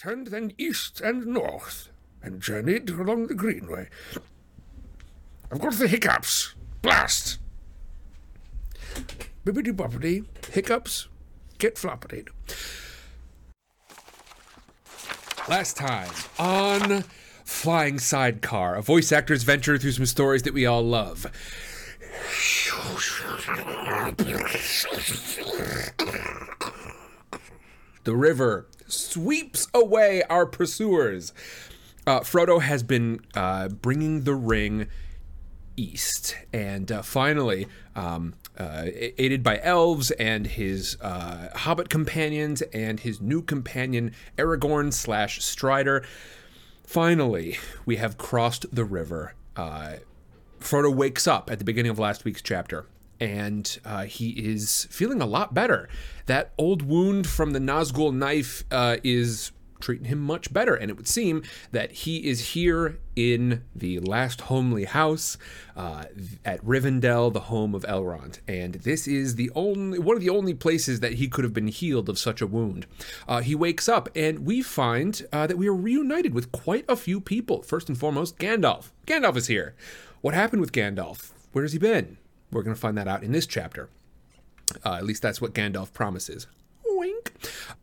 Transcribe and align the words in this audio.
turned 0.00 0.28
then 0.28 0.50
east 0.56 0.98
and 1.02 1.26
north, 1.26 1.90
and 2.22 2.40
journeyed 2.40 2.88
along 2.88 3.26
the 3.26 3.34
greenway. 3.34 3.86
I've 5.52 5.60
got 5.60 5.74
the 5.74 5.88
hiccups. 5.88 6.54
Blast! 6.80 7.38
Bibbidi 9.44 9.76
bobbidi, 9.76 10.24
hiccups, 10.52 11.08
get 11.58 11.74
floppity. 11.76 12.26
Last 15.50 15.76
time 15.76 16.08
on 16.38 17.04
Flying 17.44 17.98
Sidecar, 17.98 18.76
a 18.76 18.82
voice 18.82 19.12
actor's 19.12 19.42
venture 19.42 19.76
through 19.76 19.92
some 19.92 20.06
stories 20.06 20.44
that 20.44 20.54
we 20.54 20.64
all 20.64 20.82
love. 20.82 21.26
The 28.04 28.16
river 28.16 28.66
sweeps 28.90 29.68
away 29.72 30.22
our 30.24 30.46
pursuers. 30.46 31.32
Uh, 32.06 32.20
Frodo 32.20 32.60
has 32.60 32.82
been 32.82 33.20
uh, 33.34 33.68
bringing 33.68 34.24
the 34.24 34.34
ring 34.34 34.88
east, 35.76 36.36
and 36.52 36.90
uh, 36.90 37.02
finally, 37.02 37.66
um, 37.94 38.34
uh, 38.58 38.84
aided 38.86 39.42
by 39.42 39.58
elves 39.62 40.10
and 40.12 40.46
his 40.46 40.96
uh, 41.00 41.48
hobbit 41.54 41.88
companions 41.88 42.62
and 42.74 43.00
his 43.00 43.20
new 43.20 43.42
companion 43.42 44.12
Aragorn 44.36 44.92
slash 44.92 45.42
Strider, 45.42 46.04
finally 46.84 47.58
we 47.86 47.96
have 47.96 48.18
crossed 48.18 48.66
the 48.74 48.84
river. 48.84 49.34
Uh, 49.56 49.94
Frodo 50.58 50.94
wakes 50.94 51.26
up 51.26 51.50
at 51.50 51.58
the 51.58 51.64
beginning 51.64 51.90
of 51.90 51.98
last 51.98 52.24
week's 52.24 52.42
chapter 52.42 52.86
and 53.20 53.78
uh, 53.84 54.04
he 54.04 54.30
is 54.30 54.88
feeling 54.90 55.20
a 55.20 55.26
lot 55.26 55.54
better. 55.54 55.88
That 56.26 56.52
old 56.58 56.82
wound 56.82 57.26
from 57.26 57.52
the 57.52 57.58
Nazgul 57.58 58.14
knife 58.14 58.64
uh, 58.70 58.96
is 59.04 59.52
treating 59.80 60.06
him 60.06 60.20
much 60.20 60.52
better, 60.52 60.74
and 60.74 60.90
it 60.90 60.96
would 60.96 61.08
seem 61.08 61.42
that 61.72 61.90
he 61.90 62.28
is 62.28 62.50
here 62.50 62.98
in 63.16 63.64
the 63.74 63.98
last 64.00 64.42
homely 64.42 64.84
house 64.84 65.36
uh, 65.76 66.04
at 66.44 66.64
Rivendell, 66.64 67.32
the 67.32 67.40
home 67.40 67.74
of 67.74 67.84
Elrond, 67.84 68.40
and 68.46 68.74
this 68.74 69.08
is 69.08 69.34
the 69.34 69.50
only 69.54 69.98
one 69.98 70.16
of 70.16 70.22
the 70.22 70.30
only 70.30 70.54
places 70.54 71.00
that 71.00 71.14
he 71.14 71.28
could 71.28 71.44
have 71.44 71.54
been 71.54 71.68
healed 71.68 72.08
of 72.08 72.18
such 72.18 72.40
a 72.40 72.46
wound. 72.46 72.86
Uh, 73.26 73.40
he 73.40 73.54
wakes 73.54 73.88
up, 73.88 74.08
and 74.14 74.40
we 74.40 74.62
find 74.62 75.26
uh, 75.32 75.46
that 75.46 75.58
we 75.58 75.68
are 75.68 75.74
reunited 75.74 76.34
with 76.34 76.52
quite 76.52 76.84
a 76.88 76.96
few 76.96 77.20
people. 77.20 77.62
First 77.62 77.88
and 77.88 77.98
foremost, 77.98 78.38
Gandalf. 78.38 78.90
Gandalf 79.06 79.36
is 79.36 79.46
here. 79.46 79.74
What 80.20 80.34
happened 80.34 80.60
with 80.60 80.72
Gandalf? 80.72 81.30
Where 81.52 81.64
has 81.64 81.72
he 81.72 81.78
been? 81.78 82.18
We're 82.50 82.62
going 82.62 82.74
to 82.74 82.80
find 82.80 82.96
that 82.98 83.08
out 83.08 83.22
in 83.22 83.32
this 83.32 83.46
chapter. 83.46 83.88
Uh, 84.84 84.94
at 84.94 85.04
least 85.04 85.22
that's 85.22 85.40
what 85.40 85.54
Gandalf 85.54 85.92
promises. 85.92 86.46
Wink. 86.84 87.32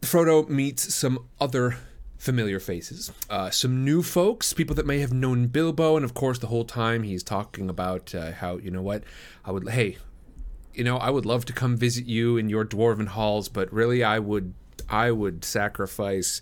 Frodo 0.02 0.48
meets 0.48 0.94
some 0.94 1.28
other 1.40 1.78
familiar 2.18 2.60
faces, 2.60 3.12
uh, 3.30 3.50
some 3.50 3.86
new 3.86 4.02
folks, 4.02 4.54
people 4.54 4.76
that 4.76 4.86
may 4.86 5.00
have 5.00 5.14
known 5.14 5.48
Bilbo, 5.48 5.96
and 5.96 6.04
of 6.04 6.14
course, 6.14 6.40
the 6.40 6.48
whole 6.48 6.66
time 6.66 7.04
he's 7.04 7.24
talking 7.24 7.70
about 7.70 8.14
uh, 8.16 8.32
how 8.32 8.58
you 8.58 8.72
know 8.72 8.82
what 8.82 9.04
I 9.46 9.52
would. 9.52 9.70
Hey, 9.70 9.98
you 10.74 10.84
know, 10.84 10.98
I 10.98 11.10
would 11.10 11.26
love 11.26 11.46
to 11.46 11.54
come 11.54 11.78
visit 11.78 12.06
you 12.06 12.38
in 12.38 12.50
your 12.50 12.66
dwarven 12.66 13.08
halls, 13.08 13.50
but 13.50 13.72
really, 13.72 14.04
I 14.04 14.20
would, 14.20 14.54
I 14.90 15.12
would 15.12 15.44
sacrifice 15.46 16.42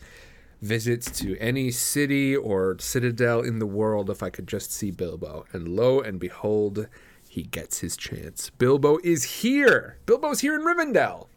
visits 0.61 1.11
to 1.19 1.37
any 1.37 1.71
city 1.71 2.35
or 2.35 2.77
citadel 2.79 3.41
in 3.41 3.59
the 3.59 3.65
world 3.65 4.09
if 4.09 4.23
I 4.23 4.29
could 4.29 4.47
just 4.47 4.71
see 4.71 4.91
Bilbo. 4.91 5.45
And 5.51 5.67
lo 5.67 5.99
and 5.99 6.19
behold, 6.19 6.87
he 7.35 7.43
gets 7.43 7.79
his 7.79 7.97
chance. 7.97 8.49
Bilbo 8.51 8.97
is 9.03 9.41
here. 9.41 9.97
Bilbo's 10.05 10.39
here 10.39 10.55
in 10.55 10.61
Rivendell. 10.61 11.27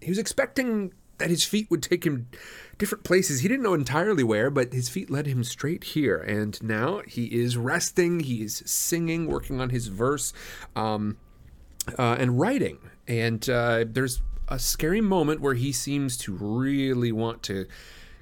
He 0.00 0.08
was 0.08 0.16
expecting 0.16 0.94
that 1.18 1.28
his 1.28 1.44
feet 1.44 1.70
would 1.70 1.82
take 1.82 2.04
him 2.06 2.28
different 2.78 3.04
places. 3.04 3.40
He 3.40 3.48
didn't 3.48 3.64
know 3.64 3.74
entirely 3.74 4.24
where, 4.24 4.48
but 4.48 4.72
his 4.72 4.88
feet 4.88 5.10
led 5.10 5.26
him 5.26 5.44
straight 5.44 5.84
here. 5.84 6.16
And 6.16 6.60
now 6.62 7.02
he 7.06 7.26
is 7.26 7.58
resting, 7.58 8.20
he 8.20 8.42
is 8.42 8.62
singing, 8.64 9.26
working 9.26 9.60
on 9.60 9.68
his 9.68 9.88
verse, 9.88 10.32
um, 10.74 11.18
uh, 11.98 12.16
and 12.18 12.40
writing. 12.40 12.78
And 13.06 13.46
uh, 13.50 13.84
there's 13.86 14.22
a 14.48 14.58
scary 14.58 15.02
moment 15.02 15.42
where 15.42 15.52
he 15.52 15.72
seems 15.72 16.16
to 16.16 16.32
really 16.32 17.12
want 17.12 17.42
to 17.42 17.66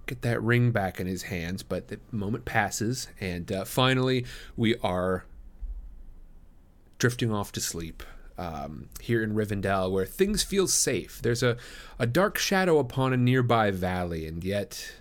get 0.07 0.23
that 0.23 0.43
ring 0.43 0.73
back 0.73 0.99
in 0.99 1.07
his 1.07 1.23
hands, 1.23 1.63
but 1.63 1.87
the 1.87 2.01
moment 2.11 2.45
passes, 2.45 3.07
and 3.21 3.53
uh, 3.53 3.65
finally 3.65 4.27
we 4.57 4.75
are 4.79 5.25
drifting 7.01 7.33
off 7.33 7.51
to 7.51 7.61
sleep 7.61 8.05
um, 8.39 8.89
here 9.01 9.25
in 9.25 9.35
Rivendell, 9.35 9.91
where 9.91 10.07
things 10.07 10.45
feel 10.45 10.69
safe. 10.69 11.21
There's 11.21 11.43
a, 11.43 11.57
a 11.99 12.07
dark 12.07 12.39
shadow 12.39 12.79
upon 12.79 13.13
a 13.13 13.17
nearby 13.17 13.73
valley, 13.73 14.27
and 14.27 14.45
yet 14.45 14.93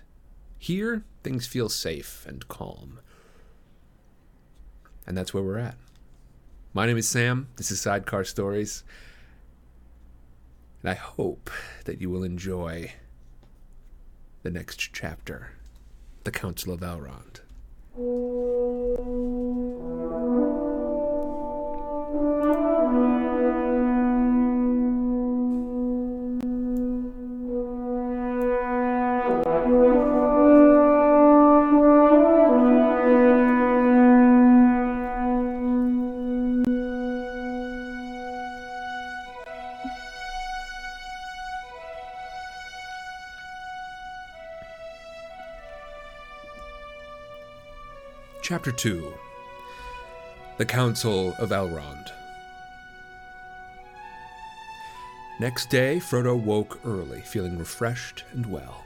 here 0.58 1.04
things 1.22 1.46
feel 1.46 1.68
safe 1.68 2.26
and 2.26 2.48
calm. 2.48 3.00
And 5.06 5.16
that's 5.16 5.32
where 5.32 5.42
we're 5.42 5.58
at. 5.58 5.76
My 6.72 6.86
name 6.86 6.96
is 6.96 7.08
Sam. 7.08 7.48
This 7.56 7.70
is 7.70 7.80
Sidecar 7.80 8.24
Stories. 8.24 8.84
And 10.82 10.90
I 10.90 10.94
hope 10.94 11.50
that 11.84 12.00
you 12.00 12.10
will 12.10 12.24
enjoy 12.24 12.92
the 14.42 14.50
next 14.50 14.90
chapter 14.92 15.52
The 16.24 16.30
Council 16.30 16.72
of 16.72 16.80
Elrond. 16.80 17.40
Chapter 48.62 48.72
2 48.72 49.14
The 50.58 50.66
Council 50.66 51.34
of 51.38 51.48
Elrond. 51.48 52.12
Next 55.40 55.70
day, 55.70 55.96
Frodo 55.98 56.38
woke 56.38 56.78
early, 56.84 57.22
feeling 57.22 57.56
refreshed 57.56 58.24
and 58.32 58.44
well. 58.44 58.84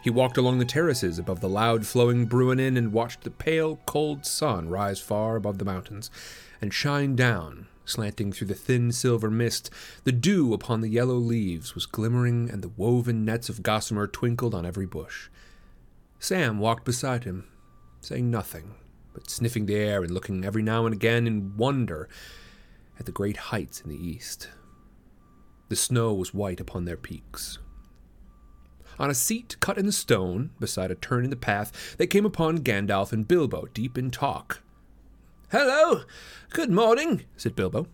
He 0.00 0.10
walked 0.10 0.36
along 0.36 0.60
the 0.60 0.64
terraces 0.64 1.18
above 1.18 1.40
the 1.40 1.48
loud 1.48 1.88
flowing 1.88 2.28
Bruinen 2.28 2.78
and 2.78 2.92
watched 2.92 3.22
the 3.22 3.32
pale, 3.32 3.80
cold 3.84 4.24
sun 4.24 4.68
rise 4.68 5.00
far 5.00 5.34
above 5.34 5.58
the 5.58 5.64
mountains 5.64 6.08
and 6.60 6.72
shine 6.72 7.16
down, 7.16 7.66
slanting 7.84 8.30
through 8.30 8.46
the 8.46 8.54
thin 8.54 8.92
silver 8.92 9.28
mist. 9.28 9.70
The 10.04 10.12
dew 10.12 10.54
upon 10.54 10.82
the 10.82 10.88
yellow 10.88 11.16
leaves 11.16 11.74
was 11.74 11.86
glimmering, 11.86 12.48
and 12.48 12.62
the 12.62 12.70
woven 12.76 13.24
nets 13.24 13.48
of 13.48 13.64
gossamer 13.64 14.06
twinkled 14.06 14.54
on 14.54 14.64
every 14.64 14.86
bush. 14.86 15.30
Sam 16.20 16.60
walked 16.60 16.84
beside 16.84 17.24
him, 17.24 17.48
saying 18.02 18.30
nothing, 18.30 18.74
but 19.14 19.30
sniffing 19.30 19.66
the 19.66 19.76
air 19.76 20.02
and 20.02 20.10
looking 20.10 20.44
every 20.44 20.62
now 20.62 20.84
and 20.84 20.92
again 20.92 21.26
in 21.26 21.56
wonder 21.56 22.08
at 22.98 23.06
the 23.06 23.12
great 23.12 23.36
heights 23.36 23.80
in 23.80 23.88
the 23.88 23.96
east. 23.96 24.48
The 25.68 25.76
snow 25.76 26.12
was 26.12 26.34
white 26.34 26.60
upon 26.60 26.84
their 26.84 26.96
peaks. 26.96 27.58
On 28.98 29.08
a 29.08 29.14
seat 29.14 29.56
cut 29.60 29.78
in 29.78 29.86
the 29.86 29.92
stone, 29.92 30.50
beside 30.60 30.90
a 30.90 30.94
turn 30.94 31.24
in 31.24 31.30
the 31.30 31.36
path, 31.36 31.96
they 31.96 32.06
came 32.06 32.26
upon 32.26 32.58
Gandalf 32.58 33.12
and 33.12 33.26
Bilbo, 33.26 33.68
deep 33.72 33.96
in 33.96 34.10
talk. 34.10 34.60
Hello! 35.50 36.02
Good 36.50 36.70
morning, 36.70 37.24
said 37.36 37.56
Bilbo. 37.56 37.84
Do 37.84 37.88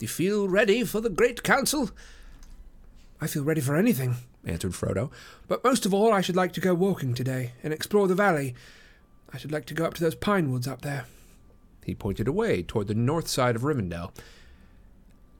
you 0.00 0.08
feel 0.08 0.48
ready 0.48 0.84
for 0.84 1.00
the 1.00 1.08
great 1.08 1.42
council? 1.42 1.90
I 3.20 3.26
feel 3.26 3.44
ready 3.44 3.62
for 3.62 3.76
anything, 3.76 4.16
answered 4.44 4.72
Frodo. 4.72 5.10
But 5.48 5.64
most 5.64 5.86
of 5.86 5.94
all, 5.94 6.12
I 6.12 6.20
should 6.20 6.36
like 6.36 6.52
to 6.54 6.60
go 6.60 6.74
walking 6.74 7.14
today 7.14 7.52
and 7.62 7.72
explore 7.72 8.08
the 8.08 8.14
valley. 8.14 8.54
I 9.32 9.38
should 9.38 9.52
like 9.52 9.66
to 9.66 9.74
go 9.74 9.84
up 9.84 9.94
to 9.94 10.02
those 10.02 10.14
pine 10.14 10.50
woods 10.50 10.68
up 10.68 10.82
there. 10.82 11.06
He 11.84 11.94
pointed 11.94 12.26
away 12.28 12.62
toward 12.62 12.88
the 12.88 12.94
north 12.94 13.28
side 13.28 13.54
of 13.56 13.62
Rivendell. 13.62 14.12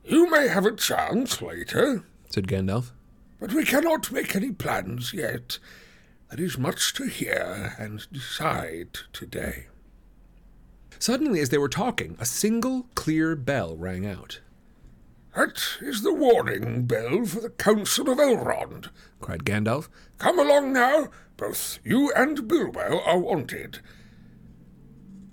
You 0.05 0.31
may 0.31 0.49
have 0.49 0.65
a 0.65 0.73
chance 0.73 1.43
later, 1.43 2.05
said 2.31 2.47
Gandalf. 2.47 2.93
But 3.41 3.53
we 3.53 3.65
cannot 3.65 4.13
make 4.13 4.37
any 4.37 4.53
plans 4.53 5.13
yet. 5.13 5.59
There 6.31 6.45
is 6.45 6.59
much 6.59 6.95
to 6.95 7.07
hear 7.07 7.75
and 7.79 8.07
decide 8.13 8.99
today. 9.13 9.67
Suddenly, 10.99 11.41
as 11.41 11.51
they 11.51 11.59
were 11.59 11.69
talking, 11.69 12.17
a 12.19 12.25
single 12.25 12.89
clear 12.95 13.37
bell 13.37 13.77
rang 13.77 14.07
out. 14.07 14.41
That 15.37 15.61
is 15.83 16.01
the 16.01 16.15
warning 16.15 16.87
bell 16.87 17.27
for 17.27 17.41
the 17.41 17.51
Council 17.51 18.09
of 18.09 18.17
Elrond, 18.17 18.89
cried 19.21 19.45
Gandalf. 19.45 19.91
Come 20.17 20.39
along 20.39 20.73
now. 20.73 21.09
Both 21.37 21.79
you 21.85 22.11
and 22.17 22.49
Bilbo 22.49 23.03
are 23.05 23.19
wanted. 23.19 23.81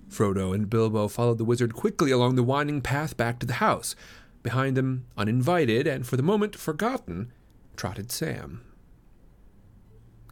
Frodo 0.10 0.54
and 0.54 0.70
Bilbo 0.70 1.08
followed 1.08 1.38
the 1.38 1.46
wizard 1.46 1.74
quickly 1.74 2.12
along 2.12 2.36
the 2.36 2.44
winding 2.44 2.82
path 2.82 3.16
back 3.16 3.40
to 3.40 3.46
the 3.46 3.54
house. 3.54 3.96
Behind 4.44 4.76
them, 4.76 5.06
uninvited 5.16 5.88
and 5.88 6.06
for 6.06 6.18
the 6.18 6.22
moment 6.22 6.58
forgotten, 6.58 7.32
trotted 7.78 8.12
Sam. 8.12 8.62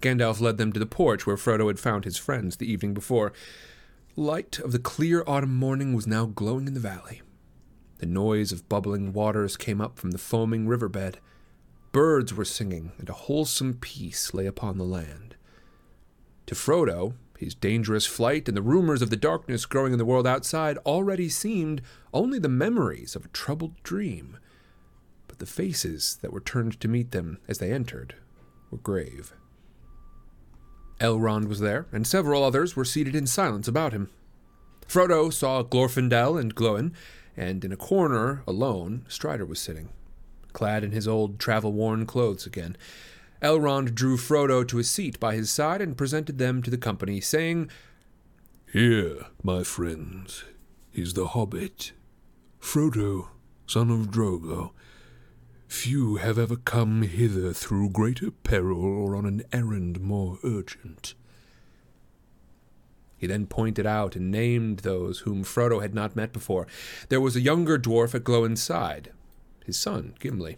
Gandalf 0.02 0.42
led 0.42 0.58
them 0.58 0.74
to 0.74 0.82
the 0.82 0.86
porch 0.86 1.26
where 1.26 1.38
Frodo 1.38 1.68
had 1.68 1.80
found 1.80 2.04
his 2.04 2.18
friends 2.18 2.58
the 2.58 2.70
evening 2.70 2.94
before. 2.94 3.32
Light 4.18 4.60
of 4.60 4.74
the 4.74 4.80
clear 4.80 5.24
autumn 5.26 5.56
morning 5.56 5.94
was 5.94 6.06
now 6.06 6.26
glowing 6.26 6.68
in 6.68 6.74
the 6.74 6.82
valley. 6.82 7.22
The 8.02 8.08
noise 8.08 8.52
of 8.52 8.68
bubbling 8.68 9.14
waters 9.14 9.56
came 9.56 9.80
up 9.80 10.00
from 10.00 10.10
the 10.10 10.18
foaming 10.18 10.68
riverbed. 10.68 11.20
Birds 11.92 12.34
were 12.34 12.44
singing, 12.44 12.94
and 12.98 13.08
a 13.08 13.14
wholesome 13.14 13.76
peace 13.76 14.34
lay 14.34 14.48
upon 14.48 14.80
the 14.80 14.84
land. 14.84 15.36
To 16.48 16.56
Frodo, 16.56 17.14
his 17.38 17.54
dangerous 17.54 18.08
flight 18.08 18.48
and 18.48 18.58
the 18.58 18.64
rumors 18.64 19.04
of 19.04 19.12
the 19.12 19.16
darkness 19.16 19.68
growing 19.68 19.92
in 19.92 20.00
the 20.00 20.06
world 20.06 20.26
outside 20.26 20.80
already 20.80 21.30
seemed 21.30 21.84
only 22.12 22.40
the 22.40 22.50
memories 22.50 23.16
of 23.16 23.26
a 23.26 23.30
troubled 23.30 23.76
dream. 23.84 24.38
But 25.28 25.38
the 25.38 25.46
faces 25.46 26.18
that 26.24 26.34
were 26.34 26.40
turned 26.40 26.80
to 26.80 26.88
meet 26.88 27.12
them 27.12 27.38
as 27.48 27.60
they 27.60 27.72
entered 27.72 28.16
were 28.72 28.80
grave. 28.80 29.32
Elrond 31.00 31.48
was 31.48 31.60
there, 31.60 31.86
and 31.92 32.08
several 32.08 32.44
others 32.44 32.76
were 32.76 32.84
seated 32.84 33.16
in 33.16 33.28
silence 33.28 33.68
about 33.68 33.94
him. 33.94 34.10
Frodo 34.88 35.32
saw 35.32 35.62
Glorfindel 35.62 36.40
and 36.40 36.56
Glóin, 36.56 36.94
and 37.36 37.64
in 37.64 37.72
a 37.72 37.78
corner, 37.78 38.44
alone, 38.46 39.06
Strider 39.08 39.46
was 39.46 39.60
sitting, 39.60 39.90
clad 40.54 40.84
in 40.84 40.92
his 40.92 41.08
old 41.08 41.40
travel 41.40 41.72
worn 41.74 42.06
clothes 42.06 42.46
again. 42.46 42.78
Elrond 43.42 43.96
drew 43.96 44.18
Frodo 44.18 44.68
to 44.68 44.80
a 44.80 44.84
seat 44.84 45.20
by 45.20 45.36
his 45.36 45.52
side 45.52 45.82
and 45.82 45.98
presented 45.98 46.38
them 46.38 46.62
to 46.62 46.70
the 46.70 46.78
company, 46.78 47.20
saying, 47.20 47.70
Here, 48.72 49.26
my 49.42 49.64
friends, 49.64 50.44
is 50.94 51.14
the 51.14 51.28
hobbit, 51.28 51.94
Frodo, 52.60 53.30
son 53.66 53.90
of 53.90 54.12
Drogo. 54.12 54.72
Few 55.68 56.18
have 56.18 56.38
ever 56.38 56.58
come 56.58 57.02
hither 57.04 57.54
through 57.54 57.92
greater 57.92 58.30
peril 58.30 58.84
or 58.84 59.16
on 59.16 59.26
an 59.26 59.44
errand 59.54 60.02
more 60.02 60.38
urgent. 60.44 61.14
He 63.22 63.28
then 63.28 63.46
pointed 63.46 63.86
out 63.86 64.16
and 64.16 64.32
named 64.32 64.80
those 64.80 65.20
whom 65.20 65.44
Frodo 65.44 65.80
had 65.80 65.94
not 65.94 66.16
met 66.16 66.34
before. 66.34 66.66
There 67.10 67.22
was 67.22 67.36
a 67.36 67.42
younger 67.42 67.78
dwarf 67.78 68.16
at 68.16 68.24
Glóin's 68.24 68.64
side, 68.64 69.12
his 69.64 69.78
son, 69.78 70.16
Gimli. 70.20 70.58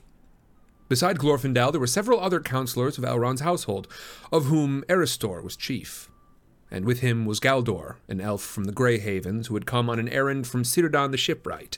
Beside 0.88 1.20
Glorfindel, 1.20 1.74
there 1.74 1.82
were 1.82 1.88
several 1.88 2.22
other 2.22 2.40
counselors 2.40 2.98
of 2.98 3.04
Elrond's 3.04 3.42
household, 3.42 3.90
of 4.32 4.46
whom 4.46 4.86
Erestor 4.88 5.44
was 5.44 5.58
chief. 5.58 6.10
And 6.72 6.86
with 6.86 7.02
him 7.02 7.26
was 7.26 7.42
Galdor, 7.42 7.98
an 8.08 8.22
elf 8.22 8.42
from 8.42 8.64
the 8.64 8.72
Grey 8.72 8.98
Havens, 8.98 9.48
who 9.48 9.56
had 9.56 9.66
come 9.66 9.90
on 9.90 10.00
an 10.00 10.08
errand 10.08 10.48
from 10.48 10.64
Círdan 10.64 11.12
the 11.12 11.18
shipwright. 11.18 11.78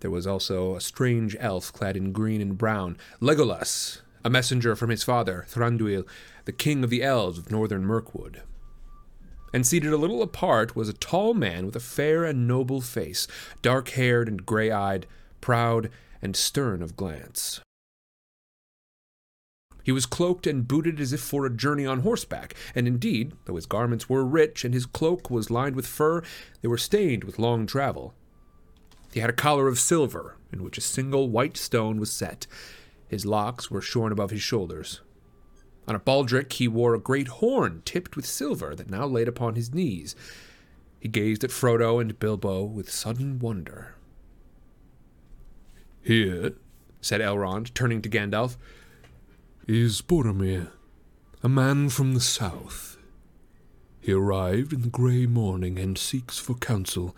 There 0.00 0.10
was 0.10 0.26
also 0.26 0.76
a 0.76 0.80
strange 0.82 1.38
elf 1.40 1.72
clad 1.72 1.96
in 1.96 2.12
green 2.12 2.42
and 2.42 2.58
brown, 2.58 2.98
Legolas, 3.18 4.02
a 4.22 4.28
messenger 4.28 4.76
from 4.76 4.90
his 4.90 5.04
father, 5.04 5.46
Thranduil, 5.48 6.06
the 6.44 6.52
king 6.52 6.84
of 6.84 6.90
the 6.90 7.02
elves 7.02 7.38
of 7.38 7.50
northern 7.50 7.86
Mirkwood. 7.86 8.42
And 9.52 9.66
seated 9.66 9.92
a 9.92 9.98
little 9.98 10.22
apart 10.22 10.74
was 10.74 10.88
a 10.88 10.94
tall 10.94 11.34
man 11.34 11.66
with 11.66 11.76
a 11.76 11.80
fair 11.80 12.24
and 12.24 12.48
noble 12.48 12.80
face, 12.80 13.26
dark 13.60 13.90
haired 13.90 14.28
and 14.28 14.46
grey 14.46 14.70
eyed, 14.70 15.06
proud 15.40 15.90
and 16.22 16.34
stern 16.34 16.82
of 16.82 16.96
glance. 16.96 17.60
He 19.82 19.92
was 19.92 20.06
cloaked 20.06 20.46
and 20.46 20.66
booted 20.66 21.00
as 21.00 21.12
if 21.12 21.20
for 21.20 21.44
a 21.44 21.50
journey 21.50 21.84
on 21.84 22.00
horseback, 22.00 22.54
and 22.74 22.86
indeed, 22.86 23.32
though 23.44 23.56
his 23.56 23.66
garments 23.66 24.08
were 24.08 24.24
rich 24.24 24.64
and 24.64 24.72
his 24.72 24.86
cloak 24.86 25.28
was 25.28 25.50
lined 25.50 25.74
with 25.74 25.86
fur, 25.86 26.22
they 26.60 26.68
were 26.68 26.78
stained 26.78 27.24
with 27.24 27.40
long 27.40 27.66
travel. 27.66 28.14
He 29.12 29.20
had 29.20 29.30
a 29.30 29.34
collar 29.34 29.68
of 29.68 29.78
silver, 29.78 30.36
in 30.52 30.62
which 30.62 30.78
a 30.78 30.82
single 30.82 31.28
white 31.28 31.56
stone 31.56 31.98
was 31.98 32.12
set. 32.12 32.46
His 33.08 33.26
locks 33.26 33.70
were 33.70 33.82
shorn 33.82 34.12
above 34.12 34.30
his 34.30 34.40
shoulders. 34.40 35.00
On 35.88 35.94
a 35.94 36.00
baldric 36.00 36.52
he 36.52 36.68
wore 36.68 36.94
a 36.94 37.00
great 37.00 37.28
horn 37.28 37.82
tipped 37.84 38.16
with 38.16 38.26
silver 38.26 38.74
that 38.74 38.90
now 38.90 39.06
laid 39.06 39.28
upon 39.28 39.54
his 39.54 39.74
knees. 39.74 40.14
He 41.00 41.08
gazed 41.08 41.42
at 41.42 41.50
Frodo 41.50 42.00
and 42.00 42.18
Bilbo 42.18 42.62
with 42.62 42.90
sudden 42.90 43.38
wonder. 43.40 43.96
Here, 46.02 46.52
said 47.00 47.20
Elrond, 47.20 47.74
turning 47.74 48.02
to 48.02 48.08
Gandalf, 48.08 48.56
is 49.66 50.02
Boromir, 50.02 50.70
a 51.42 51.48
man 51.48 51.88
from 51.88 52.14
the 52.14 52.20
south. 52.20 52.96
He 54.00 54.12
arrived 54.12 54.72
in 54.72 54.82
the 54.82 54.88
grey 54.88 55.26
morning 55.26 55.78
and 55.78 55.96
seeks 55.96 56.38
for 56.38 56.54
counsel. 56.54 57.16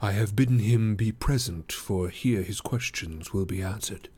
I 0.00 0.12
have 0.12 0.36
bidden 0.36 0.58
him 0.58 0.96
be 0.96 1.12
present, 1.12 1.72
for 1.72 2.08
here 2.08 2.42
his 2.42 2.60
questions 2.60 3.32
will 3.32 3.46
be 3.46 3.62
answered. 3.62 4.08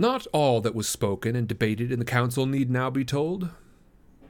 Not 0.00 0.28
all 0.32 0.60
that 0.60 0.76
was 0.76 0.88
spoken 0.88 1.34
and 1.34 1.48
debated 1.48 1.90
in 1.90 1.98
the 1.98 2.04
council 2.04 2.46
need 2.46 2.70
now 2.70 2.88
be 2.88 3.04
told. 3.04 3.50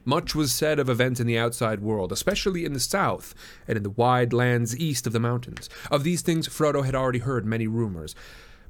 Much 0.03 0.33
was 0.33 0.51
said 0.51 0.79
of 0.79 0.89
events 0.89 1.19
in 1.19 1.27
the 1.27 1.37
outside 1.37 1.79
world, 1.79 2.11
especially 2.11 2.65
in 2.65 2.73
the 2.73 2.79
south 2.79 3.35
and 3.67 3.77
in 3.77 3.83
the 3.83 3.91
wide 3.91 4.33
lands 4.33 4.75
east 4.75 5.05
of 5.05 5.13
the 5.13 5.19
mountains. 5.19 5.69
Of 5.91 6.03
these 6.03 6.23
things 6.23 6.47
Frodo 6.47 6.83
had 6.83 6.95
already 6.95 7.19
heard 7.19 7.45
many 7.45 7.67
rumors, 7.67 8.15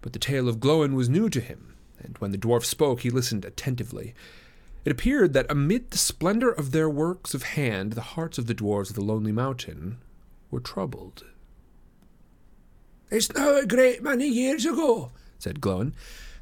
but 0.02 0.12
the 0.12 0.20
tale 0.20 0.50
of 0.50 0.60
Glóin 0.60 0.94
was 0.94 1.08
new 1.08 1.30
to 1.30 1.40
him, 1.40 1.76
and 2.04 2.18
when 2.18 2.32
the 2.32 2.38
dwarf 2.38 2.66
spoke 2.66 3.00
he 3.02 3.10
listened 3.10 3.46
attentively. 3.46 4.14
It 4.84 4.92
appeared 4.92 5.32
that 5.32 5.50
amid 5.50 5.92
the 5.92 5.98
splendor 5.98 6.52
of 6.52 6.72
their 6.72 6.90
works 6.90 7.34
of 7.34 7.44
hand 7.44 7.94
the 7.94 8.02
hearts 8.02 8.38
of 8.38 8.48
the 8.48 8.56
dwarves 8.56 8.90
of 8.90 8.96
the 8.96 9.02
Lonely 9.02 9.32
Mountain 9.32 10.00
were 10.52 10.60
troubled. 10.60 11.24
It's 13.10 13.34
now 13.34 13.56
a 13.56 13.66
great 13.66 14.04
many 14.04 14.28
years 14.28 14.66
ago, 14.66 15.12
said 15.38 15.62
Glóin, 15.62 15.94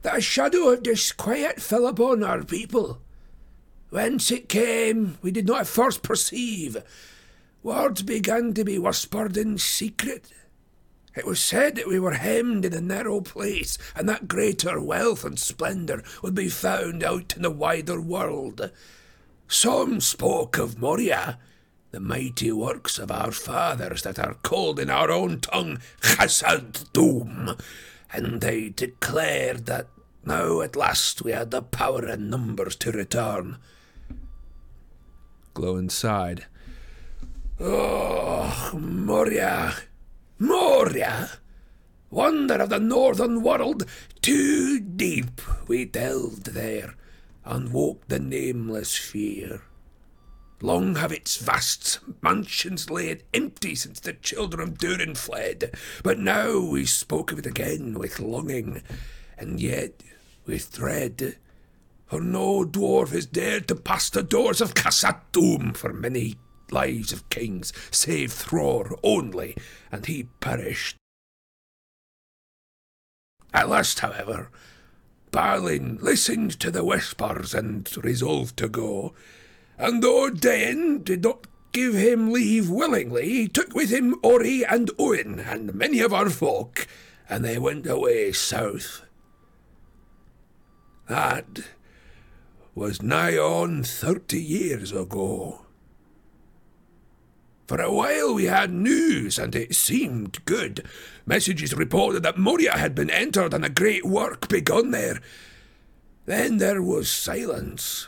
that 0.07 0.19
a 0.19 0.21
shadow 0.21 0.69
of 0.69 0.83
disquiet 0.83 1.61
fell 1.61 1.85
upon 1.85 2.23
our 2.23 2.41
people. 2.41 3.01
Whence 3.89 4.31
it 4.31 4.47
came, 4.47 5.17
we 5.21 5.31
did 5.31 5.45
not 5.45 5.59
at 5.59 5.67
first 5.67 6.01
perceive. 6.01 6.77
Words 7.61 8.03
began 8.03 8.53
to 8.53 8.63
be 8.63 8.79
whispered 8.79 9.35
in 9.35 9.57
secret. 9.57 10.31
It 11.13 11.25
was 11.25 11.41
said 11.41 11.75
that 11.75 11.89
we 11.89 11.99
were 11.99 12.13
hemmed 12.13 12.63
in 12.63 12.73
a 12.73 12.79
narrow 12.79 13.19
place, 13.19 13.77
and 13.97 14.07
that 14.07 14.29
greater 14.29 14.79
wealth 14.79 15.25
and 15.25 15.37
splendour 15.37 16.03
would 16.23 16.35
be 16.35 16.47
found 16.47 17.03
out 17.03 17.35
in 17.35 17.41
the 17.41 17.51
wider 17.51 17.99
world. 17.99 18.71
Some 19.49 19.99
spoke 19.99 20.57
of 20.57 20.79
Moria, 20.79 21.37
the 21.91 21.99
mighty 21.99 22.53
works 22.53 22.97
of 22.97 23.11
our 23.11 23.33
fathers 23.33 24.03
that 24.03 24.19
are 24.19 24.35
called 24.35 24.79
in 24.79 24.89
our 24.89 25.11
own 25.11 25.41
tongue 25.41 25.79
Khazad-dûm, 25.99 27.59
and 28.13 28.39
they 28.39 28.69
declared 28.69 29.65
that 29.65 29.87
now 30.27 30.61
at 30.61 30.75
last 30.75 31.23
we 31.23 31.31
had 31.31 31.51
the 31.51 31.61
power 31.61 32.05
and 32.05 32.29
numbers 32.29 32.75
to 32.75 32.91
return. 32.91 33.57
Glóin 35.55 35.89
sighed. 35.89 36.45
Oh, 37.59 38.71
Moria! 38.77 39.73
Moria! 40.37 41.31
Wonder 42.11 42.55
of 42.55 42.69
the 42.69 42.79
northern 42.79 43.41
world, 43.41 43.85
too 44.21 44.79
deep 44.79 45.41
we 45.67 45.85
delved 45.85 46.53
there, 46.53 46.95
and 47.43 47.73
woke 47.73 48.07
the 48.07 48.19
nameless 48.19 48.95
fear. 48.97 49.61
Long 50.61 50.95
have 50.95 51.11
its 51.11 51.37
vast 51.37 51.99
mansions 52.21 52.89
laid 52.89 53.23
empty 53.33 53.75
since 53.75 53.99
the 53.99 54.13
children 54.13 54.67
of 54.67 54.77
Durin 54.77 55.15
fled, 55.15 55.75
but 56.03 56.19
now 56.19 56.59
we 56.59 56.85
spoke 56.85 57.31
of 57.31 57.39
it 57.39 57.45
again 57.45 57.97
with 57.97 58.19
longing, 58.19 58.81
and 59.37 59.59
yet 59.59 60.03
with 60.47 60.73
dread. 60.73 61.37
For 62.07 62.21
no 62.21 62.63
dwarf 62.63 63.09
has 63.09 63.25
dared 63.25 63.67
to 63.67 63.75
pass 63.75 64.09
the 64.09 64.23
doors 64.23 64.61
of 64.61 64.73
Khazad-dûm 64.73 65.75
for 65.75 65.91
many 65.93 66.35
lives 66.71 67.11
of 67.11 67.29
kings, 67.29 67.73
save 67.91 68.31
Thror 68.31 68.97
only, 69.03 69.55
and 69.91 70.05
he 70.05 70.29
perished. 70.39 70.95
At 73.53 73.69
last, 73.69 73.99
however, 73.99 74.49
Balin 75.31 75.99
listened 76.01 76.59
to 76.59 76.71
the 76.71 76.83
whispers 76.83 77.53
and 77.53 77.89
resolved 78.03 78.57
to 78.57 78.69
go, 78.69 79.13
and 79.77 80.01
though 80.01 80.29
Dain 80.29 81.03
did 81.03 81.23
not 81.23 81.47
give 81.71 81.93
him 81.93 82.31
leave 82.31 82.69
willingly, 82.69 83.27
he 83.29 83.47
took 83.47 83.75
with 83.75 83.89
him 83.89 84.15
Ori 84.23 84.65
and 84.65 84.89
Óin 84.97 85.45
and 85.45 85.75
many 85.75 85.99
of 85.99 86.13
our 86.13 86.29
folk, 86.29 86.87
and 87.29 87.43
they 87.43 87.57
went 87.57 87.85
away 87.85 88.31
south. 88.31 89.06
That 91.07 91.61
was 92.75 93.01
nigh 93.01 93.37
on 93.37 93.83
thirty 93.83 94.41
years 94.41 94.91
ago. 94.91 95.61
For 97.67 97.81
a 97.81 97.91
while 97.91 98.33
we 98.33 98.45
had 98.45 98.71
news, 98.71 99.37
and 99.37 99.55
it 99.55 99.75
seemed 99.75 100.43
good. 100.45 100.85
Messages 101.25 101.73
reported 101.73 102.23
that 102.23 102.37
Moria 102.37 102.77
had 102.77 102.95
been 102.95 103.09
entered 103.09 103.53
and 103.53 103.65
a 103.65 103.69
great 103.69 104.05
work 104.05 104.47
begun 104.47 104.91
there. 104.91 105.19
Then 106.25 106.57
there 106.57 106.81
was 106.81 107.09
silence, 107.09 108.07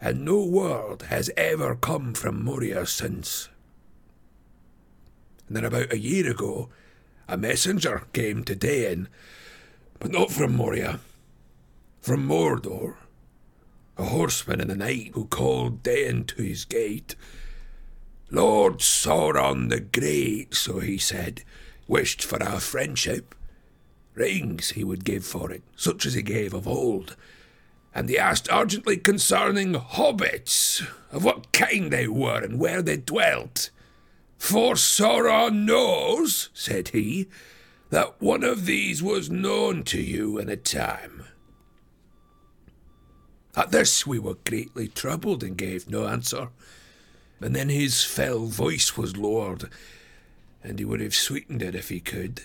and 0.00 0.24
no 0.24 0.44
word 0.44 1.02
has 1.08 1.30
ever 1.36 1.74
come 1.74 2.14
from 2.14 2.44
Moria 2.44 2.86
since. 2.86 3.48
And 5.46 5.56
then 5.56 5.64
about 5.64 5.92
a 5.92 5.98
year 5.98 6.30
ago, 6.30 6.68
a 7.28 7.36
messenger 7.36 8.04
came 8.12 8.44
to 8.44 8.54
Dain, 8.54 9.08
but 9.98 10.10
not 10.10 10.30
from 10.30 10.54
Moria. 10.54 11.00
From 12.00 12.26
Mordor, 12.26 12.94
a 13.98 14.04
horseman 14.04 14.60
in 14.60 14.68
the 14.68 14.76
night 14.76 15.10
who 15.14 15.26
called 15.26 15.82
Dain 15.82 16.24
to 16.24 16.42
his 16.42 16.64
gate. 16.64 17.14
Lord 18.30 18.78
Sauron 18.78 19.68
the 19.68 19.80
Great, 19.80 20.54
so 20.54 20.78
he 20.78 20.96
said, 20.96 21.42
wished 21.86 22.24
for 22.24 22.42
our 22.42 22.60
friendship. 22.60 23.34
Rings 24.14 24.70
he 24.70 24.84
would 24.84 25.04
give 25.04 25.24
for 25.24 25.52
it, 25.52 25.62
such 25.76 26.06
as 26.06 26.14
he 26.14 26.22
gave 26.22 26.54
of 26.54 26.66
old. 26.66 27.16
And 27.94 28.08
he 28.08 28.16
asked 28.16 28.48
urgently 28.50 28.96
concerning 28.96 29.74
hobbits, 29.74 30.86
of 31.12 31.24
what 31.24 31.52
kind 31.52 31.92
they 31.92 32.06
were 32.06 32.40
and 32.42 32.58
where 32.58 32.82
they 32.82 32.96
dwelt. 32.96 33.70
For 34.38 34.74
Sauron 34.74 35.66
knows, 35.66 36.48
said 36.54 36.88
he, 36.88 37.28
that 37.90 38.22
one 38.22 38.44
of 38.44 38.64
these 38.64 39.02
was 39.02 39.28
known 39.28 39.82
to 39.84 40.00
you 40.00 40.38
in 40.38 40.48
a 40.48 40.56
time. 40.56 41.19
At 43.56 43.72
this 43.72 44.06
we 44.06 44.18
were 44.18 44.36
greatly 44.44 44.88
troubled 44.88 45.42
and 45.42 45.56
gave 45.56 45.90
no 45.90 46.06
answer. 46.06 46.48
And 47.40 47.56
then 47.56 47.68
his 47.68 48.04
fell 48.04 48.46
voice 48.46 48.96
was 48.96 49.16
lowered, 49.16 49.70
and 50.62 50.78
he 50.78 50.84
would 50.84 51.00
have 51.00 51.14
sweetened 51.14 51.62
it 51.62 51.74
if 51.74 51.88
he 51.88 52.00
could. 52.00 52.42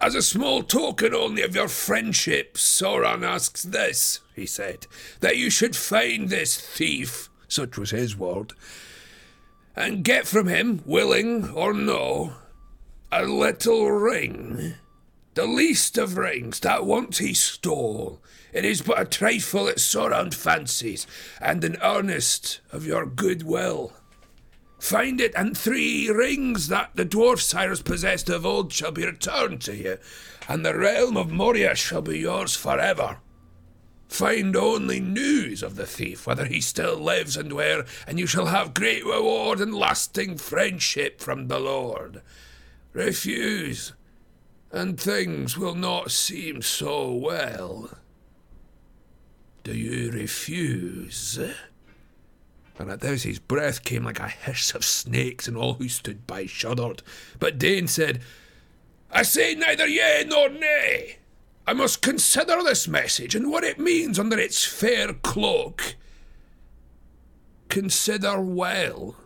As 0.00 0.14
a 0.14 0.22
small 0.22 0.62
token 0.62 1.14
only 1.14 1.42
of 1.42 1.54
your 1.54 1.68
friendship, 1.68 2.54
Sauron 2.54 3.22
asks 3.22 3.62
this, 3.62 4.20
he 4.34 4.46
said, 4.46 4.86
that 5.20 5.36
you 5.36 5.50
should 5.50 5.76
find 5.76 6.28
this 6.28 6.58
thief, 6.58 7.28
such 7.48 7.76
was 7.76 7.90
his 7.90 8.16
word, 8.16 8.54
and 9.76 10.04
get 10.04 10.26
from 10.26 10.48
him, 10.48 10.82
willing 10.86 11.50
or 11.50 11.74
no, 11.74 12.34
a 13.12 13.24
little 13.24 13.90
ring, 13.90 14.74
the 15.34 15.46
least 15.46 15.98
of 15.98 16.16
rings 16.16 16.60
that 16.60 16.86
once 16.86 17.18
he 17.18 17.34
stole. 17.34 18.22
It 18.52 18.64
is 18.64 18.82
but 18.82 19.00
a 19.00 19.04
trifle 19.04 19.66
that 19.66 19.78
Sauron 19.78 20.34
fancies, 20.34 21.06
and 21.40 21.62
an 21.64 21.76
earnest 21.82 22.60
of 22.72 22.86
your 22.86 23.06
good 23.06 23.42
will. 23.42 23.92
Find 24.80 25.20
it, 25.20 25.34
and 25.36 25.56
three 25.56 26.08
rings 26.10 26.68
that 26.68 26.90
the 26.94 27.04
dwarf 27.04 27.40
sires 27.40 27.82
possessed 27.82 28.30
of 28.30 28.46
old 28.46 28.72
shall 28.72 28.92
be 28.92 29.04
returned 29.04 29.60
to 29.62 29.76
you, 29.76 29.98
and 30.48 30.64
the 30.64 30.76
realm 30.76 31.16
of 31.16 31.30
Moria 31.30 31.74
shall 31.74 32.02
be 32.02 32.18
yours 32.18 32.56
forever. 32.56 33.18
Find 34.08 34.56
only 34.56 34.98
news 34.98 35.62
of 35.62 35.76
the 35.76 35.86
thief, 35.86 36.26
whether 36.26 36.46
he 36.46 36.60
still 36.60 36.96
lives 36.96 37.36
and 37.36 37.52
where, 37.52 37.84
and 38.08 38.18
you 38.18 38.26
shall 38.26 38.46
have 38.46 38.74
great 38.74 39.04
reward 39.04 39.60
and 39.60 39.72
lasting 39.72 40.38
friendship 40.38 41.20
from 41.20 41.46
the 41.46 41.60
Lord. 41.60 42.22
Refuse, 42.92 43.92
and 44.72 44.98
things 44.98 45.56
will 45.56 45.76
not 45.76 46.10
seem 46.10 46.62
so 46.62 47.12
well. 47.12 47.90
Do 49.62 49.74
you 49.74 50.10
refuse? 50.10 51.38
And 52.78 52.90
at 52.90 53.00
this 53.00 53.24
his 53.24 53.38
breath 53.38 53.84
came 53.84 54.04
like 54.04 54.20
a 54.20 54.28
hiss 54.28 54.74
of 54.74 54.84
snakes, 54.84 55.46
and 55.46 55.56
all 55.56 55.74
who 55.74 55.88
stood 55.88 56.26
by 56.26 56.46
shuddered. 56.46 57.02
But 57.38 57.58
Dain 57.58 57.86
said, 57.86 58.22
I 59.10 59.22
say 59.22 59.54
neither 59.54 59.86
yea 59.86 60.24
nor 60.26 60.48
nay. 60.48 61.18
I 61.66 61.74
must 61.74 62.00
consider 62.00 62.62
this 62.62 62.88
message 62.88 63.34
and 63.34 63.50
what 63.50 63.64
it 63.64 63.78
means 63.78 64.18
under 64.18 64.38
its 64.38 64.64
fair 64.64 65.12
cloak. 65.12 65.94
Consider 67.68 68.40
well, 68.40 69.16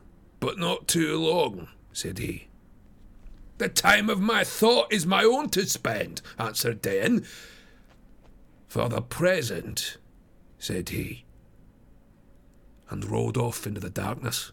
but 0.40 0.58
not 0.58 0.88
too 0.88 1.16
long, 1.16 1.68
said 1.92 2.18
he. 2.18 2.48
The 3.58 3.68
time 3.68 4.10
of 4.10 4.20
my 4.20 4.42
thought 4.42 4.92
is 4.92 5.06
my 5.06 5.22
own 5.22 5.48
to 5.50 5.64
spend, 5.66 6.20
answered 6.38 6.82
Dain. 6.82 7.24
For 8.66 8.88
the 8.88 9.00
present, 9.00 9.96
said 10.64 10.88
he, 10.88 11.26
and 12.88 13.04
rode 13.04 13.36
off 13.36 13.66
into 13.66 13.80
the 13.80 13.90
darkness. 13.90 14.50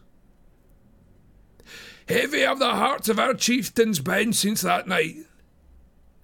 Heavy 2.06 2.40
have 2.40 2.58
the 2.58 2.74
hearts 2.74 3.08
of 3.08 3.18
our 3.18 3.32
chieftains 3.32 3.98
been 3.98 4.34
since 4.34 4.60
that 4.60 4.86
night. 4.86 5.16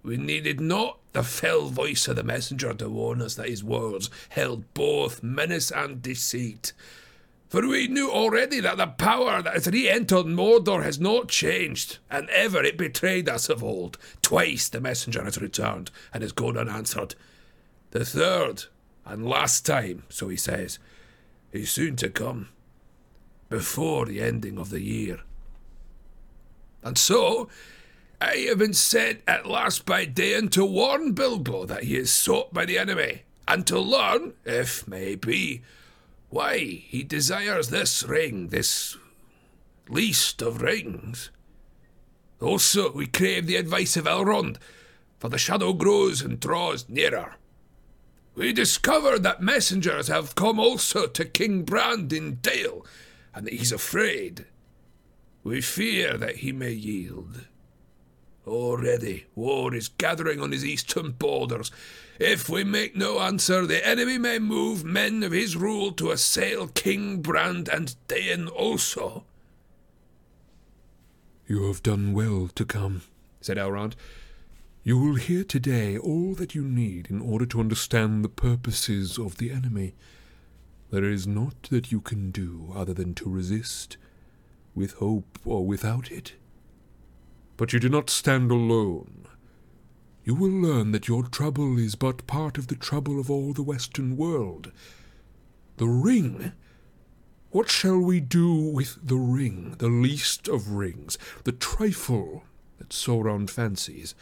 We 0.02 0.18
needed 0.18 0.61
not 0.61 0.99
the 1.12 1.23
fell 1.23 1.68
voice 1.68 2.07
of 2.07 2.16
the 2.16 2.23
messenger 2.23 2.75
to 2.75 2.88
warn 2.90 3.23
us 3.23 3.37
that 3.37 3.49
his 3.49 3.64
words 3.64 4.11
held 4.28 4.75
both 4.75 5.23
menace 5.23 5.71
and 5.71 6.02
deceit. 6.02 6.75
For 7.49 7.66
we 7.66 7.88
knew 7.88 8.11
already 8.11 8.61
that 8.61 8.76
the 8.76 8.88
power 8.88 9.40
that 9.40 9.54
has 9.54 9.68
re 9.68 9.88
entered 9.88 10.26
Mordor 10.26 10.83
has 10.83 11.00
not 11.00 11.28
changed, 11.28 11.97
and 12.11 12.28
ever 12.28 12.62
it 12.62 12.76
betrayed 12.76 13.26
us 13.26 13.49
of 13.49 13.64
old. 13.64 13.97
Twice 14.21 14.68
the 14.68 14.83
messenger 14.83 15.25
has 15.25 15.40
returned 15.40 15.90
and 16.12 16.23
has 16.23 16.33
gone 16.33 16.59
unanswered. 16.59 17.14
The 17.92 18.04
third 18.04 18.66
and 19.09 19.27
last 19.27 19.65
time, 19.65 20.05
so 20.09 20.29
he 20.29 20.37
says, 20.37 20.79
is 21.50 21.71
soon 21.71 21.97
to 21.97 22.11
come, 22.11 22.50
before 23.49 24.07
the 24.07 24.21
ending 24.21 24.59
of 24.59 24.71
the 24.71 24.83
year. 24.83 25.21
And 26.83 26.99
so, 26.99 27.49
I 28.21 28.37
have 28.49 28.59
been 28.59 28.75
sent 28.75 29.23
at 29.27 29.47
last 29.47 29.87
by 29.87 30.05
Dain 30.05 30.49
to 30.50 30.65
warn 30.65 31.12
Bilbo 31.12 31.65
that 31.67 31.85
he 31.85 31.97
is 31.97 32.12
sought 32.12 32.53
by 32.53 32.67
the 32.67 32.79
enemy, 32.79 33.23
and 33.47 33.67
to 33.67 33.81
learn, 33.81 34.35
if 34.45 34.87
may 34.87 35.15
be, 35.15 35.62
why 36.29 36.59
he 36.59 37.03
desires 37.03 37.71
this 37.71 38.03
ring, 38.03 38.49
this 38.49 38.97
least 39.88 40.43
of 40.43 40.61
rings. 40.61 41.31
Also, 42.41 42.93
we 42.93 43.07
crave 43.07 43.47
the 43.47 43.57
advice 43.57 43.97
of 43.97 44.05
Elrond, 44.05 44.59
for 45.19 45.29
the 45.29 45.38
shadow 45.38 45.73
grows 45.73 46.21
and 46.21 46.38
draws 46.38 46.88
nearer. 46.88 47.37
We 48.38 48.52
discover 48.52 49.18
that 49.18 49.42
messengers 49.42 50.07
have 50.07 50.37
come 50.37 50.61
also 50.61 51.09
to 51.09 51.25
King 51.25 51.64
Brand 51.64 52.12
in 52.12 52.37
Dale, 52.37 52.87
and 53.35 53.45
that 53.45 53.52
he's 53.52 53.73
afraid. 53.73 54.47
We 55.42 55.61
fear 55.61 56.16
that 56.16 56.37
he 56.37 56.52
may 56.52 56.71
yield. 56.71 57.47
Already 58.47 59.26
war 59.35 59.75
is 59.75 59.88
gathering 59.88 60.40
on 60.40 60.52
his 60.52 60.64
eastern 60.64 61.11
borders. 61.11 61.73
If 62.21 62.49
we 62.49 62.62
make 62.62 62.95
no 62.95 63.18
answer, 63.18 63.66
the 63.66 63.85
enemy 63.85 64.18
may 64.18 64.38
move 64.38 64.85
men 64.85 65.25
of 65.25 65.33
his 65.33 65.57
rule 65.57 65.90
to 65.95 66.12
assail 66.12 66.68
King 66.68 67.21
Brand 67.21 67.68
and 67.68 67.97
Dain 68.07 68.47
also. 68.47 69.25
You 71.49 71.64
have 71.64 71.83
done 71.83 72.12
well 72.12 72.49
to 72.54 72.64
come, 72.64 73.02
said 73.40 73.57
Elrond. 73.57 73.95
You 74.88 74.97
will 74.97 75.16
hear 75.16 75.45
today 75.45 75.99
all 75.99 76.33
that 76.37 76.54
you 76.54 76.64
need 76.64 77.11
in 77.11 77.21
order 77.21 77.45
to 77.45 77.61
understand 77.61 78.25
the 78.25 78.30
purposes 78.30 79.18
of 79.18 79.37
the 79.37 79.50
enemy. 79.50 79.92
There 80.90 81.04
is 81.04 81.26
naught 81.26 81.64
that 81.64 81.92
you 81.92 82.00
can 82.00 82.30
do 82.30 82.73
other 82.75 82.95
than 82.95 83.12
to 83.16 83.28
resist, 83.28 83.99
with 84.75 84.95
hope 84.95 85.38
or 85.45 85.66
without 85.66 86.11
it. 86.11 86.37
But 87.59 87.75
you 87.75 87.80
do 87.80 87.90
not 87.90 88.09
stand 88.09 88.50
alone. 88.50 89.26
You 90.25 90.35
will 90.35 90.49
learn 90.49 90.92
that 90.92 91.07
your 91.07 91.25
trouble 91.25 91.78
is 91.78 91.95
but 91.95 92.26
part 92.26 92.57
of 92.57 92.68
the 92.68 92.75
trouble 92.75 93.21
of 93.21 93.30
all 93.30 93.52
the 93.52 93.62
Western 93.62 94.16
world. 94.16 94.73
The 95.76 95.87
ring? 95.87 96.52
What 97.50 97.71
shall 97.71 97.99
we 97.99 98.21
do 98.21 98.54
with 98.54 99.07
the 99.07 99.16
ring, 99.16 99.75
the 99.80 99.90
least 99.90 100.49
of 100.49 100.71
rings, 100.71 101.18
the 101.45 101.52
trifle 101.52 102.45
that 102.78 102.88
Sauron 102.88 103.50
fancies? 103.50 104.14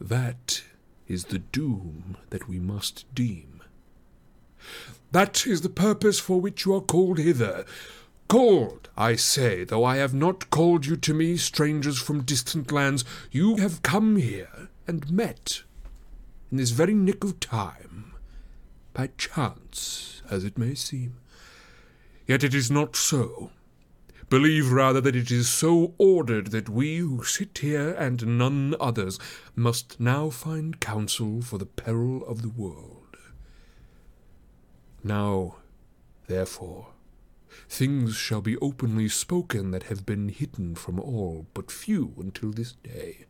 That 0.00 0.62
is 1.06 1.24
the 1.24 1.38
doom 1.38 2.16
that 2.30 2.48
we 2.48 2.58
must 2.58 3.04
deem. 3.14 3.62
That 5.10 5.46
is 5.46 5.62
the 5.62 5.68
purpose 5.68 6.20
for 6.20 6.40
which 6.40 6.64
you 6.64 6.74
are 6.74 6.80
called 6.80 7.18
hither. 7.18 7.64
Called, 8.28 8.90
I 8.96 9.16
say, 9.16 9.64
though 9.64 9.84
I 9.84 9.96
have 9.96 10.12
not 10.12 10.50
called 10.50 10.84
you 10.84 10.96
to 10.96 11.14
me, 11.14 11.38
strangers 11.38 11.98
from 11.98 12.24
distant 12.24 12.70
lands, 12.70 13.04
you 13.30 13.56
have 13.56 13.82
come 13.82 14.16
here 14.16 14.68
and 14.86 15.10
met, 15.10 15.62
in 16.50 16.58
this 16.58 16.70
very 16.70 16.94
nick 16.94 17.24
of 17.24 17.40
time, 17.40 18.12
by 18.92 19.08
chance, 19.16 20.22
as 20.30 20.44
it 20.44 20.58
may 20.58 20.74
seem. 20.74 21.16
Yet 22.26 22.44
it 22.44 22.52
is 22.52 22.70
not 22.70 22.96
so. 22.96 23.50
Believe 24.30 24.72
rather 24.72 25.00
that 25.00 25.16
it 25.16 25.30
is 25.30 25.48
so 25.48 25.94
ordered 25.96 26.48
that 26.48 26.68
we 26.68 26.98
who 26.98 27.24
sit 27.24 27.58
here 27.58 27.92
and 27.92 28.38
none 28.38 28.74
others 28.78 29.18
must 29.56 29.98
now 29.98 30.28
find 30.28 30.80
counsel 30.80 31.40
for 31.40 31.56
the 31.56 31.64
peril 31.64 32.26
of 32.26 32.42
the 32.42 32.50
world. 32.50 33.16
Now, 35.02 35.56
therefore, 36.26 36.88
things 37.70 38.16
shall 38.16 38.42
be 38.42 38.58
openly 38.58 39.08
spoken 39.08 39.70
that 39.70 39.84
have 39.84 40.04
been 40.04 40.28
hidden 40.28 40.74
from 40.74 41.00
all 41.00 41.46
but 41.54 41.70
few 41.70 42.12
until 42.18 42.50
this 42.50 42.72
day. 42.72 43.24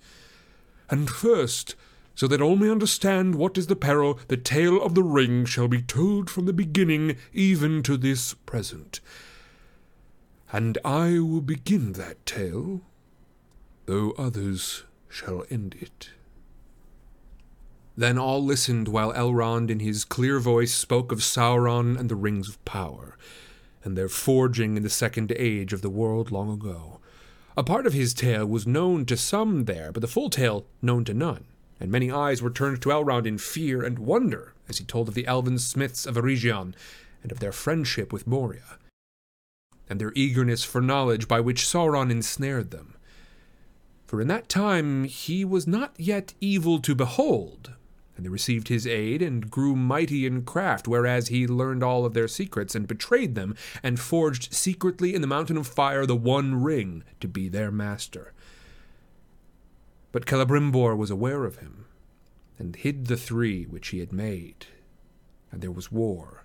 And 0.90 1.08
first, 1.08 1.76
so 2.16 2.26
that 2.26 2.42
all 2.42 2.56
may 2.56 2.70
understand 2.70 3.36
what 3.36 3.56
is 3.56 3.68
the 3.68 3.76
peril, 3.76 4.18
the 4.26 4.36
tale 4.36 4.82
of 4.82 4.96
the 4.96 5.04
ring 5.04 5.44
shall 5.44 5.68
be 5.68 5.80
told 5.80 6.28
from 6.28 6.46
the 6.46 6.52
beginning 6.52 7.16
even 7.32 7.84
to 7.84 7.96
this 7.96 8.34
present 8.34 8.98
and 10.52 10.78
I 10.84 11.18
will 11.18 11.40
begin 11.40 11.92
that 11.92 12.24
tale, 12.24 12.80
though 13.86 14.12
others 14.12 14.84
shall 15.08 15.44
end 15.50 15.76
it. 15.80 16.10
Then 17.96 18.18
all 18.18 18.44
listened 18.44 18.88
while 18.88 19.12
Elrond 19.12 19.70
in 19.70 19.80
his 19.80 20.04
clear 20.04 20.38
voice 20.38 20.72
spoke 20.72 21.10
of 21.10 21.18
Sauron 21.18 21.98
and 21.98 22.08
the 22.08 22.16
Rings 22.16 22.48
of 22.48 22.64
Power, 22.64 23.16
and 23.82 23.96
their 23.96 24.08
forging 24.08 24.76
in 24.76 24.82
the 24.82 24.90
Second 24.90 25.32
Age 25.36 25.72
of 25.72 25.82
the 25.82 25.90
world 25.90 26.30
long 26.30 26.52
ago. 26.52 27.00
A 27.56 27.64
part 27.64 27.86
of 27.86 27.92
his 27.92 28.14
tale 28.14 28.46
was 28.46 28.66
known 28.66 29.04
to 29.06 29.16
some 29.16 29.64
there, 29.64 29.90
but 29.90 30.00
the 30.00 30.06
full 30.06 30.30
tale 30.30 30.64
known 30.80 31.04
to 31.06 31.14
none, 31.14 31.44
and 31.80 31.90
many 31.90 32.10
eyes 32.10 32.40
were 32.40 32.50
turned 32.50 32.80
to 32.82 32.90
Elrond 32.90 33.26
in 33.26 33.36
fear 33.36 33.82
and 33.82 33.98
wonder 33.98 34.54
as 34.68 34.78
he 34.78 34.84
told 34.84 35.08
of 35.08 35.14
the 35.14 35.26
elven 35.26 35.58
smiths 35.58 36.06
of 36.06 36.14
Eregion 36.14 36.74
and 37.22 37.32
of 37.32 37.40
their 37.40 37.52
friendship 37.52 38.12
with 38.12 38.28
Moria, 38.28 38.78
and 39.88 40.00
their 40.00 40.12
eagerness 40.14 40.64
for 40.64 40.80
knowledge 40.80 41.28
by 41.28 41.40
which 41.40 41.64
Sauron 41.64 42.10
ensnared 42.10 42.70
them. 42.70 42.94
For 44.06 44.20
in 44.20 44.28
that 44.28 44.48
time 44.48 45.04
he 45.04 45.44
was 45.44 45.66
not 45.66 45.94
yet 45.98 46.34
evil 46.40 46.78
to 46.80 46.94
behold, 46.94 47.72
and 48.16 48.24
they 48.24 48.30
received 48.30 48.68
his 48.68 48.86
aid 48.86 49.22
and 49.22 49.50
grew 49.50 49.76
mighty 49.76 50.26
in 50.26 50.42
craft, 50.42 50.88
whereas 50.88 51.28
he 51.28 51.46
learned 51.46 51.84
all 51.84 52.04
of 52.04 52.14
their 52.14 52.26
secrets 52.26 52.74
and 52.74 52.88
betrayed 52.88 53.34
them, 53.34 53.54
and 53.82 54.00
forged 54.00 54.52
secretly 54.52 55.14
in 55.14 55.20
the 55.20 55.26
mountain 55.26 55.56
of 55.56 55.66
fire 55.66 56.04
the 56.04 56.16
one 56.16 56.62
ring 56.62 57.04
to 57.20 57.28
be 57.28 57.48
their 57.48 57.70
master. 57.70 58.32
But 60.10 60.26
Celebrimbor 60.26 60.96
was 60.96 61.10
aware 61.10 61.44
of 61.44 61.58
him, 61.58 61.84
and 62.58 62.74
hid 62.74 63.06
the 63.06 63.16
three 63.16 63.64
which 63.64 63.88
he 63.88 64.00
had 64.00 64.12
made. 64.12 64.66
And 65.52 65.60
there 65.60 65.70
was 65.70 65.92
war, 65.92 66.37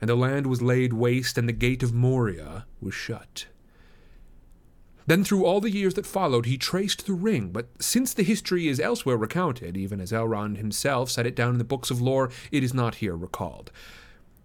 and 0.00 0.08
the 0.08 0.16
land 0.16 0.46
was 0.46 0.62
laid 0.62 0.92
waste, 0.92 1.38
and 1.38 1.48
the 1.48 1.52
gate 1.52 1.82
of 1.82 1.94
Moria 1.94 2.66
was 2.80 2.94
shut. 2.94 3.46
Then, 5.08 5.24
through 5.24 5.46
all 5.46 5.62
the 5.62 5.70
years 5.70 5.94
that 5.94 6.04
followed, 6.04 6.44
he 6.44 6.58
traced 6.58 7.06
the 7.06 7.14
ring, 7.14 7.48
but 7.50 7.68
since 7.80 8.12
the 8.12 8.22
history 8.22 8.68
is 8.68 8.78
elsewhere 8.78 9.16
recounted, 9.16 9.74
even 9.74 10.02
as 10.02 10.12
Elrond 10.12 10.58
himself 10.58 11.10
set 11.10 11.26
it 11.26 11.34
down 11.34 11.52
in 11.52 11.58
the 11.58 11.64
books 11.64 11.90
of 11.90 12.02
lore, 12.02 12.30
it 12.52 12.62
is 12.62 12.74
not 12.74 12.96
here 12.96 13.16
recalled. 13.16 13.72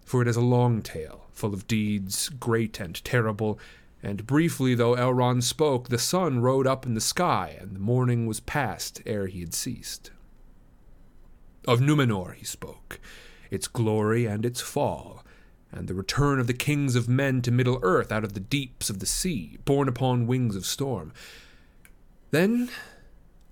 For 0.06 0.22
it 0.22 0.28
is 0.28 0.36
a 0.36 0.40
long 0.40 0.80
tale, 0.80 1.26
full 1.32 1.52
of 1.52 1.68
deeds 1.68 2.30
great 2.30 2.80
and 2.80 3.02
terrible, 3.04 3.58
and 4.02 4.26
briefly 4.26 4.74
though 4.74 4.94
Elrond 4.94 5.42
spoke, 5.42 5.88
the 5.88 5.98
sun 5.98 6.40
rode 6.40 6.66
up 6.66 6.86
in 6.86 6.94
the 6.94 7.00
sky, 7.00 7.58
and 7.60 7.74
the 7.74 7.80
morning 7.80 8.26
was 8.26 8.40
past 8.40 9.02
ere 9.04 9.26
he 9.26 9.40
had 9.40 9.52
ceased. 9.52 10.12
Of 11.66 11.80
Numenor 11.80 12.34
he 12.34 12.44
spoke, 12.44 13.00
its 13.50 13.66
glory 13.66 14.24
and 14.24 14.46
its 14.46 14.60
fall, 14.60 15.23
and 15.74 15.88
the 15.88 15.94
return 15.94 16.38
of 16.38 16.46
the 16.46 16.54
kings 16.54 16.96
of 16.96 17.08
men 17.08 17.42
to 17.42 17.50
Middle 17.50 17.78
Earth 17.82 18.12
out 18.12 18.24
of 18.24 18.32
the 18.34 18.40
deeps 18.40 18.88
of 18.88 19.00
the 19.00 19.06
sea, 19.06 19.58
borne 19.64 19.88
upon 19.88 20.26
wings 20.26 20.56
of 20.56 20.64
storm. 20.64 21.12
Then 22.30 22.70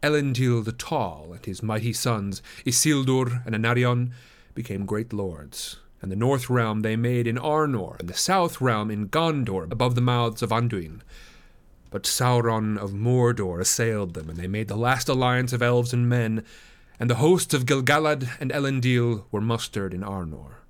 Elendil 0.02 0.64
the 0.64 0.72
Tall 0.72 1.32
and 1.32 1.44
his 1.44 1.62
mighty 1.62 1.92
sons, 1.92 2.42
Isildur 2.66 3.46
and 3.46 3.54
Anarion, 3.54 4.12
became 4.54 4.84
great 4.84 5.12
lords, 5.12 5.78
and 6.00 6.10
the 6.10 6.16
north 6.16 6.50
realm 6.50 6.80
they 6.80 6.96
made 6.96 7.26
in 7.26 7.38
Arnor, 7.38 7.98
and 8.00 8.08
the 8.08 8.14
south 8.14 8.60
realm 8.60 8.90
in 8.90 9.08
Gondor, 9.08 9.70
above 9.70 9.94
the 9.94 10.00
mouths 10.00 10.42
of 10.42 10.50
Anduin. 10.50 11.02
But 11.90 12.04
Sauron 12.04 12.78
of 12.78 12.92
Mordor 12.92 13.60
assailed 13.60 14.14
them, 14.14 14.28
and 14.28 14.38
they 14.38 14.48
made 14.48 14.68
the 14.68 14.76
last 14.76 15.08
alliance 15.08 15.52
of 15.52 15.62
elves 15.62 15.92
and 15.92 16.08
men, 16.08 16.44
and 16.98 17.08
the 17.08 17.16
hosts 17.16 17.54
of 17.54 17.66
Gil-galad 17.66 18.28
and 18.40 18.50
Elendil 18.50 19.24
were 19.30 19.40
mustered 19.40 19.94
in 19.94 20.00
Arnor. 20.00 20.61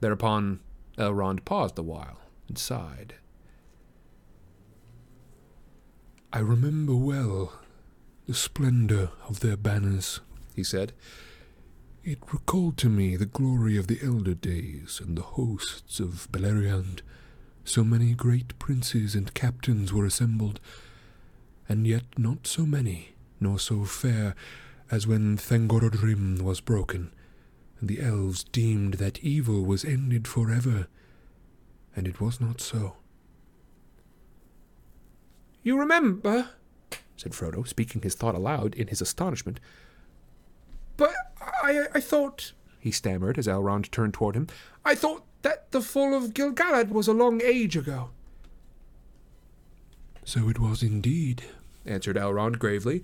Thereupon 0.00 0.60
Elrond 0.98 1.44
paused 1.44 1.78
a 1.78 1.82
while 1.82 2.18
and 2.48 2.58
sighed. 2.58 3.14
I 6.32 6.38
remember 6.38 6.94
well 6.94 7.60
the 8.26 8.34
splendor 8.34 9.10
of 9.28 9.40
their 9.40 9.56
banners, 9.56 10.20
he 10.54 10.62
said. 10.62 10.92
It 12.02 12.18
recalled 12.32 12.76
to 12.78 12.88
me 12.88 13.16
the 13.16 13.26
glory 13.26 13.76
of 13.76 13.88
the 13.88 13.98
elder 14.02 14.34
days 14.34 15.00
and 15.04 15.18
the 15.18 15.22
hosts 15.22 16.00
of 16.00 16.28
Beleriand. 16.32 17.02
So 17.64 17.84
many 17.84 18.14
great 18.14 18.58
princes 18.58 19.14
and 19.14 19.34
captains 19.34 19.92
were 19.92 20.06
assembled, 20.06 20.60
and 21.68 21.86
yet 21.86 22.04
not 22.16 22.46
so 22.46 22.64
many, 22.64 23.10
nor 23.38 23.58
so 23.58 23.84
fair, 23.84 24.34
as 24.90 25.06
when 25.06 25.36
Thangorodrim 25.36 26.40
was 26.40 26.60
broken, 26.60 27.12
and 27.80 27.88
the 27.88 28.00
elves 28.00 28.44
deemed 28.44 28.94
that 28.94 29.24
evil 29.24 29.64
was 29.64 29.84
ended 29.84 30.28
forever, 30.28 30.86
and 31.96 32.06
it 32.06 32.20
was 32.20 32.40
not 32.40 32.60
so. 32.60 32.96
You 35.62 35.78
remember, 35.78 36.50
said 37.16 37.32
Frodo, 37.32 37.66
speaking 37.66 38.02
his 38.02 38.14
thought 38.14 38.34
aloud 38.34 38.74
in 38.74 38.88
his 38.88 39.00
astonishment. 39.00 39.60
But 40.96 41.14
I, 41.40 41.86
I 41.94 42.00
thought, 42.00 42.52
he 42.78 42.90
stammered 42.90 43.38
as 43.38 43.46
Elrond 43.46 43.90
turned 43.90 44.14
toward 44.14 44.34
him, 44.34 44.48
I 44.84 44.94
thought 44.94 45.24
that 45.42 45.70
the 45.70 45.80
fall 45.80 46.14
of 46.14 46.34
Gil-galad 46.34 46.90
was 46.90 47.08
a 47.08 47.14
long 47.14 47.40
age 47.42 47.76
ago. 47.76 48.10
So 50.24 50.48
it 50.48 50.58
was 50.58 50.82
indeed, 50.82 51.44
answered 51.86 52.16
Elrond 52.16 52.58
gravely, 52.58 53.02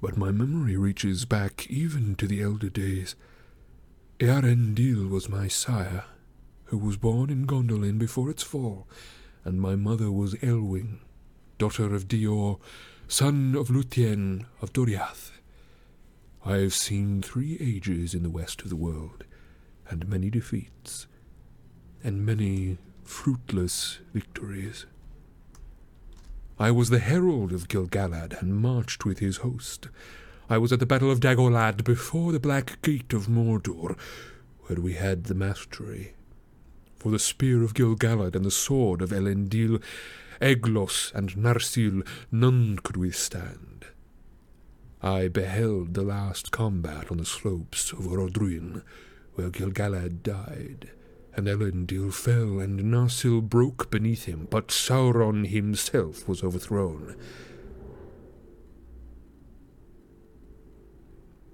but 0.00 0.16
my 0.16 0.32
memory 0.32 0.76
reaches 0.76 1.24
back 1.24 1.70
even 1.70 2.16
to 2.16 2.26
the 2.26 2.42
elder 2.42 2.68
days. 2.68 3.14
Earendil 4.20 5.08
was 5.08 5.30
my 5.30 5.48
sire, 5.48 6.04
who 6.64 6.76
was 6.76 6.98
born 6.98 7.30
in 7.30 7.46
Gondolin 7.46 7.96
before 7.96 8.28
its 8.28 8.42
fall, 8.42 8.86
and 9.44 9.58
my 9.58 9.76
mother 9.76 10.12
was 10.12 10.34
Elwing, 10.42 10.98
daughter 11.56 11.94
of 11.94 12.06
Dior, 12.06 12.60
son 13.08 13.54
of 13.56 13.68
Luthien 13.68 14.44
of 14.60 14.74
Doriath. 14.74 15.30
I 16.44 16.58
have 16.58 16.74
seen 16.74 17.22
three 17.22 17.56
ages 17.60 18.12
in 18.12 18.22
the 18.22 18.28
west 18.28 18.60
of 18.60 18.68
the 18.68 18.76
world, 18.76 19.24
and 19.88 20.06
many 20.06 20.28
defeats, 20.28 21.06
and 22.04 22.26
many 22.26 22.76
fruitless 23.02 24.00
victories. 24.12 24.84
I 26.58 26.70
was 26.72 26.90
the 26.90 26.98
herald 26.98 27.52
of 27.52 27.68
Gil-galad 27.68 28.42
and 28.42 28.60
marched 28.60 29.06
with 29.06 29.20
his 29.20 29.38
host. 29.38 29.88
I 30.52 30.58
was 30.58 30.72
at 30.72 30.80
the 30.80 30.86
Battle 30.86 31.12
of 31.12 31.20
Dagorlad 31.20 31.84
before 31.84 32.32
the 32.32 32.40
Black 32.40 32.82
Gate 32.82 33.12
of 33.12 33.28
Mordor, 33.28 33.96
where 34.62 34.80
we 34.80 34.94
had 34.94 35.24
the 35.24 35.34
mastery. 35.34 36.14
For 36.98 37.12
the 37.12 37.20
spear 37.20 37.62
of 37.62 37.72
Gil-galad 37.72 38.34
and 38.34 38.44
the 38.44 38.50
sword 38.50 39.00
of 39.00 39.10
Elendil, 39.10 39.80
Aeglos 40.40 41.14
and 41.14 41.36
Narsil 41.36 42.04
none 42.32 42.80
could 42.82 42.96
withstand. 42.96 43.86
I 45.00 45.28
beheld 45.28 45.94
the 45.94 46.02
last 46.02 46.50
combat 46.50 47.12
on 47.12 47.18
the 47.18 47.24
slopes 47.24 47.92
of 47.92 48.00
Orodruin, 48.00 48.82
where 49.34 49.50
Gil-galad 49.50 50.24
died, 50.24 50.90
and 51.36 51.46
Elendil 51.46 52.12
fell, 52.12 52.58
and 52.58 52.80
Narsil 52.80 53.40
broke 53.40 53.88
beneath 53.88 54.24
him, 54.24 54.48
but 54.50 54.72
Sauron 54.72 55.46
himself 55.46 56.26
was 56.26 56.42
overthrown. 56.42 57.14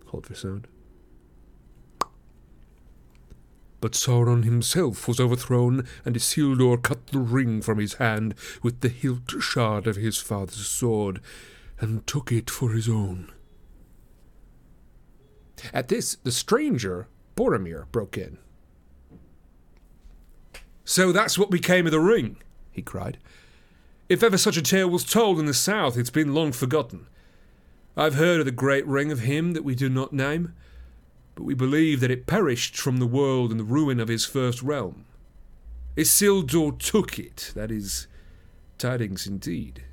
Hold 0.07 0.27
for 0.27 0.35
sound. 0.35 0.69
But 3.81 3.92
Sauron 3.92 4.45
himself 4.45 5.07
was 5.07 5.21
overthrown, 5.21 5.87
and 6.05 6.16
Isildur 6.16 6.83
cut 6.83 7.09
the 7.09 7.19
ring 7.19 7.61
from 7.61 7.79
his 7.79 7.95
hand 7.95 8.35
with 8.62 8.81
the 8.81 8.88
hilt 8.88 9.31
shard 9.40 9.87
of 9.87 9.97
his 9.97 10.19
father's 10.19 10.66
sword, 10.66 11.21
and 11.79 12.07
took 12.07 12.33
it 12.33 12.51
for 12.51 12.73
his 12.73 12.88
own. 12.88 13.31
At 15.73 15.88
this, 15.88 16.16
the 16.16 16.33
stranger, 16.33 17.09
Boromir, 17.37 17.87
broke 17.92 18.16
in. 18.16 18.38
So 20.85 21.12
that's 21.12 21.38
what 21.38 21.51
became 21.51 21.87
of 21.87 21.92
the 21.92 22.01
ring, 22.01 22.38
he 22.71 22.81
cried. 22.83 23.19
If 24.09 24.23
ever 24.23 24.38
such 24.38 24.57
a 24.57 24.62
tale 24.62 24.88
was 24.88 25.05
told 25.05 25.38
in 25.38 25.47
the 25.47 25.55
south, 25.55 25.99
it's 25.99 26.11
been 26.11 26.35
long 26.35 26.53
forgotten. 26.53 27.09
I've 27.96 28.16
heard 28.16 28.40
of 28.40 28.46
the 28.46 28.52
great 28.52 28.87
ring 28.87 29.11
of 29.11 29.20
him 29.20 29.52
that 29.52 29.64
we 29.64 29.74
do 29.74 29.88
not 29.88 30.12
name, 30.12 30.52
but 31.35 31.44
we 31.44 31.54
believe 31.54 32.00
that 32.00 32.11
it 32.11 32.26
perished 32.26 32.76
from 32.76 32.98
the 32.98 33.06
world 33.06 33.50
in 33.50 33.56
the 33.56 33.64
ruin 33.64 34.00
of 34.00 34.09
his 34.09 34.26
first 34.26 34.62
realm. 34.62 35.06
Isildur 35.96 36.78
took 36.78 37.18
it, 37.18 37.52
that 37.54 37.70
is, 37.70 38.06
tidings 38.76 39.26
indeed. 39.26 39.85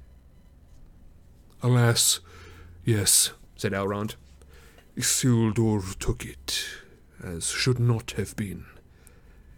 Alas, 1.61 2.19
yes, 2.83 3.31
said 3.55 3.71
Elrond. 3.71 4.15
Isildur 4.97 5.97
took 5.97 6.25
it, 6.25 6.65
as 7.23 7.51
should 7.51 7.79
not 7.79 8.11
have 8.11 8.35
been. 8.35 8.65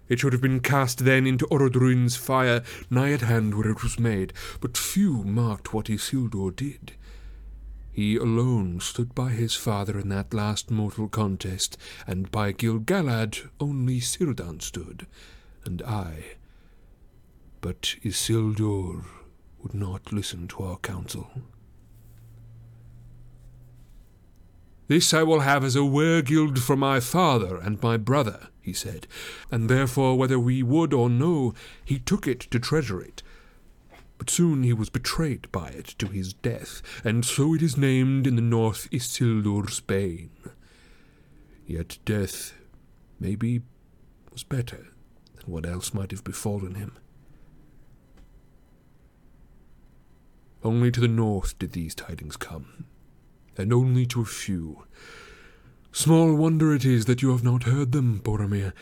It 0.07 0.19
should 0.19 0.33
have 0.33 0.41
been 0.41 0.59
cast 0.59 0.99
then 0.99 1.25
into 1.25 1.47
Orodruin's 1.47 2.15
fire, 2.15 2.61
nigh 2.91 3.13
at 3.13 3.21
hand 3.21 3.55
where 3.55 3.71
it 3.71 3.81
was 3.81 3.99
made, 3.99 4.33
but 4.61 4.77
few 4.77 5.23
marked 5.23 5.73
what 5.73 5.87
Isildur 5.87 6.55
did. 6.55 6.93
He 7.95 8.17
alone 8.17 8.81
stood 8.81 9.15
by 9.15 9.29
his 9.29 9.55
father 9.55 9.97
in 9.97 10.09
that 10.09 10.33
last 10.33 10.69
mortal 10.69 11.07
contest, 11.07 11.77
and 12.05 12.29
by 12.29 12.51
Gil-galad 12.51 13.49
only 13.57 14.01
Círdan 14.01 14.61
stood, 14.61 15.07
and 15.63 15.81
I. 15.81 16.35
But 17.61 17.95
Isildur 18.03 19.05
would 19.63 19.73
not 19.73 20.11
listen 20.11 20.49
to 20.49 20.63
our 20.63 20.77
counsel. 20.79 21.31
This 24.89 25.13
I 25.13 25.23
will 25.23 25.39
have 25.39 25.63
as 25.63 25.77
a 25.77 25.79
wergild 25.79 26.59
for 26.59 26.75
my 26.75 26.99
father 26.99 27.55
and 27.55 27.81
my 27.81 27.95
brother, 27.95 28.49
he 28.61 28.73
said, 28.73 29.07
and 29.49 29.69
therefore, 29.69 30.17
whether 30.17 30.37
we 30.37 30.61
would 30.61 30.93
or 30.93 31.09
no, 31.09 31.53
he 31.85 31.99
took 31.99 32.27
it 32.27 32.41
to 32.51 32.59
treasure 32.59 32.99
it. 32.99 33.23
But 34.17 34.29
soon 34.29 34.63
he 34.63 34.73
was 34.73 34.89
betrayed 34.89 35.51
by 35.51 35.69
it 35.69 35.95
to 35.99 36.07
his 36.07 36.33
death, 36.33 36.81
and 37.03 37.25
so 37.25 37.53
it 37.53 37.61
is 37.61 37.77
named 37.77 38.25
in 38.25 38.35
the 38.35 38.41
north 38.41 38.89
Isildur's 38.91 39.79
Bane. 39.81 40.31
Yet 41.65 41.97
death, 42.05 42.53
maybe, 43.19 43.61
was 44.31 44.43
better 44.43 44.87
than 45.35 45.45
what 45.45 45.65
else 45.65 45.93
might 45.93 46.11
have 46.11 46.23
befallen 46.23 46.75
him. 46.75 46.97
Only 50.63 50.91
to 50.91 50.99
the 50.99 51.07
north 51.07 51.59
did 51.59 51.73
these 51.73 51.93
tidings 51.93 52.37
come, 52.37 52.85
and 53.57 53.71
only 53.71 54.05
to 54.07 54.21
a 54.21 54.25
few. 54.25 54.85
Small 55.91 56.35
wonder 56.35 56.73
it 56.73 56.83
is 56.83 57.05
that 57.05 57.21
you 57.21 57.29
have 57.29 57.43
not 57.43 57.63
heard 57.63 57.91
them, 57.91 58.19
Boromir. 58.19 58.73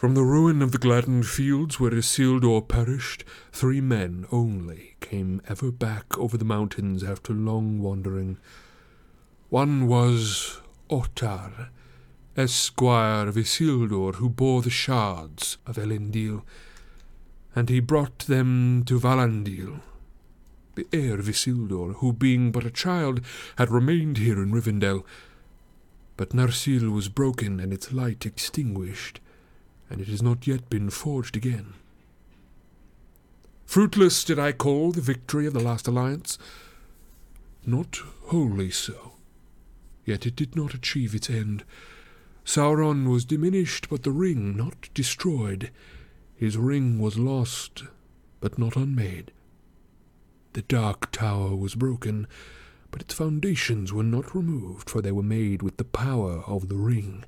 From 0.00 0.14
the 0.14 0.24
ruin 0.24 0.62
of 0.62 0.72
the 0.72 0.78
gladdened 0.78 1.26
fields 1.26 1.78
where 1.78 1.90
Isildur 1.90 2.66
perished, 2.66 3.22
three 3.52 3.82
men 3.82 4.24
only 4.32 4.96
came 5.00 5.42
ever 5.46 5.70
back 5.70 6.16
over 6.16 6.38
the 6.38 6.44
mountains 6.46 7.04
after 7.04 7.34
long 7.34 7.80
wandering. 7.80 8.38
One 9.50 9.86
was 9.86 10.62
Ohtar, 10.88 11.68
esquire 12.34 13.28
of 13.28 13.36
Isildur, 13.36 14.14
who 14.14 14.30
bore 14.30 14.62
the 14.62 14.70
shards 14.70 15.58
of 15.66 15.76
Elendil, 15.76 16.44
and 17.54 17.68
he 17.68 17.80
brought 17.80 18.20
them 18.20 18.84
to 18.86 18.98
Valandil, 18.98 19.82
the 20.76 20.86
heir 20.94 21.20
of 21.20 21.28
Isildur, 21.28 21.96
who, 21.96 22.14
being 22.14 22.52
but 22.52 22.64
a 22.64 22.70
child, 22.70 23.20
had 23.58 23.68
remained 23.68 24.16
here 24.16 24.42
in 24.42 24.50
Rivendell. 24.50 25.04
But 26.16 26.30
Narsil 26.30 26.90
was 26.90 27.10
broken 27.10 27.60
and 27.60 27.70
its 27.70 27.92
light 27.92 28.24
extinguished, 28.24 29.20
and 29.90 30.00
it 30.00 30.08
has 30.08 30.22
not 30.22 30.46
yet 30.46 30.70
been 30.70 30.88
forged 30.88 31.36
again. 31.36 31.74
Fruitless 33.66 34.24
did 34.24 34.38
I 34.38 34.52
call 34.52 34.92
the 34.92 35.00
victory 35.00 35.46
of 35.46 35.52
the 35.52 35.60
last 35.60 35.86
alliance? 35.86 36.38
Not 37.66 38.00
wholly 38.26 38.70
so. 38.70 39.12
Yet 40.04 40.26
it 40.26 40.36
did 40.36 40.56
not 40.56 40.74
achieve 40.74 41.14
its 41.14 41.28
end. 41.28 41.64
Sauron 42.44 43.08
was 43.08 43.24
diminished, 43.24 43.88
but 43.88 44.02
the 44.02 44.10
ring 44.10 44.56
not 44.56 44.88
destroyed. 44.94 45.70
His 46.34 46.56
ring 46.56 46.98
was 46.98 47.18
lost, 47.18 47.84
but 48.40 48.58
not 48.58 48.76
unmade. 48.76 49.30
The 50.54 50.62
Dark 50.62 51.12
Tower 51.12 51.54
was 51.54 51.74
broken, 51.76 52.26
but 52.90 53.02
its 53.02 53.14
foundations 53.14 53.92
were 53.92 54.02
not 54.02 54.34
removed, 54.34 54.90
for 54.90 55.00
they 55.00 55.12
were 55.12 55.22
made 55.22 55.62
with 55.62 55.76
the 55.76 55.84
power 55.84 56.42
of 56.46 56.68
the 56.68 56.76
ring, 56.76 57.24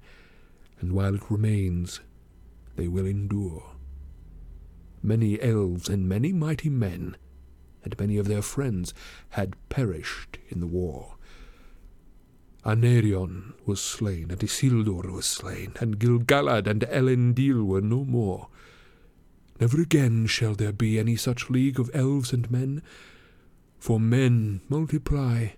and 0.81 0.93
while 0.93 1.15
it 1.15 1.31
remains, 1.31 2.01
they 2.77 2.89
will 2.89 3.07
endure. 3.07 3.77
Many 5.03 5.41
elves 5.41 5.89
and 5.89 6.09
many 6.09 6.33
mighty 6.33 6.71
men, 6.71 7.17
and 7.85 7.99
many 7.99 8.19
of 8.19 8.29
their 8.29 8.43
friends, 8.43 8.95
had 9.31 9.57
perished 9.69 10.39
in 10.49 10.61
the 10.61 10.67
war. 10.67 11.17
Anarion 12.65 13.55
was 13.67 13.81
slain, 13.81 14.31
and 14.31 14.41
Isildur 14.41 15.11
was 15.11 15.27
slain, 15.27 15.73
and 15.81 15.99
Gil-galad 15.99 16.69
and 16.69 16.83
Elendil 16.83 17.65
were 17.65 17.81
no 17.81 18.05
more. 18.05 18.49
Never 19.61 19.81
again 19.81 20.27
shall 20.27 20.55
there 20.55 20.73
be 20.73 20.99
any 20.99 21.17
such 21.17 21.51
league 21.51 21.81
of 21.81 21.91
elves 21.93 22.33
and 22.33 22.51
men, 22.51 22.83
for 23.79 23.99
men 23.99 24.61
multiply, 24.69 25.49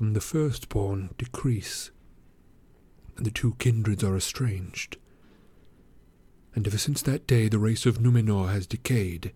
and 0.00 0.16
the 0.16 0.20
firstborn 0.20 1.10
decrease, 1.16 1.92
and 3.16 3.24
the 3.24 3.30
two 3.30 3.54
kindreds 3.60 4.02
are 4.02 4.16
estranged. 4.16 4.96
And 6.54 6.66
ever 6.66 6.78
since 6.78 7.02
that 7.02 7.26
day 7.26 7.48
the 7.48 7.58
race 7.58 7.84
of 7.84 7.98
Numenor 7.98 8.52
has 8.52 8.66
decayed, 8.66 9.32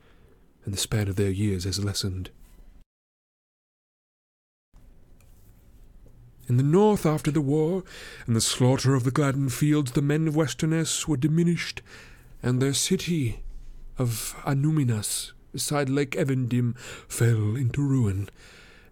and 0.65 0.73
the 0.73 0.79
span 0.79 1.09
of 1.09 1.17
their 1.17 1.31
years 1.31 1.65
has 1.65 1.83
lessened. 1.83 2.31
In 6.49 6.57
the 6.57 6.63
north, 6.63 7.05
after 7.05 7.31
the 7.31 7.43
war, 7.43 7.85
and 8.27 8.35
the 8.35 8.41
slaughter 8.41 8.95
of 8.95 9.05
the 9.05 9.11
Gladden 9.11 9.51
fields, 9.51 9.93
the 9.93 10.01
men 10.01 10.27
of 10.29 10.37
Westernesse 10.37 11.07
were 11.07 11.19
diminished, 11.19 11.83
and 12.43 12.63
their 12.63 12.73
city 12.73 13.43
of 13.99 14.35
Annúminas 14.47 15.33
beside 15.53 15.91
Lake 15.91 16.13
Evendim 16.17 16.77
fell 17.09 17.57
into 17.57 17.83
ruin, 17.83 18.31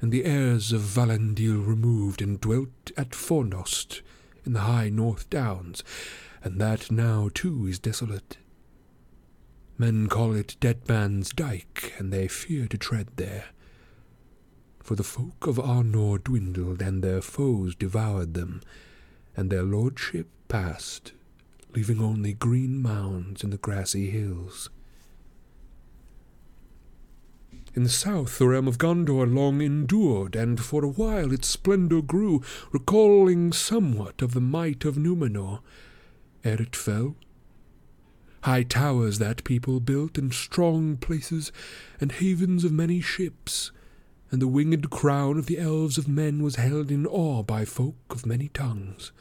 and 0.01 0.13
the 0.13 0.25
heirs 0.25 0.73
of 0.73 0.83
Valandil 0.83 1.67
removed 1.67 2.21
and 2.21 2.41
dwelt 2.41 2.91
at 2.97 3.11
Fornost 3.11 4.03
in 4.45 4.53
the 4.53 4.61
high 4.61 4.91
North 4.91 5.31
Downs, 5.31 5.83
and 6.47 6.61
that 6.61 6.93
now 6.93 7.29
too 7.35 7.67
is 7.67 7.81
desolate. 7.81 8.39
Men 9.77 10.07
call 10.07 10.33
it 10.33 10.57
Dead 10.61 10.89
Man's 10.89 11.31
Dyke, 11.31 11.93
and 11.99 12.13
they 12.13 12.29
fear 12.29 12.69
to 12.69 12.79
tread 12.79 13.09
there. 13.17 13.47
For 14.81 14.95
the 14.95 15.03
folk 15.03 15.49
of 15.49 15.57
Arnor 15.57 16.23
dwindled, 16.23 16.81
and 16.81 17.03
their 17.03 17.21
foes 17.21 17.75
devoured 17.75 18.35
them, 18.35 18.63
and 19.37 19.51
their 19.51 19.65
lordship 19.65 20.29
passed, 20.47 21.13
leaving 21.75 22.01
only 22.01 22.33
green 22.33 22.81
mounds 22.81 23.43
in 23.43 23.51
the 23.51 23.59
grassy 23.59 24.11
hills. 24.11 24.71
In 27.75 27.83
the 27.83 27.89
south, 27.89 28.39
the 28.39 28.47
realm 28.47 28.69
of 28.69 28.79
Gondor 28.79 29.27
long 29.27 29.61
endured, 29.61 30.37
and 30.37 30.61
for 30.61 30.85
a 30.85 30.89
while 30.89 31.33
its 31.33 31.49
splendour 31.49 32.03
grew, 32.03 32.41
recalling 32.71 33.53
somewhat 33.53 34.23
of 34.23 34.33
the 34.33 34.41
might 34.41 34.85
of 34.85 34.95
Numenor, 34.95 35.59
ere 36.47 36.63
it 36.63 36.77
fell. 36.77 37.17
High 38.45 38.63
towers 38.63 39.19
that 39.19 39.45
people 39.45 39.81
built, 39.81 40.17
and 40.17 40.33
strong 40.33 40.97
places, 40.97 41.53
and 42.01 42.13
havens 42.13 42.65
of 42.65 42.73
many 42.73 43.01
ships, 43.01 43.73
and 44.31 44.41
the 44.41 44.49
winged 44.49 44.91
crown 44.91 45.39
of 45.39 45.47
the 45.47 45.59
elves 45.59 45.99
of 45.99 46.09
men 46.09 46.43
was 46.43 46.57
held 46.57 46.91
in 46.91 47.07
awe 47.07 47.43
by 47.43 47.65
folk 47.65 47.97
of 48.11 48.25
many 48.27 48.49
tongues. 48.49 49.13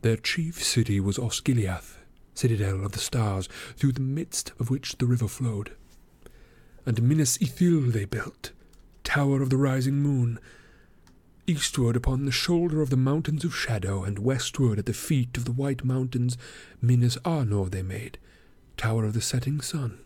Their 0.00 0.16
chief 0.16 0.62
city 0.62 0.98
was 0.98 1.18
Osgiliath, 1.18 1.98
citadel 2.34 2.84
of 2.84 2.92
the 2.92 2.98
stars, 2.98 3.48
through 3.76 3.92
the 3.92 4.00
midst 4.00 4.52
of 4.58 4.70
which 4.70 4.96
the 4.98 5.06
river 5.06 5.28
flowed 5.28 5.76
and 6.84 7.02
Minas 7.02 7.38
Ithil 7.38 7.92
they 7.92 8.04
built, 8.04 8.52
tower 9.04 9.42
of 9.42 9.50
the 9.50 9.56
rising 9.56 9.96
moon. 9.96 10.38
Eastward 11.44 11.96
upon 11.96 12.24
the 12.24 12.30
shoulder 12.30 12.80
of 12.82 12.90
the 12.90 12.96
mountains 12.96 13.44
of 13.44 13.54
shadow, 13.56 14.04
and 14.04 14.20
westward 14.20 14.78
at 14.78 14.86
the 14.86 14.92
feet 14.92 15.36
of 15.36 15.44
the 15.44 15.52
white 15.52 15.84
mountains, 15.84 16.38
Minas 16.80 17.16
Anor 17.24 17.68
they 17.68 17.82
made, 17.82 18.18
tower 18.76 19.04
of 19.04 19.12
the 19.12 19.20
setting 19.20 19.60
sun. 19.60 19.98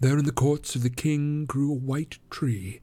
There 0.00 0.18
in 0.18 0.24
the 0.24 0.32
courts 0.32 0.74
of 0.74 0.82
the 0.82 0.90
king 0.90 1.44
grew 1.44 1.70
a 1.70 1.76
white 1.76 2.18
tree, 2.28 2.80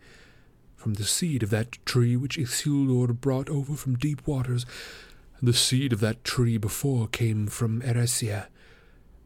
from 0.78 0.94
the 0.94 1.04
seed 1.04 1.44
of 1.44 1.50
that 1.50 1.74
tree 1.86 2.16
which 2.16 2.38
Isildur 2.38 3.14
brought 3.20 3.50
over 3.50 3.76
from 3.76 3.98
deep 3.98 4.26
waters, 4.26 4.66
and 5.38 5.48
the 5.50 5.54
seed 5.54 5.92
of 5.92 6.00
that 6.00 6.24
tree 6.24 6.58
before 6.58 7.10
came 7.10 7.48
from 7.48 7.82
Eressëa, 7.82 8.48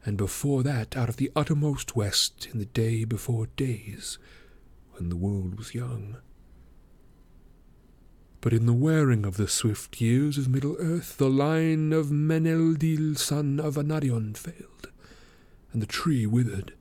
and 0.04 0.18
before 0.18 0.64
that 0.64 0.98
out 0.98 1.10
of 1.10 1.18
the 1.18 1.32
uttermost 1.36 1.96
west 1.96 2.48
in 2.52 2.58
the 2.58 2.66
day 2.66 3.06
before 3.06 3.46
days, 3.56 4.18
when 4.94 5.10
the 5.10 5.16
world 5.16 5.56
was 5.56 5.76
young. 5.76 6.18
But 8.46 8.54
in 8.54 8.68
the 8.68 8.74
wearing 8.74 9.26
of 9.26 9.38
the 9.38 9.48
swift 9.48 10.00
years 10.00 10.38
of 10.38 10.48
Middle 10.48 10.76
Earth, 10.78 11.18
the 11.18 11.32
line 11.32 11.92
of 11.92 12.12
Meneldil, 12.12 13.18
son 13.18 13.60
of 13.60 13.74
Anarion, 13.74 14.38
failed, 14.38 14.92
and 15.74 15.82
the 15.82 15.88
tree 15.88 16.28
withered, 16.28 16.76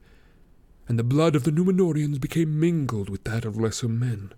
and 0.86 0.98
the 0.98 1.02
blood 1.02 1.34
of 1.34 1.44
the 1.44 1.50
Numenorians 1.50 2.20
became 2.20 2.60
mingled 2.60 3.08
with 3.08 3.24
that 3.24 3.46
of 3.46 3.56
lesser 3.56 3.88
men. 3.88 4.34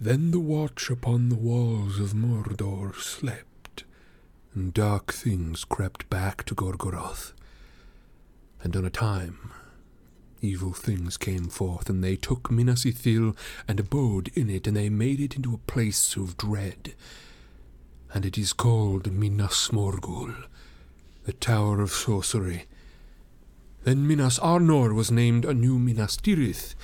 Then 0.00 0.30
the 0.30 0.38
watch 0.38 0.90
upon 0.90 1.28
the 1.28 1.34
walls 1.34 1.98
of 1.98 2.14
Mordor 2.14 2.94
slept 2.94 3.82
and 4.54 4.72
dark 4.72 5.12
things 5.12 5.64
crept 5.64 6.08
back 6.08 6.44
to 6.44 6.54
Gorgoroth. 6.54 7.32
And 8.62 8.76
on 8.76 8.84
a 8.84 8.90
time, 8.90 9.50
evil 10.40 10.72
things 10.72 11.16
came 11.16 11.48
forth, 11.48 11.88
and 11.88 12.02
they 12.02 12.16
took 12.16 12.50
Minas 12.50 12.84
Ithil 12.84 13.36
and 13.66 13.80
abode 13.80 14.30
in 14.34 14.48
it, 14.50 14.66
and 14.66 14.76
they 14.76 14.88
made 14.88 15.20
it 15.20 15.36
into 15.36 15.54
a 15.54 15.70
place 15.70 16.16
of 16.16 16.36
dread. 16.36 16.94
And 18.12 18.24
it 18.24 18.38
is 18.38 18.52
called 18.52 19.12
Minas 19.12 19.68
Morgul, 19.68 20.34
the 21.24 21.32
Tower 21.32 21.80
of 21.80 21.90
Sorcery. 21.90 22.64
Then 23.84 24.06
Minas 24.06 24.38
Anor 24.38 24.94
was 24.94 25.10
named 25.10 25.44
a 25.44 25.54
new 25.54 25.78
Minas 25.78 26.16
Tirith, 26.16 26.74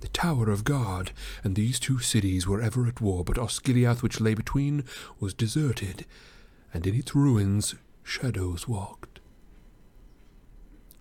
the 0.00 0.08
Tower 0.08 0.50
of 0.50 0.64
Guard, 0.64 1.12
and 1.42 1.56
these 1.56 1.80
two 1.80 1.98
cities 1.98 2.46
were 2.46 2.60
ever 2.60 2.86
at 2.86 3.00
war, 3.00 3.24
but 3.24 3.38
Osgiliath, 3.38 4.02
which 4.02 4.20
lay 4.20 4.34
between, 4.34 4.84
was 5.18 5.32
deserted, 5.32 6.04
and 6.72 6.86
in 6.86 6.94
its 6.94 7.14
ruins 7.14 7.74
shadows 8.02 8.68
walked. 8.68 9.13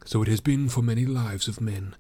So 0.06 0.22
it 0.22 0.28
has 0.28 0.42
been 0.42 0.70
for 0.70 0.82
many 0.82 1.06
lives 1.06 1.48
of 1.48 1.62
men, 1.62 1.96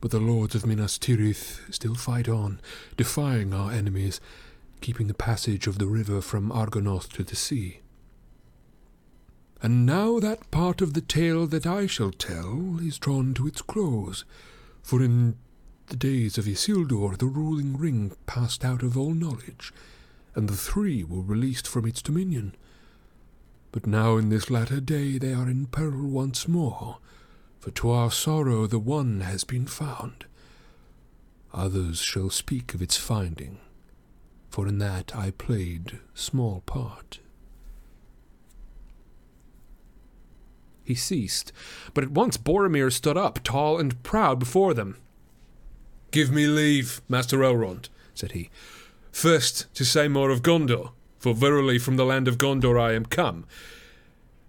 but 0.00 0.10
the 0.10 0.20
lords 0.20 0.54
of 0.54 0.66
Minas 0.66 0.98
Tirith 0.98 1.72
still 1.72 1.94
fight 1.94 2.28
on, 2.28 2.60
defying 2.96 3.54
our 3.54 3.72
enemies, 3.72 4.20
keeping 4.80 5.06
the 5.06 5.14
passage 5.14 5.66
of 5.66 5.78
the 5.78 5.86
river 5.86 6.20
from 6.20 6.50
Argonath 6.50 7.08
to 7.12 7.22
the 7.22 7.36
sea. 7.36 7.80
And 9.60 9.84
now 9.84 10.20
that 10.20 10.50
part 10.50 10.80
of 10.80 10.94
the 10.94 11.00
tale 11.00 11.46
that 11.48 11.66
I 11.66 11.86
shall 11.86 12.12
tell 12.12 12.78
is 12.80 12.98
drawn 12.98 13.34
to 13.34 13.46
its 13.46 13.62
close, 13.62 14.24
for 14.82 15.02
in 15.02 15.36
the 15.88 15.96
days 15.96 16.38
of 16.38 16.46
Isildur 16.46 17.16
the 17.18 17.26
ruling 17.26 17.76
ring 17.76 18.12
passed 18.26 18.64
out 18.64 18.82
of 18.82 18.96
all 18.96 19.14
knowledge, 19.14 19.72
and 20.34 20.48
the 20.48 20.56
three 20.56 21.02
were 21.02 21.22
released 21.22 21.66
from 21.66 21.86
its 21.86 22.02
dominion. 22.02 22.54
But 23.72 23.86
now 23.86 24.16
in 24.16 24.28
this 24.28 24.50
latter 24.50 24.80
day 24.80 25.18
they 25.18 25.32
are 25.32 25.48
in 25.48 25.66
peril 25.66 26.06
once 26.08 26.46
more, 26.46 26.98
for 27.58 27.70
to 27.72 27.90
our 27.90 28.10
sorrow 28.10 28.66
the 28.66 28.78
one 28.78 29.20
has 29.20 29.44
been 29.44 29.66
found. 29.66 30.26
Others 31.52 32.00
shall 32.00 32.30
speak 32.30 32.74
of 32.74 32.82
its 32.82 32.96
finding, 32.96 33.58
for 34.50 34.68
in 34.68 34.78
that 34.78 35.14
I 35.16 35.30
played 35.32 35.98
small 36.14 36.62
part. 36.66 37.20
He 40.84 40.94
ceased, 40.94 41.52
but 41.92 42.04
at 42.04 42.10
once 42.10 42.36
Boromir 42.36 42.90
stood 42.90 43.16
up, 43.16 43.42
tall 43.44 43.78
and 43.78 44.02
proud, 44.02 44.38
before 44.38 44.72
them. 44.72 44.96
Give 46.10 46.30
me 46.30 46.46
leave, 46.46 47.02
Master 47.08 47.38
Elrond, 47.38 47.90
said 48.14 48.32
he, 48.32 48.48
first 49.12 49.72
to 49.74 49.84
say 49.84 50.08
more 50.08 50.30
of 50.30 50.42
Gondor, 50.42 50.92
for 51.18 51.34
verily 51.34 51.78
from 51.78 51.96
the 51.96 52.06
land 52.06 52.26
of 52.26 52.38
Gondor 52.38 52.80
I 52.80 52.94
am 52.94 53.04
come, 53.04 53.44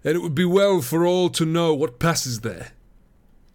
and 0.02 0.16
it 0.16 0.20
would 0.20 0.34
be 0.34 0.46
well 0.46 0.80
for 0.80 1.04
all 1.04 1.28
to 1.30 1.44
know 1.44 1.74
what 1.74 1.98
passes 1.98 2.40
there. 2.40 2.72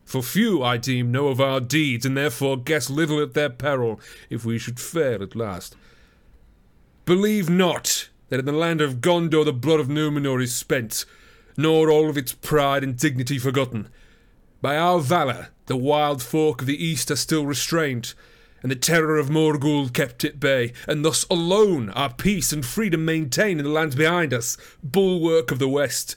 For 0.06 0.22
few, 0.22 0.64
I 0.64 0.78
deem, 0.78 1.12
know 1.12 1.28
of 1.28 1.42
our 1.42 1.60
deeds, 1.60 2.06
and 2.06 2.16
therefore 2.16 2.58
guess 2.58 2.90
little 2.92 3.20
at 3.22 3.34
their 3.34 3.50
peril 3.50 4.00
if 4.30 4.46
we 4.46 4.60
should 4.60 4.80
fail 4.80 5.24
at 5.24 5.36
last. 5.36 5.76
Believe 7.06 7.50
not 7.50 8.10
that 8.30 8.40
in 8.40 8.46
the 8.46 8.52
land 8.52 8.82
of 8.82 9.02
Gondor 9.02 9.44
the 9.44 9.52
blood 9.52 9.80
of 9.80 9.88
Numenor 9.88 10.42
is 10.42 10.56
spent, 10.56 11.06
nor 11.58 11.90
all 11.90 12.10
of 12.10 12.18
its 12.18 12.34
pride 12.34 12.84
and 12.84 12.98
dignity 12.98 13.40
forgotten. 13.40 13.90
By 14.62 14.78
our 14.78 15.00
valour, 15.00 15.50
the 15.66 15.76
wild 15.76 16.22
folk 16.22 16.62
of 16.62 16.68
the 16.68 16.84
east 16.84 17.10
are 17.10 17.16
still 17.16 17.46
restrained, 17.46 18.14
and 18.62 18.72
the 18.72 18.76
terror 18.76 19.18
of 19.18 19.30
Morgul 19.30 19.92
kept 19.92 20.24
at 20.24 20.40
bay, 20.40 20.74
and 20.88 21.04
thus 21.04 21.26
alone 21.30 21.90
are 21.92 22.14
peace 22.14 22.52
and 22.52 22.66
freedom 22.66 23.06
maintained 23.06 23.60
in 23.60 23.66
the 23.66 23.72
lands 23.72 23.96
behind 23.96 24.34
us, 24.34 24.58
bulwark 24.84 25.52
of 25.52 25.60
the 25.60 25.68
west. 25.68 26.16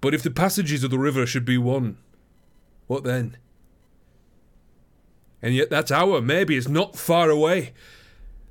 But 0.00 0.14
if 0.14 0.22
the 0.22 0.30
passages 0.30 0.84
of 0.84 0.90
the 0.90 0.98
river 0.98 1.26
should 1.26 1.44
be 1.44 1.58
won, 1.58 1.96
what 2.86 3.04
then? 3.04 3.36
And 5.42 5.54
yet 5.54 5.70
that 5.70 5.92
hour, 5.92 6.20
maybe, 6.20 6.56
is 6.56 6.68
not 6.68 6.96
far 6.96 7.28
away. 7.30 7.72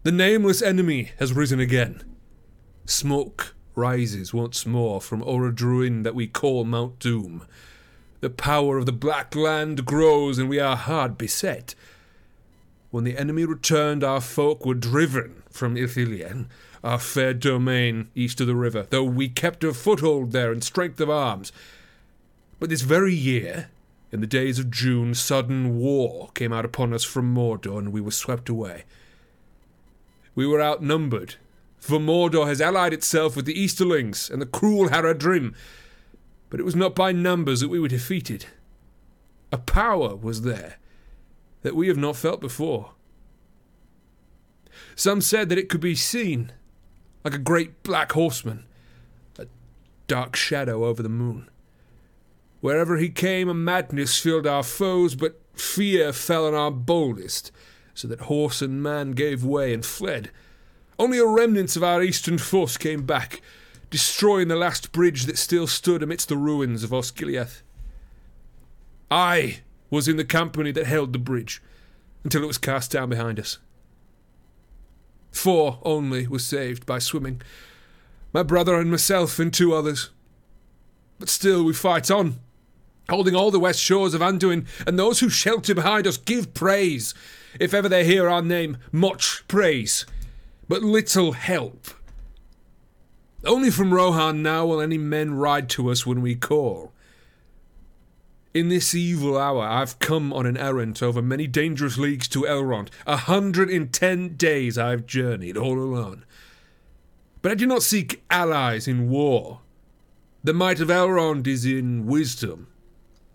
The 0.04 0.12
nameless 0.12 0.62
enemy 0.62 1.12
has 1.18 1.34
risen 1.34 1.60
again. 1.60 2.04
Smoke 2.86 3.56
rises 3.76 4.34
once 4.34 4.66
more 4.66 5.02
from 5.02 5.24
Orodruin 5.24 6.04
that 6.04 6.16
we 6.16 6.28
call 6.28 6.66
Mount 6.66 7.00
Doom. 7.00 7.48
The 8.20 8.30
power 8.30 8.78
of 8.78 8.86
the 8.86 8.92
Black 8.92 9.36
Land 9.36 9.86
grows, 9.86 10.38
and 10.38 10.50
we 10.50 10.60
are 10.60 10.76
hard 10.76 11.18
beset. 11.18 11.74
When 12.92 13.04
the 13.04 13.18
enemy 13.18 13.46
returned, 13.46 14.04
our 14.04 14.22
folk 14.22 14.66
were 14.66 14.76
driven 14.76 15.42
from 15.50 15.76
Ithilien, 15.76 16.46
our 16.84 17.00
fair 17.00 17.34
domain 17.34 18.10
east 18.14 18.40
of 18.40 18.48
the 18.48 18.56
river, 18.56 18.86
though 18.90 19.04
we 19.04 19.30
kept 19.30 19.64
a 19.64 19.74
foothold 19.74 20.32
there 20.32 20.52
in 20.52 20.62
strength 20.62 21.00
of 21.00 21.10
arms. 21.10 21.52
But 22.60 22.70
this 22.70 22.82
very 22.82 23.16
year, 23.16 23.70
in 24.14 24.22
the 24.22 24.28
days 24.28 24.60
of 24.60 24.70
June, 24.70 25.16
sudden 25.16 25.76
war 25.76 26.30
came 26.36 26.54
out 26.54 26.66
upon 26.66 26.94
us 26.94 27.04
from 27.04 27.34
Mordor, 27.34 27.80
and 27.80 27.92
we 27.92 28.00
were 28.00 28.12
swept 28.12 28.48
away. 28.48 28.84
We 30.36 30.46
were 30.46 30.62
outnumbered, 30.62 31.38
for 31.80 31.98
Mordor 31.98 32.46
has 32.46 32.62
allied 32.62 32.94
itself 32.94 33.36
with 33.36 33.46
the 33.46 33.60
Easterlings 33.60 34.30
and 34.30 34.40
the 34.40 34.46
cruel 34.46 34.90
Haradrim. 34.90 35.56
But 36.52 36.60
it 36.60 36.64
was 36.64 36.76
not 36.76 36.94
by 36.94 37.12
numbers 37.12 37.60
that 37.62 37.70
we 37.70 37.80
were 37.80 37.88
defeated. 37.88 38.46
A 39.52 39.58
power 39.58 40.16
was 40.16 40.44
there 40.44 40.76
that 41.64 41.76
we 41.76 41.88
have 41.88 41.98
not 41.98 42.16
felt 42.16 42.40
before. 42.40 42.92
Some 44.96 45.22
said 45.22 45.50
that 45.50 45.58
it 45.58 45.70
could 45.70 45.82
be 45.82 45.96
seen, 45.96 46.52
like 47.24 47.34
a 47.34 47.40
great 47.40 47.82
black 47.82 48.12
horseman, 48.12 48.66
a 49.40 49.48
dark 50.08 50.36
shadow 50.36 50.86
over 50.86 51.02
the 51.02 51.10
moon. 51.10 51.50
Wherever 52.64 52.96
he 52.96 53.10
came, 53.10 53.50
a 53.50 53.54
madness 53.54 54.18
filled 54.18 54.48
our 54.48 54.64
foes, 54.64 55.16
but 55.16 55.38
fear 55.54 56.14
fell 56.14 56.48
on 56.48 56.54
our 56.54 56.72
boldest, 56.72 57.52
so 57.94 58.08
that 58.08 58.22
horse 58.22 58.62
and 58.62 58.82
man 58.82 59.12
gave 59.12 59.44
way 59.44 59.74
and 59.74 59.86
fled. 59.86 60.32
Only 60.98 61.18
a 61.18 61.26
remnant 61.26 61.76
of 61.76 61.84
our 61.84 62.02
eastern 62.02 62.38
force 62.38 62.78
came 62.78 63.06
back, 63.06 63.42
destroying 63.90 64.48
the 64.48 64.56
last 64.56 64.94
bridge 64.94 65.26
that 65.26 65.38
still 65.38 65.68
stood 65.68 66.02
amidst 66.02 66.30
the 66.30 66.38
ruins 66.38 66.86
of 66.86 66.92
Osgiliath. 66.92 67.64
I 69.12 69.60
was 69.90 70.08
in 70.08 70.16
the 70.16 70.24
company 70.24 70.72
that 70.72 70.86
held 70.86 71.12
the 71.12 71.20
bridge 71.20 71.62
until 72.24 72.44
it 72.44 72.48
was 72.48 72.58
cast 72.58 72.92
down 72.92 73.10
behind 73.10 73.42
us. 73.42 73.58
Four 75.34 75.80
only 75.84 76.28
were 76.28 76.40
saved 76.40 76.86
by 76.86 77.00
swimming 77.00 77.42
my 78.32 78.42
brother 78.42 78.76
and 78.76 78.90
myself 78.90 79.38
and 79.38 79.54
two 79.54 79.74
others. 79.74 80.12
But 81.20 81.28
still 81.28 81.66
we 81.66 81.74
fight 81.74 82.10
on, 82.10 82.40
holding 83.10 83.36
all 83.36 83.52
the 83.52 83.60
west 83.60 83.80
shores 83.80 84.14
of 84.14 84.22
Anduin, 84.22 84.66
and 84.88 84.98
those 84.98 85.20
who 85.20 85.30
shelter 85.30 85.76
behind 85.76 86.08
us 86.08 86.18
give 86.18 86.54
praise. 86.54 87.14
If 87.60 87.74
ever 87.74 87.88
they 87.88 88.06
hear 88.06 88.30
our 88.30 88.42
name, 88.42 88.78
much 88.92 89.44
praise 89.48 90.06
but 90.68 90.82
little 90.82 91.34
help. 91.34 91.88
Only 93.46 93.70
from 93.70 93.94
Rohan 93.94 94.42
now 94.42 94.66
will 94.66 94.82
any 94.82 94.98
men 94.98 95.36
ride 95.36 95.70
to 95.72 95.92
us 95.92 96.06
when 96.06 96.22
we 96.22 96.36
call. 96.36 96.94
In 98.54 98.70
this 98.70 98.96
evil 98.96 99.38
hour 99.38 99.64
I've 99.64 100.00
come 100.00 100.32
on 100.32 100.46
an 100.46 100.58
errand 100.58 101.02
over 101.04 101.22
many 101.22 101.48
dangerous 101.48 101.98
leagues 101.98 102.28
to 102.30 102.42
Elrond. 102.42 102.90
A 103.06 103.18
hundred 103.18 103.70
and 103.70 103.92
ten 103.92 104.36
days 104.36 104.78
I've 104.78 105.06
journeyed 105.06 105.58
all 105.58 105.78
alone. 105.78 106.24
But 107.42 107.52
I 107.52 107.56
do 107.56 107.66
not 107.66 107.84
seek 107.84 108.24
allies 108.30 108.88
in 108.88 109.10
war. 109.10 109.60
The 110.44 110.54
might 110.54 110.80
of 110.80 110.88
Elrond 110.88 111.48
is 111.48 111.66
in 111.66 112.06
wisdom, 112.06 112.68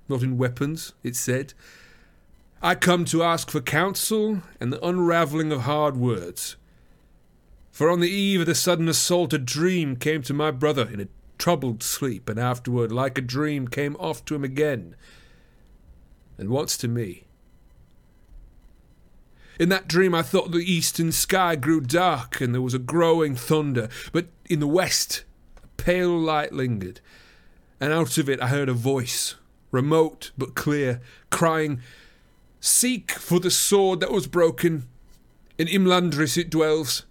not 0.09 0.23
in 0.23 0.39
weapons, 0.39 0.93
it 1.03 1.17
said. 1.17 1.55
I 2.61 2.75
come 2.75 3.05
to 3.07 3.23
ask 3.23 3.51
for 3.51 3.61
counsel 3.61 4.43
and 4.61 4.73
the 4.73 4.85
unravelling 4.85 5.53
of 5.53 5.63
hard 5.63 5.97
words. 5.97 6.57
For 7.71 7.89
on 7.91 8.01
the 8.01 8.11
eve 8.11 8.41
of 8.41 8.47
the 8.47 8.55
sudden 8.55 8.89
assault, 8.89 9.33
a 9.33 9.39
dream 9.39 9.95
came 9.95 10.23
to 10.23 10.35
my 10.35 10.51
brother 10.51 10.89
in 10.93 11.01
a 11.01 11.09
troubled 11.39 11.83
sleep, 11.83 12.29
and 12.29 12.39
afterward, 12.39 12.91
like 12.91 13.17
a 13.17 13.23
dream, 13.23 13.69
came 13.69 13.97
off 13.97 14.25
to 14.25 14.35
him 14.35 14.45
again, 14.45 14.97
and 16.37 16.51
once 16.51 16.77
to 16.79 16.89
me. 16.89 17.25
In 19.59 19.69
that 19.71 19.89
dream, 19.89 20.15
I 20.15 20.23
thought 20.23 20.51
the 20.51 20.59
eastern 20.59 21.11
sky 21.13 21.57
grew 21.57 21.81
dark, 21.81 22.41
and 22.41 22.53
there 22.53 22.63
was 22.63 22.75
a 22.75 22.79
growing 22.79 23.35
thunder, 23.35 23.89
but 24.13 24.27
in 24.49 24.61
the 24.61 24.67
west, 24.67 25.25
a 25.63 25.69
pale 25.81 26.19
light 26.19 26.53
lingered, 26.53 27.01
and 27.81 27.93
out 27.93 28.19
of 28.19 28.29
it 28.29 28.43
I 28.43 28.49
heard 28.49 28.69
a 28.69 28.75
voice, 28.75 29.37
remote 29.71 30.31
but 30.37 30.55
clear, 30.55 31.01
crying, 31.31 31.81
Seek 32.61 33.13
for 33.13 33.39
the 33.39 33.51
sword 33.51 34.01
that 34.01 34.11
was 34.11 34.27
broken. 34.27 34.89
In 35.57 35.69
Imladris 35.69 36.37
it 36.37 36.51
dwells. 36.51 37.05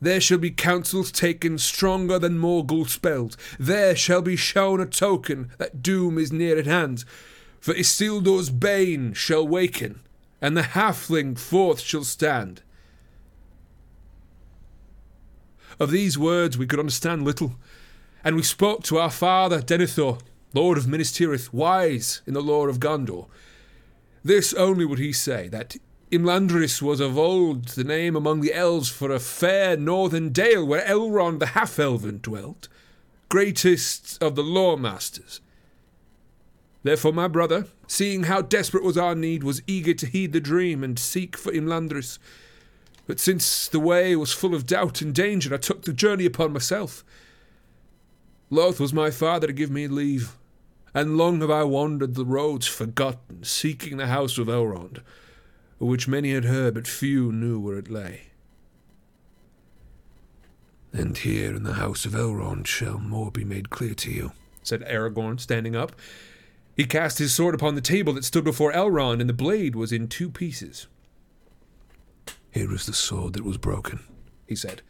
There 0.00 0.20
shall 0.20 0.38
be 0.38 0.50
counsels 0.50 1.12
taken 1.12 1.58
stronger 1.58 2.18
than 2.18 2.38
Morgul 2.38 2.88
spells. 2.88 3.36
There 3.58 3.94
shall 3.94 4.22
be 4.22 4.36
shown 4.36 4.80
a 4.80 4.86
token 4.86 5.50
that 5.58 5.82
doom 5.82 6.18
is 6.18 6.32
near 6.32 6.58
at 6.58 6.66
hand. 6.66 7.04
For 7.60 7.72
Isildur's 7.74 8.50
bane 8.50 9.12
shall 9.12 9.46
waken, 9.46 10.00
and 10.40 10.56
the 10.56 10.62
halfling 10.62 11.38
forth 11.38 11.78
shall 11.80 12.02
stand. 12.02 12.62
Of 15.78 15.92
these 15.92 16.18
words 16.18 16.58
we 16.58 16.66
could 16.66 16.80
understand 16.80 17.24
little, 17.24 17.54
and 18.24 18.34
we 18.34 18.42
spoke 18.42 18.82
to 18.84 18.98
our 18.98 19.10
father 19.10 19.60
Denethor, 19.60 20.20
Lord 20.54 20.76
of 20.78 20.86
Minas 20.86 21.12
Tirith, 21.12 21.52
wise 21.52 22.22
in 22.26 22.34
the 22.34 22.42
lore 22.42 22.68
of 22.68 22.80
Gondor. 22.80 23.28
This 24.22 24.52
only 24.54 24.84
would 24.84 24.98
he 24.98 25.12
say, 25.12 25.48
that 25.48 25.76
Imladris 26.10 26.82
was 26.82 27.00
of 27.00 27.16
old 27.16 27.68
the 27.68 27.84
name 27.84 28.14
among 28.14 28.42
the 28.42 28.52
elves 28.52 28.90
for 28.90 29.10
a 29.10 29.18
fair 29.18 29.76
northern 29.78 30.30
dale 30.30 30.64
where 30.66 30.86
Elrond 30.86 31.38
the 31.38 31.46
half 31.46 31.78
elven 31.78 32.18
dwelt, 32.20 32.68
greatest 33.30 34.22
of 34.22 34.34
the 34.34 34.42
lore 34.42 34.76
masters. 34.76 35.40
Therefore, 36.82 37.12
my 37.12 37.28
brother, 37.28 37.66
seeing 37.86 38.24
how 38.24 38.42
desperate 38.42 38.84
was 38.84 38.98
our 38.98 39.14
need, 39.14 39.42
was 39.42 39.62
eager 39.66 39.94
to 39.94 40.06
heed 40.06 40.32
the 40.32 40.40
dream 40.40 40.84
and 40.84 40.98
seek 40.98 41.36
for 41.36 41.52
Imladris. 41.52 42.18
But 43.06 43.18
since 43.18 43.68
the 43.68 43.80
way 43.80 44.14
was 44.14 44.32
full 44.32 44.54
of 44.54 44.66
doubt 44.66 45.00
and 45.00 45.14
danger, 45.14 45.54
I 45.54 45.58
took 45.58 45.82
the 45.82 45.92
journey 45.92 46.26
upon 46.26 46.52
myself. 46.52 47.04
Loth 48.50 48.78
was 48.78 48.92
my 48.92 49.10
father 49.10 49.46
to 49.46 49.52
give 49.52 49.70
me 49.70 49.86
leave, 49.88 50.36
and 50.94 51.16
long 51.16 51.40
have 51.40 51.50
I 51.50 51.64
wandered 51.64 52.14
the 52.14 52.24
roads 52.24 52.66
forgotten, 52.66 53.44
seeking 53.44 53.96
the 53.96 54.08
house 54.08 54.38
of 54.38 54.48
Elrond 54.48 55.02
which 55.86 56.08
many 56.08 56.32
had 56.32 56.44
heard, 56.44 56.74
but 56.74 56.86
few 56.86 57.32
knew 57.32 57.58
where 57.58 57.78
it 57.78 57.90
lay. 57.90 58.22
And 60.92 61.16
here 61.16 61.54
in 61.54 61.64
the 61.64 61.74
house 61.74 62.04
of 62.04 62.12
Elrond 62.12 62.66
shall 62.66 62.98
more 62.98 63.30
be 63.30 63.44
made 63.44 63.70
clear 63.70 63.94
to 63.94 64.10
you. 64.10 64.32
said 64.62 64.82
Aragorn, 64.82 65.40
standing 65.40 65.74
up. 65.74 65.92
He 66.76 66.84
cast 66.84 67.18
his 67.18 67.34
sword 67.34 67.54
upon 67.54 67.74
the 67.74 67.80
table 67.80 68.12
that 68.12 68.24
stood 68.24 68.44
before 68.44 68.72
Elrond, 68.72 69.20
and 69.20 69.28
the 69.28 69.34
blade 69.34 69.74
was 69.74 69.92
in 69.92 70.06
two 70.06 70.30
pieces. 70.30 70.86
Here 72.50 72.72
is 72.72 72.86
the 72.86 72.92
sword 72.92 73.32
that 73.32 73.44
was 73.44 73.58
broken. 73.58 74.00
He 74.46 74.54
said. 74.54 74.82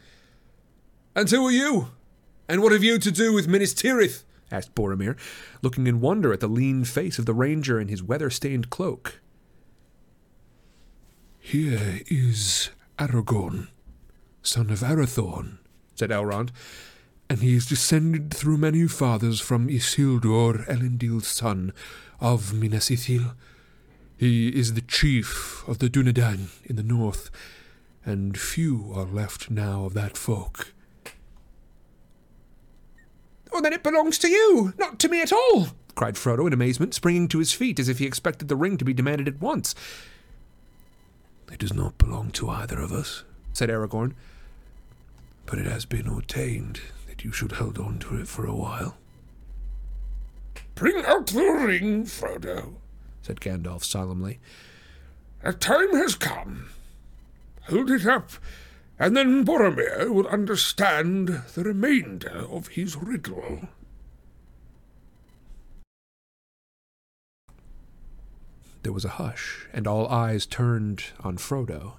And 1.15 1.29
who 1.29 1.47
are 1.47 1.51
you? 1.51 1.89
And 2.47 2.61
what 2.61 2.71
have 2.71 2.83
you 2.83 2.99
to 2.99 3.11
do 3.11 3.33
with 3.33 3.47
Minas 3.47 3.73
Tirith? 3.73 4.23
Asked 4.53 4.75
Boromir, 4.75 5.17
looking 5.61 5.87
in 5.87 5.99
wonder 5.99 6.31
at 6.31 6.39
the 6.39 6.47
lean 6.47 6.85
face 6.85 7.19
of 7.19 7.25
the 7.25 7.33
ranger 7.33 7.79
in 7.79 7.89
his 7.89 8.03
weather 8.03 8.29
stained 8.29 8.69
cloak. 8.69 9.19
Here 11.39 12.01
is 12.07 12.69
Aragorn, 12.97 13.67
son 14.43 14.69
of 14.69 14.79
Arathorn, 14.79 15.57
said 15.95 16.11
Elrond. 16.11 16.51
and 17.29 17.41
he 17.41 17.55
is 17.55 17.65
descended 17.65 18.31
through 18.33 18.57
many 18.57 18.87
fathers 18.87 19.39
from 19.41 19.67
Isildur, 19.67 20.67
Elendil's 20.67 21.27
son, 21.27 21.73
of 22.19 22.53
Minas 22.53 22.89
Ithil. 22.89 23.33
He 24.15 24.49
is 24.49 24.73
the 24.73 24.81
chief 24.81 25.67
of 25.67 25.79
the 25.79 25.89
Dunedain 25.89 26.49
in 26.63 26.75
the 26.75 26.83
north, 26.83 27.31
and 28.05 28.37
few 28.37 28.91
are 28.93 29.05
left 29.05 29.49
now 29.49 29.85
of 29.85 29.93
that 29.95 30.15
folk. 30.15 30.73
Oh, 33.53 33.61
then 33.61 33.73
it 33.73 33.83
belongs 33.83 34.17
to 34.19 34.29
you, 34.29 34.73
not 34.77 34.97
to 34.99 35.07
me 35.09 35.21
at 35.21 35.31
all. 35.31 35.67
cried 35.95 36.15
Frodo 36.15 36.47
in 36.47 36.53
amazement, 36.53 36.93
springing 36.93 37.27
to 37.29 37.39
his 37.39 37.51
feet 37.53 37.79
as 37.79 37.87
if 37.87 37.99
he 37.99 38.05
expected 38.05 38.47
the 38.47 38.55
ring 38.55 38.77
to 38.77 38.85
be 38.85 38.93
demanded 38.93 39.27
at 39.27 39.39
once. 39.39 39.75
It 41.51 41.59
does 41.59 41.73
not 41.73 41.97
belong 41.99 42.31
to 42.31 42.49
either 42.49 42.79
of 42.79 42.91
us, 42.91 43.23
said 43.53 43.69
Aragorn. 43.69 44.13
but 45.45 45.59
it 45.59 45.65
has 45.67 45.85
been 45.85 46.07
ordained 46.07 46.79
that 47.07 47.23
you 47.23 47.31
should 47.31 47.53
hold 47.53 47.77
on 47.77 47.99
to 47.99 48.15
it 48.15 48.27
for 48.27 48.45
a 48.45 48.55
while. 48.55 48.97
Bring 50.73 51.05
out 51.05 51.27
the 51.27 51.41
ring, 51.43 52.05
Frodo. 52.05 52.73
said 53.21 53.39
Gandalf 53.39 53.83
solemnly. 53.83 54.39
The 55.43 55.53
time 55.53 55.93
has 55.95 56.15
come. 56.15 56.69
Hold 57.69 57.91
it 57.91 58.05
up, 58.07 58.31
and 59.03 59.17
then 59.17 59.43
Boromir 59.43 60.09
will 60.13 60.29
understand 60.29 61.27
the 61.27 61.63
remainder 61.65 62.45
of 62.49 62.69
his 62.69 62.95
riddle. 62.95 63.67
There 68.83 68.93
was 68.93 69.03
a 69.03 69.19
hush, 69.19 69.67
and 69.73 69.87
all 69.87 70.07
eyes 70.07 70.45
turned 70.45 71.03
on 71.19 71.35
Frodo. 71.35 71.95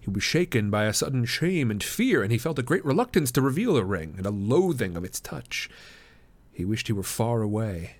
He 0.00 0.10
was 0.10 0.22
shaken 0.22 0.68
by 0.68 0.84
a 0.84 0.92
sudden 0.92 1.24
shame 1.24 1.70
and 1.70 1.82
fear, 1.82 2.22
and 2.22 2.30
he 2.30 2.36
felt 2.36 2.58
a 2.58 2.62
great 2.62 2.84
reluctance 2.84 3.32
to 3.32 3.40
reveal 3.40 3.72
the 3.72 3.86
ring, 3.86 4.16
and 4.18 4.26
a 4.26 4.30
loathing 4.30 4.98
of 4.98 5.04
its 5.04 5.18
touch. 5.18 5.70
He 6.52 6.66
wished 6.66 6.88
he 6.88 6.92
were 6.92 7.02
far 7.02 7.40
away. 7.40 7.96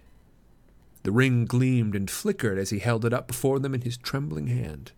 The 1.02 1.12
ring 1.12 1.46
gleamed 1.46 1.96
and 1.96 2.10
flickered 2.10 2.58
as 2.58 2.68
he 2.68 2.80
held 2.80 3.06
it 3.06 3.14
up 3.14 3.26
before 3.26 3.58
them 3.58 3.74
in 3.74 3.80
his 3.80 3.96
trembling 3.96 4.48
hand. 4.48 4.92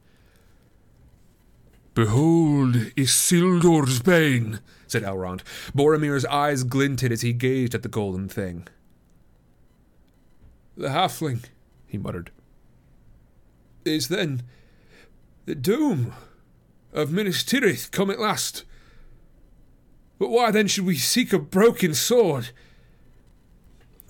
Behold 1.96 2.74
Isildur's 2.94 4.00
bane, 4.00 4.60
said 4.86 5.02
Elrond. 5.02 5.40
Boromir's 5.74 6.26
eyes 6.26 6.62
glinted 6.62 7.10
as 7.10 7.22
he 7.22 7.32
gazed 7.32 7.74
at 7.74 7.82
the 7.82 7.88
golden 7.88 8.28
thing. 8.28 8.68
The 10.76 10.88
halfling, 10.88 11.44
he 11.86 11.96
muttered, 11.96 12.30
is 13.86 14.08
then 14.08 14.42
the 15.46 15.54
doom 15.54 16.12
of 16.92 17.12
Minas 17.12 17.42
Tirith 17.42 17.90
come 17.92 18.10
at 18.10 18.20
last. 18.20 18.64
But 20.18 20.28
why 20.28 20.50
then 20.50 20.66
should 20.66 20.84
we 20.84 20.98
seek 20.98 21.32
a 21.32 21.38
broken 21.38 21.94
sword? 21.94 22.50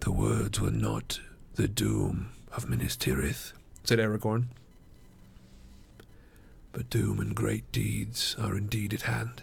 The 0.00 0.10
words 0.10 0.60
were 0.60 0.72
not 0.72 1.20
the 1.54 1.68
doom 1.68 2.32
of 2.50 2.68
Minas 2.68 2.96
Tirith, 2.96 3.52
said 3.84 4.00
Aragorn. 4.00 4.46
But 6.76 6.90
doom 6.90 7.20
and 7.20 7.34
great 7.34 7.72
deeds 7.72 8.36
are 8.38 8.54
indeed 8.54 8.92
at 8.92 9.00
hand. 9.02 9.42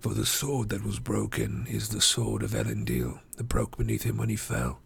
For 0.00 0.12
the 0.12 0.26
sword 0.26 0.68
that 0.68 0.84
was 0.84 0.98
broken 0.98 1.66
is 1.66 1.88
the 1.88 2.02
sword 2.02 2.42
of 2.42 2.50
Elendil 2.50 3.20
that 3.38 3.48
broke 3.48 3.78
beneath 3.78 4.02
him 4.02 4.18
when 4.18 4.28
he 4.28 4.36
fell. 4.36 4.80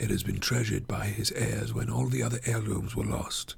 It 0.00 0.10
has 0.10 0.24
been 0.24 0.40
treasured 0.40 0.88
by 0.88 1.04
his 1.04 1.30
heirs 1.30 1.72
when 1.72 1.88
all 1.88 2.08
the 2.08 2.24
other 2.24 2.40
heirlooms 2.44 2.96
were 2.96 3.04
lost, 3.04 3.54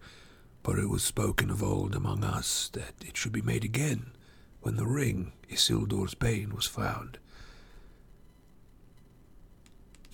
for 0.62 0.78
it 0.78 0.90
was 0.90 1.02
spoken 1.02 1.48
of 1.48 1.62
old 1.62 1.94
among 1.94 2.22
us 2.22 2.68
that 2.74 2.92
it 3.00 3.16
should 3.16 3.32
be 3.32 3.40
made 3.40 3.64
again 3.64 4.12
when 4.60 4.76
the 4.76 4.86
ring, 4.86 5.32
Isildur's 5.50 6.14
bane, 6.14 6.54
was 6.54 6.66
found. 6.66 7.16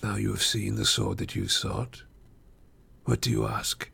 Now 0.01 0.15
you 0.15 0.29
have 0.29 0.41
seen 0.41 0.75
the 0.75 0.85
sword 0.85 1.17
that 1.17 1.35
you 1.35 1.49
sought. 1.49 2.03
What 3.09 3.21
do 3.21 3.31
you 3.31 3.47
ask? 3.47 3.89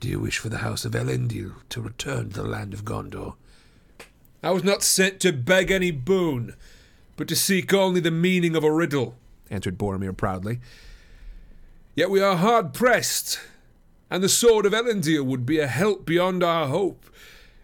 Do 0.00 0.08
you 0.08 0.20
wish 0.20 0.36
for 0.36 0.50
the 0.50 0.58
house 0.58 0.84
of 0.84 0.92
Elendil 0.92 1.54
to 1.70 1.80
return 1.80 2.28
to 2.28 2.42
the 2.42 2.46
land 2.46 2.74
of 2.74 2.84
Gondor? 2.84 3.36
I 4.42 4.50
was 4.50 4.62
not 4.62 4.82
sent 4.82 5.18
to 5.20 5.32
beg 5.32 5.70
any 5.70 5.90
boon, 5.90 6.54
but 7.16 7.26
to 7.28 7.34
seek 7.34 7.72
only 7.72 8.00
the 8.00 8.10
meaning 8.10 8.54
of 8.54 8.62
a 8.62 8.70
riddle, 8.70 9.16
answered 9.48 9.78
Boromir 9.78 10.14
proudly. 10.14 10.60
Yet 11.94 12.10
we 12.10 12.20
are 12.20 12.36
hard 12.36 12.74
pressed, 12.74 13.40
and 14.10 14.22
the 14.22 14.28
sword 14.28 14.66
of 14.66 14.74
Elendil 14.74 15.24
would 15.24 15.46
be 15.46 15.58
a 15.58 15.66
help 15.66 16.04
beyond 16.04 16.42
our 16.42 16.66
hope, 16.66 17.06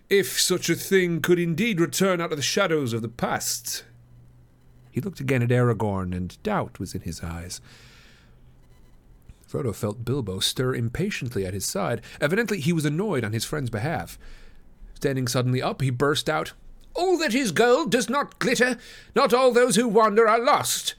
if 0.09 0.41
such 0.41 0.71
a 0.71 0.75
thing 0.75 1.21
could 1.21 1.39
indeed 1.39 1.79
return 1.79 2.23
out 2.23 2.33
of 2.33 2.39
the 2.39 2.43
shadows 2.43 2.95
of 2.95 3.03
the 3.03 3.09
past. 3.09 3.85
He 4.91 5.03
looked 5.03 5.21
again 5.21 5.43
at 5.43 5.51
Aragorn, 5.51 6.17
and 6.17 6.43
doubt 6.43 6.81
was 6.81 6.95
in 6.95 7.03
his 7.03 7.23
eyes. 7.23 7.61
Frodo 9.55 9.73
felt 9.73 10.05
Bilbo 10.05 10.41
stir 10.41 10.75
impatiently 10.75 11.47
at 11.47 11.55
his 11.55 11.65
side. 11.65 12.03
Evidently 12.21 12.59
he 12.59 12.73
was 12.73 12.85
annoyed 12.85 13.23
on 13.23 13.33
his 13.33 13.45
friend's 13.45 13.71
behalf. 13.71 14.19
Standing 14.95 15.29
suddenly 15.29 15.63
up, 15.63 15.81
he 15.81 15.91
burst 15.91 16.29
out, 16.29 16.55
All 16.93 17.17
that 17.19 17.35
is 17.35 17.53
gold 17.53 17.93
does 17.93 18.09
not 18.11 18.41
glitter, 18.41 18.79
not 19.15 19.33
all 19.33 19.53
those 19.53 19.77
who 19.77 19.87
wander 19.87 20.29
are 20.29 20.43
lost. 20.43 20.97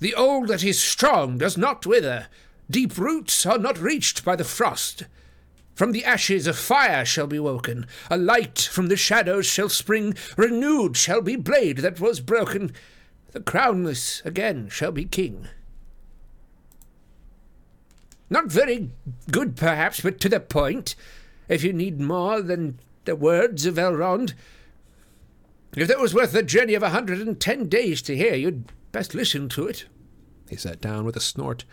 The 0.00 0.14
old 0.14 0.48
that 0.48 0.64
is 0.64 0.80
strong 0.80 1.36
does 1.36 1.58
not 1.58 1.84
wither, 1.84 2.28
deep 2.70 2.96
roots 2.96 3.44
are 3.44 3.58
not 3.58 3.78
reached 3.78 4.24
by 4.24 4.36
the 4.36 4.44
frost. 4.44 5.04
From 5.74 5.92
the 5.92 6.04
ashes 6.06 6.46
a 6.46 6.54
fire 6.54 7.04
shall 7.04 7.26
be 7.26 7.38
woken, 7.38 7.86
a 8.10 8.16
light 8.16 8.58
from 8.72 8.86
the 8.86 8.96
shadows 8.96 9.44
shall 9.44 9.68
spring, 9.68 10.14
renewed 10.34 10.96
shall 10.96 11.20
be 11.20 11.36
blade 11.36 11.78
that 11.78 12.00
was 12.00 12.20
broken, 12.20 12.72
the 13.32 13.40
crownless 13.40 14.24
again 14.24 14.70
shall 14.70 14.92
be 14.92 15.04
king. 15.04 15.48
Not 18.30 18.46
very 18.46 18.90
good, 19.30 19.56
perhaps, 19.56 20.00
but 20.00 20.20
to 20.20 20.28
the 20.28 20.40
point. 20.40 20.94
If 21.48 21.64
you 21.64 21.72
need 21.72 22.00
more 22.00 22.42
than 22.42 22.78
the 23.04 23.16
words 23.16 23.64
of 23.64 23.76
Elrond, 23.76 24.34
if 25.76 25.88
that 25.88 26.00
was 26.00 26.14
worth 26.14 26.32
the 26.32 26.42
journey 26.42 26.74
of 26.74 26.82
a 26.82 26.90
hundred 26.90 27.20
and 27.20 27.40
ten 27.40 27.68
days 27.68 28.02
to 28.02 28.16
hear, 28.16 28.34
you'd 28.34 28.70
best 28.92 29.14
listen 29.14 29.48
to 29.50 29.66
it. 29.66 29.86
He 30.48 30.56
sat 30.56 30.80
down 30.80 31.04
with 31.04 31.16
a 31.16 31.20
snort. 31.20 31.64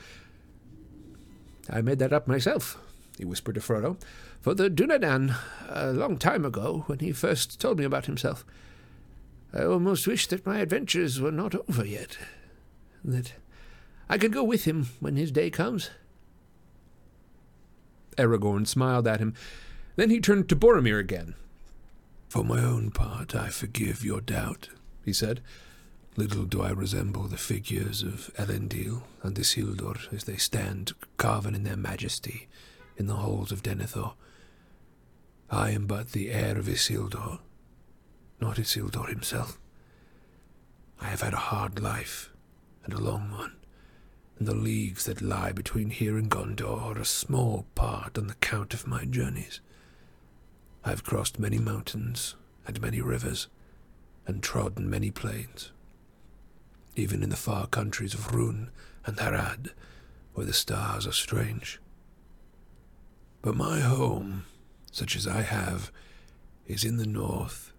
I 1.70 1.82
made 1.82 2.00
that 2.00 2.14
up 2.14 2.28
myself, 2.28 2.78
he 3.18 3.26
whispered 3.26 3.56
to 3.56 3.62
Frodo, 3.62 3.98
For 4.42 4.54
the 4.54 4.70
Dunedain, 4.70 5.36
a 5.68 5.92
long 5.92 6.18
time 6.18 6.46
ago, 6.46 6.84
when 6.88 7.00
he 7.00 7.12
first 7.12 7.60
told 7.60 7.80
me 7.80 7.86
about 7.86 8.06
himself. 8.06 8.46
I 9.54 9.64
almost 9.64 10.06
wish 10.06 10.28
that 10.28 10.46
my 10.46 10.60
adventures 10.60 11.20
were 11.20 11.32
not 11.32 11.56
over 11.56 11.86
yet, 11.86 12.18
that 13.04 13.34
I 14.10 14.18
could 14.18 14.34
go 14.34 14.44
with 14.44 14.66
him 14.66 14.90
when 15.00 15.16
his 15.16 15.32
day 15.32 15.50
comes. 15.50 15.90
Aragorn 18.18 18.68
smiled 18.68 19.08
at 19.08 19.20
him. 19.20 19.34
Then 19.96 20.10
he 20.10 20.20
turned 20.20 20.50
to 20.50 20.56
Boromir 20.56 21.00
again. 21.00 21.36
For 22.30 22.44
my 22.44 22.62
own 22.62 22.92
part, 22.92 23.36
I 23.36 23.50
forgive 23.50 24.04
your 24.04 24.22
doubt, 24.22 24.70
He 25.04 25.14
said, 25.14 25.42
Little 26.18 26.46
do 26.46 26.62
I 26.62 26.70
resemble 26.72 27.24
the 27.24 27.38
figures 27.38 28.02
of 28.02 28.32
Elendil 28.38 29.04
and 29.22 29.36
Isildur 29.36 30.12
as 30.14 30.24
they 30.24 30.38
stand 30.38 30.94
carven 31.18 31.56
in 31.56 31.64
their 31.64 31.76
majesty 31.76 32.48
in 32.98 33.08
the 33.08 33.16
halls 33.16 33.52
of 33.52 33.64
Denethor. 33.64 34.14
I 35.50 35.72
am 35.72 35.86
but 35.86 36.12
the 36.12 36.32
heir 36.32 36.58
of 36.58 36.68
Isildur, 36.68 37.40
not 38.40 38.58
Isildur 38.58 39.10
himself. 39.10 39.60
I 41.02 41.06
have 41.06 41.22
had 41.22 41.34
a 41.34 41.38
hard 41.38 41.80
life, 41.80 42.32
and 42.84 42.94
a 42.94 43.02
long 43.02 43.32
one, 43.32 43.58
and 44.38 44.48
the 44.48 44.56
leagues 44.56 45.06
that 45.06 45.22
lie 45.22 45.52
between 45.52 45.90
here 45.90 46.18
and 46.18 46.30
Gondor 46.30 46.82
are 46.82 47.00
a 47.00 47.06
small 47.06 47.66
part 47.76 48.18
on 48.18 48.28
the 48.28 48.36
count 48.36 48.74
of 48.74 48.88
my 48.88 49.06
journeys. 49.06 49.62
I 50.84 50.90
have 50.90 51.04
crossed 51.04 51.40
many 51.40 51.58
mountains 51.58 52.36
and 52.68 52.82
many 52.82 53.02
rivers, 53.02 53.48
and 54.28 54.42
trodden 54.42 54.90
many 54.90 55.12
plains 55.12 55.72
even 56.96 57.22
in 57.22 57.30
the 57.30 57.36
far 57.36 57.68
countries 57.68 58.14
of 58.14 58.32
Rhûn 58.32 58.70
and 59.06 59.18
Harad, 59.18 59.72
where 60.34 60.46
the 60.46 60.54
stars 60.54 61.06
are 61.06 61.12
strange. 61.12 61.82
But 63.42 63.56
my 63.56 63.82
home 63.82 64.46
such 64.96 65.18
as 65.18 65.28
I 65.28 65.42
have, 65.42 65.92
is 66.68 66.86
in 66.86 66.96
the 66.96 67.06
north. 67.06 67.74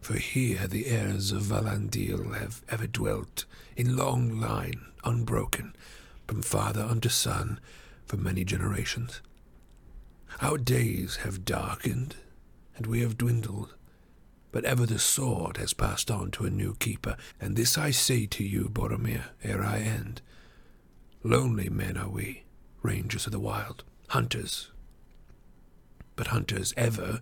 For 0.00 0.14
here 0.14 0.66
the 0.66 0.86
heirs 0.86 1.30
of 1.30 1.42
Valandil 1.42 2.36
have 2.36 2.62
ever 2.68 2.88
dwelt, 2.88 3.44
in 3.76 3.96
long 3.96 4.40
line, 4.40 4.86
unbroken, 5.04 5.76
from 6.26 6.42
father 6.42 6.82
unto 6.82 7.08
son, 7.08 7.60
for 8.06 8.16
many 8.16 8.44
generations. 8.44 9.20
Our 10.40 10.58
days 10.58 11.16
have 11.16 11.44
darkened, 11.44 12.16
and 12.76 12.86
we 12.86 13.00
have 13.00 13.18
dwindled, 13.18 13.74
but 14.52 14.64
ever 14.64 14.86
the 14.86 14.98
sword 14.98 15.58
has 15.58 15.74
passed 15.74 16.10
on 16.10 16.30
to 16.32 16.46
a 16.46 16.50
new 16.50 16.74
keeper, 16.74 17.16
and 17.40 17.56
this 17.56 17.76
I 17.76 17.90
say 17.90 18.26
to 18.26 18.44
you, 18.44 18.68
Boromir, 18.70 19.24
ere 19.42 19.62
I 19.62 19.80
end. 19.80 20.22
Lonely 21.22 21.68
men 21.68 21.96
are 21.96 22.08
we, 22.08 22.44
rangers 22.82 23.26
of 23.26 23.32
the 23.32 23.40
wild, 23.40 23.84
hunters, 24.08 24.70
but 26.14 26.28
hunters 26.28 26.72
ever 26.76 27.20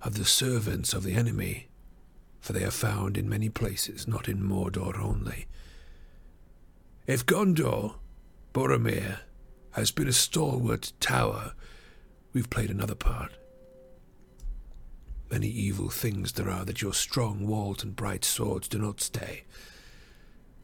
of 0.00 0.14
the 0.16 0.24
servants 0.24 0.94
of 0.94 1.02
the 1.02 1.14
enemy, 1.14 1.68
for 2.40 2.52
they 2.52 2.64
are 2.64 2.70
found 2.70 3.16
in 3.16 3.28
many 3.28 3.48
places, 3.48 4.08
not 4.08 4.28
in 4.28 4.42
Mordor 4.42 4.98
only. 4.98 5.46
If 7.06 7.26
Gondor, 7.26 7.94
Boromir, 8.54 9.18
has 9.72 9.90
been 9.90 10.06
a 10.06 10.12
stalwart 10.12 10.92
tower, 11.00 11.54
we've 12.32 12.48
played 12.48 12.70
another 12.70 12.94
part. 12.94 13.32
Many 15.28 15.48
evil 15.48 15.88
things 15.88 16.32
there 16.32 16.48
are 16.48 16.64
that 16.64 16.80
your 16.80 16.94
strong 16.94 17.46
walls 17.46 17.82
and 17.82 17.96
bright 17.96 18.24
swords 18.24 18.68
do 18.68 18.78
not 18.78 19.00
stay. 19.00 19.42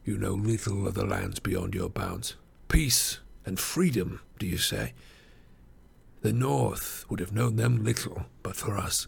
You 0.05 0.17
know 0.17 0.33
little 0.33 0.87
of 0.87 0.93
the 0.93 1.05
lands 1.05 1.39
beyond 1.39 1.75
your 1.75 1.89
bounds. 1.89 2.35
Peace 2.69 3.19
and 3.45 3.59
freedom, 3.59 4.21
do 4.37 4.45
you 4.45 4.57
say? 4.57 4.93
The 6.21 6.31
North 6.31 7.03
would 7.09 7.19
have 7.19 7.33
known 7.33 7.57
them 7.57 7.83
little 7.83 8.27
but 8.43 8.55
for 8.55 8.77
us. 8.77 9.07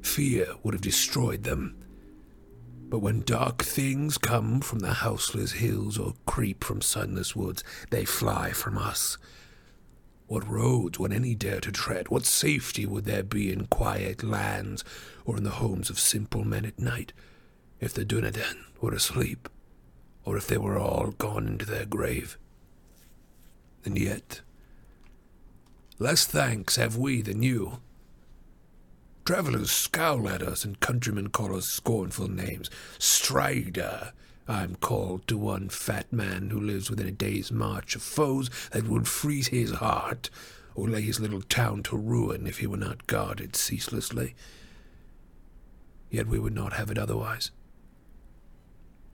Fear 0.00 0.46
would 0.62 0.72
have 0.72 0.80
destroyed 0.80 1.42
them. 1.42 1.76
But 2.88 3.00
when 3.00 3.22
dark 3.22 3.62
things 3.62 4.18
come 4.18 4.60
from 4.60 4.80
the 4.80 4.94
houseless 4.94 5.52
hills 5.52 5.98
or 5.98 6.14
creep 6.26 6.62
from 6.62 6.80
sunless 6.80 7.34
woods, 7.34 7.64
they 7.90 8.04
fly 8.04 8.52
from 8.52 8.78
us. 8.78 9.18
What 10.26 10.48
roads 10.48 10.98
would 10.98 11.12
any 11.12 11.34
dare 11.34 11.60
to 11.60 11.72
tread? 11.72 12.08
What 12.08 12.24
safety 12.24 12.86
would 12.86 13.04
there 13.04 13.22
be 13.22 13.52
in 13.52 13.66
quiet 13.66 14.22
lands 14.22 14.84
or 15.24 15.36
in 15.36 15.44
the 15.44 15.50
homes 15.50 15.90
of 15.90 15.98
simple 15.98 16.44
men 16.44 16.64
at 16.64 16.78
night 16.78 17.12
if 17.80 17.92
the 17.92 18.04
Dunedain 18.04 18.64
were 18.80 18.94
asleep, 18.94 19.48
or 20.24 20.36
if 20.36 20.46
they 20.46 20.56
were 20.56 20.78
all 20.78 21.10
gone 21.18 21.46
into 21.46 21.66
their 21.66 21.84
grave? 21.84 22.38
And 23.84 23.98
yet, 23.98 24.40
less 25.98 26.24
thanks 26.24 26.76
have 26.76 26.96
we 26.96 27.20
than 27.20 27.42
you. 27.42 27.80
Travellers 29.24 29.70
scowl 29.70 30.28
at 30.28 30.42
us, 30.42 30.64
and 30.64 30.80
countrymen 30.80 31.30
call 31.30 31.56
us 31.56 31.64
scornful 31.64 32.28
names. 32.28 32.68
Strider, 32.98 34.12
I'm 34.46 34.74
called 34.76 35.26
to 35.28 35.38
one 35.38 35.70
fat 35.70 36.12
man 36.12 36.50
who 36.50 36.60
lives 36.60 36.90
within 36.90 37.06
a 37.06 37.12
day's 37.12 37.50
march 37.50 37.96
of 37.96 38.02
foes 38.02 38.50
that 38.72 38.86
would 38.86 39.08
freeze 39.08 39.48
his 39.48 39.72
heart, 39.72 40.28
or 40.74 40.88
lay 40.88 41.00
his 41.00 41.20
little 41.20 41.40
town 41.40 41.82
to 41.84 41.96
ruin 41.96 42.46
if 42.46 42.58
he 42.58 42.66
were 42.66 42.76
not 42.76 43.06
guarded 43.06 43.56
ceaselessly. 43.56 44.34
Yet 46.10 46.26
we 46.26 46.38
would 46.38 46.54
not 46.54 46.74
have 46.74 46.90
it 46.90 46.98
otherwise. 46.98 47.50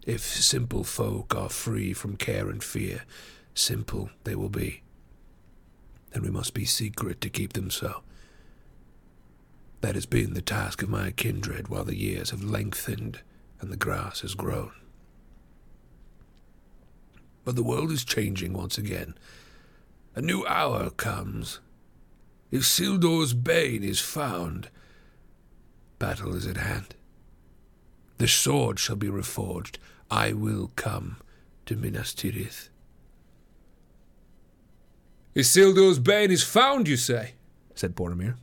If 0.05 0.23
simple 0.23 0.83
folk 0.83 1.37
are 1.37 1.49
free 1.49 1.93
from 1.93 2.17
care 2.17 2.49
and 2.51 2.65
fear, 2.65 3.05
simple 3.55 4.11
they 4.25 4.35
will 4.35 4.49
be. 4.49 4.83
And 6.13 6.25
we 6.25 6.31
must 6.31 6.53
be 6.53 6.65
secret 6.65 7.21
to 7.21 7.31
keep 7.31 7.53
them 7.53 7.71
so. 7.71 8.03
That 9.81 9.95
has 9.95 10.07
been 10.07 10.35
the 10.35 10.43
task 10.43 10.83
of 10.83 10.89
my 10.89 11.11
kindred 11.11 11.69
while 11.69 11.85
the 11.85 11.97
years 11.97 12.31
have 12.31 12.45
lengthened 12.45 13.21
and 13.61 13.73
the 13.73 13.77
grass 13.77 14.21
has 14.21 14.35
grown. 14.35 14.73
But 17.45 17.57
the 17.57 17.63
world 17.63 17.91
is 17.91 18.05
changing 18.05 18.53
once 18.53 18.77
again. 18.77 19.15
A 20.15 20.21
new 20.21 20.45
hour 20.47 20.91
comes. 20.91 21.61
Isildur's 22.53 23.33
bane 23.33 23.85
is 23.85 24.01
found, 24.01 24.69
battle 25.99 26.35
is 26.35 26.47
at 26.47 26.57
hand. 26.57 26.95
The 28.19 28.29
sword 28.29 28.79
shall 28.79 28.97
be 28.97 29.07
reforged. 29.07 29.77
I 30.11 30.33
will 30.33 30.73
come 30.77 31.19
to 31.67 31.77
Minas 31.77 32.13
Tirith. 32.13 32.69
Isildur's 35.35 36.01
bane 36.01 36.31
is 36.31 36.43
found, 36.43 36.89
you 36.89 36.97
say? 36.97 37.35
said 37.75 37.95
Boromir. 37.95 38.35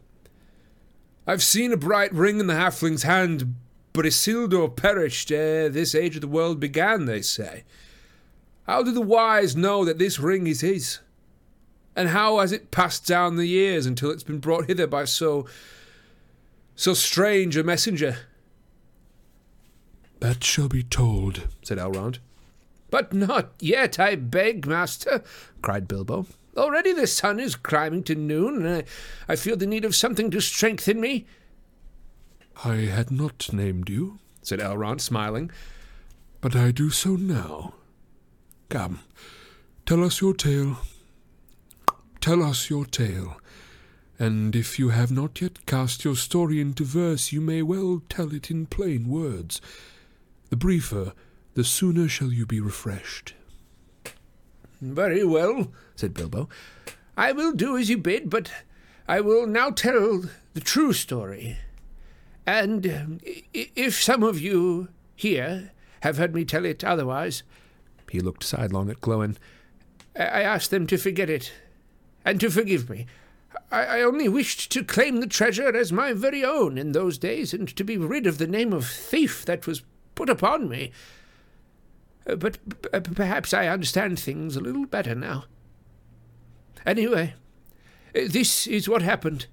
I've 1.30 1.43
seen 1.43 1.73
a 1.73 1.78
bright 1.78 2.13
ring 2.13 2.39
in 2.39 2.47
the 2.47 2.55
halfling's 2.55 3.03
hand, 3.03 3.55
but 3.91 4.05
Isildur 4.05 4.73
perished 4.73 5.30
ere 5.30 5.67
this 5.67 5.93
age 5.93 6.15
of 6.15 6.21
the 6.21 6.28
world 6.28 6.59
began, 6.59 7.03
they 7.03 7.21
say. 7.21 7.65
How 8.65 8.82
do 8.82 8.93
the 8.93 9.01
wise 9.01 9.53
know 9.53 9.84
that 9.84 9.99
this 9.99 10.19
ring 10.19 10.47
is 10.47 10.61
his? 10.61 10.99
And 11.97 12.09
how 12.09 12.39
has 12.39 12.53
it 12.53 12.71
passed 12.71 13.05
down 13.05 13.36
the 13.36 13.45
years 13.45 13.86
until 13.86 14.09
it's 14.09 14.23
been 14.23 14.39
brought 14.39 14.67
hither 14.67 14.88
by 14.88 15.03
so 15.03 15.45
so 16.75 16.93
strange 16.93 17.57
a 17.57 17.63
messenger? 17.63 18.19
That 20.19 20.43
shall 20.43 20.69
be 20.69 20.84
told, 20.84 21.47
said 21.61 21.78
Elrond. 21.78 22.19
But 22.89 23.13
not 23.13 23.51
yet, 23.59 23.99
I 23.99 24.15
beg, 24.15 24.65
master, 24.65 25.23
cried 25.61 25.88
Bilbo. 25.88 26.28
Already 26.57 26.91
the 26.91 27.05
sun 27.05 27.39
is 27.39 27.55
climbing 27.55 28.03
to 28.03 28.15
noon, 28.15 28.65
and 28.65 28.77
I, 28.77 29.31
I 29.31 29.35
feel 29.35 29.55
the 29.55 29.67
need 29.67 29.85
of 29.85 29.95
something 29.95 30.31
to 30.31 30.41
strengthen 30.41 30.99
me. 30.99 31.27
I 32.65 32.75
had 32.75 33.11
not 33.11 33.53
named 33.53 33.89
you, 33.89 34.17
said 34.41 34.59
Elrond, 34.59 35.01
smiling. 35.01 35.51
But 36.41 36.55
I 36.55 36.71
do 36.71 36.89
so 36.89 37.15
now. 37.15 37.75
Come, 38.69 39.01
tell 39.85 40.03
us 40.03 40.19
your 40.19 40.33
tale. 40.33 40.77
Tell 42.19 42.41
us 42.41 42.69
your 42.69 42.85
tale. 42.85 43.37
And 44.19 44.55
if 44.55 44.79
you 44.79 44.89
have 44.89 45.11
not 45.11 45.39
yet 45.41 45.65
cast 45.67 46.03
your 46.03 46.15
story 46.15 46.59
into 46.59 46.83
verse, 46.83 47.31
you 47.31 47.39
may 47.39 47.61
well 47.61 48.01
tell 48.09 48.33
it 48.33 48.49
in 48.49 48.65
plain 48.65 49.07
words. 49.07 49.61
The 50.49 50.55
briefer, 50.55 51.13
the 51.53 51.63
sooner 51.63 52.07
shall 52.07 52.33
you 52.33 52.47
be 52.47 52.59
refreshed. 52.59 53.35
Very 54.82 55.23
well, 55.23 55.71
said 55.95 56.13
Bilbo. 56.13 56.49
I 57.15 57.32
will 57.32 57.51
do 57.51 57.78
as 57.78 57.89
you 57.89 57.97
bid, 57.97 58.30
but 58.30 58.51
I 59.07 59.21
will 59.21 59.47
now 59.47 59.71
tell 59.71 60.23
the 60.53 60.61
true 60.61 60.93
story. 60.93 61.57
And 62.45 63.19
if 63.53 64.01
some 64.01 64.23
of 64.23 64.39
you 64.39 64.89
here 65.15 65.71
have 66.01 66.17
heard 66.17 66.36
me 66.36 66.45
tell 66.45 66.65
it 66.65 66.84
otherwise, 66.84 67.43
he 68.09 68.19
looked 68.19 68.43
sidelong 68.43 68.89
at 68.89 69.01
Glóin, 69.01 69.36
I 70.15 70.41
ask 70.43 70.69
them 70.69 70.88
to 70.88 70.97
forget 70.97 71.30
it, 71.30 71.51
and 72.23 72.39
to 72.39 72.49
forgive 72.49 72.89
me. 72.89 73.05
I 73.71 74.01
only 74.01 74.30
wished 74.30 74.71
to 74.71 74.84
claim 74.84 75.19
the 75.19 75.28
treasure 75.28 75.75
as 75.75 75.91
my 75.91 76.13
very 76.13 76.43
own 76.43 76.78
in 76.78 76.91
those 76.91 77.17
days, 77.17 77.53
and 77.53 77.67
to 77.75 77.84
be 77.84 77.97
rid 77.97 78.25
of 78.28 78.38
the 78.38 78.47
name 78.47 78.71
of 78.71 78.88
thief 78.88 79.43
that 79.45 79.67
was 79.67 79.84
put 80.15 80.30
upon 80.30 80.69
me. 80.69 80.91
Uh, 82.28 82.36
but 82.36 82.57
perhaps 83.15 83.53
I 83.53 83.67
understand 83.67 84.19
things 84.19 84.55
a 84.55 84.61
little 84.61 84.86
better 84.86 85.15
now. 85.15 85.45
Anyway, 86.86 87.34
uh, 88.15 88.21
this 88.28 88.67
is 88.67 88.89
what 88.89 89.01
happened. 89.01 89.47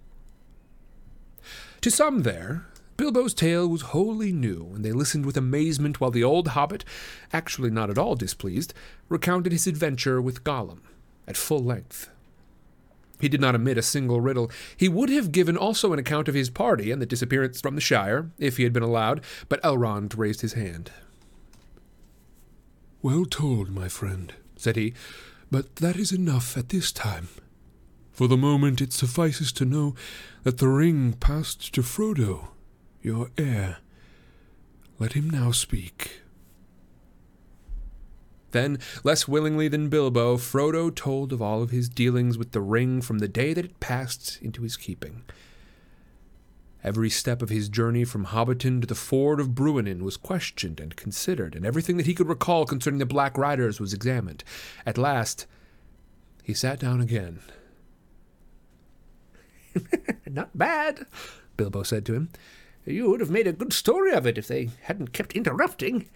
To 1.80 1.90
some 1.90 2.22
there, 2.22 2.66
Bilbo's 2.96 3.34
tale 3.34 3.68
was 3.68 3.82
wholly 3.82 4.32
new, 4.32 4.72
and 4.74 4.84
they 4.84 4.92
listened 4.92 5.26
with 5.26 5.36
amazement 5.36 6.00
while 6.00 6.10
the 6.10 6.24
old 6.24 6.48
hobbit, 6.48 6.84
actually 7.32 7.70
not 7.70 7.90
at 7.90 7.98
all 7.98 8.14
displeased, 8.14 8.72
recounted 9.08 9.52
his 9.52 9.66
adventure 9.66 10.22
with 10.22 10.44
Gollum 10.44 10.80
at 11.26 11.36
full 11.36 11.62
length. 11.62 12.08
He 13.20 13.28
did 13.28 13.40
not 13.40 13.54
omit 13.54 13.78
a 13.78 13.82
single 13.82 14.20
riddle. 14.20 14.50
He 14.76 14.88
would 14.88 15.08
have 15.08 15.32
given 15.32 15.56
also 15.56 15.92
an 15.92 15.98
account 15.98 16.28
of 16.28 16.34
his 16.34 16.50
party 16.50 16.90
and 16.90 17.00
the 17.00 17.06
disappearance 17.06 17.60
from 17.60 17.74
the 17.74 17.80
Shire, 17.80 18.30
if 18.38 18.56
he 18.56 18.64
had 18.64 18.72
been 18.72 18.82
allowed, 18.82 19.22
but 19.48 19.62
Elrond 19.62 20.16
raised 20.16 20.40
his 20.40 20.54
hand. 20.54 20.90
Well 23.04 23.26
told, 23.26 23.68
my 23.68 23.88
friend, 23.88 24.32
said 24.56 24.76
he, 24.76 24.94
but 25.50 25.76
that 25.76 25.96
is 25.96 26.10
enough 26.10 26.56
at 26.56 26.70
this 26.70 26.90
time. 26.90 27.28
For 28.12 28.28
the 28.28 28.38
moment 28.38 28.80
it 28.80 28.94
suffices 28.94 29.52
to 29.52 29.66
know 29.66 29.94
that 30.42 30.56
the 30.56 30.68
ring 30.68 31.12
passed 31.12 31.74
to 31.74 31.82
Frodo, 31.82 32.48
your 33.02 33.28
heir. 33.36 33.76
Let 34.98 35.12
him 35.12 35.28
now 35.28 35.50
speak. 35.50 36.22
Then, 38.52 38.78
less 39.02 39.28
willingly 39.28 39.68
than 39.68 39.90
Bilbo, 39.90 40.38
Frodo 40.38 40.88
told 40.88 41.30
of 41.30 41.42
all 41.42 41.60
of 41.60 41.72
his 41.72 41.90
dealings 41.90 42.38
with 42.38 42.52
the 42.52 42.62
ring 42.62 43.02
from 43.02 43.18
the 43.18 43.28
day 43.28 43.52
that 43.52 43.66
it 43.66 43.80
passed 43.80 44.38
into 44.40 44.62
his 44.62 44.78
keeping. 44.78 45.24
Every 46.84 47.08
step 47.08 47.40
of 47.40 47.48
his 47.48 47.70
journey 47.70 48.04
from 48.04 48.26
Hobbiton 48.26 48.82
to 48.82 48.86
the 48.86 48.94
ford 48.94 49.40
of 49.40 49.54
Bruinen 49.54 50.02
was 50.02 50.18
questioned 50.18 50.78
and 50.78 50.94
considered, 50.94 51.54
and 51.54 51.64
everything 51.64 51.96
that 51.96 52.04
he 52.04 52.14
could 52.14 52.28
recall 52.28 52.66
concerning 52.66 52.98
the 52.98 53.06
Black 53.06 53.38
Riders 53.38 53.80
was 53.80 53.94
examined. 53.94 54.44
At 54.84 54.98
last, 54.98 55.46
he 56.42 56.52
sat 56.52 56.78
down 56.78 57.00
again. 57.00 57.40
Not 60.30 60.56
bad, 60.56 61.06
Bilbo 61.56 61.84
said 61.84 62.04
to 62.04 62.14
him. 62.14 62.28
You 62.84 63.08
would 63.08 63.20
have 63.20 63.30
made 63.30 63.46
a 63.46 63.52
good 63.54 63.72
story 63.72 64.12
of 64.12 64.26
it 64.26 64.36
if 64.36 64.46
they 64.46 64.68
hadn't 64.82 65.14
kept 65.14 65.32
interrupting. 65.32 66.10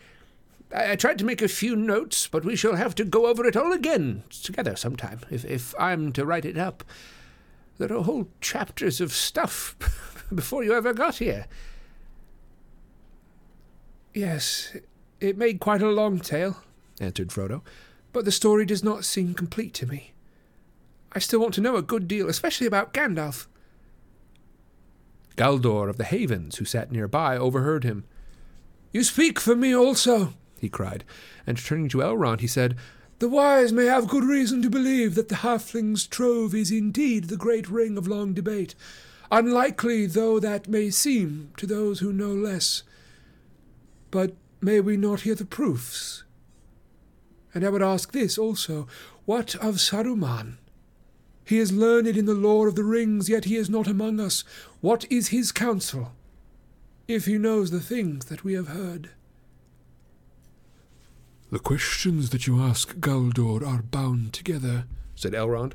I, 0.75 0.93
I 0.93 0.97
tried 0.97 1.19
to 1.21 1.25
make 1.25 1.41
a 1.41 1.49
few 1.49 1.77
notes, 1.77 2.29
but 2.29 2.45
we 2.45 2.57
shall 2.57 2.77
have 2.77 2.95
to 2.97 3.05
go 3.07 3.27
over 3.27 3.47
it 3.47 3.57
all 3.57 3.73
again 3.73 4.23
together 4.43 4.77
sometime, 4.77 5.21
if, 5.31 5.47
if 5.47 5.75
I'm 5.79 6.13
to 6.13 6.27
write 6.27 6.45
it 6.45 6.59
up. 6.59 6.85
There 7.79 7.91
are 7.97 8.03
whole 8.03 8.29
chapters 8.43 9.01
of 9.01 9.13
stuff 9.13 9.77
before 10.35 10.65
you 10.65 10.75
ever 10.75 10.93
got 10.93 11.17
here. 11.17 11.47
Yes, 14.15 14.77
it 15.21 15.39
made 15.39 15.61
quite 15.61 15.83
a 15.83 15.89
long 15.89 16.19
tale, 16.19 16.59
answered 17.01 17.29
Frodo, 17.29 17.63
but 18.13 18.25
the 18.25 18.33
story 18.33 18.65
does 18.65 18.83
not 18.83 19.05
seem 19.05 19.35
complete 19.35 19.75
to 19.75 19.87
me. 19.87 20.13
I 21.13 21.19
still 21.19 21.41
want 21.41 21.55
to 21.55 21.61
know 21.61 21.77
a 21.77 21.83
good 21.83 22.07
deal, 22.09 22.29
especially 22.29 22.67
about 22.67 22.93
Gandalf. 22.93 23.47
Galdor 25.37 25.89
of 25.89 25.97
the 25.97 26.05
Havens, 26.05 26.57
who 26.57 26.65
sat 26.65 26.91
nearby, 26.91 27.37
overheard 27.37 27.85
him. 27.85 28.05
You 28.93 29.05
speak 29.05 29.39
for 29.39 29.55
me 29.55 29.75
also, 29.75 30.35
he 30.61 30.69
cried, 30.69 31.05
and 31.47 31.57
turning 31.57 31.89
to 31.91 31.99
Elrond, 31.99 32.41
he 32.41 32.47
said, 32.47 32.77
The 33.21 33.29
wise 33.29 33.73
may 33.73 33.85
have 33.85 34.09
good 34.09 34.25
reason 34.25 34.63
to 34.63 34.71
believe 34.71 35.15
that 35.15 35.29
the 35.29 35.37
halfling's 35.37 36.07
trove 36.07 36.55
is 36.55 36.71
indeed 36.71 37.25
the 37.25 37.37
great 37.37 37.69
ring 37.69 37.97
of 37.97 38.09
long 38.09 38.35
debate, 38.35 38.75
unlikely 39.31 40.07
though 40.07 40.41
that 40.41 40.69
may 40.69 40.91
seem 40.91 41.53
to 41.57 41.67
those 41.67 42.01
who 42.01 42.13
know 42.13 42.33
less. 42.33 42.83
But 44.11 44.35
may 44.61 44.81
we 44.81 44.97
not 44.97 45.21
hear 45.21 45.35
the 45.35 45.45
proofs? 45.45 46.25
And 47.55 47.65
I 47.65 47.69
would 47.69 47.83
ask 47.83 48.13
this 48.13 48.39
also 48.39 48.87
what 49.25 49.55
of 49.57 49.77
Saruman? 49.77 50.57
He 51.45 51.59
is 51.59 51.73
learned 51.73 52.09
in 52.09 52.27
the 52.27 52.35
lore 52.35 52.69
of 52.69 52.75
the 52.75 52.85
rings, 52.85 53.29
yet 53.29 53.47
he 53.47 53.57
is 53.57 53.71
not 53.71 53.87
among 53.87 54.21
us. 54.21 54.45
What 54.81 55.11
is 55.11 55.29
his 55.29 55.51
counsel? 55.51 56.13
If 57.07 57.25
he 57.25 57.39
knows 57.39 57.71
the 57.71 57.81
things 57.81 58.27
that 58.27 58.45
we 58.45 58.53
have 58.53 58.69
heard. 58.69 59.11
The 61.51 61.59
questions 61.59 62.29
that 62.31 62.47
you 62.47 62.61
ask 62.61 62.97
Galdor 62.97 63.67
are 63.67 63.81
bound 63.81 64.35
together, 64.35 64.85
said 65.15 65.33
Elrond. 65.33 65.73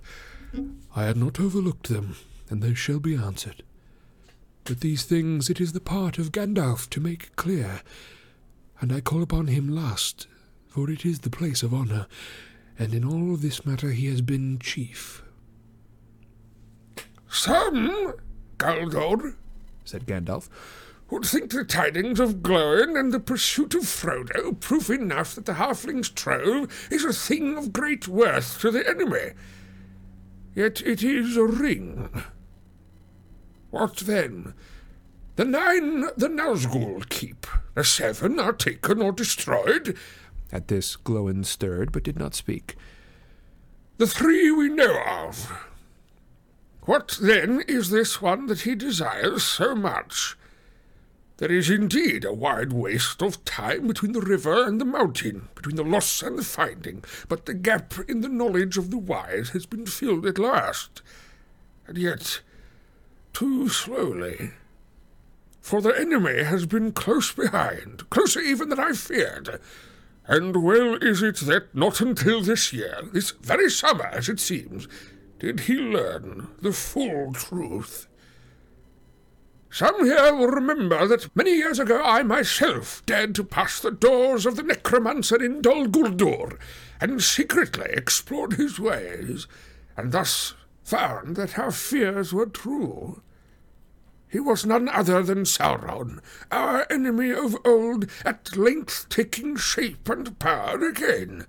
I 0.96 1.06
had 1.06 1.18
not 1.18 1.40
overlooked 1.40 1.90
them, 1.90 2.16
and 2.54 2.62
they 2.62 2.76
shall 2.76 3.00
be 3.00 3.16
answered. 3.16 3.64
But 4.64 4.82
these 4.82 5.06
things 5.06 5.50
it 5.50 5.60
is 5.60 5.74
the 5.74 5.80
part 5.80 6.20
of 6.20 6.32
Gandalf 6.32 6.88
to 6.92 7.02
make 7.02 7.36
clear, 7.36 7.82
and 8.80 8.94
I 8.94 9.02
call 9.02 9.24
upon 9.24 9.48
him 9.48 9.68
last, 9.68 10.28
for 10.68 10.88
it 10.92 11.04
is 11.04 11.20
the 11.20 11.32
place 11.32 11.64
of 11.64 11.74
honour, 11.74 12.06
and 12.78 12.94
in 12.94 13.04
all 13.04 13.36
this 13.36 13.66
matter 13.66 13.90
he 13.90 14.06
has 14.06 14.22
been 14.22 14.60
chief. 14.60 15.24
Some, 17.28 18.14
Galdor, 18.60 19.34
said 19.84 20.06
Gandalf, 20.06 20.48
would 21.10 21.26
think 21.26 21.50
the 21.50 21.66
tidings 21.66 22.20
of 22.20 22.44
Glóin 22.44 23.00
and 23.00 23.12
the 23.12 23.20
pursuit 23.20 23.74
of 23.74 23.82
Frodo 23.82 24.60
proof 24.60 24.92
enough 24.92 25.34
that 25.34 25.46
the 25.46 25.56
halfling's 25.56 26.10
trove 26.10 26.88
is 26.92 27.04
a 27.04 27.14
thing 27.14 27.58
of 27.58 27.74
great 27.74 28.08
worth 28.08 28.62
to 28.62 28.70
the 28.70 28.88
enemy. 28.88 29.32
Yet 30.54 30.82
it 30.82 31.02
is 31.02 31.36
a 31.36 31.46
ring. 31.46 32.24
What 33.74 33.98
then? 33.98 34.54
The 35.36 35.46
nine 35.46 36.02
the 36.16 36.28
Nazgul 36.28 37.10
keep. 37.10 37.48
The 37.74 37.84
seven 37.84 38.40
are 38.40 38.54
taken 38.54 39.02
or 39.02 39.12
destroyed. 39.12 39.98
At 40.52 40.68
this 40.68 40.96
Glóin 40.96 41.44
stirred, 41.44 41.92
but 41.92 42.04
did 42.04 42.20
not 42.20 42.36
speak. 42.36 42.76
The 43.98 44.06
three 44.06 44.52
we 44.52 44.70
know 44.70 45.02
of. 45.08 45.52
What 46.82 47.18
then 47.20 47.62
is 47.68 47.90
this 47.90 48.22
one 48.22 48.46
that 48.46 48.62
he 48.62 48.76
desires 48.76 49.42
so 49.42 49.74
much? 49.74 50.38
There 51.38 51.52
is 51.52 51.72
indeed 51.72 52.26
a 52.26 52.32
wide 52.32 52.74
waste 52.74 53.24
of 53.24 53.44
time 53.44 53.88
between 53.88 54.12
the 54.12 54.22
river 54.22 54.68
and 54.68 54.80
the 54.80 54.86
mountain, 54.86 55.50
between 55.56 55.78
the 55.78 55.84
loss 55.84 56.22
and 56.22 56.38
the 56.38 56.44
finding, 56.44 57.04
but 57.28 57.48
the 57.48 57.56
gap 57.56 57.96
in 58.08 58.22
the 58.22 58.30
knowledge 58.30 58.78
of 58.78 58.92
the 58.92 59.00
wise 59.00 59.50
has 59.50 59.66
been 59.66 59.88
filled 59.88 60.28
at 60.28 60.38
last, 60.38 61.02
and 61.88 61.98
yet 61.98 62.42
too 63.34 63.68
slowly. 63.70 64.52
For 65.62 65.82
the 65.82 65.98
enemy 65.98 66.44
has 66.44 66.66
been 66.66 66.92
close 66.92 67.32
behind, 67.32 68.10
closer 68.10 68.40
even 68.40 68.70
than 68.70 68.80
I 68.80 68.94
feared. 68.94 69.60
And 70.26 70.64
well 70.64 70.96
is 70.96 71.22
it 71.22 71.38
that 71.48 71.74
not 71.74 72.00
until 72.00 72.42
this 72.42 72.72
year, 72.72 72.98
this 73.12 73.32
very 73.32 73.70
summer 73.70 74.06
as 74.06 74.30
it 74.30 74.40
seems, 74.40 74.88
did 75.40 75.62
he 75.62 75.76
learn 75.76 76.48
the 76.62 76.72
full 76.72 77.34
truth. 77.34 78.08
Some 79.70 80.06
here 80.06 80.36
will 80.36 80.48
remember 80.48 81.08
that 81.08 81.36
many 81.36 81.56
years 81.56 81.80
ago 81.80 82.02
I 82.04 82.24
myself 82.24 83.04
dared 83.06 83.34
to 83.36 83.44
pass 83.44 83.80
the 83.80 83.90
doors 83.90 84.46
of 84.46 84.56
the 84.56 84.64
necromancer 84.64 85.44
in 85.44 85.62
Dol 85.62 85.88
Guldur, 85.88 86.60
and 87.02 87.22
secretly 87.22 87.90
explored 87.92 88.54
his 88.54 88.80
ways, 88.80 89.48
and 89.98 90.12
thus 90.12 90.54
found 90.84 91.36
that 91.36 91.58
our 91.58 91.72
fears 91.72 92.34
were 92.34 92.46
true. 92.46 93.22
He 94.28 94.40
was 94.40 94.66
none 94.66 94.90
other 94.90 95.22
than 95.22 95.46
Sauron, 95.46 96.20
our 96.52 96.88
enemy 96.90 97.32
of 97.32 97.56
old, 97.64 98.10
at 98.26 98.58
length 98.58 99.08
taking 99.10 99.56
shape 99.56 100.10
and 100.10 100.38
power 100.40 100.84
again. 100.84 101.46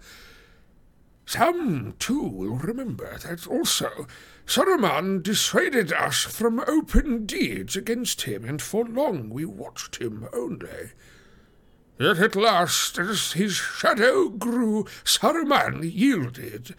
Some, 1.27 1.95
too, 1.99 2.21
will 2.21 2.57
remember 2.57 3.17
that 3.19 3.47
also 3.47 4.07
Saruman 4.47 5.23
dissuaded 5.23 5.93
us 5.93 6.25
from 6.25 6.61
open 6.67 7.25
deeds 7.25 7.77
against 7.77 8.23
him, 8.23 8.45
and 8.45 8.61
for 8.61 8.85
long 8.85 9.31
we 9.31 9.47
watched 9.47 9.97
him 9.97 10.29
only. 10.35 10.93
Yet 11.99 12.19
at 12.19 12.37
last, 12.37 12.99
as 12.99 13.33
his 13.33 13.55
shadow 13.55 14.29
grew, 14.29 14.85
Saruman 15.05 15.91
yielded, 15.91 16.75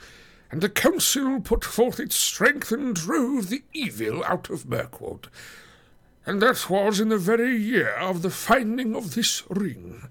and 0.51 0.61
the 0.61 0.69
council 0.69 1.39
put 1.41 1.63
forth 1.63 1.99
its 1.99 2.15
strength 2.15 2.71
and 2.71 2.95
drove 2.95 3.49
the 3.49 3.63
evil 3.73 4.23
out 4.23 4.49
of 4.49 4.67
Mirkwood. 4.67 5.27
And 6.25 6.41
that 6.41 6.69
was 6.69 6.99
in 6.99 7.09
the 7.09 7.17
very 7.17 7.55
year 7.55 7.93
of 7.95 8.21
the 8.21 8.29
finding 8.29 8.95
of 8.95 9.15
this 9.15 9.43
ring. 9.49 10.07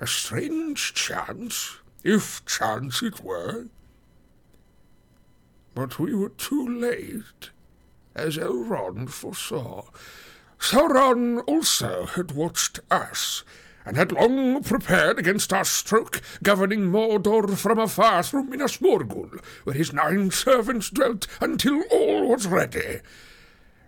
A 0.00 0.06
strange 0.06 0.94
chance, 0.94 1.78
if 2.02 2.44
chance 2.44 3.02
it 3.02 3.22
were. 3.22 3.66
But 5.74 5.98
we 5.98 6.14
were 6.14 6.28
too 6.28 6.68
late, 6.68 7.50
as 8.14 8.36
Elrond 8.36 9.10
foresaw. 9.10 9.84
Sauron 10.58 11.42
also 11.46 12.06
had 12.06 12.32
watched 12.32 12.80
us, 12.90 13.42
and 13.84 13.96
had 13.96 14.12
long 14.12 14.62
prepared 14.62 15.18
against 15.18 15.52
our 15.52 15.64
stroke, 15.64 16.20
governing 16.42 16.90
Mordor 16.90 17.56
from 17.56 17.78
afar 17.78 18.22
through 18.22 18.44
Minas 18.44 18.78
Morgul, 18.78 19.42
where 19.64 19.76
his 19.76 19.92
nine 19.92 20.30
servants 20.30 20.90
dwelt 20.90 21.26
until 21.40 21.82
all 21.90 22.28
was 22.28 22.46
ready. 22.46 23.00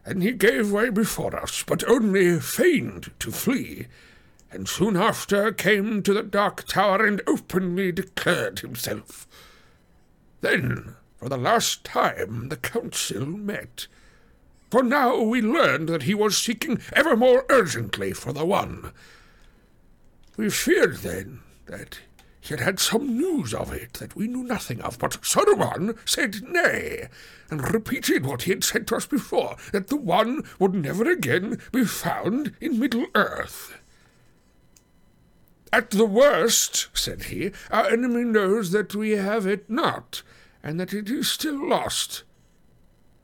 And 0.04 0.22
he 0.22 0.32
gave 0.32 0.70
way 0.70 0.90
before 0.90 1.34
us, 1.34 1.64
but 1.66 1.88
only 1.88 2.38
feigned 2.40 3.10
to 3.18 3.30
flee, 3.30 3.86
and 4.50 4.68
soon 4.68 4.96
after 4.96 5.52
came 5.52 6.02
to 6.02 6.12
the 6.12 6.22
Dark 6.22 6.66
Tower 6.66 7.04
and 7.04 7.22
openly 7.26 7.92
declared 7.92 8.60
himself. 8.60 9.26
Then 10.40 10.96
for 11.16 11.28
the 11.30 11.38
last 11.38 11.82
time 11.82 12.50
the 12.50 12.56
council 12.56 13.26
met. 13.26 13.86
For 14.70 14.82
now 14.82 15.22
we 15.22 15.40
learned 15.40 15.88
that 15.88 16.02
he 16.02 16.14
was 16.14 16.36
seeking 16.36 16.80
ever 16.92 17.16
more 17.16 17.46
urgently 17.48 18.12
for 18.12 18.32
the 18.32 18.44
One. 18.44 18.92
We 20.36 20.50
feared 20.50 20.98
then 20.98 21.40
that 21.66 22.00
he 22.40 22.54
had 22.54 22.60
had 22.60 22.78
some 22.78 23.16
news 23.16 23.52
of 23.52 23.72
it 23.72 23.94
that 23.94 24.14
we 24.14 24.28
knew 24.28 24.44
nothing 24.44 24.80
of, 24.80 24.98
but 24.98 25.20
Saruman 25.22 25.96
said 26.04 26.42
nay, 26.42 27.08
and 27.50 27.72
repeated 27.72 28.24
what 28.24 28.42
he 28.42 28.50
had 28.50 28.62
said 28.62 28.86
to 28.88 28.96
us 28.96 29.06
before, 29.06 29.56
that 29.72 29.88
the 29.88 29.96
One 29.96 30.44
would 30.60 30.74
never 30.74 31.10
again 31.10 31.60
be 31.72 31.84
found 31.84 32.54
in 32.60 32.78
Middle-earth. 32.78 33.78
At 35.72 35.90
the 35.90 36.06
worst, 36.06 36.88
said 36.94 37.24
he, 37.24 37.50
our 37.70 37.88
enemy 37.88 38.22
knows 38.22 38.70
that 38.70 38.94
we 38.94 39.12
have 39.12 39.46
it 39.46 39.68
not, 39.68 40.22
and 40.62 40.78
that 40.78 40.92
it 40.92 41.10
is 41.10 41.28
still 41.28 41.68
lost. 41.68 42.22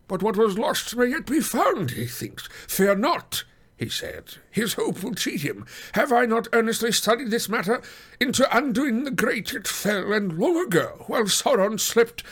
But 0.09 0.23
what 0.23 0.37
was 0.37 0.59
lost 0.59 0.97
may 0.97 1.07
yet 1.07 1.27
be 1.27 1.41
found, 1.41 1.93
he 1.93 2.07
thinks. 2.07 2.49
Fear 2.67 2.97
not, 2.97 3.45
he 3.83 3.89
said. 3.89 4.37
His 4.51 4.75
hope 4.75 5.03
will 5.03 5.15
cheat 5.15 5.41
him. 5.41 5.67
Have 5.95 6.13
I 6.13 6.25
not 6.25 6.47
earnestly 6.53 6.93
studied 6.93 7.31
this 7.31 7.49
matter? 7.49 7.83
Into 8.21 8.45
Anduin 8.45 9.05
the 9.05 9.11
Great 9.11 9.53
it 9.53 9.67
fell, 9.67 10.13
and 10.13 10.39
long 10.39 10.57
ago, 10.57 11.05
while 11.09 11.25
Sauron 11.25 11.81
slept, 11.81 12.23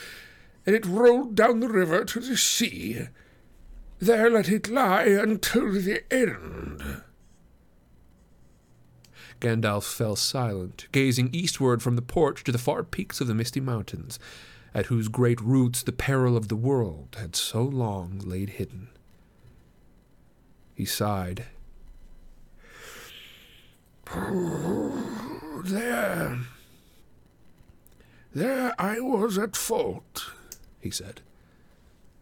and 0.65 0.75
it 0.75 0.85
rolled 0.85 1.35
down 1.35 1.59
the 1.59 1.67
river 1.67 2.05
to 2.05 2.19
the 2.21 2.37
sea. 2.37 3.07
There 3.99 4.29
let 4.29 4.49
it 4.49 4.69
lie 4.69 5.03
until 5.03 5.73
the 5.73 6.03
end. 6.11 7.01
Gandalf 9.41 9.83
fell 9.83 10.15
silent, 10.15 10.87
gazing 10.91 11.31
eastward 11.33 11.83
from 11.83 11.95
the 11.97 12.01
porch 12.01 12.43
to 12.45 12.51
the 12.51 12.57
far 12.57 12.83
peaks 12.83 13.19
of 13.19 13.27
the 13.27 13.33
misty 13.35 13.59
mountains. 13.59 14.19
at 14.73 14.85
whose 14.85 15.07
great 15.09 15.41
roots 15.41 15.83
the 15.83 15.91
peril 15.91 16.37
of 16.37 16.47
the 16.47 16.55
world 16.55 17.17
had 17.19 17.35
so 17.35 17.61
long 17.61 18.19
laid 18.23 18.51
hidden. 18.51 18.87
He 20.75 20.85
sighed. 20.85 21.45
There. 25.63 26.39
There 28.33 28.73
I 28.79 28.99
was 28.99 29.37
at 29.37 29.55
fault, 29.55 30.31
he 30.79 30.89
said. 30.89 31.21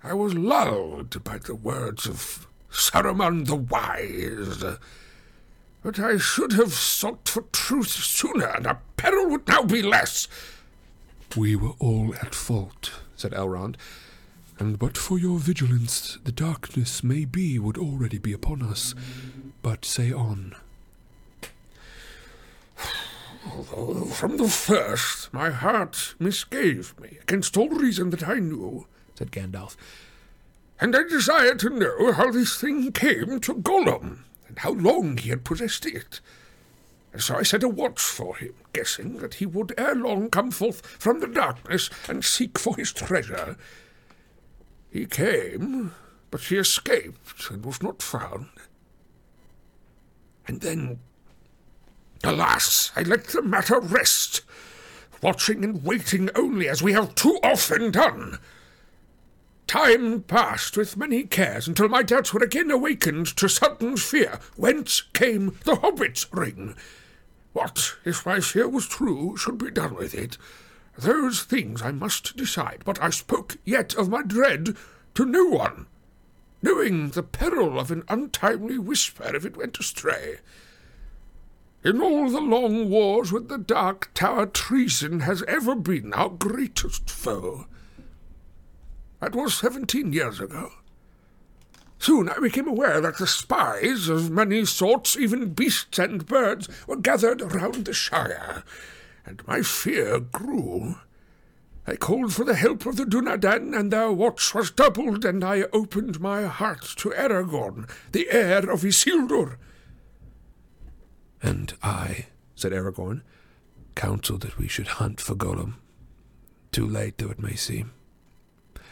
I 0.04 0.14
was 0.14 0.34
lulled 0.34 1.24
by 1.24 1.38
the 1.38 1.56
words 1.56 2.06
of 2.08 2.48
Saruman 2.72 3.46
the 3.46 3.56
Wise. 3.56 4.64
But 5.82 6.00
I 6.00 6.18
should 6.18 6.54
have 6.54 6.74
sought 6.74 7.28
for 7.28 7.44
truth 7.52 7.90
sooner, 7.90 8.48
and 8.48 8.68
our 8.68 8.82
peril 8.98 9.30
would 9.30 9.48
now 9.48 9.64
be 9.64 9.82
less. 9.82 10.28
We 11.38 11.56
were 11.56 11.74
all 11.80 12.14
at 12.16 12.36
fault, 12.36 12.92
said 13.16 13.32
Elrond, 13.34 13.76
and 14.60 14.78
but 14.78 14.98
for 14.98 15.18
your 15.18 15.40
vigilance, 15.40 16.18
the 16.26 16.32
darkness 16.32 17.04
may 17.04 17.24
be 17.24 17.58
would 17.58 17.78
already 17.78 18.18
be 18.18 18.34
upon 18.34 18.62
us. 18.62 18.94
But 19.62 19.86
say 19.86 20.12
on. 20.12 20.56
Although 23.50 24.06
from 24.06 24.38
the 24.38 24.50
first 24.50 25.34
my 25.34 25.50
heart 25.50 26.16
misgave 26.20 26.94
me 27.00 27.18
against 27.22 27.56
all 27.56 27.70
reason 27.70 28.10
that 28.10 28.28
I 28.28 28.36
knew, 28.36 28.86
said 29.16 29.32
Gandalf, 29.32 29.78
and 30.80 30.96
I 30.96 31.04
desired 31.04 31.60
to 31.60 31.70
know 31.70 32.12
how 32.12 32.32
this 32.32 32.60
thing 32.60 32.92
came 32.92 33.40
to 33.40 33.54
Gollum, 33.56 34.20
and 34.48 34.60
how 34.60 34.72
long 34.72 35.18
he 35.18 35.30
had 35.30 35.44
possessed 35.44 35.86
it. 35.86 36.20
And 37.12 37.22
so 37.22 37.36
I 37.36 37.44
set 37.44 37.64
a 37.64 37.70
watch 37.70 38.02
for 38.02 38.36
him, 38.36 38.54
guessing 38.74 39.18
that 39.18 39.36
he 39.36 39.46
would 39.46 39.74
ere 39.78 39.96
long 39.96 40.30
come 40.30 40.52
forth 40.52 40.86
from 40.86 41.20
the 41.20 41.28
darkness 41.28 41.90
and 42.08 42.24
seek 42.24 42.60
for 42.60 42.76
his 42.76 42.94
treasure. 42.94 43.58
He 44.92 45.06
came, 45.06 45.94
but 46.32 46.42
he 46.42 46.58
escaped 46.58 47.50
and 47.50 47.66
was 47.66 47.82
not 47.82 48.02
found. 48.02 48.50
And 50.48 50.62
then 50.62 51.00
Alas, 52.24 52.92
I 52.96 53.04
let 53.04 53.26
the 53.26 53.42
matter 53.42 53.80
rest, 53.80 54.42
watching 55.22 55.64
and 55.64 55.84
waiting 55.84 56.30
only 56.36 56.68
as 56.68 56.82
we 56.82 56.94
have 56.94 57.16
too 57.16 57.40
often 57.44 57.92
done. 57.92 58.40
Time 59.68 60.24
passed 60.24 60.76
with 60.76 60.98
many 60.98 61.24
cares 61.24 61.68
until 61.68 61.88
my 61.88 62.02
doubts 62.02 62.34
were 62.34 62.44
again 62.44 62.72
awakened 62.72 63.28
to 63.38 63.48
sudden 63.48 63.96
fear. 63.96 64.40
Whence 64.56 65.02
came 65.14 65.58
the 65.64 65.76
hobbit's 65.76 66.26
ring? 66.34 66.76
What, 67.54 67.96
if 68.04 68.26
my 68.26 68.40
fear 68.40 68.68
was 68.68 68.88
true, 68.88 69.38
should 69.38 69.60
be 69.60 69.70
done 69.70 69.94
with 69.96 70.16
it? 70.16 70.38
Those 71.00 71.44
things 71.44 71.82
I 71.82 71.92
must 71.92 72.36
decide, 72.36 72.82
but 72.84 73.02
I 73.02 73.10
spoke 73.10 73.56
yet 73.64 73.96
of 73.96 74.10
my 74.10 74.22
dread 74.22 74.76
to 75.16 75.26
no 75.26 75.46
one, 75.46 75.86
knowing 76.62 77.12
the 77.12 77.24
peril 77.24 77.80
of 77.80 77.90
an 77.90 78.04
untimely 78.10 78.78
whisper 78.78 79.34
if 79.34 79.46
it 79.46 79.56
went 79.56 79.80
astray. 79.80 80.40
In 81.86 82.02
all 82.02 82.30
the 82.30 82.42
long 82.42 82.90
wars 82.90 83.32
with 83.32 83.48
the 83.48 83.58
Dark 83.58 84.12
Tower, 84.14 84.46
treason 84.46 85.22
has 85.22 85.42
ever 85.44 85.74
been 85.74 86.14
our 86.14 86.28
greatest 86.28 87.10
foe. 87.10 87.66
That 89.22 89.34
was 89.34 89.54
seventeen 89.54 90.12
years 90.12 90.42
ago. 90.42 90.74
Soon 91.98 92.28
I 92.28 92.40
became 92.40 92.68
aware 92.68 93.00
that 93.00 93.20
the 93.20 93.28
spies 93.28 94.10
of 94.10 94.30
many 94.30 94.66
sorts, 94.66 95.16
even 95.16 95.54
beasts 95.54 95.98
and 95.98 96.26
birds, 96.26 96.68
were 96.88 96.98
gathered 96.98 97.42
around 97.42 97.86
the 97.86 97.94
Shire, 97.94 98.64
and 99.30 99.48
my 99.48 99.62
fear 99.62 100.20
grew. 100.20 100.96
I 101.86 101.96
called 101.96 102.34
for 102.34 102.44
the 102.44 102.56
help 102.56 102.86
of 102.88 102.98
the 102.98 103.06
Dunedain, 103.06 103.78
and 103.78 103.92
their 103.92 104.12
watch 104.12 104.56
was 104.56 104.72
doubled, 104.72 105.24
and 105.24 105.44
I 105.44 105.66
opened 105.72 106.20
my 106.20 106.46
heart 106.46 106.82
to 106.98 107.12
Aragorn, 107.12 107.88
the 108.12 108.30
heir 108.32 108.70
of 108.70 108.82
Isildur. 108.82 109.58
And 111.42 111.74
I, 111.84 112.26
said 112.56 112.74
Aragorn, 112.74 113.22
counselled 113.96 114.42
that 114.42 114.58
we 114.58 114.68
should 114.68 114.88
hunt 114.88 115.22
for 115.22 115.36
Gollum. 115.36 115.76
Too 116.72 116.88
late 116.88 117.18
though 117.18 117.30
it 117.30 117.40
may 117.40 117.56
seem. 117.56 117.92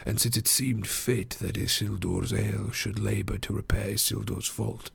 And 0.06 0.20
since 0.20 0.36
it 0.36 0.48
seemed 0.48 0.86
fit 0.86 1.30
that 1.40 1.56
Isildur's 1.56 2.32
ale 2.32 2.70
should 2.70 2.98
labour 2.98 3.38
to 3.38 3.52
repair 3.52 3.94
Isildur's 3.94 4.46
fault, 4.46 4.90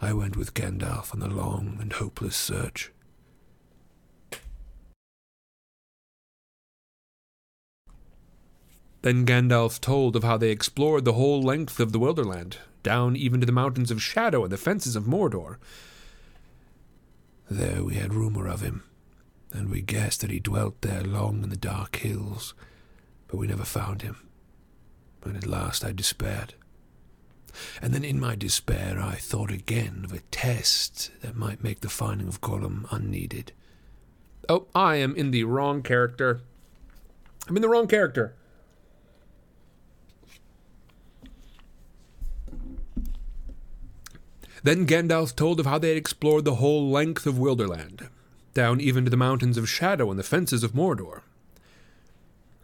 I 0.00 0.12
went 0.12 0.36
with 0.36 0.54
Gandalf 0.54 1.12
on 1.12 1.20
the 1.20 1.28
long 1.28 1.78
and 1.80 1.92
hopeless 1.92 2.36
search. 2.36 2.92
Then 9.06 9.24
Gandalf 9.24 9.80
told 9.80 10.16
of 10.16 10.24
how 10.24 10.36
they 10.36 10.50
explored 10.50 11.04
the 11.04 11.12
whole 11.12 11.40
length 11.40 11.78
of 11.78 11.92
the 11.92 12.00
Wilderland, 12.00 12.56
down 12.82 13.14
even 13.14 13.38
to 13.38 13.46
the 13.46 13.52
mountains 13.52 13.92
of 13.92 14.02
Shadow 14.02 14.42
and 14.42 14.50
the 14.50 14.56
fences 14.56 14.96
of 14.96 15.04
Mordor. 15.04 15.58
There 17.48 17.84
we 17.84 17.94
had 17.94 18.12
rumour 18.12 18.48
of 18.48 18.62
him, 18.62 18.82
and 19.52 19.70
we 19.70 19.80
guessed 19.80 20.22
that 20.22 20.32
he 20.32 20.40
dwelt 20.40 20.80
there 20.80 21.04
long 21.04 21.44
in 21.44 21.50
the 21.50 21.56
dark 21.56 21.94
hills, 21.94 22.54
but 23.28 23.36
we 23.36 23.46
never 23.46 23.62
found 23.62 24.02
him. 24.02 24.16
And 25.22 25.36
at 25.36 25.46
last 25.46 25.84
I 25.84 25.92
despaired. 25.92 26.54
And 27.80 27.94
then 27.94 28.02
in 28.02 28.18
my 28.18 28.34
despair 28.34 28.98
I 29.00 29.14
thought 29.14 29.52
again 29.52 30.00
of 30.04 30.12
a 30.12 30.18
test 30.32 31.12
that 31.20 31.36
might 31.36 31.62
make 31.62 31.78
the 31.78 31.88
finding 31.88 32.26
of 32.26 32.40
Gollum 32.40 32.86
unneeded. 32.90 33.52
Oh, 34.48 34.66
I 34.74 34.96
am 34.96 35.14
in 35.14 35.30
the 35.30 35.44
wrong 35.44 35.84
character. 35.84 36.40
I'm 37.48 37.54
in 37.54 37.62
the 37.62 37.68
wrong 37.68 37.86
character. 37.86 38.34
Then 44.66 44.84
Gandalf 44.84 45.36
told 45.36 45.60
of 45.60 45.66
how 45.66 45.78
they 45.78 45.90
had 45.90 45.96
explored 45.96 46.44
the 46.44 46.56
whole 46.56 46.90
length 46.90 47.24
of 47.24 47.36
Wilderland, 47.36 48.08
down 48.52 48.80
even 48.80 49.04
to 49.04 49.10
the 49.10 49.16
mountains 49.16 49.56
of 49.56 49.68
Shadow 49.68 50.10
and 50.10 50.18
the 50.18 50.24
fences 50.24 50.64
of 50.64 50.72
Mordor. 50.74 51.22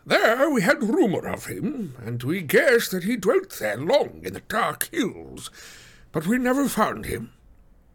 There 0.05 0.51
we 0.51 0.63
had 0.63 0.83
rumour 0.83 1.29
of 1.29 1.47
him, 1.47 1.95
and 2.05 2.21
we 2.25 2.41
guessed 2.41 2.91
that 2.91 3.05
he 3.05 3.17
dwelt 3.17 3.51
there 3.61 3.77
long 3.77 4.23
in 4.25 4.33
the 4.33 4.41
dark 4.41 4.89
hills, 4.91 5.49
but 6.11 6.27
we 6.27 6.39
never 6.39 6.69
found 6.69 7.05
him, 7.05 7.35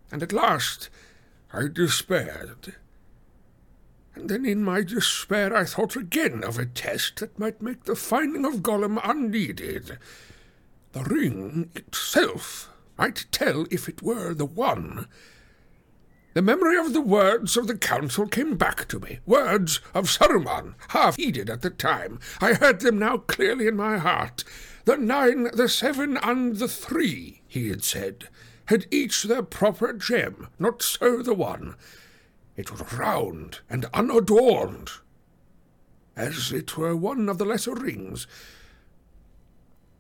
and 0.10 0.24
at 0.24 0.32
last 0.32 0.88
I 1.52 1.68
despaired. 1.68 2.76
And 4.16 4.30
then 4.30 4.46
in 4.46 4.64
my 4.64 4.84
despair 4.84 5.54
I 5.54 5.66
thought 5.66 5.98
again 5.98 6.46
of 6.46 6.58
a 6.58 6.66
test 6.66 7.18
that 7.18 7.38
might 7.38 7.62
make 7.62 7.84
the 7.84 7.96
finding 7.98 8.46
of 8.46 8.64
Gollum 8.64 9.02
unneeded. 9.04 9.98
The 10.94 11.04
ring 11.04 11.72
itself 11.76 12.70
might 12.98 13.26
tell 13.32 13.66
if 13.72 13.88
it 13.88 14.02
were 14.02 14.34
the 14.34 14.46
one. 14.46 15.08
The 16.34 16.42
memory 16.42 16.78
of 16.78 16.94
the 16.94 17.02
words 17.02 17.58
of 17.58 17.68
the 17.68 17.78
council 17.78 18.28
came 18.28 18.58
back 18.58 18.88
to 18.90 19.00
me, 19.00 19.20
words 19.26 19.80
of 19.94 20.06
Saruman, 20.06 20.76
half 20.90 21.16
heeded 21.16 21.50
at 21.50 21.64
the 21.64 21.72
time. 21.72 22.20
I 22.40 22.54
heard 22.54 22.82
them 22.82 23.00
now 23.00 23.18
clearly 23.18 23.68
in 23.68 23.76
my 23.76 23.98
heart. 23.98 24.44
The 24.86 24.98
nine, 24.98 25.50
the 25.54 25.68
seven, 25.68 26.18
and 26.18 26.58
the 26.58 26.68
three, 26.68 27.42
he 27.48 27.70
had 27.70 27.84
said, 27.84 28.30
had 28.66 28.86
each 28.92 29.24
their 29.24 29.44
proper 29.44 29.94
gem, 29.94 30.48
not 30.60 30.82
so 30.82 31.24
the 31.24 31.34
one. 31.34 31.76
It 32.56 32.72
was 32.72 32.94
round 32.94 33.62
and 33.70 33.86
unadorned, 33.94 34.92
as 36.16 36.52
it 36.52 36.78
were 36.78 36.96
one 36.96 37.30
of 37.30 37.38
the 37.38 37.46
lesser 37.46 37.74
rings, 37.74 38.28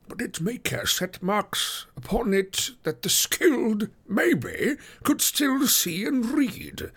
but 0.07 0.21
its 0.21 0.41
maker 0.41 0.85
set 0.85 1.21
marks 1.21 1.85
upon 1.95 2.33
it 2.33 2.71
that 2.83 3.01
the 3.01 3.09
skilled, 3.09 3.89
maybe, 4.07 4.75
could 5.03 5.21
still 5.21 5.67
see 5.67 6.05
and 6.05 6.25
read. 6.25 6.91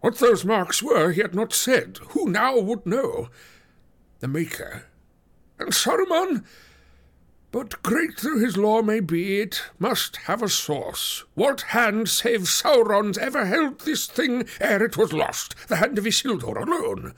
What 0.00 0.18
those 0.18 0.44
marks 0.44 0.82
were 0.82 1.12
he 1.12 1.22
had 1.22 1.34
not 1.34 1.52
said. 1.52 1.98
Who 2.10 2.28
now 2.28 2.58
would 2.58 2.84
know? 2.84 3.28
The 4.20 4.28
maker. 4.28 4.84
And 5.58 5.72
Saruman? 5.72 6.44
But 7.50 7.82
great 7.82 8.18
though 8.18 8.38
his 8.38 8.56
lore 8.56 8.82
may 8.82 9.00
be, 9.00 9.40
it 9.40 9.62
must 9.78 10.16
have 10.16 10.42
a 10.42 10.48
source. 10.48 11.24
What 11.34 11.60
hand 11.62 12.08
save 12.08 12.42
Sauron's 12.42 13.16
ever 13.16 13.46
held 13.46 13.80
this 13.80 14.06
thing 14.06 14.46
ere 14.60 14.84
it 14.84 14.96
was 14.96 15.12
lost? 15.12 15.54
The 15.68 15.76
hand 15.76 15.96
of 15.96 16.04
Isildur 16.04 16.56
alone 16.56 17.14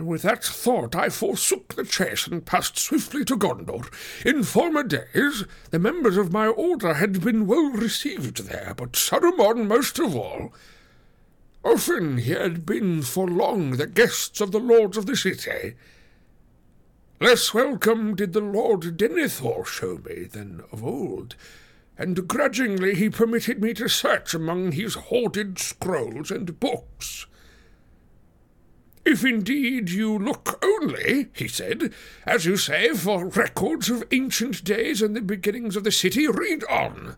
and 0.00 0.08
with 0.08 0.22
that 0.22 0.42
thought 0.42 0.96
I 0.96 1.10
forsook 1.10 1.74
the 1.74 1.84
chase 1.84 2.26
and 2.26 2.46
passed 2.46 2.78
swiftly 2.78 3.22
to 3.26 3.36
Gondor. 3.36 3.86
In 4.24 4.44
former 4.44 4.82
days 4.82 5.44
the 5.72 5.78
members 5.78 6.16
of 6.16 6.32
my 6.32 6.46
order 6.46 6.94
had 6.94 7.22
been 7.22 7.46
well 7.46 7.68
received 7.68 8.48
there, 8.48 8.72
but 8.74 8.92
Saruman 8.92 9.66
most 9.66 9.98
of 9.98 10.16
all. 10.16 10.54
Often 11.62 12.16
he 12.16 12.30
had 12.30 12.64
been 12.64 13.02
for 13.02 13.28
long 13.28 13.72
the 13.72 13.86
guests 13.86 14.40
of 14.40 14.52
the 14.52 14.58
lords 14.58 14.96
of 14.96 15.04
the 15.04 15.16
city. 15.16 15.74
Less 17.20 17.52
welcome 17.52 18.14
did 18.14 18.32
the 18.32 18.40
Lord 18.40 18.96
Denethor 18.96 19.66
show 19.66 19.98
me 19.98 20.24
than 20.24 20.64
of 20.72 20.82
old, 20.82 21.36
and 21.98 22.26
grudgingly 22.26 22.94
he 22.94 23.10
permitted 23.10 23.60
me 23.60 23.74
to 23.74 23.86
search 23.86 24.32
among 24.32 24.72
his 24.72 24.94
hoarded 24.94 25.58
scrolls 25.58 26.30
and 26.30 26.58
books. 26.58 27.26
If 29.10 29.24
indeed 29.24 29.90
you 29.90 30.18
look 30.18 30.64
only, 30.64 31.28
he 31.34 31.48
said, 31.48 31.92
as 32.24 32.46
you 32.46 32.56
say, 32.56 32.94
for 32.94 33.26
records 33.26 33.90
of 33.90 34.04
ancient 34.12 34.64
days 34.64 35.02
and 35.02 35.14
the 35.14 35.20
beginnings 35.20 35.76
of 35.76 35.84
the 35.84 35.92
city, 35.92 36.26
read 36.26 36.64
on. 36.64 37.16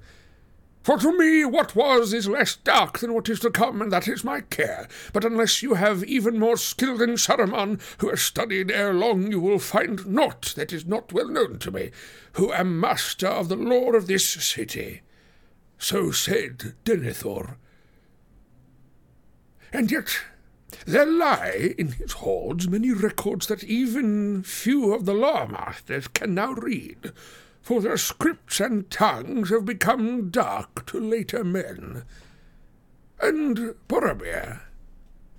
For 0.83 0.99
to 0.99 1.17
me 1.17 1.45
what 1.45 1.77
was 1.77 2.13
is 2.13 2.29
less 2.29 2.57
dark 2.57 2.99
than 2.99 3.15
what 3.15 3.29
is 3.29 3.39
to 3.41 3.51
come, 3.51 3.81
and 3.81 3.93
that 3.93 4.09
is 4.09 4.25
my 4.25 4.41
care. 4.41 4.89
But 5.13 5.25
unless 5.25 5.63
you 5.63 5.75
have 5.75 6.03
even 6.03 6.41
more 6.41 6.57
skill 6.57 6.97
than 6.97 7.11
Saruman, 7.11 7.81
who 7.99 8.09
has 8.09 8.21
studied 8.21 8.71
ere 8.71 8.93
long, 8.93 9.31
you 9.31 9.39
will 9.39 9.61
find 9.61 10.05
naught 10.07 10.55
that 10.57 10.73
is 10.73 10.85
not 10.85 11.13
well 11.13 11.29
known 11.29 11.61
to 11.61 11.71
me, 11.71 11.93
who 12.33 12.53
am 12.53 12.81
master 12.81 13.29
of 13.29 13.49
the 13.49 13.57
lore 13.57 13.95
of 13.95 14.09
this 14.09 14.29
city. 14.29 15.03
So 15.79 16.11
said 16.11 16.75
Denethor. 16.85 17.57
And 19.73 19.91
yet 19.91 20.19
there 20.87 21.07
lie 21.07 21.75
in 21.79 21.93
his 21.93 22.13
hoards 22.13 22.69
many 22.69 22.91
records 22.91 23.47
that 23.47 23.65
even 23.65 24.43
few 24.43 24.93
of 24.93 25.05
the 25.05 25.15
law 25.15 25.47
masters 25.47 26.09
can 26.09 26.35
now 26.35 26.53
read 26.53 27.13
for 27.63 27.81
their 27.81 27.97
scripts 27.97 28.61
and 28.61 28.91
tongues 28.91 29.51
have 29.51 29.65
become 29.65 30.31
dark 30.31 30.85
to 30.87 30.99
later 30.99 31.45
men. 31.45 32.05
And, 33.21 33.75
Boromir, 33.89 34.63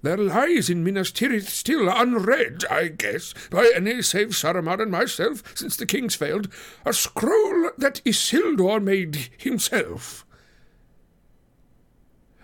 there 0.04 0.18
lies 0.18 0.70
in 0.70 0.84
Minas 0.84 1.12
Tirith 1.12 1.48
still 1.48 1.89
unread, 1.89 2.64
I 2.70 2.88
guess, 2.89 3.34
by 3.50 3.72
any 3.76 4.02
save 4.02 4.30
Saruman 4.30 4.82
and 4.82 4.91
myself, 4.91 5.44
since 5.56 5.76
the 5.76 5.86
kings 5.86 6.16
failed, 6.16 6.48
a 6.86 6.94
scroll 6.94 7.72
that 7.78 8.02
Isildur 8.06 8.82
made 8.82 9.30
himself. 9.38 10.26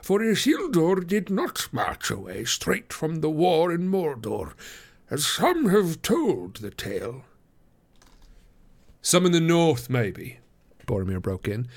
For 0.10 0.22
Isildur 0.24 1.06
did 1.06 1.30
not 1.30 1.72
march 1.72 2.10
away 2.10 2.44
straight 2.44 2.92
from 2.92 3.22
the 3.22 3.30
war 3.30 3.72
in 3.72 3.88
Mordor, 3.88 4.54
as 5.12 5.24
some 5.24 5.70
have 5.70 6.02
told 6.02 6.56
the 6.56 6.72
tale. 6.72 7.26
Some 9.04 9.28
in 9.28 9.34
the 9.34 9.40
north, 9.40 9.88
maybe, 9.88 10.40
Boromir 10.88 11.22
broke 11.22 11.48
in. 11.48 11.68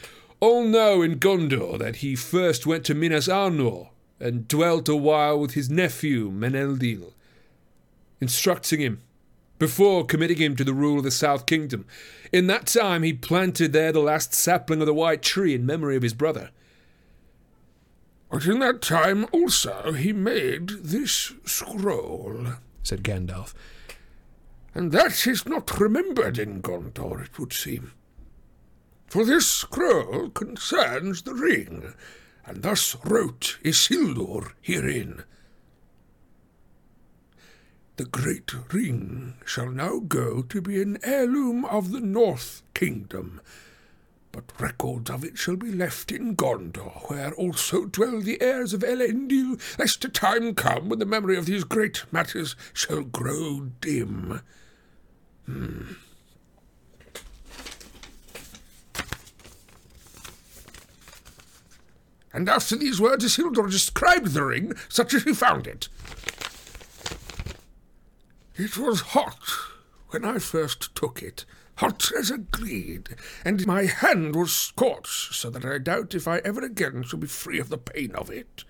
All 0.40 0.64
know 0.64 1.02
in 1.02 1.18
Gondor 1.18 1.78
that 1.78 1.96
he 1.96 2.16
first 2.16 2.64
went 2.64 2.86
to 2.86 2.94
Minas 2.94 3.28
Anor 3.28 3.90
and 4.18 4.48
dwelt 4.48 4.88
a 4.88 4.96
while 4.96 5.38
with 5.38 5.52
his 5.52 5.68
nephew 5.68 6.30
Meneldil, 6.30 7.12
instructing 8.18 8.80
him 8.80 9.02
before 9.58 10.06
committing 10.06 10.38
him 10.38 10.56
to 10.56 10.64
the 10.64 10.72
rule 10.72 10.96
of 10.96 11.04
the 11.04 11.10
South 11.10 11.44
Kingdom. 11.44 11.84
In 12.32 12.46
that 12.46 12.64
time 12.64 13.02
he 13.02 13.12
planted 13.12 13.74
there 13.74 13.92
the 13.92 14.00
last 14.00 14.32
sapling 14.32 14.80
of 14.80 14.86
the 14.86 14.94
White 14.94 15.20
Tree 15.20 15.54
in 15.54 15.66
memory 15.66 15.96
of 15.96 16.02
his 16.02 16.14
brother. 16.14 16.48
But 18.32 18.46
in 18.46 18.58
that 18.58 18.82
time 18.82 19.26
also 19.30 19.92
he 19.92 20.12
made 20.12 20.68
this 20.82 21.32
scroll, 21.44 22.54
said 22.82 23.04
Gandalf 23.04 23.54
and 24.74 24.92
that 24.92 25.26
is 25.26 25.46
not 25.46 25.78
remembered 25.78 26.38
in 26.38 26.62
Gondor, 26.62 27.24
it 27.24 27.38
would 27.38 27.52
seem. 27.52 27.92
For 29.06 29.24
this 29.24 29.46
scroll 29.46 30.30
concerns 30.30 31.22
the 31.22 31.34
ring, 31.34 31.92
and 32.46 32.62
thus 32.62 32.96
wrote 33.04 33.58
Isildur 33.62 34.52
herein. 34.62 35.24
The 37.96 38.06
great 38.06 38.52
ring 38.72 39.34
shall 39.44 39.70
now 39.70 39.98
go 39.98 40.42
to 40.42 40.62
be 40.62 40.80
an 40.80 40.98
heirloom 41.02 41.66
of 41.66 41.92
the 41.92 42.00
North 42.00 42.62
Kingdom, 42.72 43.42
but 44.32 44.50
records 44.58 45.10
of 45.10 45.24
it 45.24 45.38
shall 45.38 45.56
be 45.56 45.70
left 45.70 46.10
in 46.10 46.34
Gondor, 46.34 47.08
where 47.08 47.32
also 47.34 47.84
dwell 47.84 48.20
the 48.20 48.40
heirs 48.40 48.72
of 48.72 48.80
Elendil, 48.80 49.60
lest 49.78 50.04
a 50.04 50.08
time 50.08 50.54
come 50.54 50.88
when 50.88 50.98
the 50.98 51.06
memory 51.06 51.36
of 51.36 51.46
these 51.46 51.64
great 51.64 52.04
matters 52.10 52.56
shall 52.72 53.02
grow 53.02 53.68
dim. 53.80 54.40
Hmm. 55.44 55.92
And 62.32 62.48
after 62.48 62.76
these 62.76 63.00
words, 63.00 63.24
Isildur 63.24 63.70
described 63.70 64.28
the 64.28 64.42
ring 64.42 64.72
such 64.88 65.12
as 65.12 65.24
he 65.24 65.34
found 65.34 65.66
it. 65.66 65.88
It 68.56 68.76
was 68.78 69.00
hot 69.00 69.38
when 70.08 70.24
I 70.24 70.38
first 70.38 70.94
took 70.94 71.22
it, 71.22 71.44
hot 71.76 72.10
as 72.18 72.30
a 72.30 72.38
gleed, 72.38 73.16
and 73.44 73.66
my 73.66 73.84
hand 73.84 74.36
was 74.36 74.52
scorched, 74.52 75.34
so 75.34 75.50
that 75.50 75.64
I 75.64 75.78
doubt 75.78 76.14
if 76.14 76.28
I 76.28 76.38
ever 76.38 76.62
again 76.62 77.02
shall 77.02 77.18
be 77.18 77.26
free 77.26 77.58
of 77.58 77.68
the 77.68 77.78
pain 77.78 78.14
of 78.14 78.30
it. 78.30 78.64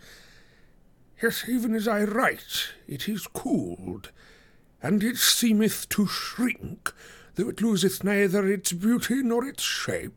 Yet 1.23 1.45
even 1.49 1.75
as 1.75 1.87
I 1.87 2.05
write, 2.05 2.71
it 2.89 3.09
is 3.09 3.27
cooled, 3.27 4.11
and 4.83 5.03
it 5.03 5.17
seemeth 5.17 5.89
to 5.91 6.07
shrink, 6.07 6.93
though 7.35 7.49
it 7.49 7.61
loseth 7.61 8.03
neither 8.03 8.47
its 8.47 8.73
beauty 8.73 9.23
nor 9.23 9.45
its 9.45 9.63
shape. 9.63 10.15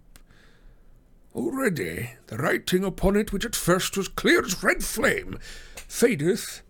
Already 1.36 2.12
the 2.28 2.38
writing 2.38 2.84
upon 2.84 3.16
it, 3.16 3.34
which 3.34 3.46
at 3.46 3.56
first 3.56 3.98
was 3.98 4.08
clear 4.08 4.44
as 4.44 4.64
red 4.64 4.84
flame, 4.84 5.38
fadeth, 5.76 6.62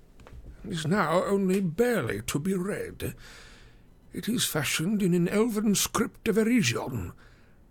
and 0.63 0.73
is 0.73 0.87
now 0.87 1.23
only 1.23 1.61
barely 1.61 2.21
to 2.23 2.39
be 2.39 2.55
read. 2.55 3.13
It 4.15 4.29
is 4.29 4.45
fashioned 4.45 5.03
in 5.03 5.13
an 5.13 5.27
elven 5.27 5.75
script 5.75 6.29
of 6.29 6.37
Eregion, 6.37 7.11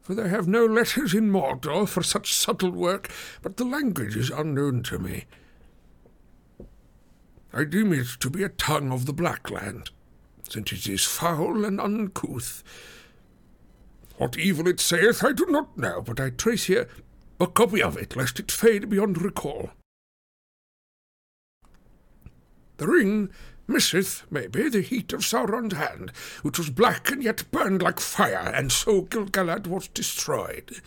for 0.03 0.15
they 0.15 0.29
have 0.29 0.47
no 0.47 0.67
letters 0.67 1.15
in 1.15 1.31
Mordor 1.31 1.89
for 1.89 2.03
such 2.03 2.35
subtle 2.35 2.71
work, 2.71 3.11
but 3.41 3.57
the 3.57 3.65
language 3.65 4.15
is 4.15 4.29
unknown 4.29 4.83
to 4.83 4.99
me. 4.99 5.25
I 7.51 7.65
deem 7.65 7.95
it 7.95 8.09
to 8.21 8.29
be 8.29 8.43
a 8.43 8.51
tongue 8.51 8.93
of 8.93 9.07
the 9.07 9.15
Black 9.15 9.51
Land 9.51 9.89
since 10.47 10.71
it 10.71 10.87
is 10.87 11.07
foul 11.07 11.65
and 11.65 11.81
uncouth. 11.81 12.63
What 14.19 14.37
evil 14.37 14.69
it 14.69 14.81
saith 14.81 15.25
I 15.25 15.33
do 15.33 15.47
not 15.47 15.79
know, 15.79 16.03
but 16.03 16.21
I 16.21 16.29
trace 16.29 16.65
here 16.65 16.89
a 17.41 17.47
copy 17.47 17.83
of 17.83 17.97
it, 17.97 18.17
lest 18.17 18.39
it 18.39 18.53
fade 18.53 18.91
beyond 18.91 19.23
recall. 19.23 19.71
The 22.77 22.87
ring 22.87 23.31
misseth, 23.67 24.25
maybe, 24.31 24.69
the 24.69 24.81
heat 24.81 25.13
of 25.13 25.21
Sauron's 25.21 25.75
hand, 25.75 26.13
which 26.43 26.59
was 26.59 26.71
black 26.71 27.11
and 27.11 27.23
yet 27.23 27.51
burned 27.51 27.83
like 27.83 28.01
fire, 28.01 28.53
and 28.55 28.71
so 28.71 29.03
Gil-galad 29.03 29.67
was 29.67 29.89
destroyed. 29.89 30.81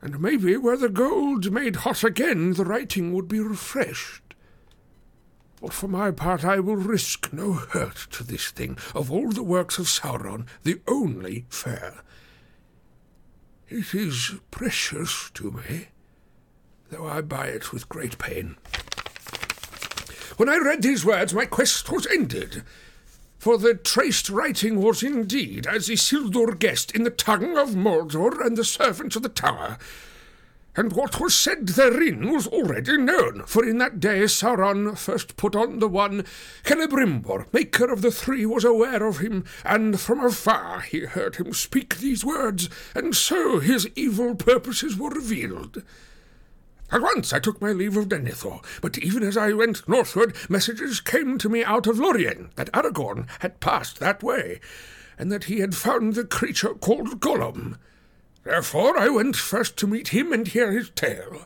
And 0.00 0.20
maybe 0.20 0.56
were 0.56 0.76
the 0.76 0.88
gold 0.88 1.50
made 1.52 1.76
hot 1.76 2.04
again, 2.04 2.54
the 2.54 2.64
writing 2.64 3.12
would 3.12 3.28
be 3.28 3.40
refreshed. 3.40 4.22
But 5.60 5.72
for 5.72 5.88
my 5.88 6.12
part, 6.12 6.44
I 6.44 6.60
will 6.60 6.76
risk 6.76 7.32
no 7.32 7.54
hurt 7.54 8.06
to 8.12 8.22
this 8.22 8.50
thing. 8.50 8.78
Of 8.94 9.10
all 9.10 9.30
the 9.30 9.42
works 9.42 9.78
of 9.78 9.86
Sauron, 9.86 10.46
the 10.62 10.80
only 10.86 11.46
fair. 11.48 12.02
It 13.68 13.92
is 13.92 14.36
precious 14.50 15.30
to 15.34 15.50
me, 15.50 15.88
though 16.90 17.06
I 17.06 17.22
buy 17.22 17.48
it 17.48 17.72
with 17.72 17.88
great 17.88 18.18
pain. 18.18 18.56
When 20.38 20.48
I 20.48 20.56
read 20.56 20.82
these 20.82 21.04
words, 21.04 21.34
my 21.34 21.44
quest 21.44 21.92
was 21.92 22.06
ended. 22.06 22.62
For 23.38 23.58
the 23.58 23.74
traced 23.74 24.30
writing 24.30 24.80
was 24.80 25.02
indeed, 25.02 25.66
as 25.66 25.88
Isildur 25.88 26.58
guessed, 26.58 26.92
in 26.92 27.04
the 27.04 27.10
tongue 27.10 27.58
of 27.58 27.74
Mordor 27.74 28.40
and 28.44 28.56
the 28.56 28.64
servants 28.64 29.16
of 29.16 29.22
the 29.22 29.28
tower 29.28 29.78
and 30.78 30.92
what 30.92 31.18
was 31.18 31.34
said 31.34 31.66
therein 31.66 32.32
was 32.32 32.46
already 32.46 32.96
known, 32.96 33.42
for 33.46 33.68
in 33.68 33.78
that 33.78 33.98
day 33.98 34.20
Sauron 34.20 34.96
first 34.96 35.36
put 35.36 35.56
on 35.56 35.80
the 35.80 35.88
one. 35.88 36.24
Celebrimbor, 36.62 37.52
maker 37.52 37.92
of 37.92 38.00
the 38.00 38.12
three, 38.12 38.46
was 38.46 38.64
aware 38.64 39.04
of 39.04 39.18
him, 39.18 39.44
and 39.64 39.98
from 39.98 40.24
afar 40.24 40.82
he 40.82 41.00
heard 41.00 41.34
him 41.34 41.52
speak 41.52 41.96
these 41.96 42.24
words, 42.24 42.70
and 42.94 43.16
so 43.16 43.58
his 43.58 43.88
evil 43.96 44.36
purposes 44.36 44.96
were 44.96 45.10
revealed. 45.10 45.82
At 46.90 47.02
once 47.02 47.34
I 47.34 47.38
took 47.38 47.60
my 47.60 47.72
leave 47.72 47.96
of 47.98 48.08
Denethor, 48.08 48.64
but 48.80 48.96
even 48.98 49.22
as 49.22 49.36
I 49.36 49.52
went 49.52 49.86
northward, 49.86 50.34
messages 50.48 51.00
came 51.00 51.36
to 51.38 51.48
me 51.48 51.62
out 51.62 51.86
of 51.86 51.98
Lorien 51.98 52.50
that 52.56 52.72
Aragorn 52.72 53.28
had 53.40 53.60
passed 53.60 54.00
that 54.00 54.22
way, 54.22 54.58
and 55.18 55.30
that 55.30 55.44
he 55.44 55.60
had 55.60 55.74
found 55.74 56.14
the 56.14 56.24
creature 56.24 56.72
called 56.74 57.20
Gollum. 57.20 57.76
Therefore 58.42 58.98
I 58.98 59.10
went 59.10 59.36
first 59.36 59.76
to 59.78 59.86
meet 59.86 60.08
him 60.08 60.32
and 60.32 60.48
hear 60.48 60.72
his 60.72 60.88
tale. 60.90 61.44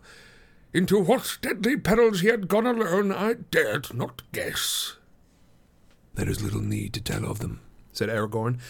Into 0.73 1.01
what 1.01 1.39
deadly 1.43 1.77
perils 1.77 2.21
he 2.21 2.29
had 2.29 2.47
gone 2.47 2.67
alone 2.67 3.11
I 3.11 3.35
dared 3.35 3.93
not 3.93 4.23
guess. 4.33 4.97
There 6.15 6.29
is 6.29 6.43
little 6.43 6.61
need 6.61 6.93
to 6.95 7.01
tell 7.01 7.25
of 7.25 7.41
them, 7.41 7.61
said 7.93 8.09
Aragorn. 8.09 8.61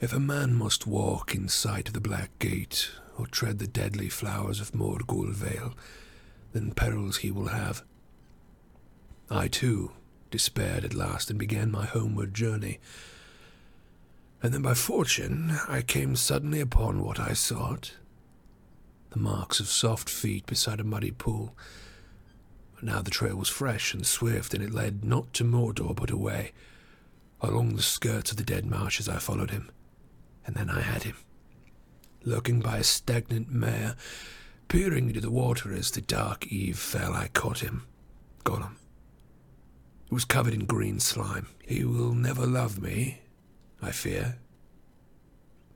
If 0.00 0.12
a 0.12 0.20
man 0.20 0.54
must 0.54 0.86
walk 0.86 1.34
in 1.34 1.48
sight 1.48 1.88
of 1.88 1.94
the 1.94 2.00
Black 2.00 2.38
Gate, 2.38 2.90
or 3.18 3.26
tread 3.26 3.58
the 3.58 3.66
deadly 3.66 4.08
flowers 4.08 4.60
of 4.60 4.72
Morgul 4.72 5.32
Vale, 5.32 5.74
then 6.56 6.72
perils 6.72 7.18
he 7.18 7.30
will 7.30 7.48
have. 7.48 7.82
I, 9.30 9.48
too, 9.48 9.92
despaired 10.30 10.84
at 10.84 10.94
last 10.94 11.30
and 11.30 11.38
began 11.38 11.70
my 11.70 11.86
homeward 11.86 12.34
journey 12.34 12.78
and 14.42 14.52
then 14.52 14.62
by 14.62 14.74
fortune 14.74 15.58
I 15.68 15.82
came 15.82 16.14
suddenly 16.14 16.60
upon 16.60 17.02
what 17.02 17.18
I 17.18 17.32
sought 17.32 17.96
the 19.10 19.18
marks 19.18 19.60
of 19.60 19.66
soft 19.66 20.08
feet 20.10 20.46
beside 20.46 20.78
a 20.78 20.84
muddy 20.84 21.10
pool. 21.10 21.56
But 22.74 22.84
now 22.84 23.00
the 23.00 23.10
trail 23.10 23.36
was 23.36 23.48
fresh 23.48 23.94
and 23.94 24.06
swift, 24.06 24.52
and 24.52 24.62
it 24.62 24.74
led 24.74 25.04
not 25.04 25.32
to 25.34 25.44
Mordor 25.44 25.94
but 25.94 26.10
away. 26.10 26.52
Along 27.40 27.74
the 27.74 27.82
skirts 27.82 28.30
of 28.30 28.36
the 28.36 28.44
dead 28.44 28.66
marshes 28.66 29.08
I 29.08 29.18
followed 29.18 29.50
him, 29.50 29.70
and 30.46 30.54
then 30.54 30.68
I 30.68 30.80
had 30.80 31.04
him. 31.04 31.16
Lurking 32.22 32.60
by 32.60 32.78
a 32.78 32.84
stagnant 32.84 33.50
mare, 33.50 33.96
peering 34.68 35.08
into 35.08 35.20
the 35.20 35.30
water 35.30 35.72
as 35.72 35.90
the 35.90 36.00
dark 36.00 36.46
eve 36.48 36.78
fell, 36.78 37.14
I 37.14 37.28
caught 37.28 37.60
him. 37.60 37.84
Gollum. 38.44 38.76
He 40.08 40.14
was 40.14 40.24
covered 40.24 40.54
in 40.54 40.66
green 40.66 41.00
slime. 41.00 41.48
He 41.66 41.84
will 41.84 42.14
never 42.14 42.46
love 42.46 42.80
me, 42.80 43.22
I 43.82 43.90
fear, 43.90 44.38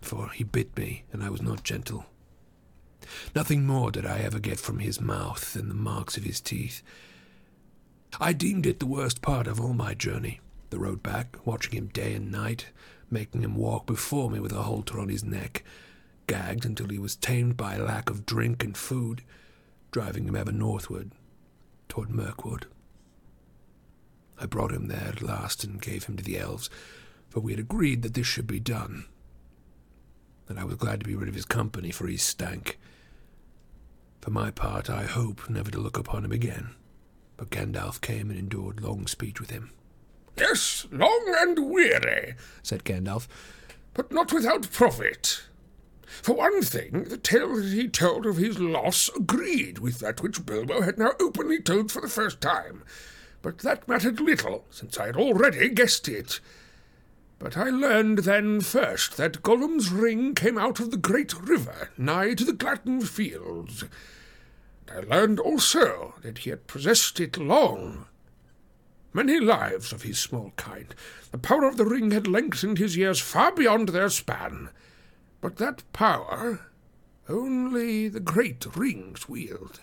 for 0.01 0.31
he 0.31 0.45
bit 0.45 0.77
me, 0.77 1.05
and 1.13 1.23
I 1.23 1.31
was 1.31 1.43
not 1.43 1.65
gentle. 1.65 2.07
Nothing 3.35 3.67
more 3.67 3.91
did 3.91 4.07
I 4.07 4.19
ever 4.19 4.39
get 4.39 4.61
from 4.61 4.79
his 4.79 5.01
mouth 5.01 5.53
than 5.53 5.69
the 5.69 5.75
marks 5.75 6.17
of 6.17 6.25
his 6.25 6.41
teeth. 6.41 6.83
I 8.21 8.33
deemed 8.33 8.67
it 8.67 8.81
the 8.81 8.87
worst 8.87 9.23
part 9.23 9.47
of 9.47 9.61
all 9.61 9.73
my 9.73 9.95
journey, 9.95 10.41
the 10.71 10.79
road 10.79 11.03
back, 11.03 11.37
watching 11.45 11.73
him 11.73 11.89
day 11.89 12.15
and 12.15 12.31
night, 12.31 12.67
making 13.11 13.43
him 13.43 13.57
walk 13.57 13.87
before 13.87 14.31
me 14.31 14.41
with 14.41 14.53
a 14.53 14.63
halter 14.63 14.99
on 15.01 15.09
his 15.09 15.25
neck, 15.25 15.65
gagged 16.31 16.65
until 16.65 16.87
he 16.87 16.99
was 16.99 17.17
tamed 17.17 17.57
by 17.57 17.77
lack 17.77 18.09
of 18.09 18.25
drink 18.25 18.63
and 18.63 18.77
food, 18.77 19.21
driving 19.91 20.29
him 20.29 20.37
ever 20.37 20.53
northward, 20.53 21.11
toward 21.89 22.09
Mirkwood. 22.09 22.69
I 24.39 24.47
brought 24.47 24.71
him 24.71 24.87
there 24.87 25.09
at 25.09 25.23
last 25.23 25.65
and 25.65 25.83
gave 25.83 26.05
him 26.05 26.17
to 26.17 26.23
the 26.23 26.39
elves, 26.39 26.71
for 27.29 27.41
we 27.41 27.51
had 27.51 27.59
agreed 27.59 28.03
that 28.03 28.15
this 28.15 28.29
should 28.29 28.47
be 28.47 28.61
done. 28.61 29.07
And 30.49 30.57
I 30.57 30.63
was 30.63 30.77
glad 30.77 31.01
to 31.01 31.07
be 31.07 31.17
rid 31.17 31.29
of 31.29 31.35
his 31.35 31.45
company, 31.45 31.91
for 31.91 32.07
he 32.07 32.17
stank. 32.17 32.79
For 34.21 34.31
my 34.31 34.53
part, 34.53 34.89
I 34.89 35.03
hope 35.03 35.51
never 35.51 35.73
to 35.73 35.81
look 35.81 35.99
upon 35.99 36.25
him 36.25 36.31
again. 36.31 36.77
But 37.39 37.51
Gandalf 37.51 38.01
came 38.01 38.31
and 38.31 38.39
endured 38.39 38.81
long 38.81 39.09
speech 39.09 39.41
with 39.41 39.51
him. 39.51 39.73
Yes, 40.39 40.87
long 40.93 41.35
and 41.41 41.71
weary, 41.71 42.37
said 42.63 42.85
Gandalf, 42.85 43.27
but 43.95 44.13
not 44.13 44.33
without 44.33 44.71
profit. 44.71 45.43
For 46.23 46.35
one 46.35 46.61
thing, 46.63 47.05
the 47.05 47.17
tale 47.17 47.55
that 47.57 47.67
he 47.67 47.89
told 47.89 48.27
of 48.27 48.37
his 48.37 48.59
loss 48.59 49.09
agreed 49.15 49.79
with 49.79 50.01
that 50.01 50.23
which 50.23 50.45
Bilbo 50.45 50.83
had 50.83 50.99
now 50.99 51.13
openly 51.21 51.61
told 51.63 51.93
for 51.93 52.03
the 52.03 52.09
first 52.09 52.41
time, 52.41 52.83
but 53.43 53.59
that 53.59 53.89
mattered 53.89 54.21
little, 54.21 54.67
since 54.71 54.99
I 54.99 55.07
had 55.07 55.17
already 55.17 55.69
guessed 55.69 56.09
it. 56.09 56.41
But 57.39 57.57
I 57.57 57.71
learned 57.71 58.19
then 58.19 58.61
first 58.61 59.17
that 59.17 59.43
Gollum's 59.43 59.91
ring 59.91 60.35
came 60.35 60.59
out 60.59 60.81
of 60.81 60.91
the 60.91 60.99
great 60.99 61.33
river 61.41 61.91
nigh 61.97 62.35
to 62.35 62.45
the 62.45 62.53
Gladden 62.53 63.01
fields. 63.03 63.85
And 64.89 64.91
I 65.13 65.17
learned 65.17 65.41
also 65.41 66.15
that 66.23 66.39
he 66.39 66.51
had 66.51 66.67
possessed 66.67 67.19
it 67.19 67.39
long. 67.39 68.07
Many 69.13 69.41
lives 69.41 69.93
of 69.93 70.03
his 70.03 70.19
small 70.19 70.53
kind. 70.57 70.95
The 71.31 71.39
power 71.39 71.65
of 71.65 71.77
the 71.77 71.87
ring 71.87 72.11
had 72.11 72.27
lengthened 72.27 72.79
his 72.79 72.97
years 72.97 73.21
far 73.21 73.53
beyond 73.53 73.89
their 73.91 74.11
span. 74.11 74.71
But 75.41 75.57
that 75.57 75.83
power 75.93 76.61
only 77.29 78.09
the 78.09 78.21
great 78.21 78.67
rings 78.77 79.29
wield. 79.29 79.81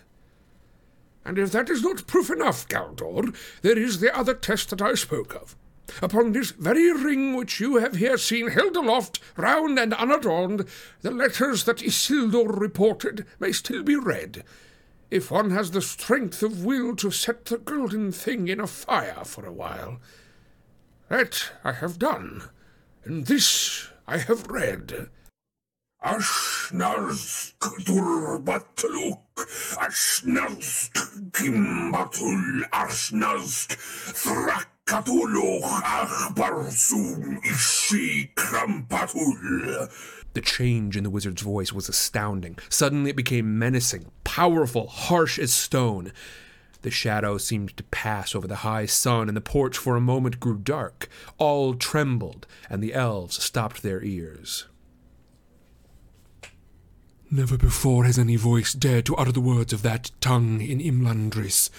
And 1.26 1.38
if 1.38 1.52
that 1.52 1.70
is 1.70 1.82
not 1.82 2.08
proof 2.08 2.30
enough, 2.30 2.68
Galdor, 2.68 3.36
there 3.62 3.78
is 3.78 4.00
the 4.00 4.16
other 4.18 4.34
test 4.34 4.70
that 4.70 4.82
I 4.82 4.94
spoke 4.94 5.36
of. 5.36 5.56
Upon 6.02 6.32
this 6.32 6.52
very 6.52 6.92
ring 6.92 7.36
which 7.36 7.60
you 7.60 7.78
have 7.78 7.96
here 7.96 8.18
seen 8.18 8.50
held 8.50 8.76
aloft, 8.76 9.20
round 9.36 9.80
and 9.80 9.94
unadorned, 9.94 10.68
the 11.02 11.12
letters 11.12 11.64
that 11.64 11.82
Isildur 11.82 12.60
reported 12.60 13.26
may 13.40 13.52
still 13.52 13.84
be 13.84 13.96
read, 13.96 14.44
if 15.10 15.32
one 15.32 15.52
has 15.52 15.72
the 15.72 15.82
strength 15.82 16.44
of 16.44 16.66
will 16.66 16.96
to 16.98 17.10
set 17.10 17.46
the 17.46 17.58
golden 17.58 18.12
thing 18.12 18.48
in 18.48 18.60
a 18.60 18.68
fire 18.68 19.24
for 19.24 19.46
a 19.46 19.52
while. 19.52 20.00
That 21.10 21.52
I 21.64 21.72
have 21.72 21.98
done, 21.98 22.44
and 23.06 23.26
this 23.26 23.88
I 24.08 24.18
have 24.18 24.48
read. 24.48 25.10
Kimbatul, 31.34 32.62
ashnazk 32.72 33.76
thrakatulûk 34.16 35.64
agh 35.84 36.34
burzum-ishi 36.34 38.34
krampatul. 38.36 39.92
The 40.34 40.42
change 40.42 40.96
in 40.96 41.04
the 41.04 41.10
wizard's 41.10 41.42
voice 41.42 41.74
was 41.74 41.90
astounding. 41.90 42.58
Suddenly 42.70 43.10
it 43.10 43.18
became 43.18 43.60
menacing, 43.60 44.10
powerful, 44.24 44.88
harsh 44.88 45.38
as 45.38 45.52
stone. 45.52 46.14
The 46.84 46.90
shadow 46.90 47.38
seemed 47.38 47.76
to 47.76 47.84
pass 47.84 48.34
over 48.34 48.48
the 48.48 48.58
high 48.58 48.86
sun, 48.86 49.28
and 49.28 49.36
the 49.36 49.42
porch 49.42 49.78
for 49.78 49.98
a 49.98 50.02
moment 50.02 50.40
grew 50.40 50.58
dark. 50.58 51.10
All 51.38 51.74
trembled, 51.74 52.48
and 52.70 52.82
the 52.82 52.94
elves 52.94 53.44
stopped 53.44 53.84
their 53.84 54.02
ears. 54.02 54.68
Never 57.30 57.58
before 57.58 58.06
has 58.06 58.18
any 58.18 58.38
voice 58.38 58.72
dared 58.72 59.06
to 59.08 59.16
utter 59.18 59.34
the 59.34 59.42
words 59.42 59.74
of 59.74 59.82
that 59.82 60.12
tongue 60.22 60.62
in 60.62 60.80
Imladris, 60.80 61.70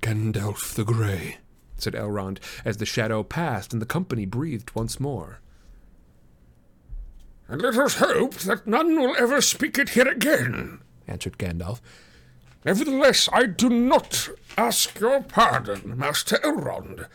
Gandalf 0.00 0.72
the 0.74 0.84
Grey, 0.84 1.36
said 1.76 1.92
Elrond, 1.92 2.38
as 2.64 2.78
the 2.78 2.86
shadow 2.86 3.22
passed 3.22 3.74
and 3.74 3.82
the 3.82 3.86
company 3.86 4.24
breathed 4.24 4.74
once 4.74 4.98
more. 4.98 5.40
And 7.48 7.60
let 7.60 7.76
us 7.76 7.96
hope 7.96 8.36
that 8.36 8.66
none 8.66 8.98
will 8.98 9.14
ever 9.18 9.42
speak 9.42 9.78
it 9.78 9.90
here 9.90 10.08
again, 10.08 10.80
answered 11.06 11.36
Gandalf. 11.36 11.82
Nevertheless, 12.64 13.28
I 13.30 13.44
do 13.44 13.68
not 13.68 14.30
ask 14.56 14.98
your 14.98 15.22
pardon, 15.22 15.98
Master 15.98 16.38
Elrond. 16.38 17.08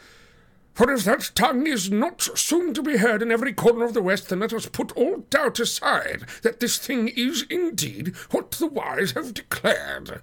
For 0.79 0.89
if 0.93 1.03
that 1.03 1.31
tongue 1.35 1.67
is 1.67 1.91
not 1.91 2.21
soon 2.21 2.73
to 2.73 2.81
be 2.81 2.95
heard 2.95 3.21
in 3.21 3.33
every 3.33 3.51
corner 3.51 3.83
of 3.83 3.93
the 3.93 4.01
West, 4.01 4.29
then 4.29 4.39
let 4.39 4.53
us 4.53 4.65
put 4.65 4.93
all 4.93 5.25
doubt 5.29 5.59
aside 5.59 6.23
that 6.41 6.61
this 6.61 6.77
thing 6.77 7.09
is 7.09 7.45
indeed 7.49 8.15
what 8.31 8.51
the 8.51 8.67
wise 8.67 9.11
have 9.11 9.33
declared. 9.33 10.21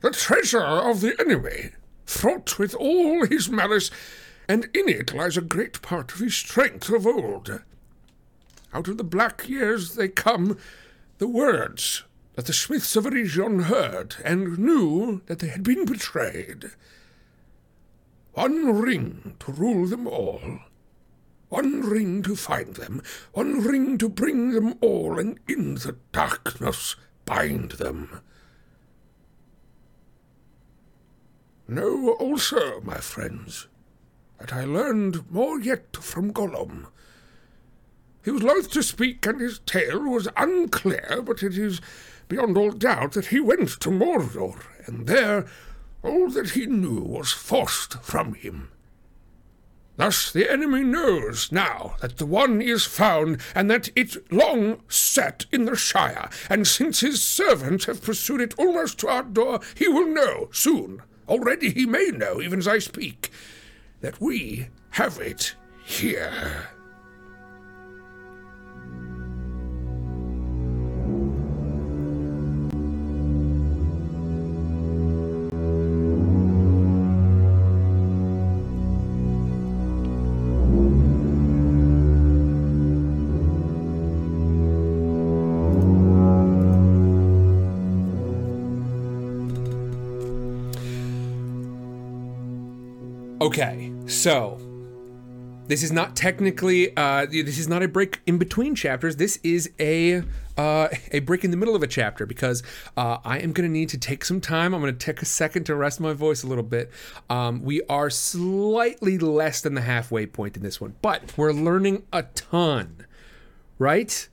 The 0.00 0.12
treasure 0.12 0.62
of 0.62 1.02
the 1.02 1.14
enemy, 1.20 1.72
fraught 2.06 2.58
with 2.58 2.74
all 2.74 3.26
his 3.26 3.50
malice, 3.50 3.90
and 4.48 4.70
in 4.72 4.88
it 4.88 5.12
lies 5.12 5.36
a 5.36 5.42
great 5.42 5.82
part 5.82 6.14
of 6.14 6.20
his 6.20 6.34
strength 6.34 6.88
of 6.88 7.06
old. 7.06 7.60
Out 8.72 8.88
of 8.88 8.96
the 8.96 9.04
black 9.04 9.46
years 9.46 9.94
they 9.94 10.08
come, 10.08 10.56
the 11.18 11.28
words 11.28 12.04
that 12.32 12.46
the 12.46 12.54
smiths 12.54 12.96
of 12.96 13.04
Eregion 13.04 13.64
heard, 13.64 14.16
and 14.24 14.58
knew 14.58 15.20
that 15.26 15.40
they 15.40 15.48
had 15.48 15.62
been 15.62 15.84
betrayed. 15.84 16.70
One 18.34 18.80
ring 18.80 19.36
to 19.40 19.52
rule 19.52 19.86
them 19.86 20.06
all. 20.08 20.40
One 21.48 21.82
ring 21.82 22.22
to 22.24 22.34
find 22.34 22.74
them. 22.74 23.00
One 23.32 23.62
ring 23.62 23.96
to 23.98 24.08
bring 24.08 24.50
them 24.50 24.74
all, 24.80 25.20
and 25.20 25.38
in 25.48 25.76
the 25.76 25.96
darkness 26.10 26.96
bind 27.24 27.72
them. 27.72 28.20
Know 31.68 32.10
also, 32.14 32.80
my 32.80 32.98
friends, 32.98 33.68
that 34.38 34.52
I 34.52 34.64
learned 34.64 35.30
more 35.30 35.60
yet 35.60 35.96
from 35.96 36.32
Gollum. 36.32 36.88
He 38.24 38.32
was 38.32 38.42
loath 38.42 38.70
to 38.72 38.82
speak, 38.82 39.24
and 39.26 39.40
his 39.40 39.60
tale 39.60 40.00
was 40.00 40.28
unclear, 40.36 41.22
but 41.24 41.42
it 41.42 41.56
is 41.56 41.80
beyond 42.26 42.56
all 42.56 42.72
doubt 42.72 43.12
that 43.12 43.26
he 43.26 43.38
went 43.38 43.68
to 43.80 43.90
Mordor, 43.90 44.60
and 44.86 45.06
there 45.06 45.46
all 46.04 46.28
that 46.30 46.50
he 46.50 46.66
knew 46.66 47.00
was 47.00 47.32
forced 47.32 48.02
from 48.02 48.34
him. 48.34 48.70
Thus 49.96 50.32
the 50.32 50.50
enemy 50.50 50.82
knows 50.82 51.52
now 51.52 51.96
that 52.00 52.18
the 52.18 52.26
one 52.26 52.60
is 52.60 52.84
found, 52.84 53.40
and 53.54 53.70
that 53.70 53.90
it 53.94 54.32
long 54.32 54.82
sat 54.88 55.46
in 55.52 55.66
the 55.66 55.76
Shire, 55.76 56.28
and 56.50 56.66
since 56.66 57.00
his 57.00 57.22
servants 57.22 57.84
have 57.84 58.02
pursued 58.02 58.40
it 58.40 58.54
almost 58.58 58.98
to 58.98 59.08
our 59.08 59.22
door, 59.22 59.60
he 59.76 59.86
will 59.86 60.06
know 60.06 60.48
soon, 60.52 61.02
already 61.28 61.70
he 61.70 61.86
may 61.86 62.08
know, 62.08 62.42
even 62.42 62.58
as 62.58 62.68
I 62.68 62.78
speak, 62.78 63.30
that 64.00 64.20
we 64.20 64.68
have 64.90 65.18
it 65.20 65.54
here. 65.84 66.68
Okay, 93.44 93.92
so 94.06 94.58
this 95.66 95.82
is 95.82 95.92
not 95.92 96.16
technically 96.16 96.96
uh, 96.96 97.26
this 97.26 97.58
is 97.58 97.68
not 97.68 97.82
a 97.82 97.88
break 97.88 98.22
in 98.24 98.38
between 98.38 98.74
chapters. 98.74 99.16
This 99.16 99.38
is 99.42 99.70
a 99.78 100.22
uh, 100.56 100.88
a 101.12 101.18
break 101.20 101.44
in 101.44 101.50
the 101.50 101.58
middle 101.58 101.76
of 101.76 101.82
a 101.82 101.86
chapter 101.86 102.24
because 102.24 102.62
uh, 102.96 103.18
I 103.22 103.40
am 103.40 103.52
going 103.52 103.68
to 103.68 103.70
need 103.70 103.90
to 103.90 103.98
take 103.98 104.24
some 104.24 104.40
time. 104.40 104.72
I'm 104.72 104.80
going 104.80 104.96
to 104.96 104.98
take 104.98 105.20
a 105.20 105.26
second 105.26 105.64
to 105.64 105.74
rest 105.74 106.00
my 106.00 106.14
voice 106.14 106.42
a 106.42 106.46
little 106.46 106.64
bit. 106.64 106.90
Um, 107.28 107.62
we 107.62 107.82
are 107.82 108.08
slightly 108.08 109.18
less 109.18 109.60
than 109.60 109.74
the 109.74 109.82
halfway 109.82 110.24
point 110.24 110.56
in 110.56 110.62
this 110.62 110.80
one, 110.80 110.94
but 111.02 111.36
we're 111.36 111.52
learning 111.52 112.04
a 112.14 112.22
ton, 112.22 113.04
right? 113.78 114.26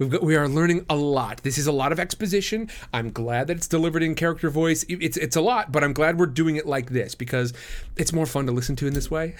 We've 0.00 0.08
got, 0.08 0.22
we 0.22 0.34
are 0.34 0.48
learning 0.48 0.86
a 0.88 0.96
lot. 0.96 1.42
This 1.42 1.58
is 1.58 1.66
a 1.66 1.72
lot 1.72 1.92
of 1.92 2.00
exposition. 2.00 2.70
I'm 2.94 3.12
glad 3.12 3.48
that 3.48 3.58
it's 3.58 3.68
delivered 3.68 4.02
in 4.02 4.14
character 4.14 4.48
voice. 4.48 4.82
It's 4.88 5.18
it's 5.18 5.36
a 5.36 5.42
lot, 5.42 5.70
but 5.70 5.84
I'm 5.84 5.92
glad 5.92 6.18
we're 6.18 6.24
doing 6.24 6.56
it 6.56 6.66
like 6.66 6.88
this 6.88 7.14
because 7.14 7.52
it's 7.98 8.10
more 8.10 8.24
fun 8.24 8.46
to 8.46 8.52
listen 8.52 8.76
to 8.76 8.86
in 8.86 8.94
this 8.94 9.10
way. 9.10 9.36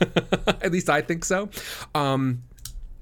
At 0.46 0.72
least 0.72 0.88
I 0.88 1.02
think 1.02 1.26
so. 1.26 1.50
Um, 1.94 2.44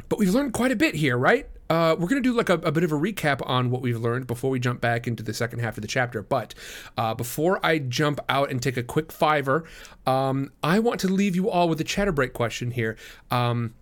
but 0.09 0.19
we've 0.19 0.35
learned 0.35 0.55
quite 0.55 0.73
a 0.73 0.77
bit 0.77 0.97
here, 0.97 1.17
right? 1.17 1.49
Uh, 1.71 1.95
we're 1.97 2.09
going 2.09 2.21
to 2.21 2.29
do 2.29 2.35
like 2.35 2.49
a, 2.49 2.55
a, 2.55 2.73
bit 2.73 2.83
of 2.83 2.93
a 2.93 2.97
recap 2.97 3.47
on 3.47 3.71
what 3.71 3.83
we've 3.83 4.01
learned 4.01 4.27
before 4.27 4.51
we 4.51 4.59
jump 4.59 4.81
back 4.81 5.07
into 5.07 5.23
the 5.23 5.35
second 5.35 5.59
half 5.59 5.77
of 5.77 5.83
the 5.83 5.89
chapter. 5.89 6.23
But 6.23 6.55
uh, 6.97 7.15
before 7.15 7.65
I 7.65 7.79
jump 7.79 8.21
out 8.29 8.51
and 8.51 8.61
take 8.61 8.79
a 8.79 8.83
quick 8.83 9.13
fiver, 9.13 9.65
um, 10.07 10.51
I 10.63 10.79
want 10.79 10.99
to 11.01 11.09
leave 11.09 11.37
you 11.37 11.51
all 11.51 11.69
with 11.69 11.81
a 11.81 11.85
chatter 11.85 12.11
break 12.11 12.33
question 12.33 12.71
here. 12.71 12.97
Um, 13.31 13.75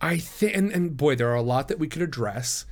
I 0.00 0.18
think, 0.18 0.56
and, 0.56 0.70
and 0.70 0.96
boy, 0.96 1.16
there 1.16 1.28
are 1.28 1.34
a 1.34 1.42
lot 1.42 1.68
that 1.68 1.78
we 1.78 1.88
could 1.88 2.02
address. 2.02 2.64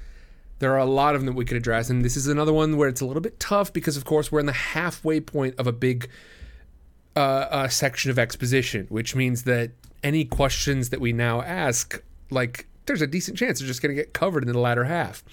There 0.58 0.72
are 0.72 0.78
a 0.78 0.86
lot 0.86 1.14
of 1.14 1.20
them 1.20 1.26
that 1.26 1.34
we 1.34 1.44
could 1.44 1.56
address, 1.56 1.90
and 1.90 2.04
this 2.04 2.16
is 2.16 2.28
another 2.28 2.52
one 2.52 2.76
where 2.76 2.88
it's 2.88 3.00
a 3.00 3.06
little 3.06 3.20
bit 3.20 3.38
tough 3.40 3.72
because, 3.72 3.96
of 3.96 4.04
course, 4.04 4.30
we're 4.30 4.40
in 4.40 4.46
the 4.46 4.52
halfway 4.52 5.20
point 5.20 5.54
of 5.58 5.66
a 5.66 5.72
big 5.72 6.08
uh, 7.14 7.18
uh, 7.18 7.68
section 7.68 8.10
of 8.10 8.18
exposition, 8.18 8.86
which 8.88 9.14
means 9.14 9.42
that 9.42 9.72
any 10.02 10.24
questions 10.24 10.90
that 10.90 11.00
we 11.00 11.12
now 11.12 11.42
ask, 11.42 12.02
like, 12.30 12.66
there's 12.86 13.02
a 13.02 13.06
decent 13.06 13.36
chance 13.36 13.58
they're 13.58 13.68
just 13.68 13.82
going 13.82 13.94
to 13.94 14.00
get 14.00 14.12
covered 14.12 14.44
in 14.44 14.52
the 14.52 14.58
latter 14.58 14.84
half. 14.84 15.24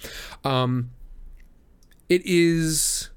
Um, 0.44 0.90
it 2.08 2.22
is, 2.24 3.10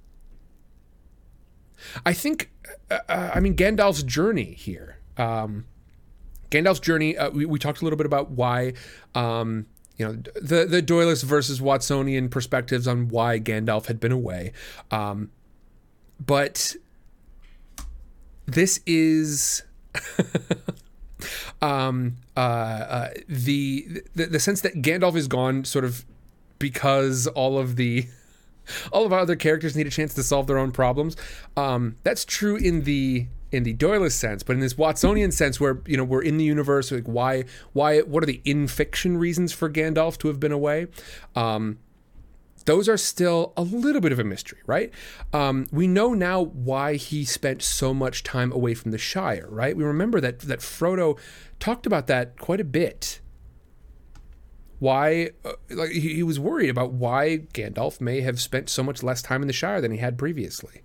I 2.05 2.13
think, 2.13 2.51
uh, 2.91 2.99
uh 3.09 3.31
I 3.33 3.39
mean, 3.39 3.55
Gandalf's 3.55 4.03
journey 4.03 4.53
here. 4.53 4.99
Um, 5.17 5.65
Gandalf's 6.51 6.79
journey. 6.79 7.17
Uh, 7.17 7.29
we, 7.29 7.45
we 7.45 7.59
talked 7.59 7.81
a 7.81 7.83
little 7.83 7.97
bit 7.97 8.05
about 8.05 8.31
why, 8.31 8.73
um, 9.15 9.65
you 9.97 10.05
know, 10.05 10.13
the 10.35 10.65
the 10.65 10.81
Doylist 10.81 11.23
versus 11.23 11.59
Watsonian 11.59 12.29
perspectives 12.29 12.87
on 12.87 13.09
why 13.09 13.39
Gandalf 13.39 13.87
had 13.87 13.99
been 13.99 14.11
away, 14.11 14.53
um, 14.91 15.31
but 16.25 16.75
this 18.45 18.79
is. 18.85 19.63
um, 21.61 22.17
uh, 22.35 22.39
uh, 22.39 23.09
the, 23.27 24.03
the 24.15 24.27
the 24.27 24.39
sense 24.39 24.61
that 24.61 24.75
Gandalf 24.81 25.15
is 25.15 25.27
gone, 25.27 25.65
sort 25.65 25.83
of 25.85 26.05
because 26.59 27.27
all 27.27 27.57
of 27.57 27.75
the 27.75 28.07
all 28.91 29.05
of 29.05 29.13
our 29.13 29.19
other 29.19 29.35
characters 29.35 29.75
need 29.75 29.87
a 29.87 29.91
chance 29.91 30.13
to 30.15 30.23
solve 30.23 30.47
their 30.47 30.57
own 30.57 30.71
problems. 30.71 31.15
Um, 31.55 31.95
that's 32.03 32.25
true 32.25 32.55
in 32.55 32.83
the 32.83 33.27
in 33.51 33.63
the 33.63 33.73
Doylist 33.73 34.13
sense, 34.13 34.43
but 34.43 34.53
in 34.53 34.59
this 34.59 34.73
Watsonian 34.73 35.31
sense, 35.31 35.59
where 35.59 35.81
you 35.85 35.97
know 35.97 36.03
we're 36.03 36.21
in 36.21 36.37
the 36.37 36.43
universe, 36.43 36.91
like 36.91 37.05
why, 37.05 37.45
why, 37.73 38.01
what 38.01 38.23
are 38.23 38.25
the 38.25 38.41
in 38.43 38.67
fiction 38.67 39.17
reasons 39.17 39.53
for 39.53 39.69
Gandalf 39.69 40.17
to 40.19 40.27
have 40.27 40.39
been 40.39 40.51
away? 40.51 40.87
Um, 41.35 41.79
those 42.65 42.89
are 42.89 42.97
still 42.97 43.53
a 43.55 43.61
little 43.61 44.01
bit 44.01 44.11
of 44.11 44.19
a 44.19 44.25
mystery, 44.25 44.59
right? 44.67 44.91
Um, 45.31 45.67
we 45.71 45.87
know 45.87 46.13
now 46.13 46.43
why 46.43 46.95
he 46.95 47.23
spent 47.23 47.61
so 47.61 47.93
much 47.93 48.23
time 48.23 48.51
away 48.51 48.73
from 48.73 48.91
the 48.91 48.97
Shire, 48.97 49.47
right? 49.49 49.75
We 49.75 49.85
remember 49.85 50.19
that 50.19 50.39
that 50.39 50.59
Frodo 50.59 51.17
talked 51.59 51.85
about 51.85 52.07
that 52.07 52.37
quite 52.37 52.59
a 52.59 52.65
bit. 52.65 53.21
Why, 54.79 55.31
uh, 55.43 55.53
like 55.69 55.91
he, 55.91 56.15
he 56.15 56.23
was 56.23 56.39
worried 56.39 56.69
about 56.69 56.91
why 56.91 57.39
Gandalf 57.53 57.99
may 57.99 58.21
have 58.21 58.39
spent 58.39 58.69
so 58.69 58.83
much 58.83 59.01
less 59.01 59.21
time 59.23 59.41
in 59.41 59.47
the 59.47 59.53
Shire 59.53 59.81
than 59.81 59.91
he 59.91 59.97
had 59.97 60.17
previously 60.17 60.83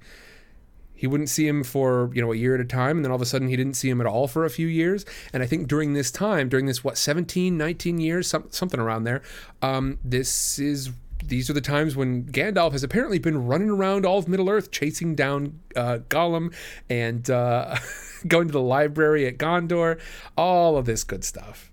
he 1.03 1.09
wouldn't 1.09 1.29
see 1.29 1.49
him 1.49 1.65
for 1.65 2.13
you 2.15 2.23
know 2.23 2.31
a 2.31 2.37
year 2.37 2.55
at 2.55 2.61
a 2.61 2.65
time 2.65 2.97
and 2.97 3.05
then 3.05 3.11
all 3.11 3.17
of 3.17 3.23
a 3.23 3.27
sudden 3.27 3.49
he 3.49 3.57
didn't 3.57 3.75
see 3.75 3.91
him 3.91 4.01
at 4.01 4.07
all 4.07 4.29
for 4.29 4.45
a 4.45 4.51
few 4.51 4.69
years 4.69 5.05
and 5.33 5.43
i 5.43 5.47
think 5.47 5.67
during 5.67 5.95
this 5.95 6.13
time 6.13 6.49
during 6.49 6.67
this 6.67 6.85
what 6.85 6.97
17 6.97 7.59
19 7.59 7.99
years 7.99 8.29
some, 8.29 8.47
something 8.51 8.79
around 8.79 9.03
there 9.03 9.21
um, 9.63 9.99
this 10.05 10.61
is 10.61 10.93
these 11.25 11.51
are 11.51 11.55
the 11.55 11.61
times 11.61 11.97
when 11.97 12.25
Gandalf 12.25 12.73
has 12.73 12.83
apparently 12.83 13.19
been 13.19 13.47
running 13.47 13.71
around 13.71 14.05
all 14.05 14.19
of 14.19 14.27
Middle 14.27 14.51
Earth 14.51 14.73
chasing 14.73 15.15
down 15.15 15.61
uh, 15.77 15.99
Gollum 16.09 16.53
and 16.91 17.31
uh, 17.31 17.77
going 18.27 18.49
to 18.49 18.53
the 18.53 18.61
library 18.61 19.25
at 19.29 19.39
Gondor, 19.39 20.01
all 20.37 20.77
of 20.77 20.85
this 20.85 21.05
good 21.05 21.23
stuff. 21.23 21.71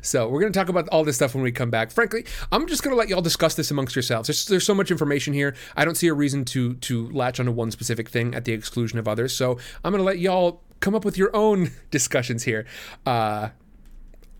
So 0.01 0.27
we're 0.27 0.41
going 0.41 0.53
to 0.53 0.59
talk 0.59 0.69
about 0.69 0.87
all 0.89 1.03
this 1.03 1.15
stuff 1.15 1.33
when 1.33 1.43
we 1.43 1.51
come 1.51 1.69
back. 1.69 1.91
Frankly, 1.91 2.25
I'm 2.51 2.67
just 2.67 2.83
going 2.83 2.93
to 2.93 2.97
let 2.97 3.09
y'all 3.09 3.21
discuss 3.21 3.55
this 3.55 3.71
amongst 3.71 3.95
yourselves. 3.95 4.27
There's, 4.27 4.45
there's 4.45 4.65
so 4.65 4.73
much 4.75 4.91
information 4.91 5.33
here. 5.33 5.55
I 5.75 5.85
don't 5.85 5.95
see 5.95 6.07
a 6.07 6.13
reason 6.13 6.45
to 6.45 6.75
to 6.75 7.09
latch 7.09 7.39
onto 7.39 7.51
one 7.51 7.71
specific 7.71 8.09
thing 8.09 8.35
at 8.35 8.45
the 8.45 8.53
exclusion 8.53 8.99
of 8.99 9.07
others. 9.07 9.33
So 9.35 9.57
I'm 9.83 9.91
going 9.91 9.99
to 9.99 10.05
let 10.05 10.19
y'all 10.19 10.61
come 10.79 10.95
up 10.95 11.05
with 11.05 11.17
your 11.17 11.35
own 11.35 11.71
discussions 11.91 12.43
here. 12.43 12.65
Uh, 13.05 13.49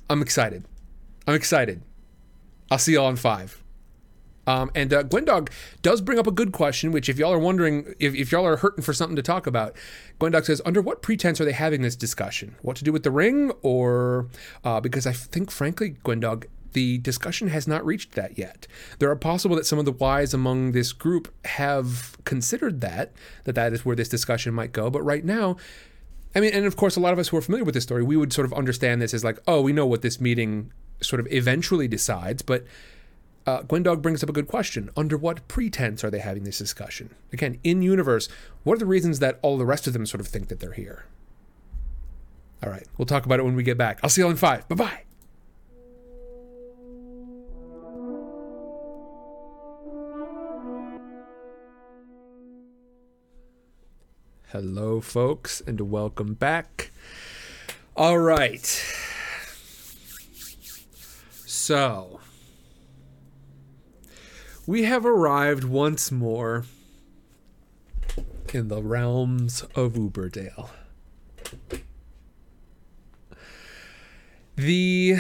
I'm 0.10 0.22
excited. 0.22 0.66
I'm 1.28 1.36
excited. 1.36 1.82
I'll 2.70 2.78
see 2.78 2.94
y'all 2.94 3.10
in 3.10 3.16
five. 3.16 3.64
Um, 4.48 4.72
and 4.76 4.94
uh, 4.94 5.04
Gwendog 5.04 5.50
does 5.82 6.02
bring 6.02 6.20
up 6.20 6.28
a 6.28 6.32
good 6.32 6.52
question, 6.52 6.92
which, 6.92 7.10
if 7.10 7.18
y'all 7.18 7.34
are 7.34 7.40
wondering, 7.40 7.96
if, 8.00 8.14
if 8.14 8.32
y'all 8.32 8.46
are 8.46 8.58
hurting 8.58 8.84
for 8.84 8.94
something 8.94 9.16
to 9.16 9.22
talk 9.22 9.48
about, 9.48 9.76
Gwendog 10.20 10.46
says, 10.46 10.62
under 10.66 10.82
what 10.82 11.02
pretense 11.02 11.42
are 11.42 11.46
they 11.46 11.52
having 11.52 11.82
this 11.82 11.96
discussion? 11.96 12.56
What 12.62 12.76
to 12.78 12.84
do 12.84 12.92
with 12.92 13.04
the 13.04 13.12
ring? 13.12 13.52
Or 13.62 14.28
uh, 14.64 14.80
because 14.80 15.08
I 15.08 15.14
think, 15.14 15.52
frankly, 15.52 15.96
Gwendog, 16.04 16.46
the 16.74 16.98
discussion 16.98 17.48
has 17.48 17.68
not 17.68 17.86
reached 17.86 18.12
that 18.14 18.38
yet. 18.38 18.68
There 19.00 19.10
are 19.10 19.16
possible 19.16 19.56
that 19.56 19.66
some 19.66 19.80
of 19.80 19.86
the 19.86 19.94
wise 19.94 20.34
among 20.34 20.74
this 20.74 20.92
group 20.92 21.34
have 21.46 22.18
considered 22.26 22.82
that, 22.82 23.14
that 23.46 23.56
that 23.56 23.72
is 23.74 23.86
where 23.86 23.96
this 23.96 24.10
discussion 24.10 24.54
might 24.54 24.74
go. 24.74 24.90
But 24.90 25.02
right 25.02 25.24
now, 25.24 25.56
I 26.36 26.42
mean, 26.42 26.54
and 26.54 26.66
of 26.66 26.76
course, 26.76 26.98
a 26.98 27.00
lot 27.00 27.14
of 27.14 27.20
us 27.20 27.30
who 27.30 27.38
are 27.38 27.42
familiar 27.42 27.64
with 27.64 27.76
this 27.76 27.84
story, 27.84 28.04
we 28.04 28.18
would 28.18 28.34
sort 28.34 28.46
of 28.46 28.54
understand 28.54 29.02
this 29.02 29.14
as 29.14 29.24
like, 29.24 29.40
oh, 29.48 29.62
we 29.62 29.72
know 29.72 29.86
what 29.86 30.02
this 30.02 30.20
meeting 30.20 30.74
sort 31.02 31.22
of 31.22 31.28
eventually 31.32 31.88
decides, 31.88 32.42
but 32.42 32.66
uh, 33.46 33.62
Gwendog 33.64 34.02
brings 34.02 34.24
up 34.24 34.30
a 34.30 34.34
good 34.34 34.48
question. 34.48 34.90
Under 34.98 35.18
what 35.18 35.48
pretense 35.48 36.04
are 36.04 36.10
they 36.10 36.20
having 36.20 36.44
this 36.44 36.58
discussion? 36.58 37.14
Again, 37.32 37.60
in 37.64 37.82
universe, 37.82 38.28
what 38.64 38.76
are 38.76 38.80
the 38.80 38.86
reasons 38.86 39.20
that 39.20 39.40
all 39.42 39.58
the 39.58 39.66
rest 39.66 39.88
of 39.88 39.94
them 39.94 40.06
sort 40.06 40.22
of 40.22 40.28
think 40.28 40.48
that 40.48 40.60
they're 40.60 40.74
here? 40.74 41.06
All 42.64 42.70
right, 42.70 42.88
we'll 42.98 43.06
talk 43.06 43.26
about 43.26 43.40
it 43.40 43.44
when 43.44 43.56
we 43.56 43.64
get 43.64 43.78
back. 43.78 44.00
I'll 44.02 44.10
see 44.10 44.22
you 44.22 44.26
all 44.26 44.32
in 44.32 44.38
five. 44.38 44.68
Bye 44.68 44.76
bye. 44.76 45.02
Hello, 54.50 55.02
folks, 55.02 55.62
and 55.68 55.92
welcome 55.92 56.34
back. 56.34 56.92
All 57.96 58.18
right. 58.18 58.66
So, 61.46 62.22
we 64.68 64.84
have 64.84 65.06
arrived 65.06 65.64
once 65.64 66.12
more 66.12 66.66
in 68.54 68.68
the 68.68 68.82
realms 68.82 69.64
of 69.76 69.94
Uberdale. 69.94 70.70
The 74.56 75.18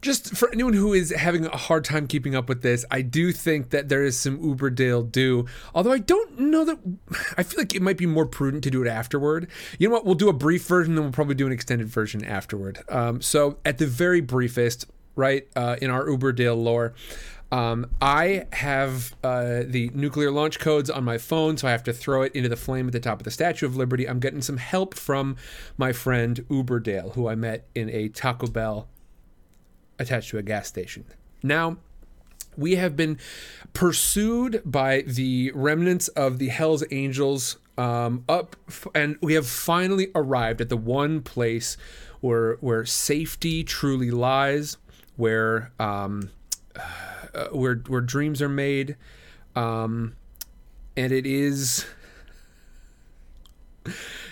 just 0.00 0.36
for 0.36 0.48
anyone 0.52 0.72
who 0.72 0.92
is 0.94 1.10
having 1.10 1.46
a 1.46 1.56
hard 1.56 1.84
time 1.84 2.06
keeping 2.06 2.36
up 2.36 2.48
with 2.48 2.62
this, 2.62 2.84
I 2.92 3.02
do 3.02 3.32
think 3.32 3.70
that 3.70 3.88
there 3.88 4.04
is 4.04 4.16
some 4.16 4.38
Uberdale 4.38 5.10
due. 5.10 5.46
Although 5.74 5.92
I 5.92 5.98
don't 5.98 6.38
know 6.38 6.64
that 6.64 6.78
I 7.36 7.42
feel 7.42 7.60
like 7.60 7.74
it 7.74 7.82
might 7.82 7.98
be 7.98 8.06
more 8.06 8.24
prudent 8.24 8.62
to 8.64 8.70
do 8.70 8.82
it 8.82 8.88
afterward. 8.88 9.48
You 9.78 9.88
know 9.88 9.94
what? 9.94 10.04
We'll 10.04 10.14
do 10.14 10.28
a 10.28 10.32
brief 10.32 10.64
version, 10.64 10.94
then 10.94 11.04
we'll 11.04 11.12
probably 11.12 11.34
do 11.34 11.46
an 11.46 11.52
extended 11.52 11.88
version 11.88 12.24
afterward. 12.24 12.84
Um, 12.88 13.20
so 13.20 13.58
at 13.64 13.78
the 13.78 13.86
very 13.86 14.20
briefest, 14.20 14.86
right 15.16 15.48
uh, 15.56 15.76
in 15.82 15.90
our 15.90 16.06
Uberdale 16.06 16.62
lore. 16.62 16.94
Um, 17.52 17.86
I 18.00 18.46
have 18.52 19.14
uh, 19.22 19.62
the 19.66 19.90
nuclear 19.94 20.30
launch 20.30 20.58
codes 20.58 20.90
on 20.90 21.04
my 21.04 21.16
phone, 21.16 21.56
so 21.56 21.68
I 21.68 21.70
have 21.70 21.84
to 21.84 21.92
throw 21.92 22.22
it 22.22 22.34
into 22.34 22.48
the 22.48 22.56
flame 22.56 22.86
at 22.86 22.92
the 22.92 23.00
top 23.00 23.20
of 23.20 23.24
the 23.24 23.30
Statue 23.30 23.66
of 23.66 23.76
Liberty. 23.76 24.08
I'm 24.08 24.18
getting 24.18 24.42
some 24.42 24.56
help 24.56 24.94
from 24.94 25.36
my 25.76 25.92
friend 25.92 26.44
Uberdale, 26.48 27.14
who 27.14 27.28
I 27.28 27.34
met 27.34 27.66
in 27.74 27.88
a 27.90 28.08
Taco 28.08 28.48
Bell 28.48 28.88
attached 29.98 30.30
to 30.30 30.38
a 30.38 30.42
gas 30.42 30.66
station. 30.66 31.04
Now, 31.42 31.76
we 32.56 32.76
have 32.76 32.96
been 32.96 33.18
pursued 33.72 34.62
by 34.64 35.02
the 35.02 35.52
remnants 35.54 36.08
of 36.08 36.38
the 36.38 36.48
Hell's 36.48 36.84
Angels 36.90 37.58
um, 37.78 38.24
up, 38.28 38.56
and 38.94 39.16
we 39.20 39.34
have 39.34 39.46
finally 39.46 40.10
arrived 40.14 40.60
at 40.60 40.68
the 40.68 40.76
one 40.76 41.20
place 41.20 41.76
where 42.20 42.54
where 42.56 42.84
safety 42.84 43.62
truly 43.62 44.10
lies 44.10 44.78
where 45.16 45.72
um, 45.78 46.30
uh, 47.34 47.48
where 47.52 47.76
where 47.86 48.00
dreams 48.00 48.40
are 48.42 48.48
made. 48.48 48.96
Um, 49.54 50.16
and 50.96 51.12
it 51.12 51.26
is 51.26 51.86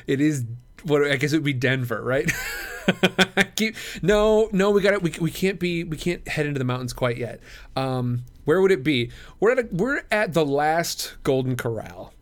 it 0.06 0.20
is 0.20 0.44
what 0.84 1.10
I 1.10 1.16
guess 1.16 1.32
it 1.32 1.36
would 1.36 1.44
be 1.44 1.52
Denver, 1.52 2.02
right? 2.02 2.30
Keep, 3.56 3.76
no, 4.02 4.48
no, 4.52 4.70
we 4.70 4.82
got 4.82 4.92
it. 4.92 5.02
We, 5.02 5.12
we 5.20 5.30
can't 5.30 5.58
be. 5.58 5.84
We 5.84 5.96
can't 5.96 6.26
head 6.28 6.46
into 6.46 6.58
the 6.58 6.64
mountains 6.64 6.92
quite 6.92 7.16
yet. 7.16 7.40
Um, 7.76 8.24
where 8.44 8.60
would 8.60 8.70
it 8.70 8.84
be? 8.84 9.10
We're 9.40 9.52
at 9.52 9.58
a, 9.58 9.68
we're 9.70 10.02
at 10.10 10.34
the 10.34 10.44
last 10.44 11.14
Golden 11.22 11.56
Corral. 11.56 12.12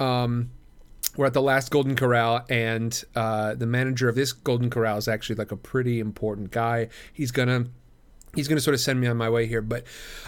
Um, 0.00 0.50
we're 1.16 1.26
at 1.26 1.34
the 1.34 1.42
last 1.42 1.70
Golden 1.70 1.96
Corral, 1.96 2.44
and 2.48 3.02
uh, 3.14 3.54
the 3.54 3.66
manager 3.66 4.08
of 4.08 4.14
this 4.14 4.32
Golden 4.32 4.70
Corral 4.70 4.96
is 4.96 5.08
actually 5.08 5.36
like 5.36 5.52
a 5.52 5.56
pretty 5.56 6.00
important 6.00 6.50
guy. 6.50 6.88
He's 7.12 7.30
gonna 7.30 7.66
he's 8.34 8.48
gonna 8.48 8.60
sort 8.60 8.74
of 8.74 8.80
send 8.80 9.00
me 9.00 9.06
on 9.06 9.16
my 9.16 9.28
way 9.30 9.46
here. 9.46 9.62
But 9.62 9.84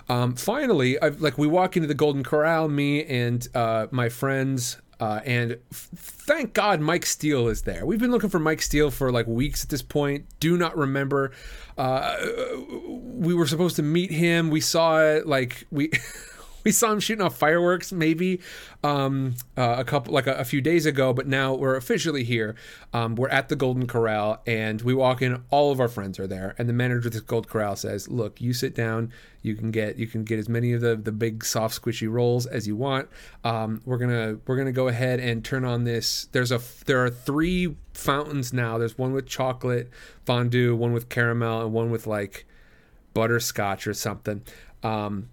um, 0.08 0.34
finally, 0.34 1.00
I've, 1.00 1.20
like 1.20 1.38
we 1.38 1.46
walk 1.46 1.76
into 1.76 1.86
the 1.86 1.94
Golden 1.94 2.22
Corral, 2.24 2.68
me 2.68 3.04
and 3.04 3.46
uh, 3.54 3.86
my 3.90 4.08
friends. 4.08 4.78
Uh, 4.98 5.18
and 5.24 5.52
f- 5.72 5.88
thank 5.96 6.52
God 6.52 6.80
Mike 6.82 7.06
Steele 7.06 7.48
is 7.48 7.62
there. 7.62 7.86
We've 7.86 7.98
been 7.98 8.10
looking 8.10 8.28
for 8.28 8.38
Mike 8.38 8.60
Steele 8.60 8.90
for 8.90 9.10
like 9.10 9.26
weeks 9.26 9.64
at 9.64 9.70
this 9.70 9.80
point. 9.80 10.26
Do 10.40 10.58
not 10.58 10.76
remember. 10.76 11.32
Uh, 11.78 12.16
we 12.98 13.32
were 13.32 13.46
supposed 13.46 13.76
to 13.76 13.82
meet 13.82 14.10
him. 14.10 14.50
We 14.50 14.60
saw 14.60 15.00
it 15.00 15.26
like 15.26 15.66
we. 15.70 15.90
we 16.64 16.72
saw 16.72 16.92
him 16.92 17.00
shooting 17.00 17.24
off 17.24 17.36
fireworks 17.36 17.92
maybe 17.92 18.40
um, 18.82 19.34
uh, 19.56 19.76
a 19.78 19.84
couple 19.84 20.12
like 20.12 20.26
a, 20.26 20.34
a, 20.34 20.44
few 20.44 20.60
days 20.60 20.86
ago 20.86 21.12
but 21.12 21.26
now 21.26 21.54
we're 21.54 21.76
officially 21.76 22.24
here. 22.24 22.54
Um, 22.92 23.14
we're 23.14 23.28
at 23.28 23.48
the 23.48 23.56
golden 23.56 23.86
corral 23.86 24.40
and 24.46 24.82
we 24.82 24.94
walk 24.94 25.22
in 25.22 25.42
all 25.50 25.70
of 25.70 25.80
our 25.80 25.88
friends 25.88 26.18
are 26.18 26.26
there 26.26 26.54
and 26.58 26.68
the 26.68 26.72
manager 26.72 27.08
of 27.08 27.14
the 27.14 27.20
gold 27.20 27.48
corral 27.48 27.76
says 27.76 28.08
look 28.08 28.40
you 28.40 28.52
sit 28.52 28.74
down. 28.74 29.12
You 29.42 29.54
can 29.54 29.70
get 29.70 29.96
you 29.96 30.06
can 30.06 30.24
get 30.24 30.38
as 30.38 30.48
many 30.48 30.72
of 30.72 30.80
the 30.80 30.96
the 30.96 31.12
big 31.12 31.44
soft 31.44 31.80
squishy 31.80 32.10
rolls 32.10 32.46
as 32.46 32.66
you 32.66 32.76
want. 32.76 33.08
Um, 33.42 33.80
we're 33.86 33.96
gonna 33.96 34.38
we're 34.46 34.56
gonna 34.56 34.72
go 34.72 34.88
ahead 34.88 35.18
and 35.18 35.44
turn 35.44 35.64
on 35.64 35.84
this. 35.84 36.28
There's 36.32 36.52
a 36.52 36.60
there 36.84 37.02
are 37.02 37.10
three 37.10 37.74
fountains 37.94 38.52
now. 38.52 38.76
There's 38.76 38.98
one 38.98 39.12
with 39.12 39.26
chocolate 39.26 39.90
fondue 40.26 40.76
one 40.76 40.92
with 40.92 41.08
caramel 41.08 41.62
and 41.62 41.72
one 41.72 41.90
with 41.90 42.06
like 42.06 42.46
butterscotch 43.14 43.86
or 43.86 43.94
something. 43.94 44.42
Um, 44.82 45.28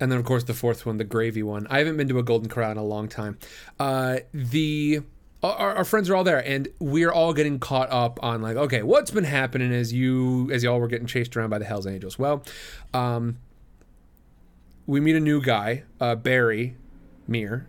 and 0.00 0.10
then 0.10 0.18
of 0.18 0.24
course 0.24 0.44
the 0.44 0.54
fourth 0.54 0.86
one, 0.86 0.98
the 0.98 1.04
gravy 1.04 1.42
one. 1.42 1.66
I 1.70 1.78
haven't 1.78 1.96
been 1.96 2.08
to 2.08 2.18
a 2.18 2.22
Golden 2.22 2.48
Corral 2.48 2.72
in 2.72 2.76
a 2.76 2.84
long 2.84 3.08
time. 3.08 3.38
Uh, 3.78 4.18
the 4.32 5.00
our, 5.42 5.76
our, 5.76 5.84
friends 5.84 6.08
are 6.08 6.16
all 6.16 6.24
there, 6.24 6.46
and 6.46 6.68
we're 6.78 7.12
all 7.12 7.34
getting 7.34 7.58
caught 7.58 7.90
up 7.90 8.18
on 8.22 8.40
like, 8.40 8.56
okay, 8.56 8.82
what's 8.82 9.10
been 9.10 9.24
happening 9.24 9.72
as 9.72 9.92
you 9.92 10.50
as 10.50 10.62
y'all 10.62 10.80
were 10.80 10.88
getting 10.88 11.06
chased 11.06 11.36
around 11.36 11.50
by 11.50 11.58
the 11.58 11.66
Hell's 11.66 11.86
Angels. 11.86 12.18
Well, 12.18 12.42
um, 12.94 13.38
we 14.86 15.00
meet 15.00 15.16
a 15.16 15.20
new 15.20 15.42
guy, 15.42 15.84
uh, 16.00 16.14
Barry 16.14 16.76
Mir. 17.26 17.66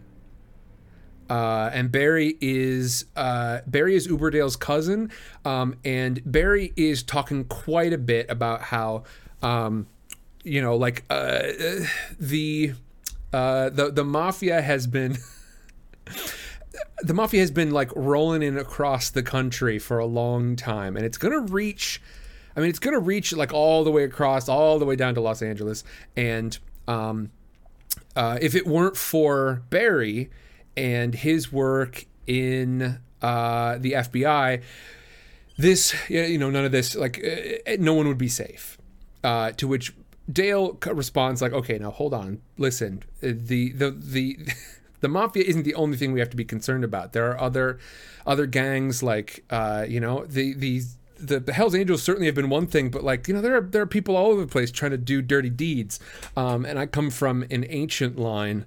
Uh, 1.27 1.71
and 1.73 1.91
Barry 1.91 2.37
is 2.39 3.05
uh, 3.15 3.61
Barry 3.65 3.95
is 3.95 4.07
Uberdale's 4.07 4.55
cousin, 4.55 5.11
um, 5.43 5.75
and 5.83 6.21
Barry 6.23 6.71
is 6.75 7.01
talking 7.01 7.45
quite 7.45 7.93
a 7.93 7.97
bit 7.97 8.29
about 8.29 8.61
how 8.61 9.03
um, 9.41 9.87
you 10.45 10.61
know, 10.61 10.75
like 10.77 11.03
uh, 11.09 11.41
the 12.19 12.73
uh, 13.33 13.69
the 13.69 13.91
the 13.91 14.05
mafia 14.05 14.61
has 14.61 14.87
been. 14.87 15.17
the 17.01 17.13
mafia 17.13 17.39
has 17.39 17.51
been 17.51 17.71
like 17.71 17.89
rolling 17.95 18.43
in 18.43 18.57
across 18.57 19.09
the 19.09 19.23
country 19.23 19.79
for 19.79 19.97
a 19.97 20.05
long 20.05 20.57
time 20.57 20.97
and 20.97 21.05
it's 21.05 21.17
to 21.31 21.39
reach 21.53 22.01
i 22.55 22.59
mean 22.59 22.69
it's 22.69 22.79
to 22.93 22.99
reach 22.99 23.31
like 23.33 23.53
all 23.53 23.85
the 23.85 23.91
way 23.91 24.03
across 24.03 24.49
all 24.49 24.77
the 24.77 24.85
way 24.85 24.95
down 24.95 25.15
to 25.15 25.21
los 25.21 25.41
angeles 25.41 25.85
and 26.17 26.59
um, 26.87 27.31
uh, 28.17 28.37
if 28.41 28.55
it 28.55 28.67
weren't 28.67 28.97
for 28.97 29.63
barry 29.69 30.29
and 30.75 31.15
his 31.15 31.51
work 31.51 32.05
in 32.27 32.99
uh, 33.21 33.77
the 33.77 33.93
fbi 33.93 34.61
this 35.57 35.95
you 36.09 36.37
know 36.37 36.49
none 36.49 36.65
of 36.65 36.73
this 36.73 36.93
like 36.95 37.23
uh, 37.23 37.71
no 37.79 37.93
one 37.93 38.07
would 38.07 38.17
be 38.17 38.27
safe 38.27 38.77
uh, 39.23 39.51
to 39.51 39.67
which 39.67 39.93
Dale 40.31 40.77
responds 40.85 41.41
like, 41.41 41.53
"Okay, 41.53 41.77
now 41.77 41.91
hold 41.91 42.13
on. 42.13 42.41
Listen, 42.57 43.03
uh, 43.21 43.27
the 43.33 43.71
the 43.71 43.91
the 43.91 44.37
the 45.01 45.07
mafia 45.07 45.43
isn't 45.43 45.63
the 45.63 45.75
only 45.75 45.97
thing 45.97 46.13
we 46.13 46.19
have 46.19 46.29
to 46.31 46.37
be 46.37 46.45
concerned 46.45 46.83
about. 46.83 47.13
There 47.13 47.29
are 47.29 47.39
other 47.39 47.79
other 48.25 48.45
gangs 48.45 49.03
like 49.03 49.43
uh, 49.49 49.85
you 49.87 49.99
know 49.99 50.25
the 50.25 50.53
these." 50.53 50.97
The, 51.17 51.39
the 51.39 51.53
Hell's 51.53 51.73
Angels 51.73 52.03
certainly 52.03 52.25
have 52.25 52.35
been 52.35 52.49
one 52.49 52.67
thing, 52.67 52.89
but 52.89 53.01
like 53.01 53.29
you 53.29 53.33
know, 53.33 53.39
there 53.39 53.55
are 53.55 53.61
there 53.61 53.81
are 53.81 53.87
people 53.87 54.17
all 54.17 54.31
over 54.31 54.41
the 54.41 54.51
place 54.51 54.69
trying 54.69 54.91
to 54.91 54.97
do 54.97 55.21
dirty 55.21 55.49
deeds, 55.49 55.97
um, 56.35 56.65
and 56.65 56.77
I 56.77 56.87
come 56.87 57.09
from 57.09 57.43
an 57.49 57.65
ancient 57.69 58.19
line 58.19 58.65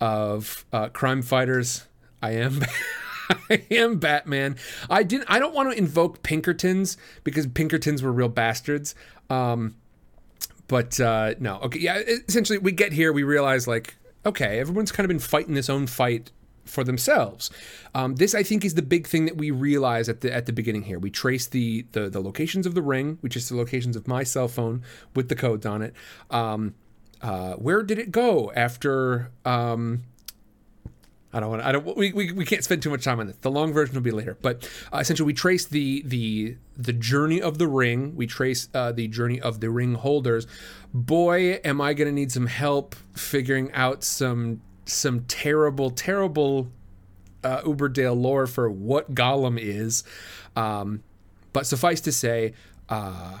of 0.00 0.64
uh, 0.72 0.88
crime 0.88 1.20
fighters. 1.20 1.84
I 2.22 2.30
am 2.30 2.62
I 3.50 3.64
am 3.70 3.98
Batman. 3.98 4.56
I 4.88 5.02
didn't. 5.02 5.30
I 5.30 5.38
don't 5.38 5.54
want 5.54 5.70
to 5.70 5.76
invoke 5.76 6.22
Pinkertons 6.22 6.96
because 7.24 7.46
Pinkertons 7.46 8.02
were 8.02 8.12
real 8.12 8.28
bastards. 8.28 8.94
Um, 9.28 9.76
but 10.72 10.98
uh, 11.00 11.34
no, 11.38 11.58
okay, 11.58 11.80
yeah. 11.80 11.98
Essentially, 11.98 12.58
we 12.58 12.72
get 12.72 12.94
here, 12.94 13.12
we 13.12 13.24
realize 13.24 13.68
like, 13.68 13.94
okay, 14.24 14.58
everyone's 14.58 14.90
kind 14.90 15.04
of 15.04 15.08
been 15.08 15.18
fighting 15.18 15.52
this 15.52 15.68
own 15.68 15.86
fight 15.86 16.32
for 16.64 16.82
themselves. 16.82 17.50
Um, 17.94 18.14
this, 18.14 18.34
I 18.34 18.42
think, 18.42 18.64
is 18.64 18.72
the 18.72 18.80
big 18.80 19.06
thing 19.06 19.26
that 19.26 19.36
we 19.36 19.50
realize 19.50 20.08
at 20.08 20.22
the 20.22 20.32
at 20.32 20.46
the 20.46 20.52
beginning 20.54 20.84
here. 20.84 20.98
We 20.98 21.10
trace 21.10 21.46
the 21.46 21.84
the, 21.92 22.08
the 22.08 22.22
locations 22.22 22.64
of 22.64 22.74
the 22.74 22.80
ring, 22.80 23.18
which 23.20 23.36
is 23.36 23.50
the 23.50 23.56
locations 23.56 23.96
of 23.96 24.08
my 24.08 24.22
cell 24.22 24.48
phone 24.48 24.82
with 25.14 25.28
the 25.28 25.36
codes 25.36 25.66
on 25.66 25.82
it. 25.82 25.92
Um, 26.30 26.74
uh, 27.20 27.52
where 27.56 27.82
did 27.82 27.98
it 27.98 28.10
go 28.10 28.50
after 28.56 29.30
um, 29.44 30.04
I 31.32 31.40
don't 31.40 31.50
want. 31.50 31.62
I 31.62 31.72
don't. 31.72 31.96
We, 31.96 32.12
we, 32.12 32.32
we 32.32 32.44
can't 32.44 32.62
spend 32.62 32.82
too 32.82 32.90
much 32.90 33.04
time 33.04 33.18
on 33.18 33.26
this. 33.26 33.36
The 33.40 33.50
long 33.50 33.72
version 33.72 33.94
will 33.94 34.02
be 34.02 34.10
later. 34.10 34.36
But 34.42 34.68
uh, 34.92 34.98
essentially, 34.98 35.26
we 35.26 35.32
trace 35.32 35.64
the 35.64 36.02
the 36.04 36.56
the 36.76 36.92
journey 36.92 37.40
of 37.40 37.58
the 37.58 37.66
ring. 37.66 38.14
We 38.16 38.26
trace 38.26 38.68
uh, 38.74 38.92
the 38.92 39.08
journey 39.08 39.40
of 39.40 39.60
the 39.60 39.70
ring 39.70 39.94
holders. 39.94 40.46
Boy, 40.92 41.60
am 41.64 41.80
I 41.80 41.94
going 41.94 42.08
to 42.08 42.12
need 42.12 42.32
some 42.32 42.46
help 42.46 42.94
figuring 43.14 43.72
out 43.72 44.04
some 44.04 44.60
some 44.84 45.20
terrible, 45.24 45.90
terrible 45.90 46.68
uh, 47.44 47.62
Uberdale 47.62 48.20
lore 48.20 48.46
for 48.46 48.70
what 48.70 49.14
Gollum 49.14 49.58
is. 49.58 50.04
Um, 50.56 51.02
but 51.52 51.66
suffice 51.66 52.00
to 52.02 52.12
say, 52.12 52.54
uh, 52.88 53.38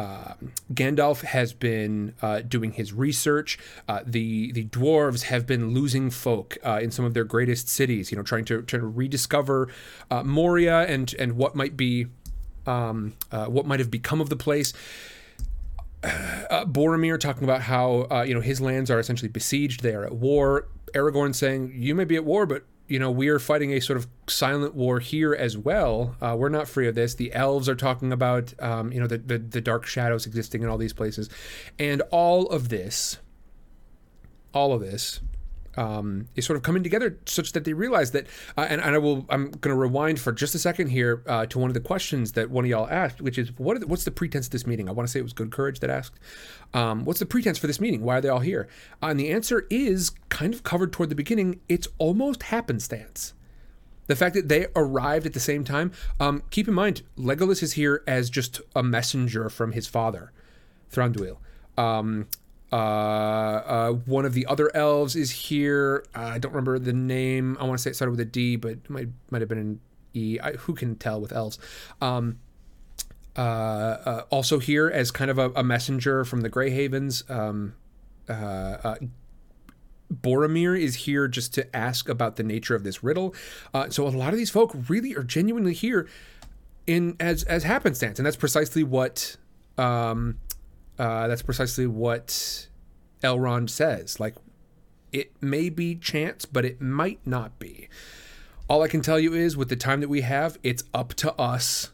uh, 0.00 0.34
Gandalf 0.72 1.22
has 1.22 1.52
been 1.52 2.14
uh, 2.22 2.40
doing 2.40 2.72
his 2.72 2.92
research. 2.94 3.58
Uh, 3.86 4.00
the 4.06 4.50
the 4.52 4.64
dwarves 4.64 5.24
have 5.24 5.46
been 5.46 5.74
losing 5.74 6.08
folk 6.08 6.56
uh, 6.64 6.80
in 6.82 6.90
some 6.90 7.04
of 7.04 7.12
their 7.12 7.24
greatest 7.24 7.68
cities. 7.68 8.10
You 8.10 8.16
know, 8.16 8.22
trying 8.22 8.46
to 8.46 8.62
to 8.62 8.78
rediscover 8.80 9.68
uh, 10.10 10.22
Moria 10.22 10.86
and 10.86 11.14
and 11.18 11.36
what 11.36 11.54
might 11.54 11.76
be 11.76 12.06
um, 12.66 13.12
uh, 13.30 13.46
what 13.46 13.66
might 13.66 13.78
have 13.78 13.90
become 13.90 14.22
of 14.22 14.30
the 14.30 14.36
place. 14.36 14.72
Boromir 16.02 17.20
talking 17.20 17.44
about 17.44 17.60
how 17.62 18.22
you 18.22 18.32
know 18.32 18.40
his 18.40 18.58
lands 18.58 18.90
are 18.90 18.98
essentially 18.98 19.28
besieged; 19.28 19.82
they 19.82 19.94
are 19.94 20.06
at 20.06 20.14
war. 20.14 20.66
Aragorn 20.94 21.34
saying, 21.34 21.72
"You 21.74 21.94
may 21.94 22.04
be 22.04 22.16
at 22.16 22.24
war, 22.24 22.46
but 22.46 22.64
you 22.90 22.98
know, 22.98 23.10
we 23.10 23.28
are 23.28 23.38
fighting 23.38 23.72
a 23.72 23.80
sort 23.80 23.96
of 23.96 24.08
silent 24.26 24.74
war 24.74 24.98
here 24.98 25.32
as 25.32 25.56
well. 25.56 26.16
Uh, 26.20 26.34
we're 26.36 26.48
not 26.48 26.66
free 26.66 26.88
of 26.88 26.96
this. 26.96 27.14
The 27.14 27.32
elves 27.32 27.68
are 27.68 27.76
talking 27.76 28.12
about, 28.12 28.52
um, 28.60 28.92
you 28.92 28.98
know, 28.98 29.06
the, 29.06 29.18
the, 29.18 29.38
the 29.38 29.60
dark 29.60 29.86
shadows 29.86 30.26
existing 30.26 30.64
in 30.64 30.68
all 30.68 30.76
these 30.76 30.92
places, 30.92 31.30
and 31.78 32.02
all 32.10 32.48
of 32.48 32.68
this, 32.68 33.18
all 34.52 34.72
of 34.72 34.80
this, 34.80 35.20
um, 35.76 36.28
is 36.34 36.44
sort 36.44 36.56
of 36.56 36.62
coming 36.62 36.82
together 36.82 37.18
such 37.26 37.52
that 37.52 37.64
they 37.64 37.72
realize 37.72 38.10
that. 38.12 38.26
Uh, 38.56 38.66
and, 38.68 38.80
and, 38.80 38.94
I 38.94 38.98
will. 38.98 39.26
I'm 39.28 39.50
going 39.50 39.74
to 39.74 39.80
rewind 39.80 40.20
for 40.20 40.32
just 40.32 40.54
a 40.54 40.58
second 40.58 40.88
here 40.88 41.22
uh, 41.26 41.46
to 41.46 41.58
one 41.58 41.70
of 41.70 41.74
the 41.74 41.80
questions 41.80 42.32
that 42.32 42.50
one 42.50 42.64
of 42.64 42.70
y'all 42.70 42.88
asked, 42.88 43.20
which 43.20 43.38
is, 43.38 43.56
what 43.58 43.80
the, 43.80 43.86
what's 43.86 44.04
the 44.04 44.10
pretense 44.10 44.46
of 44.46 44.52
this 44.52 44.66
meeting? 44.66 44.88
I 44.88 44.92
want 44.92 45.08
to 45.08 45.12
say 45.12 45.20
it 45.20 45.24
was 45.24 45.32
Good 45.32 45.50
Courage 45.50 45.80
that 45.80 45.90
asked, 45.90 46.18
um, 46.74 47.04
what's 47.04 47.20
the 47.20 47.26
pretense 47.26 47.58
for 47.58 47.66
this 47.66 47.80
meeting? 47.80 48.02
Why 48.02 48.18
are 48.18 48.20
they 48.20 48.28
all 48.28 48.40
here? 48.40 48.68
Uh, 49.02 49.06
and 49.06 49.20
the 49.20 49.30
answer 49.30 49.66
is 49.70 50.10
kind 50.28 50.54
of 50.54 50.62
covered 50.62 50.92
toward 50.92 51.08
the 51.08 51.14
beginning. 51.14 51.60
It's 51.68 51.88
almost 51.98 52.44
happenstance. 52.44 53.34
The 54.06 54.16
fact 54.16 54.34
that 54.34 54.48
they 54.48 54.66
arrived 54.74 55.26
at 55.26 55.34
the 55.34 55.40
same 55.40 55.62
time. 55.62 55.92
Um, 56.18 56.42
keep 56.50 56.66
in 56.66 56.74
mind, 56.74 57.02
Legolas 57.16 57.62
is 57.62 57.74
here 57.74 58.02
as 58.08 58.28
just 58.28 58.60
a 58.74 58.82
messenger 58.82 59.48
from 59.48 59.72
his 59.72 59.86
father, 59.86 60.32
Thranduil. 60.92 61.36
Um, 61.78 62.26
uh, 62.72 62.76
uh, 62.76 63.92
one 63.92 64.24
of 64.24 64.34
the 64.34 64.46
other 64.46 64.74
elves 64.74 65.16
is 65.16 65.30
here. 65.30 66.04
Uh, 66.14 66.20
I 66.20 66.38
don't 66.38 66.52
remember 66.52 66.78
the 66.78 66.92
name. 66.92 67.56
I 67.60 67.64
want 67.64 67.78
to 67.78 67.82
say 67.82 67.90
it 67.90 67.94
started 67.94 68.12
with 68.12 68.20
a 68.20 68.24
D, 68.24 68.56
but 68.56 68.72
it 68.72 68.90
might 68.90 69.08
might 69.30 69.42
have 69.42 69.48
been 69.48 69.58
an 69.58 69.80
E. 70.14 70.38
I, 70.42 70.52
who 70.52 70.74
can 70.74 70.96
tell 70.96 71.20
with 71.20 71.32
elves? 71.32 71.58
Um, 72.00 72.38
uh, 73.36 73.40
uh, 73.40 74.22
also 74.30 74.58
here 74.58 74.88
as 74.88 75.10
kind 75.10 75.30
of 75.30 75.38
a, 75.38 75.50
a 75.50 75.62
messenger 75.62 76.24
from 76.24 76.42
the 76.42 76.48
Grey 76.48 76.70
Havens. 76.70 77.24
Um, 77.28 77.74
uh, 78.28 78.96
Boromir 80.12 80.78
is 80.78 80.94
here 80.96 81.28
just 81.28 81.54
to 81.54 81.76
ask 81.76 82.08
about 82.08 82.36
the 82.36 82.42
nature 82.42 82.74
of 82.74 82.82
this 82.82 83.02
riddle. 83.02 83.34
Uh, 83.72 83.88
so 83.90 84.06
a 84.06 84.10
lot 84.10 84.32
of 84.32 84.38
these 84.38 84.50
folk 84.50 84.74
really 84.88 85.14
are 85.14 85.22
genuinely 85.22 85.72
here 85.72 86.08
in 86.86 87.16
as 87.20 87.44
as 87.44 87.62
happenstance, 87.62 88.18
and 88.18 88.26
that's 88.26 88.36
precisely 88.36 88.82
what 88.82 89.36
um, 89.78 90.38
uh, 91.00 91.26
that's 91.28 91.40
precisely 91.40 91.86
what 91.86 92.68
Elrond 93.22 93.70
says. 93.70 94.20
Like, 94.20 94.34
It 95.12 95.32
may 95.40 95.70
be 95.70 95.94
chance, 95.94 96.44
but 96.44 96.66
it 96.66 96.80
might 96.80 97.26
not 97.26 97.58
be. 97.58 97.88
All 98.68 98.82
I 98.82 98.88
can 98.88 99.00
tell 99.00 99.18
you 99.18 99.32
is 99.32 99.56
with 99.56 99.70
the 99.70 99.76
time 99.76 100.00
that 100.00 100.10
we 100.10 100.20
have, 100.20 100.58
it's 100.62 100.84
up 100.92 101.14
to 101.14 101.32
us 101.40 101.90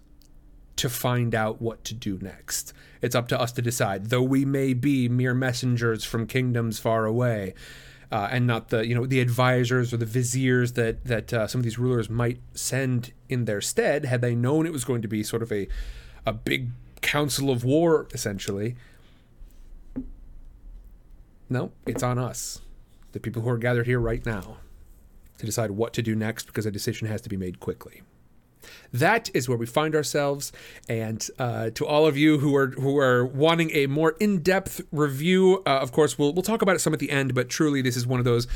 to 0.75 0.91
find 0.91 1.35
out 1.37 1.63
what 1.63 1.85
to 1.85 1.95
do 1.95 2.19
next. 2.21 2.73
It's 3.01 3.15
up 3.15 3.29
to 3.29 3.41
us 3.41 3.53
to 3.53 3.63
decide, 3.63 4.07
though 4.07 4.23
we 4.23 4.45
may 4.45 4.75
be 4.75 5.09
mere 5.09 5.35
messengers 5.35 6.05
from 6.05 6.27
kingdoms 6.27 6.81
far 6.81 7.07
away. 7.07 7.55
Uh, 8.11 8.29
and 8.31 8.47
not 8.47 8.69
the 8.69 8.87
you 8.87 8.95
know 8.95 9.05
the 9.05 9.21
advisors 9.21 9.93
or 9.93 9.97
the 9.97 10.07
viziers 10.07 10.73
that 10.73 11.05
that 11.07 11.33
uh, 11.33 11.47
some 11.49 11.59
of 11.61 11.65
these 11.65 11.77
rulers 11.77 12.09
might 12.09 12.39
send 12.55 13.13
in 13.29 13.47
their 13.47 13.61
stead 13.61 14.05
had 14.05 14.21
they 14.21 14.33
known 14.33 14.65
it 14.65 14.73
was 14.73 14.85
going 14.85 15.03
to 15.03 15.09
be 15.09 15.25
sort 15.25 15.43
of 15.43 15.51
a 15.51 15.67
a 16.25 16.33
big 16.33 16.71
council 17.01 17.51
of 17.51 17.65
war 17.65 18.07
essentially 18.13 18.77
no 21.49 21.73
it's 21.87 22.03
on 22.03 22.19
us 22.19 22.61
the 23.13 23.21
people 23.21 23.43
who 23.43 23.49
are 23.49 23.59
gathered 23.59 23.87
here 23.87 24.01
right 24.01 24.25
now 24.27 24.59
to 25.39 25.47
decide 25.47 25.71
what 25.71 25.93
to 25.93 26.03
do 26.03 26.15
next 26.15 26.47
because 26.47 26.67
a 26.67 26.71
decision 26.71 27.07
has 27.09 27.21
to 27.21 27.29
be 27.29 27.37
made 27.37 27.61
quickly 27.61 28.03
that 28.93 29.31
is 29.35 29.49
where 29.49 29.59
we 29.59 29.67
find 29.67 29.95
ourselves. 29.95 30.53
And 30.89 31.27
uh, 31.39 31.71
to 31.71 31.87
all 31.87 32.07
of 32.07 32.17
you 32.17 32.39
who 32.39 32.55
are 32.57 32.69
who 32.69 32.99
are 32.99 33.25
wanting 33.25 33.71
a 33.73 33.87
more 33.87 34.17
in-depth 34.21 34.83
review, 34.93 35.63
uh, 35.67 35.79
of 35.79 35.93
course, 35.93 36.19
we'll 36.19 36.33
we'll 36.33 36.43
talk 36.43 36.63
about 36.63 36.77
it 36.77 36.81
some 36.81 36.93
at 36.93 36.99
the 36.99 37.11
end. 37.11 37.35
But 37.35 37.49
truly, 37.49 37.83
this 37.83 37.97
is 37.97 38.07
one 38.07 38.19
of 38.19 38.25
those 38.25 38.47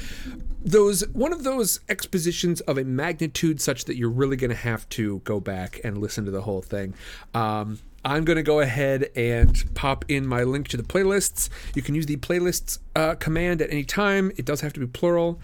those 0.62 1.06
one 1.08 1.32
of 1.32 1.44
those 1.44 1.80
expositions 1.88 2.60
of 2.62 2.78
a 2.78 2.84
magnitude 2.84 3.60
such 3.60 3.84
that 3.84 3.96
you're 3.96 4.10
really 4.10 4.36
going 4.36 4.50
to 4.50 4.56
have 4.56 4.88
to 4.90 5.20
go 5.20 5.40
back 5.40 5.80
and 5.84 5.98
listen 5.98 6.24
to 6.24 6.30
the 6.30 6.42
whole 6.42 6.62
thing. 6.62 6.94
Um, 7.34 7.80
I'm 8.04 8.24
going 8.24 8.36
to 8.36 8.42
go 8.42 8.60
ahead 8.60 9.10
and 9.14 9.62
pop 9.74 10.04
in 10.08 10.26
my 10.26 10.42
link 10.42 10.68
to 10.68 10.76
the 10.76 10.82
playlists. 10.82 11.50
You 11.74 11.82
can 11.82 11.94
use 11.94 12.06
the 12.06 12.16
playlists 12.16 12.78
uh, 12.96 13.14
command 13.16 13.60
at 13.60 13.70
any 13.70 13.84
time. 13.84 14.32
It 14.36 14.44
does 14.44 14.62
have 14.62 14.72
to 14.74 14.80
be 14.80 14.86
plural 14.86 15.38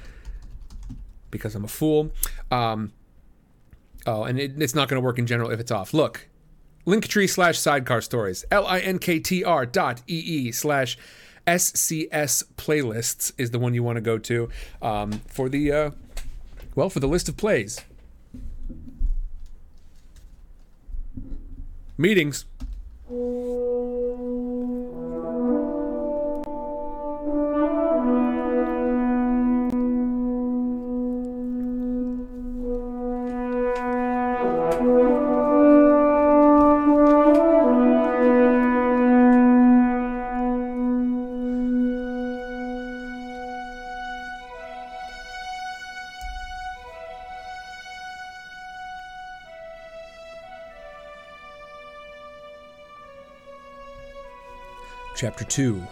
because 1.31 1.55
I'm 1.55 1.65
a 1.65 1.69
fool. 1.69 2.13
Um, 2.51 2.93
Oh, 4.07 4.23
and 4.23 4.39
it, 4.39 4.63
it's 4.63 4.75
not 4.75 4.89
going 4.89 5.01
to 5.01 5.05
work 5.05 5.19
in 5.19 5.27
general 5.27 5.51
if 5.51 5.59
it's 5.59 5.73
off. 5.73 5.93
Look, 5.93 6.29
linktree 6.87 7.29
slash 7.29 7.59
sidecar 7.59 8.01
stories, 8.01 8.45
L 8.51 8.67
I 8.67 8.79
N 8.79 8.99
K 8.99 9.19
T 9.19 9.43
R 9.43 9.67
dot 9.67 10.03
E 10.09 10.15
E 10.15 10.53
slash 10.53 10.97
SCS 11.47 12.45
playlists 12.57 13.33
is 13.37 13.51
the 13.51 13.59
one 13.59 13.75
you 13.75 13.83
want 13.83 13.97
to 13.97 14.01
go 14.01 14.19
to 14.19 14.49
um, 14.81 15.13
for 15.27 15.49
the, 15.49 15.73
uh, 15.73 15.91
well, 16.75 16.89
for 16.89 17.01
the 17.01 17.09
list 17.09 17.29
of 17.29 17.37
plays. 17.37 17.81
Meetings. 21.99 22.45
Chapter 55.17 55.45
2 55.45 55.83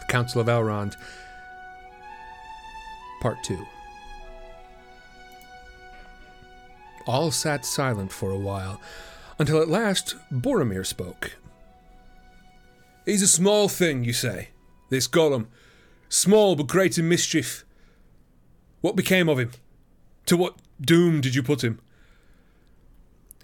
The 0.00 0.04
Council 0.06 0.40
of 0.40 0.48
Elrond, 0.48 0.96
Part 3.20 3.36
2. 3.44 3.64
All 7.06 7.30
sat 7.30 7.64
silent 7.64 8.10
for 8.10 8.32
a 8.32 8.36
while, 8.36 8.80
until 9.38 9.62
at 9.62 9.68
last 9.68 10.16
Boromir 10.32 10.84
spoke. 10.84 11.36
He's 13.06 13.22
a 13.22 13.28
small 13.28 13.68
thing, 13.68 14.02
you 14.02 14.12
say, 14.12 14.48
this 14.88 15.06
Gollum. 15.06 15.46
Small 16.08 16.56
but 16.56 16.66
great 16.66 16.98
in 16.98 17.08
mischief. 17.08 17.64
What 18.80 18.96
became 18.96 19.28
of 19.28 19.38
him? 19.38 19.52
To 20.26 20.36
what 20.36 20.56
doom 20.80 21.20
did 21.20 21.36
you 21.36 21.44
put 21.44 21.62
him? 21.62 21.78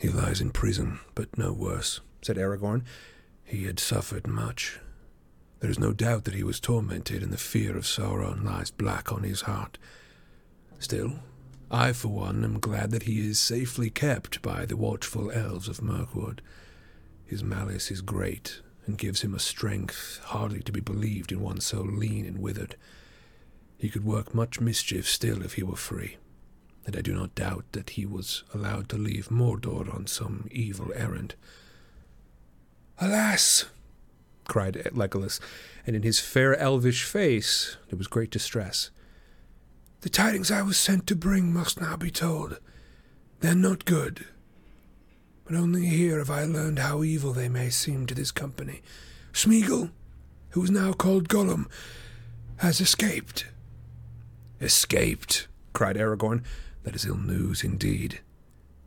He 0.01 0.09
lies 0.09 0.41
in 0.41 0.51
prison, 0.51 0.99
but 1.15 1.39
no 1.39 1.53
worse, 1.53 2.01
said 2.21 2.37
Aragorn. 2.37 2.83
He 3.47 3.65
had 3.65 3.79
suffered 3.79 4.27
much. 4.27 4.81
There 5.61 5.71
is 5.71 5.79
no 5.79 5.93
doubt 5.93 6.25
that 6.25 6.35
he 6.35 6.43
was 6.43 6.59
tormented, 6.59 7.23
and 7.23 7.33
the 7.33 7.39
fear 7.39 7.77
of 7.77 7.85
Sauron 7.87 8.45
lies 8.45 8.73
black 8.73 9.13
on 9.13 9.23
his 9.23 9.43
heart. 9.43 9.79
Still, 10.81 11.21
I, 11.71 11.93
for 11.93 12.09
one, 12.09 12.43
am 12.43 12.59
glad 12.59 12.91
that 12.91 13.05
he 13.05 13.25
is 13.27 13.39
safely 13.39 13.89
kept 13.89 14.43
by 14.43 14.67
the 14.67 14.77
watchful 14.77 15.31
elves 15.31 15.69
of 15.69 15.81
Mirkwood. 15.81 16.43
His 17.25 17.45
malice 17.45 17.91
is 17.91 18.03
great, 18.03 18.61
and 18.85 18.99
gives 18.99 19.23
him 19.23 19.33
a 19.33 19.39
strength 19.39 20.21
hardly 20.25 20.61
to 20.61 20.73
be 20.73 20.81
believed 20.81 21.31
in 21.31 21.41
one 21.41 21.61
so 21.61 21.83
lean 21.83 22.27
and 22.27 22.39
withered. 22.39 22.77
He 23.79 23.89
could 23.89 24.05
work 24.05 24.35
much 24.35 24.61
mischief 24.61 25.09
still 25.09 25.43
if 25.43 25.55
he 25.55 25.63
were 25.63 25.77
free, 25.77 26.17
and 26.85 26.97
I 26.97 27.01
do 27.01 27.15
not 27.15 27.37
doubt 27.37 27.65
that 27.73 27.91
he 27.91 28.07
was 28.07 28.43
allowed 28.53 28.89
to 28.89 28.99
leave 28.99 29.29
Mordor 29.29 29.93
on 29.95 30.09
some 30.09 30.49
evil 30.51 30.93
errand. 30.95 31.37
Alas! 32.99 33.67
cried 34.49 34.75
Legolas, 34.93 35.41
and 35.87 35.95
in 35.95 36.03
his 36.03 36.21
fair 36.21 36.57
elvish 36.57 37.05
face 37.05 37.77
there 37.89 37.99
was 37.99 38.07
great 38.07 38.31
distress. 38.31 38.91
The 40.01 40.09
tidings 40.09 40.51
I 40.51 40.63
was 40.63 40.77
sent 40.77 41.07
to 41.09 41.17
bring 41.17 41.53
must 41.53 41.81
now 41.81 41.97
be 41.97 42.11
told. 42.11 42.59
They're 43.41 43.55
not 43.55 43.85
good. 43.85 44.27
But 45.45 45.57
only 45.57 45.87
here 45.87 46.19
have 46.19 46.31
I 46.31 46.45
learned 46.45 46.79
how 46.79 47.03
evil 47.03 47.33
they 47.33 47.49
may 47.49 47.71
seem 47.71 48.07
to 48.07 48.15
this 48.15 48.31
company. 48.31 48.83
Smeagol, 49.33 49.91
who 50.51 50.65
is 50.65 50.71
now 50.71 50.93
called 50.93 51.29
Gollum, 51.29 51.67
has 52.59 52.81
escaped. 52.81 53.47
Escaped, 54.61 55.49
cried 55.73 55.97
Aragorn. 55.97 56.43
That 56.85 56.95
is 56.95 57.05
ill 57.05 57.17
news 57.17 57.63
indeed. 57.63 58.21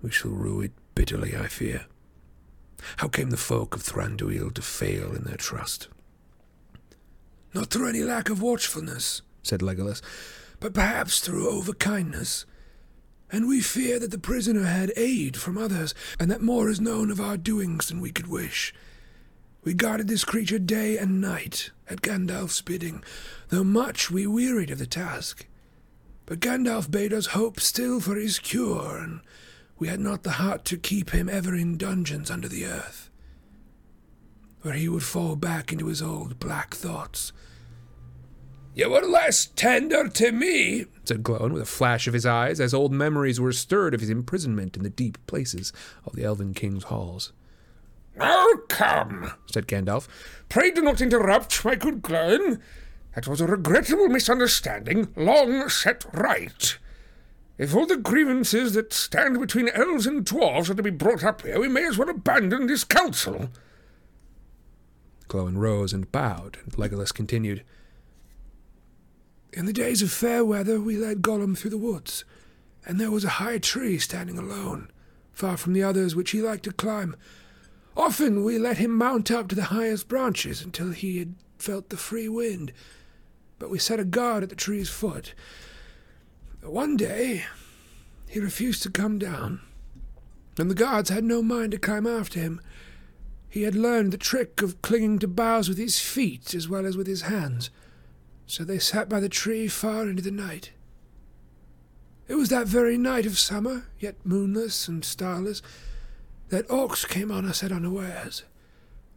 We 0.02 0.10
shall 0.10 0.32
rue 0.32 0.62
it 0.62 0.72
bitterly, 0.96 1.36
I 1.36 1.48
fear. 1.48 1.86
How 2.98 3.08
came 3.08 3.30
the 3.30 3.38
folk 3.38 3.76
of 3.76 3.84
Thranduil 3.84 4.54
to 4.54 4.62
fail 4.62 5.16
in 5.16 5.24
their 5.24 5.38
trust? 5.38 5.88
Not 7.54 7.68
through 7.70 7.90
any 7.90 8.02
lack 8.02 8.30
of 8.30 8.42
watchfulness, 8.42 9.22
said 9.44 9.62
Legolas, 9.62 10.02
but 10.60 10.74
perhaps 10.74 11.20
through 11.20 11.50
overkindness. 11.50 12.46
And 13.32 13.48
we 13.48 13.62
fear 13.62 14.00
that 14.00 14.12
the 14.12 14.18
prisoner 14.18 14.66
had 14.66 14.92
aid 14.96 15.38
from 15.38 15.58
others, 15.58 15.94
and 16.20 16.30
that 16.32 16.42
more 16.42 16.70
is 16.70 16.82
known 16.82 17.12
of 17.12 17.22
our 17.22 17.38
doings 17.38 17.88
than 17.88 18.02
we 18.02 18.12
could 18.12 18.28
wish. 18.28 18.74
We 19.64 19.74
guarded 19.74 20.08
this 20.08 20.24
creature 20.24 20.60
day 20.60 20.98
and 20.98 21.20
night 21.20 21.72
at 21.90 22.02
Gandalf's 22.02 22.62
bidding, 22.62 23.04
though 23.50 23.64
much 23.64 24.10
we 24.10 24.26
wearied 24.26 24.72
of 24.72 24.80
the 24.80 24.88
task. 24.88 25.46
But 26.26 26.40
Gandalf 26.40 26.90
bade 26.90 27.14
us 27.14 27.28
hope 27.28 27.60
still 27.60 28.00
for 28.00 28.16
his 28.16 28.40
cure, 28.40 28.98
and 28.98 29.22
we 29.80 29.88
had 29.88 30.00
not 30.00 30.24
the 30.24 30.32
heart 30.32 30.66
to 30.66 30.78
keep 30.78 31.12
him 31.12 31.30
ever 31.30 31.56
in 31.56 31.78
dungeons 31.78 32.30
under 32.30 32.50
the 32.50 32.66
earth, 32.66 33.10
where 34.62 34.74
he 34.74 34.90
would 34.90 35.04
fall 35.04 35.38
back 35.38 35.72
into 35.72 35.88
his 35.88 36.02
old 36.02 36.38
black 36.38 36.76
thoughts. 36.76 37.32
You 38.76 38.90
were 38.90 39.02
less 39.02 39.46
tender 39.46 40.08
to 40.10 40.32
me, 40.32 40.86
said 41.06 41.24
Glóin 41.24 41.54
with 41.54 41.64
a 41.64 41.66
flash 41.66 42.08
of 42.08 42.14
his 42.14 42.26
eyes, 42.26 42.60
as 42.60 42.74
old 42.74 42.92
memories 42.92 43.40
were 43.40 43.52
stirred 43.52 43.94
of 43.94 44.02
his 44.02 44.10
imprisonment 44.10 44.78
in 44.78 44.84
the 44.84 44.90
deep 44.90 45.18
places 45.28 45.74
of 46.06 46.16
the 46.16 46.24
Elven 46.24 46.54
King's 46.54 46.86
halls. 46.86 47.32
Now 48.16 48.48
come, 48.68 49.32
said 49.52 49.68
Gandalf. 49.68 50.08
Pray 50.50 50.72
do 50.72 50.82
not 50.82 51.02
interrupt, 51.02 51.64
my 51.64 51.76
good 51.76 52.02
Glóin. 52.02 52.60
That 53.16 53.28
was 53.28 53.42
a 53.42 53.48
regrettable 53.48 54.08
misunderstanding, 54.08 55.08
long 55.16 55.70
set 55.70 56.06
right. 56.14 56.78
If 57.60 57.76
all 57.76 57.86
the 57.86 57.98
grievances 57.98 58.72
that 58.74 58.94
stand 58.94 59.38
between 59.38 59.68
elves 59.68 60.08
and 60.08 60.26
dwarves 60.26 60.70
are 60.70 60.76
to 60.76 60.82
be 60.82 60.90
brought 60.90 61.26
up 61.26 61.42
here, 61.42 61.60
we 61.60 61.68
may 61.68 61.86
as 61.86 61.98
well 61.98 62.10
abandon 62.10 62.68
this 62.68 62.86
council. 62.86 63.50
Glóin 65.28 65.58
rose 65.58 65.92
and 65.92 66.10
bowed, 66.10 66.58
and 66.64 66.72
Legolas 66.78 67.14
continued. 67.14 67.66
In 69.52 69.66
the 69.66 69.74
days 69.74 70.02
of 70.02 70.10
fair 70.10 70.46
weather, 70.46 70.80
we 70.80 70.96
led 70.96 71.22
Gollum 71.22 71.58
through 71.58 71.72
the 71.72 71.78
woods, 71.78 72.24
and 72.86 72.98
there 72.98 73.12
was 73.12 73.26
a 73.26 73.40
high 73.42 73.58
tree 73.58 74.00
standing 74.00 74.38
alone, 74.38 74.90
far 75.34 75.58
from 75.58 75.74
the 75.74 75.84
others 75.84 76.16
which 76.16 76.32
he 76.32 76.42
liked 76.42 76.64
to 76.64 76.72
climb. 76.72 77.14
Often 77.98 78.46
we 78.46 78.58
let 78.58 78.78
him 78.78 78.92
mount 78.92 79.32
up 79.32 79.50
to 79.50 79.56
the 79.56 79.66
highest 79.66 80.08
branches 80.08 80.62
until 80.62 80.92
he 80.92 81.20
had 81.20 81.36
felt 81.58 81.90
the 81.90 81.98
free 81.98 82.30
wind, 82.30 82.72
but 83.58 83.70
we 83.70 83.80
set 83.80 84.00
a 84.00 84.06
guard 84.06 84.44
at 84.44 84.50
the 84.50 84.56
tree's 84.56 84.90
foot 84.90 85.34
one 86.62 86.98
day, 86.98 87.46
he 88.28 88.40
refused 88.40 88.84
to 88.84 88.92
come 88.92 89.18
down, 89.18 89.62
and 90.58 90.70
the 90.70 90.76
guards 90.76 91.10
had 91.10 91.24
no 91.24 91.42
mind 91.42 91.72
to 91.72 91.78
climb 91.78 92.06
after 92.06 92.40
him. 92.40 92.62
He 93.50 93.64
had 93.64 93.76
learned 93.76 94.12
the 94.12 94.18
trick 94.18 94.62
of 94.62 94.82
clinging 94.82 95.20
to 95.20 95.28
boughs 95.28 95.68
with 95.68 95.78
his 95.78 96.00
feet 96.00 96.54
as 96.54 96.70
well 96.70 96.86
as 96.86 96.96
with 96.96 97.08
his 97.08 97.24
hands. 97.24 97.72
So 98.46 98.64
they 98.64 98.78
sat 98.80 99.10
by 99.10 99.20
the 99.20 99.30
tree 99.30 99.68
far 99.68 100.08
into 100.08 100.22
the 100.22 100.32
night. 100.32 100.72
It 102.28 102.36
was 102.36 102.50
that 102.50 102.68
very 102.68 102.98
night 102.98 103.26
of 103.26 103.40
summer, 103.40 103.88
yet 103.98 104.24
moonless 104.24 104.88
and 104.88 105.04
starless, 105.04 105.64
that 106.50 106.68
orcs 106.68 107.08
came 107.08 107.32
on 107.32 107.46
us 107.46 107.64
at 107.64 107.72
unawares. 107.72 108.44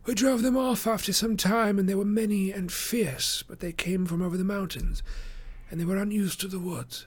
We 0.07 0.15
drove 0.15 0.43
them 0.43 0.57
off 0.57 0.87
after 0.87 1.13
some 1.13 1.37
time, 1.37 1.79
and 1.79 1.89
they 1.89 1.95
were 1.95 2.05
many 2.05 2.51
and 2.51 2.73
fierce, 2.73 3.43
but 3.43 3.61
they 3.61 3.73
came 3.73 4.07
from 4.07 4.23
over 4.23 4.37
the 4.37 4.45
mountains, 4.45 5.03
and 5.71 5.79
they 5.79 5.85
were 5.85 5.97
unused 5.99 6.41
to 6.41 6.49
the 6.49 6.59
woods. 6.59 7.07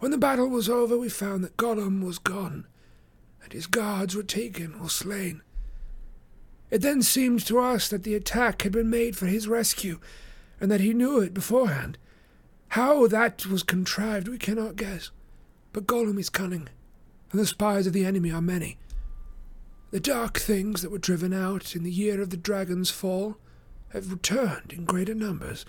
When 0.00 0.10
the 0.10 0.18
battle 0.18 0.48
was 0.48 0.68
over, 0.70 0.96
we 0.96 1.10
found 1.10 1.44
that 1.44 1.58
Gollum 1.58 2.02
was 2.02 2.18
gone, 2.18 2.66
and 3.44 3.52
his 3.52 3.66
guards 3.66 4.16
were 4.16 4.22
taken 4.22 4.74
or 4.80 4.88
slain. 4.88 5.42
It 6.70 6.78
then 6.78 7.02
seemed 7.02 7.44
to 7.46 7.58
us 7.58 7.88
that 7.90 8.02
the 8.02 8.14
attack 8.14 8.62
had 8.62 8.72
been 8.72 8.88
made 8.88 9.14
for 9.14 9.26
his 9.26 9.46
rescue, 9.46 10.00
and 10.58 10.70
that 10.70 10.80
he 10.80 10.94
knew 10.94 11.20
it 11.20 11.34
beforehand. 11.34 11.98
How 12.68 13.08
that 13.08 13.44
was 13.44 13.62
contrived 13.62 14.26
we 14.26 14.38
cannot 14.38 14.76
guess, 14.76 15.10
but 15.74 15.86
Gollum 15.86 16.18
is 16.18 16.30
cunning, 16.30 16.70
and 17.30 17.38
the 17.38 17.46
spies 17.46 17.86
of 17.86 17.92
the 17.92 18.06
enemy 18.06 18.32
are 18.32 18.40
many. 18.40 18.78
The 19.90 20.00
dark 20.00 20.38
things 20.38 20.80
that 20.80 20.90
were 20.90 20.98
driven 20.98 21.34
out 21.34 21.76
in 21.76 21.82
the 21.82 21.90
year 21.90 22.22
of 22.22 22.30
the 22.30 22.38
dragon's 22.38 22.90
fall 22.90 23.36
have 23.90 24.10
returned 24.10 24.72
in 24.72 24.86
greater 24.86 25.14
numbers, 25.14 25.66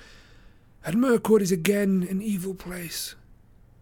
and 0.85 1.01
Mirkwood 1.01 1.41
is 1.41 1.51
again 1.51 2.07
an 2.09 2.21
evil 2.21 2.53
place, 2.53 3.15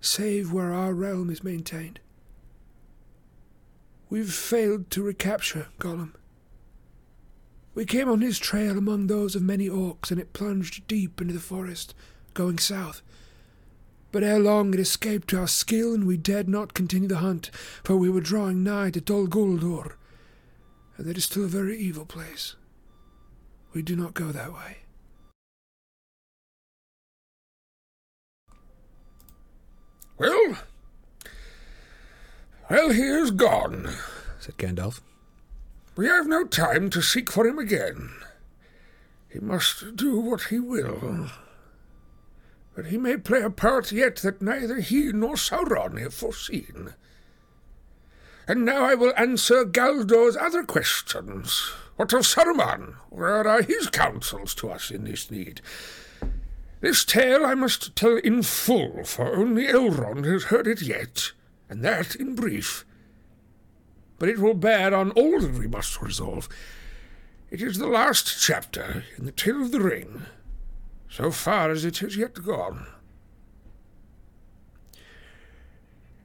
save 0.02 0.52
where 0.52 0.74
our 0.74 0.94
realm 0.94 1.30
is 1.30 1.44
maintained. 1.44 2.00
We've 4.10 4.34
failed 4.34 4.90
to 4.92 5.04
recapture 5.04 5.68
Gollum. 5.80 6.14
We 7.76 7.86
came 7.86 8.10
on 8.10 8.22
his 8.22 8.40
trail 8.40 8.78
among 8.78 9.08
those 9.08 9.36
of 9.36 9.42
many 9.42 9.70
orcs, 9.70 10.10
and 10.12 10.20
it 10.20 10.34
plunged 10.34 10.88
deep 10.88 11.22
into 11.22 11.34
the 11.34 11.40
forest, 11.40 11.94
going 12.34 12.58
south. 12.58 13.02
But 14.12 14.24
ere 14.24 14.40
long 14.40 14.74
it 14.74 14.80
escaped 14.80 15.34
our 15.34 15.48
skill, 15.48 15.94
and 15.94 16.08
we 16.08 16.18
dared 16.18 16.50
not 16.50 16.74
continue 16.74 17.08
the 17.08 17.18
hunt, 17.18 17.52
for 17.84 17.96
we 17.96 18.10
were 18.10 18.22
drawing 18.22 18.64
nigh 18.64 18.90
to 18.92 19.02
Dol 19.02 19.28
Guldur, 19.28 19.94
and 20.98 21.06
that 21.06 21.18
is 21.18 21.26
still 21.26 21.46
a 21.46 21.48
very 21.48 21.78
evil 21.78 22.06
place. 22.06 22.56
We 23.74 23.84
do 23.84 23.96
not 23.96 24.16
go 24.16 24.32
that 24.32 24.52
way. 24.52 24.80
Well, 30.20 30.58
well, 32.70 32.90
he 32.92 33.02
is 33.02 33.32
gone, 33.32 33.90
said 34.40 34.58
Gandalf. 34.58 35.00
We 35.96 36.08
have 36.08 36.28
no 36.28 36.44
time 36.44 36.90
to 36.90 37.02
seek 37.02 37.32
for 37.32 37.48
him 37.48 37.58
again. 37.58 38.12
He 39.30 39.40
must 39.40 39.96
do 39.96 40.20
what 40.20 40.44
he 40.44 40.60
will. 40.60 41.30
But 42.76 42.88
he 42.88 42.98
may 42.98 43.16
play 43.16 43.42
a 43.42 43.50
part 43.50 43.92
yet 43.92 44.18
that 44.18 44.42
neither 44.42 44.82
he 44.82 45.12
nor 45.14 45.36
Sauron 45.36 46.00
have 46.02 46.14
foreseen. 46.14 46.94
And 48.48 48.66
now 48.66 48.84
I 48.84 48.96
will 48.96 49.14
answer 49.16 49.64
Galdor's 49.64 50.36
other 50.36 50.64
questions. 50.64 51.72
What 51.96 52.12
of 52.14 52.22
Saruman? 52.22 52.96
Where 53.10 53.48
are 53.48 53.62
his 53.62 53.90
counsels 53.90 54.54
to 54.56 54.70
us 54.70 54.92
in 54.92 55.06
this 55.06 55.32
need? 55.32 55.62
This 56.82 57.04
tale 57.04 57.46
I 57.46 57.56
must 57.56 57.96
tell 57.96 58.18
in 58.18 58.42
full, 58.44 59.04
for 59.04 59.36
only 59.36 59.68
Elrond 59.68 60.26
has 60.26 60.46
heard 60.46 60.66
it 60.66 60.82
yet, 60.82 61.34
and 61.70 61.84
that 61.84 62.16
in 62.16 62.36
brief. 62.36 62.86
But 64.18 64.30
it 64.30 64.40
will 64.40 64.54
bear 64.54 64.94
on 64.96 65.12
all 65.12 65.42
that 65.42 65.60
we 65.60 65.68
must 65.68 66.02
resolve. 66.02 66.48
It 67.52 67.62
is 67.62 67.78
the 67.78 67.88
last 67.88 68.42
chapter 68.42 69.04
in 69.18 69.26
the 69.26 69.32
Tale 69.32 69.62
of 69.62 69.72
the 69.72 69.82
Ring, 69.82 70.24
so 71.10 71.32
far 71.32 71.70
as 71.70 71.84
it 71.84 71.98
has 71.98 72.16
yet 72.16 72.34
gone. 72.46 72.88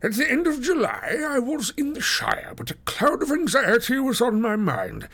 At 0.02 0.14
the 0.14 0.30
end 0.30 0.46
of 0.46 0.60
July 0.60 1.18
I 1.26 1.38
was 1.38 1.72
in 1.76 1.94
the 1.94 2.00
Shire, 2.00 2.52
but 2.54 2.70
a 2.70 2.76
cloud 2.84 3.22
of 3.22 3.30
anxiety 3.30 3.98
was 3.98 4.20
on 4.20 4.42
my 4.42 4.54
mind, 4.54 5.08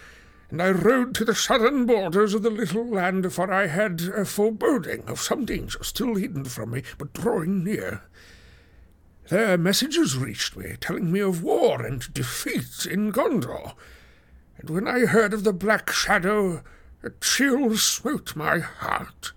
and 0.51 0.60
I 0.60 0.70
rode 0.70 1.14
to 1.14 1.24
the 1.24 1.35
southern 1.35 1.86
borders 1.86 2.35
of 2.35 2.43
the 2.43 2.51
little 2.51 2.86
land, 2.86 3.32
for 3.32 3.52
I 3.52 3.68
had 3.68 4.01
a 4.01 4.24
foreboding 4.24 5.05
of 5.06 5.20
some 5.20 5.44
danger 5.44 5.82
still 5.82 6.16
hidden 6.16 6.44
from 6.44 6.72
me, 6.72 6.82
but 6.98 7.12
drawing 7.12 7.62
near. 7.62 8.02
There 9.28 9.56
messages 9.56 10.16
reached 10.16 10.56
me, 10.56 10.77
telling 10.81 11.12
me 11.12 11.20
of 11.20 11.43
war 11.43 11.86
and 11.86 12.12
defeat 12.12 12.85
in 12.85 13.12
Gondor, 13.12 13.74
and 14.59 14.70
when 14.70 14.89
I 14.89 15.06
heard 15.06 15.32
of 15.32 15.44
the 15.44 15.52
Black 15.52 15.90
Shadow, 15.90 16.62
a 17.02 17.10
chill 17.20 17.77
smote 17.77 18.35
my 18.35 18.59
heart. 18.59 19.32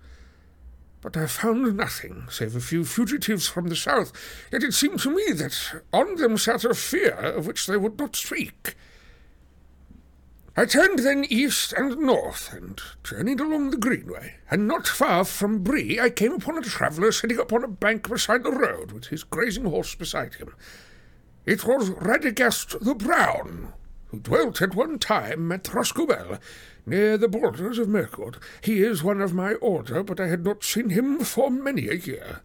But 1.00 1.16
I 1.16 1.26
found 1.26 1.76
nothing 1.76 2.26
save 2.28 2.56
a 2.56 2.60
few 2.60 2.84
fugitives 2.84 3.46
from 3.46 3.68
the 3.68 3.76
south, 3.76 4.12
yet 4.50 4.62
it 4.62 4.74
seemed 4.74 5.00
to 5.00 5.14
me 5.14 5.32
that 5.32 5.82
on 5.92 6.16
them 6.16 6.36
sat 6.38 6.64
a 6.64 6.74
fear 6.74 7.12
of 7.12 7.46
which 7.46 7.66
they 7.66 7.76
would 7.76 7.98
not 7.98 8.16
speak. 8.16 8.74
I 10.56 10.66
turned 10.66 11.00
then 11.00 11.24
east 11.28 11.72
and 11.72 11.98
north, 11.98 12.52
and 12.52 12.80
journeyed 13.02 13.40
along 13.40 13.70
the 13.70 13.76
Greenway, 13.76 14.36
and 14.48 14.68
not 14.68 14.86
far 14.86 15.24
from 15.24 15.64
Bree 15.64 15.98
I 15.98 16.10
came 16.10 16.34
upon 16.34 16.58
a 16.58 16.62
traveller 16.62 17.10
sitting 17.10 17.40
upon 17.40 17.64
a 17.64 17.68
bank 17.68 18.08
beside 18.08 18.44
the 18.44 18.52
road, 18.52 18.92
with 18.92 19.06
his 19.06 19.24
grazing 19.24 19.64
horse 19.64 19.96
beside 19.96 20.34
him. 20.34 20.54
It 21.44 21.66
was 21.66 21.90
Radagast 21.90 22.78
the 22.84 22.94
Brown, 22.94 23.72
who 24.06 24.20
dwelt 24.20 24.62
at 24.62 24.76
one 24.76 25.00
time 25.00 25.50
at 25.50 25.64
Rhosgobel, 25.64 26.38
near 26.86 27.18
the 27.18 27.26
borders 27.26 27.78
of 27.78 27.88
Mirkwood. 27.88 28.36
He 28.60 28.80
is 28.84 29.02
one 29.02 29.20
of 29.20 29.34
my 29.34 29.54
order, 29.54 30.04
but 30.04 30.20
I 30.20 30.28
had 30.28 30.44
not 30.44 30.62
seen 30.62 30.90
him 30.90 31.18
for 31.24 31.50
many 31.50 31.88
a 31.88 31.94
year. 31.94 32.42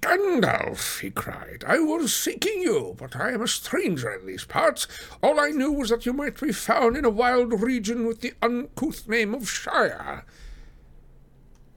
Gandalf, 0.00 1.00
he 1.00 1.10
cried, 1.10 1.62
I 1.66 1.78
was 1.78 2.14
seeking 2.14 2.62
you, 2.62 2.94
but 2.98 3.16
I 3.16 3.32
am 3.32 3.42
a 3.42 3.48
stranger 3.48 4.10
in 4.12 4.26
these 4.26 4.44
parts. 4.44 4.88
All 5.22 5.38
I 5.38 5.50
knew 5.50 5.72
was 5.72 5.90
that 5.90 6.06
you 6.06 6.12
might 6.12 6.40
be 6.40 6.52
found 6.52 6.96
in 6.96 7.04
a 7.04 7.10
wild 7.10 7.60
region 7.60 8.06
with 8.06 8.20
the 8.20 8.32
uncouth 8.40 9.06
name 9.06 9.34
of 9.34 9.50
Shire. 9.50 10.24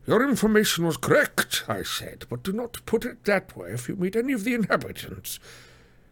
Your 0.06 0.28
information 0.28 0.86
was 0.86 0.98
correct, 0.98 1.64
I 1.68 1.84
said, 1.84 2.26
but 2.30 2.44
do 2.44 2.52
not 2.52 2.86
put 2.86 3.06
it 3.06 3.24
that 3.26 3.56
way 3.58 3.72
if 3.72 3.88
you 3.88 3.96
meet 3.96 4.16
any 4.16 4.34
of 4.34 4.44
the 4.44 4.54
inhabitants. 4.54 5.40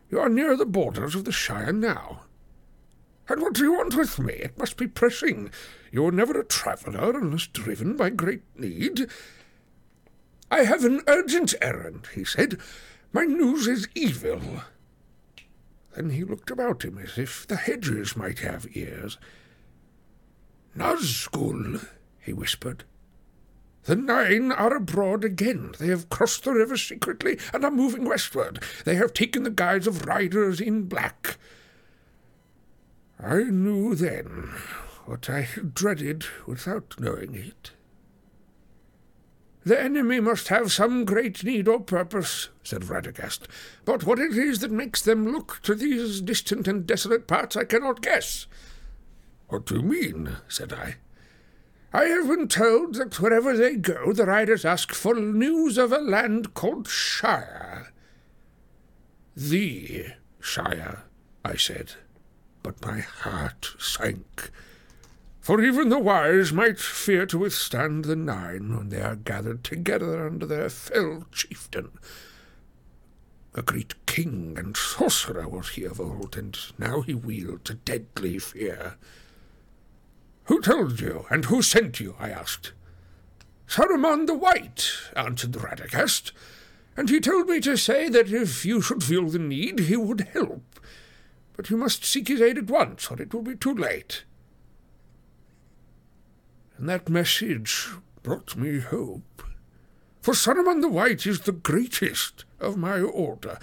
You 0.10 0.20
are 0.20 0.30
near 0.30 0.58
the 0.58 0.66
borders 0.66 1.16
of 1.16 1.26
the 1.26 1.32
Shire 1.32 1.74
now. 1.74 2.24
And 3.30 3.42
what 3.42 3.54
do 3.54 3.64
you 3.64 3.74
want 3.74 3.96
with 3.96 4.20
me? 4.20 4.34
It 4.34 4.58
must 4.58 4.76
be 4.76 4.88
pressing. 4.88 5.52
You 5.92 6.04
were 6.04 6.12
never 6.12 6.38
a 6.40 6.44
traveller 6.44 7.18
unless 7.18 7.48
driven 7.48 7.96
by 7.96 8.10
great 8.10 8.44
need. 8.58 9.08
I 10.52 10.66
have 10.66 10.84
an 10.84 11.02
urgent 11.08 11.56
errand, 11.62 12.10
he 12.14 12.26
said. 12.26 12.60
My 13.14 13.24
news 13.24 13.68
is 13.68 13.88
evil. 13.96 14.42
Then 15.96 16.10
he 16.10 16.26
looked 16.26 16.52
about 16.52 16.84
him 16.84 16.98
as 16.98 17.18
if 17.18 17.48
the 17.48 17.56
hedges 17.56 18.18
might 18.18 18.40
have 18.40 18.68
ears. 18.76 19.18
Nazgul, 20.78 21.88
he 22.20 22.34
whispered. 22.34 22.84
The 23.84 23.96
Nine 23.96 24.52
are 24.52 24.76
abroad 24.76 25.24
again. 25.24 25.74
They 25.80 25.88
have 25.88 26.10
crossed 26.10 26.44
the 26.44 26.52
river 26.52 26.78
secretly 26.78 27.40
and 27.54 27.64
are 27.64 27.72
moving 27.72 28.04
westward. 28.04 28.62
They 28.86 28.96
have 28.96 29.14
taken 29.14 29.44
the 29.44 29.50
guise 29.50 29.88
of 29.88 30.06
riders 30.06 30.62
in 30.62 30.84
black. 30.84 31.38
I 33.20 33.44
knew 33.44 33.96
then 33.96 34.54
what 35.06 35.30
I 35.30 35.42
had 35.42 35.74
dreaded 35.74 36.26
without 36.46 36.96
knowing 37.00 37.36
it. 37.36 37.72
The 39.64 39.80
enemy 39.80 40.20
must 40.20 40.48
have 40.48 40.72
some 40.72 41.06
great 41.06 41.44
need 41.44 41.68
or 41.68 41.80
purpose, 41.80 42.50
said 42.64 42.82
Radagast, 42.82 43.42
but 43.86 44.04
what 44.06 44.20
it 44.20 44.36
is 44.36 44.60
that 44.60 44.72
makes 44.72 45.02
them 45.02 45.32
look 45.32 45.60
to 45.64 45.76
these 45.76 46.20
distant 46.20 46.68
and 46.68 46.88
desolate 46.88 47.28
parts 47.28 47.56
I 47.56 47.66
cannot 47.66 48.02
guess. 48.02 48.48
What 49.50 49.68
do 49.68 49.76
you 49.76 49.84
mean? 49.84 50.38
said 50.48 50.74
I. 50.74 50.96
I 51.94 52.06
have 52.06 52.28
been 52.28 52.48
told 52.48 52.96
that 52.96 53.20
wherever 53.20 53.56
they 53.56 53.76
go, 53.76 54.14
the 54.14 54.26
riders 54.26 54.66
ask 54.66 54.94
for 54.94 55.14
news 55.14 55.78
of 55.78 55.92
a 55.92 56.00
land 56.00 56.54
called 56.54 56.88
Shire. 56.88 57.92
The 59.36 60.06
Shire, 60.40 61.04
I 61.46 61.56
said, 61.56 61.94
but 62.64 62.84
my 62.84 63.02
heart 63.02 63.76
sank 63.78 64.50
for 65.42 65.60
even 65.60 65.90
the 65.90 66.00
wise 66.00 66.54
might 66.54 66.80
fear 66.80 67.26
to 67.26 67.40
withstand 67.40 68.06
the 68.06 68.16
nine 68.16 68.78
when 68.78 68.90
they 68.90 69.02
are 69.02 69.16
gathered 69.16 69.64
together 69.64 70.28
under 70.28 70.46
their 70.46 70.70
fell 70.70 71.26
chieftain. 71.32 71.90
A 73.56 73.64
great 73.64 74.06
king 74.06 74.54
and 74.56 74.78
sorcerer 74.78 75.50
was 75.50 75.70
he 75.70 75.84
of 75.84 76.00
old, 76.00 76.38
and 76.38 76.58
now 76.78 77.02
he 77.02 77.16
wields 77.16 77.72
a 77.72 77.74
deadly 77.74 78.38
fear. 78.38 78.98
Who 80.46 80.62
told 80.62 81.02
you, 81.02 81.26
and 81.32 81.46
who 81.46 81.64
sent 81.64 82.00
you? 82.00 82.16
I 82.20 82.30
asked. 82.30 82.72
Saruman 83.68 84.28
the 84.28 84.36
White, 84.36 84.92
answered 85.16 85.54
Radagast, 85.54 86.34
and 86.96 87.10
he 87.10 87.20
told 87.20 87.50
me 87.50 87.60
to 87.62 87.78
say 87.78 88.10
that 88.10 88.32
if 88.32 88.64
you 88.64 88.80
should 88.80 89.04
feel 89.04 89.28
the 89.28 89.40
need, 89.40 89.80
he 89.80 89.98
would 89.98 90.30
help. 90.34 90.80
But 91.58 91.72
you 91.72 91.78
must 91.78 92.06
seek 92.06 92.28
his 92.28 92.42
aid 92.42 92.60
at 92.60 92.68
once, 92.68 93.10
or 93.10 93.20
it 93.20 93.34
will 93.34 93.42
be 93.42 93.56
too 93.56 93.74
late 93.74 94.24
and 96.82 96.90
that 96.90 97.10
message 97.10 97.90
brought 98.24 98.56
me 98.56 98.80
hope. 98.80 99.44
For 100.20 100.34
Saruman 100.34 100.82
the 100.82 100.90
White 100.90 101.28
is 101.28 101.42
the 101.42 101.52
greatest 101.52 102.44
of 102.60 102.76
my 102.76 103.00
order. 103.00 103.60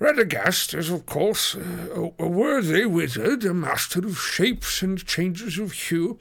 Radagast 0.00 0.76
is, 0.76 0.90
of 0.90 1.06
course, 1.06 1.54
a, 1.54 2.10
a 2.18 2.26
worthy 2.26 2.84
wizard, 2.84 3.44
a 3.44 3.54
master 3.54 4.00
of 4.00 4.18
shapes 4.18 4.82
and 4.82 5.06
changes 5.06 5.56
of 5.56 5.70
hue, 5.70 6.18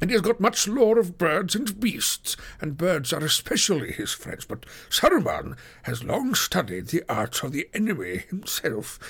and 0.00 0.08
he 0.08 0.14
has 0.14 0.22
got 0.22 0.38
much 0.38 0.68
lore 0.68 1.00
of 1.00 1.18
birds 1.18 1.56
and 1.56 1.80
beasts, 1.80 2.36
and 2.60 2.78
birds 2.78 3.12
are 3.12 3.24
especially 3.24 3.90
his 3.90 4.12
friends. 4.12 4.44
But 4.44 4.66
Saruman 4.88 5.56
has 5.82 6.04
long 6.04 6.36
studied 6.36 6.88
the 6.88 7.02
arts 7.08 7.42
of 7.42 7.50
the 7.50 7.68
enemy 7.74 8.18
himself, 8.18 9.00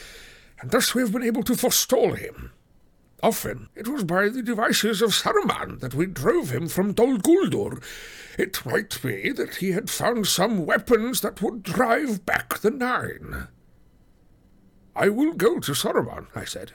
and 0.59 0.70
thus 0.70 0.94
we 0.94 1.02
have 1.02 1.12
been 1.12 1.22
able 1.22 1.43
to 1.43 1.55
forestall 1.55 2.14
him. 2.14 2.52
Often 3.23 3.69
it 3.74 3.89
was 3.89 4.05
by 4.05 4.28
the 4.28 4.43
devices 4.43 5.03
of 5.03 5.11
Saruman 5.11 5.81
that 5.81 5.95
we 5.95 6.07
drove 6.07 6.51
him 6.51 6.69
from 6.69 6.93
Dol 6.93 7.19
Guldur. 7.19 7.82
It 8.39 8.65
might 8.65 9.01
be 9.03 9.32
that 9.32 9.57
he 9.57 9.73
had 9.73 9.90
found 9.90 10.28
some 10.28 10.65
weapons 10.65 11.20
that 11.23 11.43
would 11.43 11.65
drive 11.65 12.24
back 12.24 12.59
the 12.59 12.70
Nine. 12.70 13.49
I 14.95 15.09
will 15.09 15.32
go 15.32 15.59
to 15.59 15.73
Saruman, 15.73 16.27
I 16.35 16.45
said. 16.45 16.73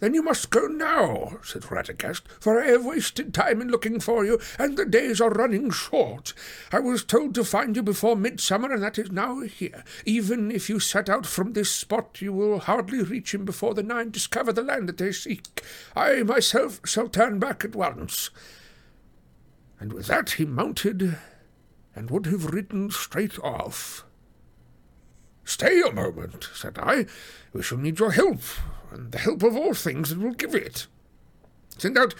Then 0.00 0.14
you 0.14 0.22
must 0.22 0.48
go 0.48 0.66
now, 0.66 1.38
said 1.44 1.62
Radagast, 1.62 2.22
for 2.40 2.58
I 2.58 2.68
have 2.68 2.86
wasted 2.86 3.34
time 3.34 3.60
in 3.60 3.68
looking 3.68 4.00
for 4.00 4.24
you, 4.24 4.40
and 4.58 4.76
the 4.76 4.86
days 4.86 5.20
are 5.20 5.30
running 5.30 5.70
short. 5.70 6.32
I 6.72 6.80
was 6.80 7.04
told 7.04 7.34
to 7.34 7.44
find 7.44 7.76
you 7.76 7.82
before 7.82 8.16
midsummer, 8.16 8.72
and 8.72 8.82
that 8.82 8.98
is 8.98 9.10
now 9.10 9.40
here. 9.40 9.84
Even 10.06 10.50
if 10.50 10.70
you 10.70 10.80
set 10.80 11.10
out 11.10 11.26
from 11.26 11.52
this 11.52 11.70
spot, 11.70 12.22
you 12.22 12.32
will 12.32 12.60
hardly 12.60 13.02
reach 13.02 13.34
him 13.34 13.44
before 13.44 13.74
the 13.74 13.82
Nine 13.82 14.10
discover 14.10 14.52
the 14.52 14.62
land 14.62 14.88
that 14.88 14.96
they 14.96 15.12
seek. 15.12 15.62
I 15.94 16.22
myself 16.22 16.80
shall 16.86 17.08
turn 17.08 17.38
back 17.38 17.62
at 17.64 17.76
once. 17.76 18.30
And 19.78 19.92
with 19.92 20.06
that 20.06 20.30
he 20.32 20.46
mounted, 20.46 21.18
and 21.94 22.10
would 22.10 22.24
have 22.26 22.54
ridden 22.54 22.90
straight 22.90 23.38
off. 23.40 24.04
Stay 25.44 25.82
a 25.82 25.92
moment, 25.92 26.48
said 26.54 26.78
I. 26.78 27.04
We 27.52 27.62
shall 27.62 27.78
need 27.78 27.98
your 27.98 28.12
help 28.12 28.40
and 28.92 29.12
the 29.12 29.18
help 29.18 29.42
of 29.42 29.56
all 29.56 29.74
things 29.74 30.10
that 30.10 30.18
will 30.18 30.32
give 30.32 30.54
it. 30.54 30.86
Send 31.78 31.96
out 31.96 32.14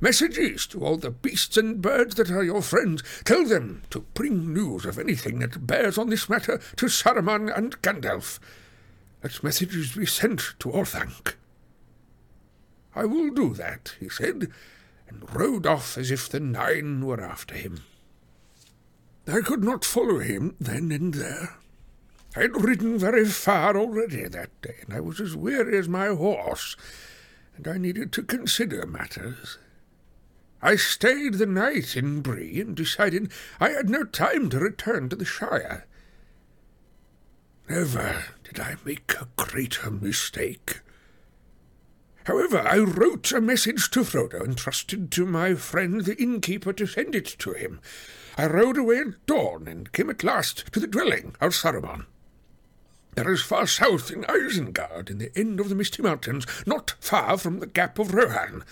messages 0.00 0.66
to 0.66 0.84
all 0.84 0.96
the 0.96 1.10
beasts 1.10 1.56
and 1.56 1.80
birds 1.80 2.16
that 2.16 2.30
are 2.30 2.42
your 2.42 2.62
friends. 2.62 3.02
Tell 3.24 3.46
them 3.46 3.82
to 3.90 4.00
bring 4.14 4.52
news 4.52 4.84
of 4.84 4.98
anything 4.98 5.38
that 5.38 5.66
bears 5.66 5.96
on 5.96 6.10
this 6.10 6.28
matter 6.28 6.60
to 6.76 6.86
Saruman 6.86 7.56
and 7.56 7.80
Gandalf. 7.82 8.38
Let 9.22 9.42
messages 9.42 9.96
be 9.96 10.06
sent 10.06 10.54
to 10.58 10.68
Orthanc. 10.68 11.34
I 12.94 13.04
will 13.04 13.30
do 13.30 13.54
that, 13.54 13.94
he 14.00 14.08
said, 14.08 14.48
and 15.08 15.34
rode 15.34 15.66
off 15.66 15.96
as 15.96 16.10
if 16.10 16.28
the 16.28 16.40
nine 16.40 17.04
were 17.04 17.20
after 17.20 17.54
him. 17.54 17.82
I 19.26 19.40
could 19.40 19.64
not 19.64 19.84
follow 19.84 20.18
him 20.18 20.56
then 20.60 20.92
and 20.92 21.14
there. 21.14 21.56
I 22.36 22.42
had 22.42 22.62
ridden 22.62 22.98
very 22.98 23.24
far 23.24 23.78
already 23.78 24.28
that 24.28 24.60
day, 24.60 24.76
and 24.82 24.92
I 24.92 25.00
was 25.00 25.20
as 25.22 25.34
weary 25.34 25.78
as 25.78 25.88
my 25.88 26.08
horse, 26.08 26.76
and 27.56 27.66
I 27.66 27.78
needed 27.78 28.12
to 28.12 28.22
consider 28.22 28.84
matters. 28.84 29.56
I 30.60 30.76
stayed 30.76 31.34
the 31.34 31.46
night 31.46 31.96
in 31.96 32.20
Bree 32.20 32.60
and 32.60 32.76
decided 32.76 33.32
I 33.58 33.70
had 33.70 33.88
no 33.88 34.04
time 34.04 34.50
to 34.50 34.58
return 34.58 35.08
to 35.08 35.16
the 35.16 35.24
Shire. 35.24 35.86
Never 37.70 38.24
did 38.44 38.60
I 38.60 38.76
make 38.84 39.14
a 39.14 39.28
greater 39.36 39.90
mistake. 39.90 40.80
However, 42.24 42.58
I 42.58 42.78
wrote 42.78 43.32
a 43.32 43.40
message 43.40 43.90
to 43.92 44.00
Frodo 44.00 44.44
and 44.44 44.58
trusted 44.58 45.10
to 45.12 45.24
my 45.24 45.54
friend 45.54 46.04
the 46.04 46.20
innkeeper 46.20 46.74
to 46.74 46.86
send 46.86 47.14
it 47.14 47.26
to 47.38 47.52
him. 47.52 47.80
I 48.36 48.46
rode 48.46 48.76
away 48.76 48.98
at 48.98 49.24
dawn 49.24 49.66
and 49.66 49.90
came 49.92 50.10
at 50.10 50.22
last 50.22 50.70
to 50.72 50.80
the 50.80 50.86
dwelling 50.86 51.34
of 51.40 51.54
Saruman. 51.54 52.04
There 53.16 53.32
is 53.32 53.40
far 53.40 53.66
south 53.66 54.10
in 54.10 54.24
Isengard, 54.24 55.08
in 55.08 55.16
the 55.16 55.32
end 55.34 55.58
of 55.58 55.70
the 55.70 55.74
Misty 55.74 56.02
Mountains, 56.02 56.46
not 56.66 56.96
far 57.00 57.38
from 57.38 57.60
the 57.60 57.66
Gap 57.66 57.98
of 57.98 58.12
Rohan. 58.12 58.62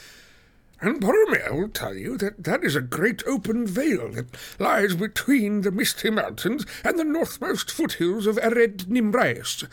And 0.83 1.01
Boromir 1.01 1.51
will 1.51 1.71
tell 1.71 1.95
you 1.95 2.19
that 2.19 2.45
that 2.45 2.63
is 2.63 2.77
a 2.77 2.83
great 2.83 3.23
open 3.27 3.67
vale 3.67 4.11
that 4.11 4.37
lies 4.59 4.97
between 4.97 5.63
the 5.63 5.71
Misty 5.71 6.11
Mountains 6.11 6.67
and 6.85 6.99
the 6.99 7.05
northmost 7.05 7.71
foothills 7.71 8.27
of 8.27 8.37
Ered 8.37 8.85
Nimrais, 8.85 9.67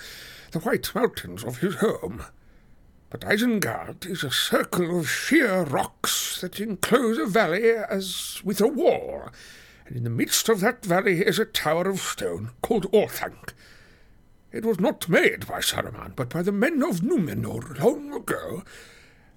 the 0.51 0.59
White 0.59 0.95
Mountains 0.95 1.43
of 1.43 1.57
his 1.57 1.75
home. 1.75 2.23
But 3.09 3.25
Isengard 3.25 4.05
is 4.05 4.23
a 4.23 4.31
circle 4.31 4.97
of 4.97 5.09
sheer 5.09 5.63
rocks 5.63 6.39
that 6.39 6.61
enclose 6.61 7.17
a 7.17 7.25
valley 7.25 7.71
as 7.71 8.39
with 8.45 8.61
a 8.61 8.69
wall, 8.69 9.31
and 9.85 9.97
in 9.97 10.05
the 10.05 10.09
midst 10.09 10.47
of 10.47 10.61
that 10.61 10.85
valley 10.85 11.25
is 11.25 11.39
a 11.39 11.45
tower 11.45 11.89
of 11.89 11.99
stone 11.99 12.51
called 12.61 12.89
Orthanc. 12.93 13.53
It 14.51 14.65
was 14.65 14.79
not 14.79 15.07
made 15.07 15.47
by 15.47 15.59
Saruman, 15.59 16.13
but 16.15 16.29
by 16.29 16.41
the 16.41 16.51
men 16.51 16.83
of 16.83 17.01
Numenor 17.01 17.79
long 17.79 18.13
ago, 18.13 18.63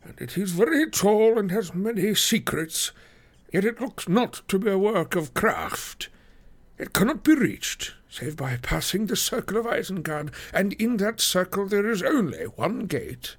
and 0.02 0.20
it 0.20 0.36
is 0.36 0.50
very 0.50 0.90
tall 0.90 1.38
and 1.38 1.50
has 1.52 1.72
many 1.72 2.14
secrets, 2.16 2.90
yet 3.52 3.64
it 3.64 3.80
looks 3.80 4.08
not 4.08 4.42
to 4.48 4.58
be 4.58 4.70
a 4.70 4.78
work 4.78 5.14
of 5.14 5.32
craft. 5.32 6.08
It 6.78 6.92
cannot 6.92 7.22
be 7.22 7.34
reached, 7.34 7.94
save 8.10 8.36
by 8.36 8.56
passing 8.56 9.06
the 9.06 9.14
circle 9.14 9.56
of 9.56 9.66
Isengard, 9.66 10.32
and 10.52 10.72
in 10.74 10.96
that 10.96 11.20
circle 11.20 11.66
there 11.66 11.88
is 11.88 12.02
only 12.02 12.44
one 12.44 12.86
gate. 12.86 13.36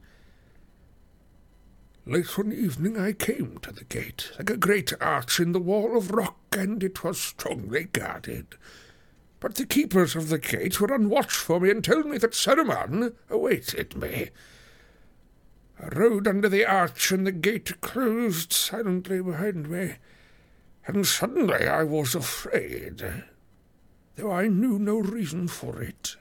Late 2.06 2.38
one 2.38 2.54
evening 2.54 2.98
I 2.98 3.12
came 3.12 3.58
to 3.64 3.74
the 3.74 3.84
gate, 3.84 4.32
like 4.38 4.50
a 4.50 4.58
great 4.58 4.94
arch 5.02 5.42
in 5.42 5.52
the 5.52 5.60
wall 5.60 5.98
of 5.98 6.12
rock, 6.12 6.38
and 6.54 6.82
it 6.82 7.04
was 7.04 7.20
strongly 7.20 7.86
guarded. 7.86 8.56
But 9.40 9.56
the 9.56 9.66
keepers 9.66 10.16
of 10.16 10.30
the 10.30 10.40
gate 10.40 10.80
were 10.80 10.94
on 10.94 11.10
watch 11.10 11.34
for 11.34 11.60
me 11.60 11.70
and 11.70 11.84
told 11.84 12.06
me 12.06 12.18
that 12.18 12.34
Saruman 12.34 13.14
awaited 13.30 13.96
me. 13.96 14.30
I 15.80 15.88
rode 15.90 16.28
under 16.28 16.48
the 16.48 16.66
arch, 16.66 17.12
and 17.12 17.28
the 17.28 17.32
gate 17.32 17.82
closed 17.82 18.54
silently 18.54 19.22
behind 19.22 19.70
me, 19.70 19.96
and 20.88 21.06
suddenly 21.06 21.68
I 21.68 21.84
was 21.84 22.16
afraid, 22.16 23.04
though 24.16 24.32
I 24.32 24.48
knew 24.48 24.80
no 24.80 25.00
reason 25.00 25.48
for 25.48 25.82
it. 25.82 26.16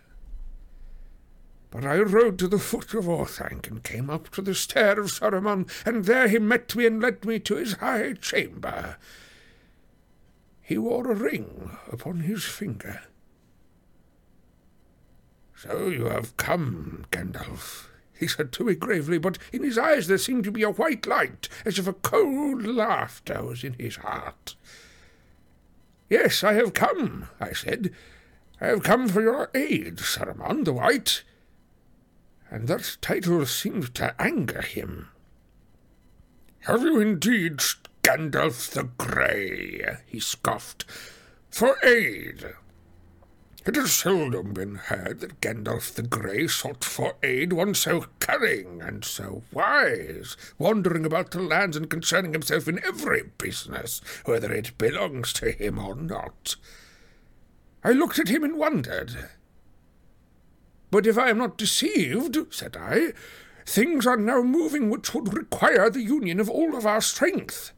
But 1.71 1.85
I 1.85 1.99
rode 1.99 2.39
to 2.41 2.49
the 2.49 2.59
foot 2.59 2.95
of 2.95 3.09
Orthanc 3.09 3.69
and 3.69 3.83
came 3.83 4.11
up 4.11 4.31
to 4.31 4.43
the 4.43 4.55
stair 4.55 4.99
of 4.99 5.11
Saruman, 5.11 5.69
and 5.87 6.05
there 6.05 6.29
he 6.29 6.39
met 6.39 6.75
me 6.75 6.87
and 6.87 7.01
led 7.01 7.25
me 7.25 7.39
to 7.41 7.57
his 7.57 7.75
high 7.75 8.15
chamber. 8.15 8.97
He 10.65 10.79
wore 10.79 11.11
a 11.11 11.15
ring 11.15 11.77
upon 11.93 12.21
his 12.21 12.43
finger. 12.43 13.03
So 15.55 15.89
you 15.89 16.07
have 16.07 16.37
come, 16.39 17.05
Gandalf, 17.11 17.89
he 18.19 18.27
said 18.27 18.51
to 18.53 18.65
me 18.65 18.75
gravely, 18.75 19.19
but 19.19 19.37
in 19.53 19.63
his 19.63 19.77
eyes 19.77 20.07
there 20.07 20.17
seemed 20.17 20.45
to 20.45 20.51
be 20.51 20.63
a 20.63 20.71
white 20.71 21.07
light, 21.07 21.51
as 21.67 21.79
if 21.79 21.87
a 21.87 21.93
cold 21.93 22.65
laughter 22.67 23.45
was 23.45 23.63
in 23.63 23.75
his 23.75 23.97
heart. 23.97 24.57
Yes, 26.09 26.43
I 26.43 26.55
have 26.55 26.73
come, 26.73 27.29
I 27.39 27.53
said. 27.53 27.93
I 28.59 28.69
have 28.69 28.83
come 28.83 29.09
for 29.09 29.21
your 29.21 29.51
aid, 29.55 29.99
Saruman 29.99 30.65
the 30.65 30.73
White. 30.73 31.25
And 32.51 32.69
that 32.69 32.97
title 33.03 33.45
seemed 33.45 33.95
to 33.97 34.15
anger 34.19 34.63
him. 34.63 35.09
Have 36.61 36.83
you 36.83 37.01
indeed 37.01 37.61
Gandalf 38.05 38.71
the 38.71 38.83
Grey, 38.99 39.97
he 40.05 40.21
scoffed, 40.21 40.85
for 41.49 41.79
aid. 41.83 42.45
It 43.65 43.77
has 43.77 43.95
seldom 43.95 44.53
been 44.53 44.75
heard 44.75 45.21
that 45.21 45.41
Gandalf 45.41 45.95
the 45.95 46.03
Grey 46.03 46.47
sought 46.47 46.85
for 46.85 47.15
aid, 47.23 47.55
one 47.55 47.73
so 47.73 48.05
cunning 48.21 48.83
and 48.83 49.07
so 49.07 49.43
wise, 49.51 50.37
wandering 50.59 51.07
about 51.07 51.31
the 51.31 51.41
lands 51.41 51.79
and 51.79 51.89
concerning 51.89 52.35
himself 52.35 52.69
in 52.69 52.85
every 52.85 53.23
business, 53.39 54.03
whether 54.27 54.53
it 54.53 54.77
belongs 54.77 55.33
to 55.33 55.53
him 55.53 55.79
or 55.79 55.95
not. 55.95 56.57
I 57.83 57.93
looked 57.93 58.19
at 58.19 58.29
him 58.29 58.45
and 58.45 58.59
wondered. 58.59 59.31
But 60.91 61.07
if 61.07 61.17
I 61.17 61.31
am 61.31 61.39
not 61.39 61.57
deceived, 61.57 62.37
said 62.51 62.77
I, 62.77 63.15
things 63.65 64.07
are 64.07 64.19
now 64.19 64.43
moving 64.43 64.91
which 64.91 65.15
would 65.15 65.33
require 65.33 65.89
the 65.89 66.03
union 66.03 66.39
of 66.39 66.51
all 66.51 66.77
of 66.77 66.85
our 66.85 67.01
strength. 67.01 67.73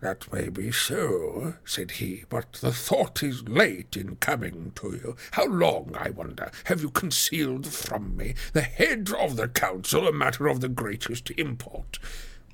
That 0.00 0.32
may 0.32 0.48
be 0.48 0.70
so, 0.70 1.54
said 1.64 1.92
he, 1.92 2.24
but 2.28 2.52
the 2.60 2.70
thought 2.70 3.20
is 3.22 3.48
late 3.48 3.96
in 3.96 4.16
coming 4.16 4.70
to 4.76 4.92
you. 4.92 5.16
How 5.32 5.46
long, 5.46 5.96
I 5.98 6.10
wonder, 6.10 6.52
have 6.64 6.80
you 6.82 6.90
concealed 6.90 7.66
from 7.66 8.16
me 8.16 8.34
the 8.52 8.60
head 8.60 9.10
of 9.18 9.34
the 9.34 9.48
council, 9.48 10.06
a 10.06 10.12
matter 10.12 10.46
of 10.46 10.60
the 10.60 10.68
greatest 10.68 11.32
import? 11.32 11.98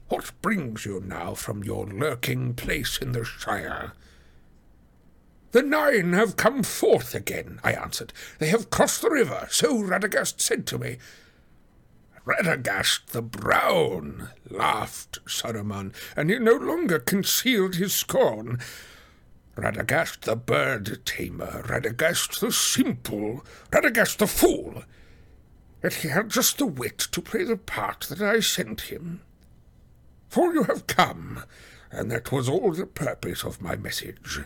What 0.09 0.33
brings 0.41 0.87
you 0.87 1.03
now 1.07 1.35
from 1.35 1.63
your 1.63 1.87
lurking 1.87 2.55
place 2.55 2.97
in 2.99 3.13
the 3.13 3.25
Shire? 3.25 3.93
The 5.53 5.63
nine 5.63 6.15
have 6.15 6.37
come 6.37 6.63
forth 6.63 7.15
again, 7.15 7.61
I 7.63 7.73
answered. 7.73 8.15
They 8.39 8.49
have 8.49 8.71
crossed 8.71 9.03
the 9.03 9.11
river, 9.11 9.49
so 9.51 9.83
Radagast 9.83 10.41
said 10.41 10.67
to 10.69 10.79
me. 10.79 10.97
Radagast 12.27 13.09
the 13.09 13.21
Brown, 13.21 14.31
laughed 14.49 15.19
Saruman, 15.27 15.93
and 16.17 16.31
he 16.31 16.39
no 16.39 16.55
longer 16.55 16.99
concealed 16.99 17.75
his 17.75 17.95
scorn. 17.95 18.59
Radagast 19.57 20.23
the 20.23 20.35
bird 20.35 21.05
tamer, 21.05 21.63
Radagast 21.65 22.41
the 22.41 22.51
simple, 22.51 23.45
Radagast 23.71 24.17
the 24.17 24.27
fool. 24.27 24.85
Yet 25.83 25.95
he 25.95 26.09
had 26.09 26.31
just 26.31 26.57
the 26.57 26.65
wit 26.65 26.97
to 26.99 27.21
play 27.21 27.45
the 27.45 27.59
part 27.59 28.07
that 28.09 28.23
I 28.23 28.41
sent 28.41 28.83
him. 28.83 29.21
For 30.31 30.55
you 30.55 30.63
have 30.65 30.87
come, 30.87 31.45
and 31.91 32.11
that 32.11 32.33
was 32.33 32.49
all 32.49 32.73
the 32.73 32.87
purpose 32.87 33.45
of 33.45 33.61
my 33.61 33.77
message. 33.77 34.41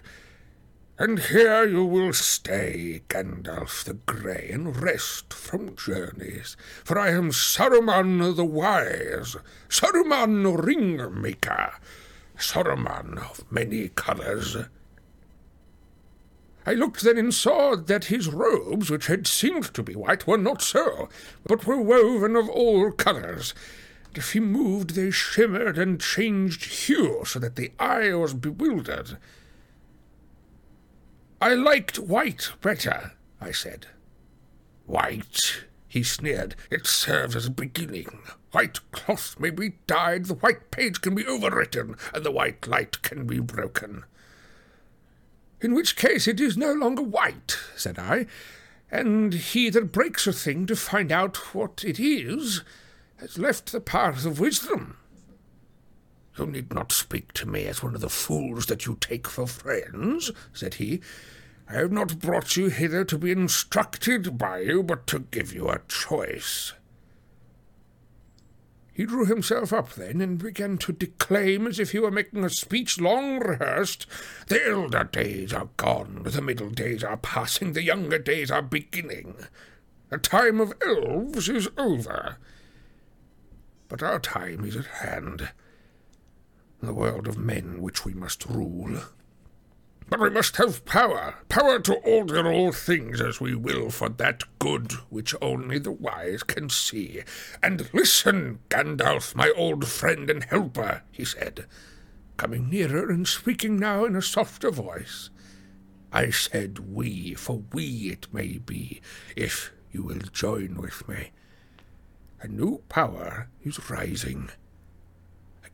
And 1.01 1.21
here 1.21 1.65
you 1.65 1.85
will 1.85 2.13
stay, 2.13 3.03
Gandalf 3.09 3.85
the 3.85 3.95
Grey, 3.95 4.51
and 4.53 4.77
rest 4.83 5.33
from 5.33 5.77
journeys, 5.77 6.57
for 6.83 6.99
I 6.99 7.11
am 7.11 7.31
Saruman 7.31 8.35
the 8.35 8.45
Wise, 8.45 9.37
Saruman 9.69 10.57
Ringmaker, 10.57 11.75
Saruman 12.37 13.17
of 13.17 13.45
many 13.49 13.91
colours. 13.91 14.57
I 16.67 16.75
looked 16.75 17.03
then 17.03 17.17
and 17.17 17.33
saw 17.33 17.77
that 17.77 18.07
his 18.07 18.27
robes, 18.27 18.91
which 18.91 19.07
had 19.07 19.29
seemed 19.29 19.73
to 19.75 19.85
be 19.85 19.95
white, 19.95 20.27
were 20.27 20.37
not 20.37 20.63
so, 20.63 21.09
but 21.47 21.65
were 21.65 21.81
woven 21.81 22.35
of 22.35 22.49
all 22.49 22.91
colours. 22.91 23.55
And 24.09 24.19
if 24.19 24.33
he 24.33 24.41
moved, 24.41 24.97
they 24.97 25.13
shimmered 25.13 25.79
and 25.79 26.01
changed 26.01 26.65
hue, 26.65 27.23
so 27.25 27.39
that 27.39 27.55
the 27.55 27.71
eye 27.79 28.13
was 28.15 28.35
bewildered. 28.35 29.17
I 31.41 31.55
liked 31.55 31.99
white 31.99 32.51
better, 32.61 33.13
I 33.41 33.53
said. 33.53 33.87
White, 34.87 35.65
he 35.87 36.03
sneered. 36.03 36.57
It 36.71 36.87
serves 36.87 37.37
as 37.37 37.47
a 37.47 37.51
beginning. 37.51 38.21
White 38.51 38.81
cloth 38.91 39.37
may 39.39 39.51
be 39.51 39.75
dyed, 39.87 40.27
the 40.27 40.35
white 40.35 40.71
page 40.71 41.01
can 41.01 41.15
be 41.15 41.25
overwritten, 41.25 41.99
and 42.13 42.25
the 42.25 42.33
white 42.33 42.67
light 42.67 43.03
can 43.03 43.27
be 43.27 43.39
broken. 43.39 44.05
In 45.61 45.75
which 45.75 45.97
case 45.97 46.27
it 46.27 46.41
is 46.41 46.57
no 46.57 46.73
longer 46.73 47.03
white, 47.03 47.59
said 47.77 47.99
I, 47.99 48.27
and 48.91 49.35
he 49.35 49.71
that 49.71 49.93
breaks 49.93 50.27
a 50.27 50.33
thing 50.33 50.67
to 50.67 50.77
find 50.77 51.13
out 51.13 51.55
what 51.55 51.85
it 51.85 52.01
is 52.01 52.63
has 53.17 53.39
left 53.39 53.73
the 53.73 53.81
path 53.81 54.25
of 54.25 54.41
wisdom. 54.41 54.97
You 56.39 56.47
need 56.47 56.73
not 56.73 56.93
speak 56.93 57.33
to 57.35 57.47
me 57.47 57.67
as 57.67 57.83
one 57.83 57.95
of 57.95 58.01
the 58.01 58.09
fools 58.09 58.67
that 58.67 58.87
you 58.87 58.97
take 59.01 59.27
for 59.27 59.47
friends, 59.47 60.31
said 60.53 60.75
he. 60.75 61.01
I 61.69 61.75
have 61.75 61.93
not 61.93 62.21
brought 62.21 62.57
you 62.57 62.69
hither 62.69 63.05
to 63.05 63.19
be 63.19 63.31
instructed 63.31 64.39
by 64.39 64.61
you, 64.61 64.83
but 64.83 65.07
to 65.09 65.19
give 65.19 65.53
you 65.53 65.69
a 65.69 65.81
choice. 65.89 66.73
He 68.99 69.05
drew 69.05 69.27
himself 69.27 69.73
up 69.73 69.93
then 69.95 70.21
and 70.21 70.43
began 70.43 70.77
to 70.79 70.93
declaim 70.93 71.69
as 71.69 71.79
if 71.79 71.93
he 71.93 72.01
were 72.01 72.11
making 72.11 72.45
a 72.45 72.51
speech 72.51 73.01
long 73.01 73.39
rehearsed. 73.39 74.07
The 74.49 74.67
elder 74.67 75.05
days 75.05 75.53
are 75.53 75.69
gone, 75.77 76.23
the 76.25 76.43
middle 76.43 76.71
days 76.71 77.05
are 77.05 77.17
passing, 77.17 77.75
the 77.75 77.83
younger 77.83 78.19
days 78.19 78.51
are 78.51 78.63
beginning. 78.63 79.37
The 80.09 80.19
time 80.19 80.61
of 80.61 80.73
elves 80.85 81.49
is 81.49 81.69
over. 81.77 82.39
But 83.89 84.03
our 84.03 84.19
time 84.19 84.65
is 84.65 84.75
at 84.75 84.87
hand, 84.87 85.51
the 86.81 86.95
world 86.95 87.27
of 87.27 87.37
men 87.37 87.81
which 87.81 88.05
we 88.05 88.15
must 88.15 88.47
rule. 88.47 89.01
But 90.09 90.21
we 90.21 90.31
must 90.31 90.57
have 90.57 90.87
power, 90.87 91.35
power 91.51 91.81
to 91.81 91.95
order 91.97 92.51
all 92.51 92.73
things 92.73 93.21
as 93.21 93.41
we 93.41 93.55
will 93.55 93.91
for 93.91 94.09
that 94.09 94.43
good 94.59 94.93
which 95.11 95.35
only 95.43 95.79
the 95.79 95.93
wise 95.93 96.43
can 96.43 96.71
see. 96.71 97.23
And 97.63 97.93
listen, 97.93 98.61
Gandalf, 98.71 99.35
my 99.35 99.53
old 99.55 99.87
friend 99.87 100.31
and 100.31 100.45
helper, 100.45 101.03
he 101.11 101.27
said, 101.27 101.67
coming 102.39 102.71
nearer 102.71 103.11
and 103.11 103.29
speaking 103.29 103.77
now 103.77 104.07
in 104.07 104.17
a 104.17 104.23
softer 104.23 104.71
voice. 104.71 105.29
I 106.11 106.31
said 106.31 106.95
we, 106.95 107.35
for 107.35 107.65
we 107.75 108.11
it 108.11 108.33
may 108.33 108.57
be, 108.57 109.03
if 109.37 109.73
you 109.93 110.03
will 110.05 110.21
join 110.33 110.77
with 110.77 111.07
me. 111.07 111.33
A 112.41 112.49
new 112.49 112.83
power 112.89 113.49
is 113.63 113.91
rising. 113.91 114.51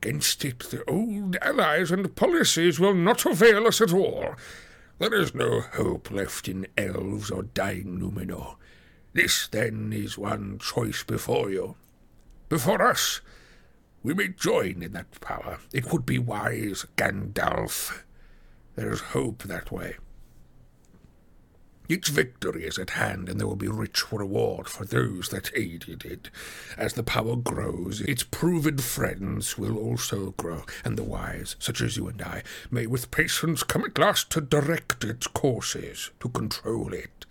Against 0.05 0.45
it, 0.45 0.59
the 0.59 0.85
old 0.87 1.37
allies 1.41 1.91
and 1.91 2.15
policies 2.15 2.79
will 2.79 2.93
not 2.93 3.25
avail 3.25 3.67
us 3.67 3.81
at 3.81 3.95
all. 3.95 4.35
There 4.99 5.15
is 5.15 5.35
no 5.35 5.63
hope 5.63 6.11
left 6.11 6.47
in 6.47 6.67
elves 6.77 7.31
or 7.31 7.45
dying 7.45 7.99
Numenor. 7.99 8.57
This, 9.15 9.49
then, 9.49 9.95
is 9.95 10.19
one 10.19 10.59
choice 10.59 11.05
before 11.05 11.49
you. 11.49 11.77
Before 12.51 12.83
us, 12.83 13.23
we 14.03 14.13
may 14.13 14.29
join 14.29 14.83
in 14.83 14.93
that 14.93 15.23
power. 15.23 15.61
It 15.73 15.91
would 15.91 16.05
be 16.05 16.19
wise, 16.19 16.85
Gandalf. 16.99 18.03
There 18.77 18.93
is 18.93 19.01
hope 19.01 19.45
that 19.45 19.73
way. 19.73 19.97
Its 21.87 22.09
victory 22.09 22.65
is 22.65 22.79
at 22.79 22.91
hand, 22.91 23.29
and 23.29 23.39
there 23.39 23.47
will 23.47 23.57
be 23.57 23.69
rich 23.69 24.11
reward 24.11 24.69
for 24.69 24.87
those 24.87 25.29
that 25.29 25.51
aided 25.55 26.05
it. 26.05 26.31
As 26.79 26.95
the 26.95 27.03
power 27.03 27.37
grows, 27.37 28.01
its 28.01 28.23
proven 28.23 28.79
friends 28.79 29.59
will 29.59 29.77
also 29.77 30.31
grow, 30.39 30.65
and 30.83 30.97
the 30.97 31.05
wise, 31.05 31.57
such 31.59 31.83
as 31.83 31.99
you 31.99 32.09
and 32.09 32.23
I, 32.23 32.43
may 32.71 32.87
with 32.87 33.11
patience 33.11 33.63
come 33.63 33.85
at 33.85 33.99
last 33.99 34.31
to 34.31 34.41
direct 34.41 35.05
its 35.05 35.27
courses, 35.27 36.11
to 36.21 36.31
control 36.31 36.95
it. 36.95 37.27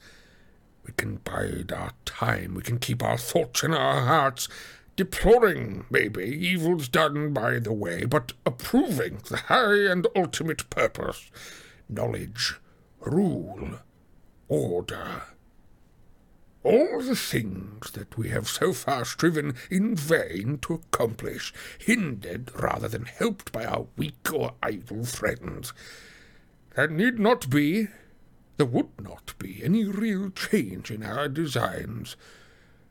We 0.86 0.94
can 0.98 1.16
bide 1.16 1.72
our 1.72 1.94
time, 2.06 2.54
we 2.54 2.62
can 2.62 2.78
keep 2.78 3.02
our 3.02 3.18
thoughts 3.18 3.64
in 3.64 3.74
our 3.74 4.06
hearts, 4.06 4.48
deploring, 4.96 5.86
maybe, 5.90 6.26
evils 6.26 6.88
done 6.88 7.34
by 7.34 7.58
the 7.58 7.74
way, 7.74 8.06
but 8.06 8.34
approving 8.46 9.20
the 9.30 9.38
high 9.38 9.90
and 9.92 10.06
ultimate 10.16 10.70
purpose 10.70 11.32
knowledge, 11.90 12.56
rule, 13.02 13.80
order. 14.48 15.24
All 16.64 17.02
the 17.02 17.16
things 17.16 17.92
that 17.92 18.18
we 18.18 18.30
have 18.30 18.48
so 18.48 18.72
far 18.72 19.04
striven 19.04 19.56
in 19.70 19.96
vain 19.96 20.60
to 20.60 20.76
accomplish, 20.76 21.54
hindered 21.78 22.52
rather 22.56 22.88
than 22.88 23.06
helped 23.06 23.52
by 23.52 23.66
our 23.66 23.88
weak 23.98 24.32
or 24.32 24.54
idle 24.64 25.04
friends. 25.04 25.74
There 26.76 26.88
need 26.88 27.20
not 27.20 27.50
be, 27.50 27.90
there 28.58 28.66
would 28.66 29.02
not 29.02 29.34
be, 29.38 29.62
any 29.64 29.84
real 29.84 30.30
change 30.30 30.90
in 30.90 31.04
our 31.04 31.28
designs, 31.28 32.16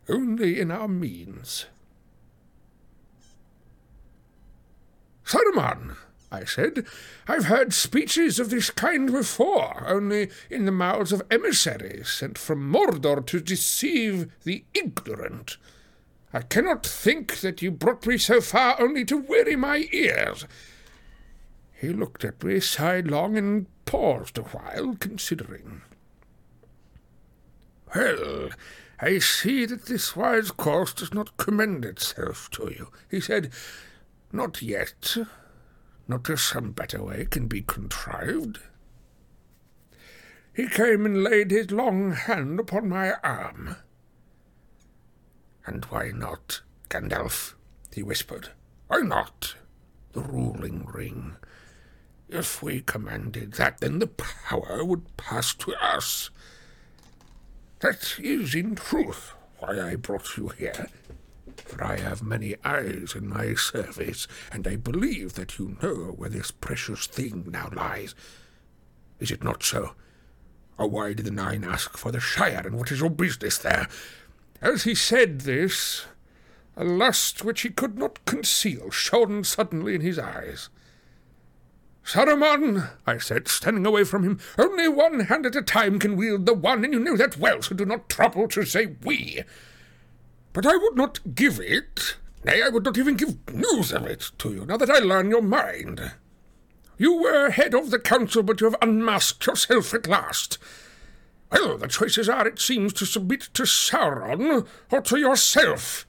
only 0.08 0.60
in 0.60 0.70
our 0.70 0.88
means. 0.88 1.66
Saruman, 5.24 5.96
I 6.32 6.44
said. 6.44 6.86
I've 7.28 7.44
heard 7.44 7.74
speeches 7.74 8.40
of 8.40 8.48
this 8.48 8.70
kind 8.70 9.12
before, 9.12 9.84
only 9.86 10.30
in 10.48 10.64
the 10.64 10.72
mouths 10.72 11.12
of 11.12 11.22
emissaries 11.30 12.08
sent 12.08 12.38
from 12.38 12.72
Mordor 12.72 13.24
to 13.26 13.40
deceive 13.40 14.32
the 14.42 14.64
ignorant. 14.72 15.58
I 16.32 16.40
cannot 16.40 16.86
think 16.86 17.40
that 17.40 17.60
you 17.60 17.70
brought 17.70 18.06
me 18.06 18.16
so 18.16 18.40
far 18.40 18.80
only 18.80 19.04
to 19.04 19.18
weary 19.18 19.56
my 19.56 19.86
ears. 19.92 20.46
He 21.74 21.90
looked 21.90 22.24
at 22.24 22.42
me 22.42 22.60
sidelong 22.60 23.36
and 23.36 23.66
paused 23.84 24.38
a 24.38 24.42
while, 24.42 24.96
considering. 24.98 25.82
Well, 27.94 28.48
I 28.98 29.18
see 29.18 29.66
that 29.66 29.84
this 29.84 30.16
wise 30.16 30.50
course 30.50 30.94
does 30.94 31.12
not 31.12 31.36
commend 31.36 31.84
itself 31.84 32.48
to 32.52 32.72
you, 32.74 32.88
he 33.10 33.20
said. 33.20 33.52
Not 34.32 34.62
yet 34.62 35.18
not 36.08 36.28
as 36.30 36.40
some 36.40 36.72
better 36.72 37.02
way 37.02 37.26
can 37.26 37.46
be 37.46 37.62
contrived. 37.62 38.58
He 40.54 40.68
came 40.68 41.06
and 41.06 41.24
laid 41.24 41.50
his 41.50 41.70
long 41.70 42.12
hand 42.12 42.60
upon 42.60 42.88
my 42.88 43.14
arm. 43.24 43.76
And 45.66 45.84
why 45.86 46.10
not, 46.10 46.60
Gandalf? 46.90 47.54
he 47.92 48.02
whispered. 48.02 48.50
Why 48.88 49.00
not? 49.00 49.54
The 50.12 50.20
ruling 50.20 50.86
ring. 50.92 51.36
If 52.28 52.62
we 52.62 52.80
commanded 52.80 53.54
that, 53.54 53.80
then 53.80 53.98
the 53.98 54.06
power 54.06 54.84
would 54.84 55.16
pass 55.16 55.54
to 55.54 55.74
us. 55.74 56.30
That 57.80 58.16
is, 58.18 58.54
in 58.54 58.74
truth, 58.74 59.32
why 59.58 59.80
I 59.80 59.96
brought 59.96 60.36
you 60.36 60.48
here 60.48 60.88
for 61.60 61.84
I 61.84 61.98
have 61.98 62.22
many 62.22 62.54
eyes 62.64 63.14
in 63.14 63.28
my 63.28 63.54
service, 63.54 64.26
and 64.50 64.66
I 64.66 64.76
believe 64.76 65.34
that 65.34 65.58
you 65.58 65.76
know 65.82 66.14
where 66.16 66.30
this 66.30 66.50
precious 66.50 67.06
thing 67.06 67.46
now 67.50 67.68
lies. 67.72 68.14
Is 69.20 69.30
it 69.30 69.44
not 69.44 69.62
so? 69.62 69.94
Or 70.78 70.88
why 70.88 71.12
did 71.12 71.26
the 71.26 71.30
Nine 71.30 71.64
ask 71.64 71.96
for 71.96 72.10
the 72.10 72.20
Shire, 72.20 72.62
and 72.64 72.76
what 72.76 72.90
is 72.90 73.00
your 73.00 73.10
business 73.10 73.58
there? 73.58 73.88
As 74.60 74.84
he 74.84 74.94
said 74.94 75.42
this, 75.42 76.06
a 76.76 76.84
lust 76.84 77.44
which 77.44 77.62
he 77.62 77.70
could 77.70 77.98
not 77.98 78.24
conceal 78.24 78.90
shone 78.90 79.44
suddenly 79.44 79.94
in 79.94 80.00
his 80.00 80.18
eyes. 80.18 80.70
Saruman, 82.04 82.90
I 83.06 83.18
said, 83.18 83.46
standing 83.46 83.86
away 83.86 84.04
from 84.04 84.24
him, 84.24 84.40
only 84.58 84.88
one 84.88 85.20
hand 85.20 85.46
at 85.46 85.54
a 85.54 85.62
time 85.62 85.98
can 85.98 86.16
wield 86.16 86.46
the 86.46 86.54
one, 86.54 86.84
and 86.84 86.92
you 86.92 86.98
know 86.98 87.16
that 87.16 87.38
well, 87.38 87.62
so 87.62 87.74
do 87.74 87.84
not 87.84 88.08
trouble 88.08 88.48
to 88.48 88.64
say 88.64 88.96
we. 89.02 89.42
But 90.52 90.66
I 90.66 90.76
would 90.76 90.96
not 90.96 91.34
give 91.34 91.58
it, 91.60 92.16
nay, 92.44 92.62
I 92.62 92.68
would 92.68 92.84
not 92.84 92.98
even 92.98 93.16
give 93.16 93.36
news 93.52 93.92
of 93.92 94.06
it 94.06 94.30
to 94.38 94.52
you, 94.52 94.66
now 94.66 94.76
that 94.76 94.90
I 94.90 94.98
learn 94.98 95.30
your 95.30 95.42
mind. 95.42 96.12
You 96.98 97.22
were 97.22 97.50
head 97.50 97.74
of 97.74 97.90
the 97.90 97.98
council, 97.98 98.42
but 98.42 98.60
you 98.60 98.66
have 98.70 98.76
unmasked 98.82 99.46
yourself 99.46 99.94
at 99.94 100.06
last. 100.06 100.58
Well, 101.50 101.76
the 101.78 101.88
choices 101.88 102.28
are, 102.28 102.46
it 102.46 102.58
seems, 102.58 102.92
to 102.94 103.06
submit 103.06 103.48
to 103.54 103.64
Sauron 103.64 104.66
or 104.90 105.00
to 105.00 105.18
yourself. 105.18 106.06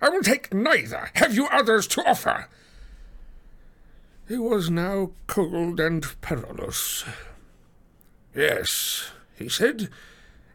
I 0.00 0.08
will 0.08 0.22
take 0.22 0.54
neither. 0.54 1.10
Have 1.14 1.34
you 1.34 1.46
others 1.48 1.86
to 1.88 2.08
offer? 2.08 2.48
He 4.26 4.38
was 4.38 4.70
now 4.70 5.10
cold 5.26 5.80
and 5.80 6.06
perilous. 6.20 7.04
Yes, 8.34 9.10
he 9.36 9.48
said, 9.48 9.90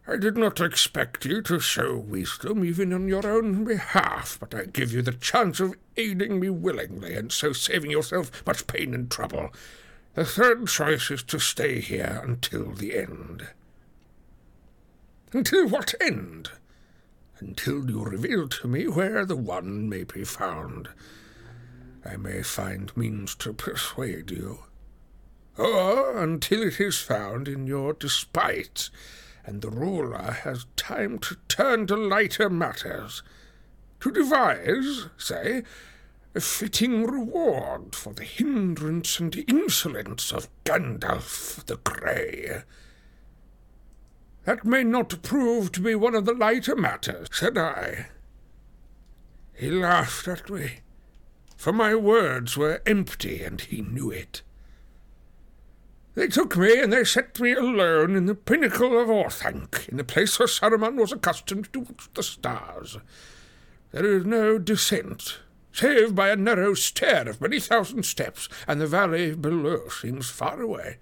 I 0.07 0.17
did 0.17 0.37
not 0.37 0.61
expect 0.61 1.25
you 1.25 1.41
to 1.43 1.59
show 1.59 1.97
wisdom 1.97 2.63
even 2.63 2.93
on 2.93 3.07
your 3.07 3.25
own 3.25 3.63
behalf, 3.63 4.37
but 4.39 4.53
I 4.53 4.65
give 4.65 4.91
you 4.91 5.01
the 5.01 5.13
chance 5.13 5.59
of 5.59 5.75
aiding 5.97 6.39
me 6.39 6.51
willingly, 6.51 7.15
and 7.15 7.31
so 7.31 7.53
saving 7.53 7.89
yourself 7.89 8.45
much 8.45 8.67
pain 8.67 8.93
and 8.93 9.09
trouble. 9.09 9.51
The 10.13 10.23
third 10.23 10.67
choice 10.67 11.09
is 11.09 11.23
to 11.23 11.39
stay 11.39 11.81
here 11.81 12.21
until 12.23 12.71
the 12.71 12.95
end. 12.95 13.47
Until 15.33 15.67
what 15.67 15.95
end? 15.99 16.51
Until 17.39 17.89
you 17.89 18.03
reveal 18.03 18.47
to 18.47 18.67
me 18.67 18.87
where 18.87 19.25
the 19.25 19.35
one 19.35 19.89
may 19.89 20.03
be 20.03 20.23
found. 20.23 20.87
I 22.05 22.15
may 22.15 22.43
find 22.43 22.95
means 22.95 23.33
to 23.35 23.53
persuade 23.53 24.29
you. 24.29 24.59
Or 25.57 26.15
until 26.21 26.61
it 26.61 26.79
is 26.79 26.99
found 26.99 27.47
in 27.47 27.65
your 27.65 27.93
despite, 27.93 28.89
and 29.45 29.61
the 29.61 29.69
ruler 29.69 30.31
has 30.43 30.65
time 30.75 31.19
to 31.19 31.37
turn 31.47 31.87
to 31.87 31.95
lighter 31.95 32.49
matters, 32.49 33.23
to 33.99 34.11
devise, 34.11 35.07
say, 35.17 35.63
a 36.33 36.41
fitting 36.41 37.05
reward 37.05 37.95
for 37.95 38.13
the 38.13 38.23
hindrance 38.23 39.19
and 39.19 39.35
insolence 39.47 40.31
of 40.31 40.49
Gandalf 40.63 41.63
the 41.65 41.77
Grey. 41.77 42.63
That 44.43 44.65
may 44.65 44.83
not 44.83 45.21
prove 45.21 45.71
to 45.73 45.81
be 45.81 45.95
one 45.95 46.15
of 46.15 46.25
the 46.25 46.33
lighter 46.33 46.75
matters, 46.75 47.29
said 47.31 47.57
I. 47.57 48.07
He 49.53 49.69
laughed 49.71 50.27
at 50.27 50.49
me 50.49 50.79
for 51.55 51.73
my 51.73 51.95
words 51.95 52.57
were 52.57 52.81
empty, 52.85 53.43
and 53.43 53.59
he 53.59 53.81
knew 53.81 54.11
it. 54.11 54.41
They 56.15 56.27
took 56.27 56.55
me 56.55 56.79
and 56.79 56.91
they 56.93 57.03
set 57.03 57.39
me 57.41 57.51
alone 57.51 58.15
in 58.15 58.25
the 58.25 58.35
pinnacle 58.35 58.97
of 58.99 59.09
Orthanc, 59.09 59.89
in 59.89 59.97
the 59.97 60.03
place 60.05 60.39
where 60.39 60.47
Saruman 60.47 60.95
was 60.95 61.11
accustomed 61.11 61.71
to 61.73 61.81
watch 61.81 62.09
the 62.13 62.23
stars. 62.23 62.97
There 63.91 64.05
is 64.05 64.25
no 64.25 64.57
descent, 64.57 65.39
save 65.73 66.15
by 66.15 66.29
a 66.29 66.37
narrow 66.37 66.73
stair 66.73 67.27
of 67.27 67.41
many 67.41 67.59
thousand 67.59 68.03
steps, 68.03 68.47
and 68.65 68.79
the 68.79 68.87
valley 68.87 69.35
below 69.35 69.89
seems 69.89 70.29
far 70.29 70.61
away. 70.61 70.99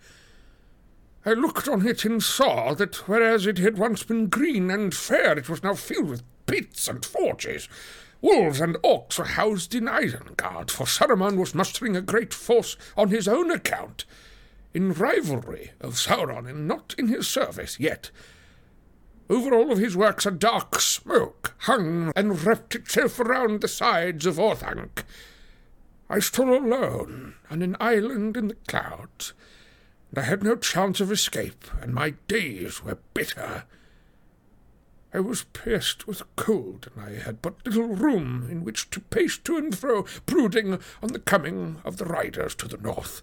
I 1.26 1.34
looked 1.34 1.68
on 1.68 1.88
it 1.88 2.04
and 2.06 2.22
saw 2.22 2.74
that 2.74 3.08
whereas 3.08 3.46
it 3.46 3.60
had 3.60 3.78
once 3.78 4.02
been 4.04 4.28
green 4.28 4.72
and 4.72 4.94
fair, 4.94 5.38
it 5.38 5.48
was 5.48 5.64
now 5.64 5.76
filled 5.76 6.10
with 6.10 6.24
pits 6.48 6.88
and 6.88 7.06
forges, 7.06 7.70
Wolves 8.24 8.62
and 8.62 8.78
orcs 8.78 9.20
were 9.20 9.26
housed 9.26 9.76
in 9.76 9.84
Isengard, 9.84 10.72
for 10.72 10.86
Saruman 10.86 11.38
was 11.38 11.54
mustering 11.54 11.98
a 11.98 12.02
great 12.02 12.34
force 12.34 12.78
on 12.96 13.10
his 13.10 13.28
own 13.28 13.52
account, 13.52 14.06
in 14.74 14.94
rivalry 14.94 15.72
of 15.80 15.94
Sauron 15.96 16.50
and 16.50 16.68
not 16.68 16.96
in 16.98 17.08
his 17.08 17.28
service 17.28 17.80
yet. 17.80 18.12
Over 19.30 19.54
all 19.54 19.72
of 19.72 19.78
his 19.78 19.96
works 19.96 20.26
a 20.26 20.32
dark 20.32 20.80
smoke 20.80 21.56
hung 21.60 22.12
and 22.16 22.44
wrapped 22.44 22.76
itself 22.76 23.20
around 23.20 23.62
the 23.62 23.68
sides 23.68 24.26
of 24.26 24.38
Orthanc. 24.38 25.04
I 26.10 26.20
stood 26.20 26.50
alone 26.50 27.36
on 27.50 27.62
an 27.62 27.78
island 27.80 28.36
in 28.36 28.50
the 28.50 28.58
clouds, 28.68 29.34
and 30.10 30.20
I 30.20 30.24
had 30.24 30.44
no 30.44 30.56
chance 30.56 31.00
of 31.00 31.12
escape, 31.12 31.66
and 31.82 31.94
my 31.94 32.12
days 32.28 32.84
were 32.84 33.00
bitter. 33.14 33.64
I 35.14 35.20
was 35.20 35.44
pierced 35.54 36.08
with 36.08 36.24
cold, 36.36 36.90
and 36.94 37.06
I 37.06 37.20
had 37.20 37.42
but 37.42 37.66
little 37.66 37.88
room 37.88 38.48
in 38.50 38.64
which 38.64 38.90
to 38.90 39.00
pace 39.00 39.38
to 39.40 39.58
and 39.58 39.76
fro, 39.76 40.06
brooding 40.26 40.80
on 41.02 41.14
the 41.14 41.20
coming 41.20 41.82
of 41.86 41.98
the 41.98 42.06
riders 42.06 42.56
to 42.56 42.68
the 42.68 42.78
north. 42.78 43.22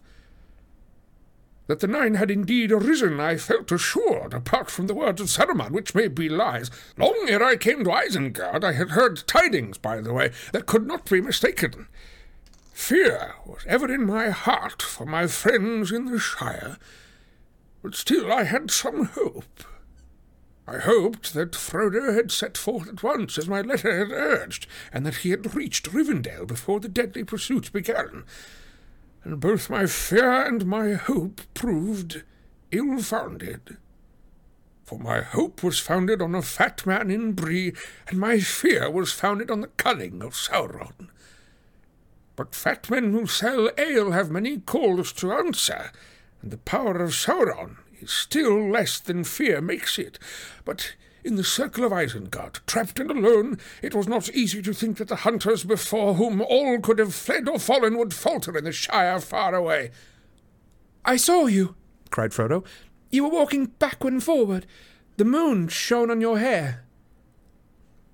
That 1.70 1.78
the 1.78 1.86
Nine 1.86 2.16
had 2.16 2.32
indeed 2.32 2.72
arisen, 2.72 3.20
I 3.20 3.36
felt 3.36 3.70
assured, 3.70 4.34
apart 4.34 4.72
from 4.72 4.88
the 4.88 4.94
words 4.94 5.20
of 5.20 5.28
Saruman, 5.28 5.70
which 5.70 5.94
may 5.94 6.08
be 6.08 6.28
lies. 6.28 6.68
Long 6.96 7.26
ere 7.28 7.44
I 7.44 7.54
came 7.54 7.84
to 7.84 7.92
Isengard, 7.92 8.64
I 8.64 8.72
had 8.72 8.90
heard 8.90 9.22
tidings, 9.28 9.78
by 9.78 10.00
the 10.00 10.12
way, 10.12 10.32
that 10.50 10.66
could 10.66 10.84
not 10.84 11.08
be 11.08 11.20
mistaken. 11.20 11.86
Fear 12.72 13.34
was 13.46 13.64
ever 13.68 13.88
in 13.88 14.04
my 14.04 14.30
heart 14.30 14.82
for 14.82 15.06
my 15.06 15.28
friends 15.28 15.92
in 15.92 16.06
the 16.06 16.18
Shire, 16.18 16.76
but 17.84 17.94
still 17.94 18.32
I 18.32 18.42
had 18.42 18.72
some 18.72 19.04
hope. 19.04 19.62
I 20.66 20.78
hoped 20.78 21.34
that 21.34 21.52
Frodo 21.52 22.12
had 22.12 22.32
set 22.32 22.58
forth 22.58 22.88
at 22.88 23.04
once, 23.04 23.38
as 23.38 23.46
my 23.46 23.60
letter 23.60 23.96
had 23.96 24.10
urged, 24.10 24.66
and 24.92 25.06
that 25.06 25.18
he 25.18 25.30
had 25.30 25.54
reached 25.54 25.92
Rivendell 25.92 26.48
before 26.48 26.80
the 26.80 26.88
deadly 26.88 27.22
pursuit 27.22 27.72
began. 27.72 28.24
And 29.22 29.40
both 29.40 29.68
my 29.68 29.86
fear 29.86 30.46
and 30.46 30.64
my 30.66 30.92
hope 30.94 31.42
proved 31.54 32.22
ill-founded. 32.70 33.76
For 34.84 34.98
my 34.98 35.20
hope 35.20 35.62
was 35.62 35.78
founded 35.78 36.20
on 36.20 36.34
a 36.34 36.42
fat 36.42 36.84
man 36.86 37.10
in 37.10 37.32
Bree, 37.32 37.74
and 38.08 38.18
my 38.18 38.40
fear 38.40 38.90
was 38.90 39.12
founded 39.12 39.50
on 39.50 39.60
the 39.60 39.68
cunning 39.68 40.22
of 40.22 40.34
Sauron. 40.34 41.10
But 42.34 42.54
fat 42.54 42.90
men 42.90 43.12
who 43.12 43.26
sell 43.26 43.70
ale 43.76 44.12
have 44.12 44.30
many 44.30 44.58
calls 44.58 45.12
to 45.14 45.32
answer, 45.32 45.92
and 46.42 46.50
the 46.50 46.58
power 46.58 46.96
of 47.02 47.10
Sauron 47.10 47.76
is 48.00 48.10
still 48.10 48.70
less 48.70 48.98
than 48.98 49.24
fear 49.24 49.60
makes 49.60 49.98
it. 49.98 50.18
But 50.64 50.96
in 51.24 51.36
the 51.36 51.44
circle 51.44 51.84
of 51.84 51.92
Isengard, 51.92 52.60
trapped 52.66 52.98
and 52.98 53.10
alone, 53.10 53.58
it 53.82 53.94
was 53.94 54.08
not 54.08 54.30
easy 54.30 54.62
to 54.62 54.72
think 54.72 54.96
that 54.98 55.08
the 55.08 55.16
hunters 55.16 55.64
before 55.64 56.14
whom 56.14 56.40
all 56.40 56.78
could 56.80 56.98
have 56.98 57.14
fled 57.14 57.48
or 57.48 57.58
fallen 57.58 57.98
would 57.98 58.14
falter 58.14 58.56
in 58.56 58.64
the 58.64 58.72
Shire 58.72 59.20
far 59.20 59.54
away. 59.54 59.90
I 61.04 61.16
saw 61.16 61.46
you, 61.46 61.74
cried 62.10 62.30
Frodo. 62.30 62.64
You 63.10 63.24
were 63.24 63.30
walking 63.30 63.66
backward 63.66 64.12
and 64.12 64.22
forward. 64.22 64.66
The 65.16 65.24
moon 65.24 65.68
shone 65.68 66.10
on 66.10 66.20
your 66.20 66.38
hair. 66.38 66.84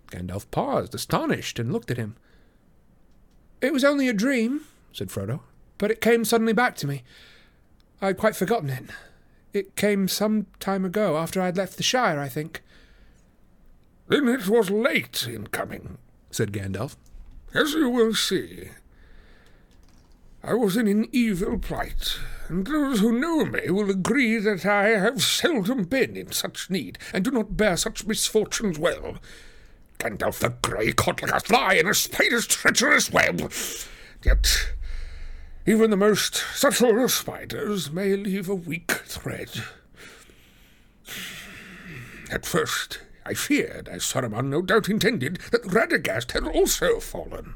Gandalf 0.09 0.51
paused, 0.51 0.95
astonished, 0.95 1.59
and 1.59 1.73
looked 1.73 1.91
at 1.91 1.97
him. 1.97 2.17
It 3.61 3.73
was 3.73 3.85
only 3.85 4.09
a 4.09 4.13
dream, 4.13 4.63
said 4.93 5.09
Frodo, 5.09 5.41
but 5.79 5.91
it 5.91 6.01
came 6.01 6.25
suddenly 6.25 6.53
back 6.53 6.77
to 6.77 6.87
me. 6.87 7.03
I'd 8.01 8.19
quite 8.19 8.37
forgotten 8.37 8.71
it. 8.71 8.85
It 9.53 9.77
came 9.77 10.07
some 10.09 10.47
time 10.61 10.85
ago, 10.85 11.17
after 11.17 11.41
I 11.41 11.47
had 11.47 11.57
left 11.57 11.77
the 11.77 11.83
Shire, 11.83 12.21
I 12.21 12.29
think. 12.29 12.63
Then 14.09 14.29
it 14.29 14.49
was 14.49 14.71
late 14.71 15.27
in 15.29 15.49
coming, 15.49 15.99
said 16.31 16.53
Gandalf. 16.53 16.97
As 17.55 17.73
you 17.73 17.89
will 17.91 18.15
see. 18.15 18.71
I 20.43 20.55
was 20.55 20.77
in 20.77 20.87
an 20.87 21.09
evil 21.11 21.59
plight, 21.59 22.19
and 22.49 22.67
those 22.67 23.01
who 23.01 23.19
know 23.19 23.45
me 23.45 23.69
will 23.71 23.91
agree 23.91 24.39
that 24.39 24.65
I 24.65 24.91
have 24.91 25.23
seldom 25.23 25.85
been 25.85 26.17
in 26.17 26.31
such 26.31 26.71
need, 26.71 26.99
and 27.13 27.25
do 27.25 27.33
not 27.33 27.57
bear 27.57 27.77
such 27.77 28.07
misfortunes 28.07 28.79
well. 28.79 29.17
Gandalf 29.99 30.39
the 30.39 30.51
Grey 30.63 30.93
caught 30.93 31.23
like 31.23 31.33
a 31.33 31.41
fly 31.41 31.75
in 31.75 31.89
a 31.89 31.95
spider's 31.95 32.47
treacherous 32.47 33.11
web. 33.11 33.53
Yet 34.25 34.75
even 35.67 35.91
the 35.91 35.97
most 35.97 36.37
subtle 36.55 37.03
of 37.03 37.11
spiders 37.11 37.91
may 37.91 38.15
leave 38.15 38.49
a 38.49 38.55
weak 38.55 38.93
thread. 38.93 39.51
At 42.31 42.47
first, 42.47 43.01
I 43.27 43.35
feared, 43.35 43.89
as 43.89 44.05
Saruman 44.05 44.47
no 44.47 44.63
doubt 44.63 44.89
intended, 44.89 45.39
that 45.51 45.65
Radagast 45.65 46.31
had 46.31 46.47
also 46.47 47.01
fallen. 47.01 47.55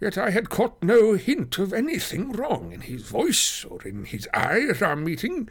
Yet 0.00 0.16
I 0.16 0.30
had 0.30 0.48
caught 0.48 0.82
no 0.82 1.14
hint 1.14 1.58
of 1.58 1.74
anything 1.74 2.32
wrong 2.32 2.72
in 2.72 2.80
his 2.80 3.02
voice 3.02 3.62
or 3.64 3.82
in 3.82 4.06
his 4.06 4.26
eye 4.32 4.66
at 4.70 4.80
our 4.80 4.96
meeting. 4.96 5.50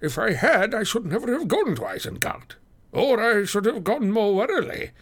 If 0.00 0.16
I 0.16 0.34
had, 0.34 0.74
I 0.74 0.84
should 0.84 1.06
never 1.06 1.32
have 1.32 1.48
gone 1.48 1.74
to 1.74 1.82
Isengard, 1.82 2.52
or 2.92 3.20
I 3.20 3.44
should 3.46 3.64
have 3.64 3.82
gone 3.82 4.12
more 4.12 4.32
warily. 4.32 4.92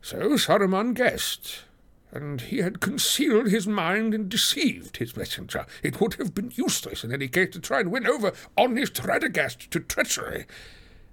So 0.00 0.38
Saruman 0.38 0.94
guessed, 0.94 1.64
and 2.12 2.40
he 2.40 2.58
had 2.58 2.80
concealed 2.80 3.48
his 3.48 3.66
mind 3.66 4.14
and 4.14 4.30
deceived 4.30 4.96
his 4.96 5.14
messenger. 5.16 5.66
It 5.82 6.00
would 6.00 6.14
have 6.14 6.34
been 6.34 6.50
useless 6.54 7.04
in 7.04 7.12
any 7.12 7.28
case 7.28 7.50
to 7.50 7.60
try 7.60 7.80
and 7.80 7.92
win 7.92 8.06
over 8.06 8.32
honest 8.56 8.94
Radagast 8.94 9.68
to 9.68 9.80
treachery. 9.80 10.46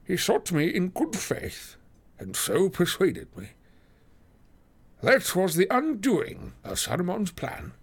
He 0.07 0.15
sought 0.15 0.53
me 0.53 0.73
in 0.73 0.87
good 0.87 1.17
faith, 1.17 1.75
and 2.17 2.33
so 2.33 2.69
persuaded 2.69 3.27
me. 3.35 3.49
That 5.03 5.35
was 5.35 5.55
the 5.55 5.67
undoing 5.69 6.53
of 6.63 6.79
Saruman's 6.79 7.31
plan. 7.31 7.73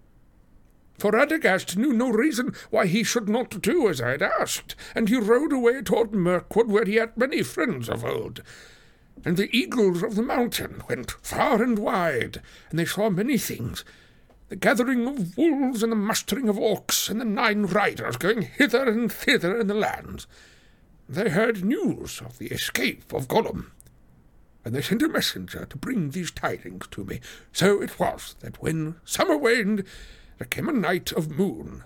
For 0.99 1.13
Radagast 1.13 1.77
knew 1.77 1.93
no 1.93 2.09
reason 2.09 2.55
why 2.71 2.87
he 2.87 3.05
should 3.05 3.29
not 3.29 3.61
do 3.61 3.91
as 3.91 4.01
I 4.01 4.13
had 4.13 4.23
asked, 4.23 4.75
and 4.95 5.11
he 5.11 5.17
rode 5.17 5.53
away 5.53 5.83
toward 5.83 6.15
Mirkwood, 6.15 6.69
where 6.69 6.87
he 6.87 6.95
had 6.95 7.15
many 7.15 7.43
friends 7.43 7.91
of 7.91 8.07
old. 8.07 8.43
And 9.23 9.37
the 9.37 9.55
eagles 9.55 10.03
of 10.03 10.15
the 10.15 10.23
mountain 10.23 10.83
went 10.89 11.11
far 11.11 11.63
and 11.63 11.79
wide, 11.79 12.41
and 12.71 12.79
they 12.79 12.87
saw 12.87 13.11
many 13.11 13.37
things. 13.37 13.85
The 14.49 14.57
gathering 14.57 15.07
of 15.07 15.37
wolves 15.37 15.83
and 15.83 15.93
the 15.93 15.97
mustering 15.97 16.49
of 16.49 16.57
orcs, 16.57 17.11
and 17.11 17.21
the 17.21 17.27
nine 17.27 17.67
riders 17.67 18.17
going 18.17 18.43
hither 18.43 18.89
and 18.89 19.13
thither 19.13 19.61
in 19.61 19.67
the 19.67 19.75
lands. 19.75 20.27
They 21.09 21.29
heard 21.29 21.65
news 21.65 22.21
of 22.21 22.39
the 22.39 22.47
escape 22.47 23.13
of 23.13 23.29
Gollum, 23.29 23.73
and 24.65 24.75
they 24.75 24.81
sent 24.81 25.03
a 25.03 25.09
messenger 25.09 25.67
to 25.67 25.77
bring 25.77 26.11
these 26.11 26.31
tidings 26.31 26.87
to 26.93 27.05
me. 27.05 27.21
So 27.53 27.83
it 27.83 27.99
was 27.99 28.37
that 28.41 28.63
when 28.63 28.97
summer 29.05 29.37
waned, 29.37 29.85
there 30.39 30.47
came 30.47 30.69
a 30.69 30.73
night 30.73 31.13
of 31.13 31.31
moon, 31.31 31.85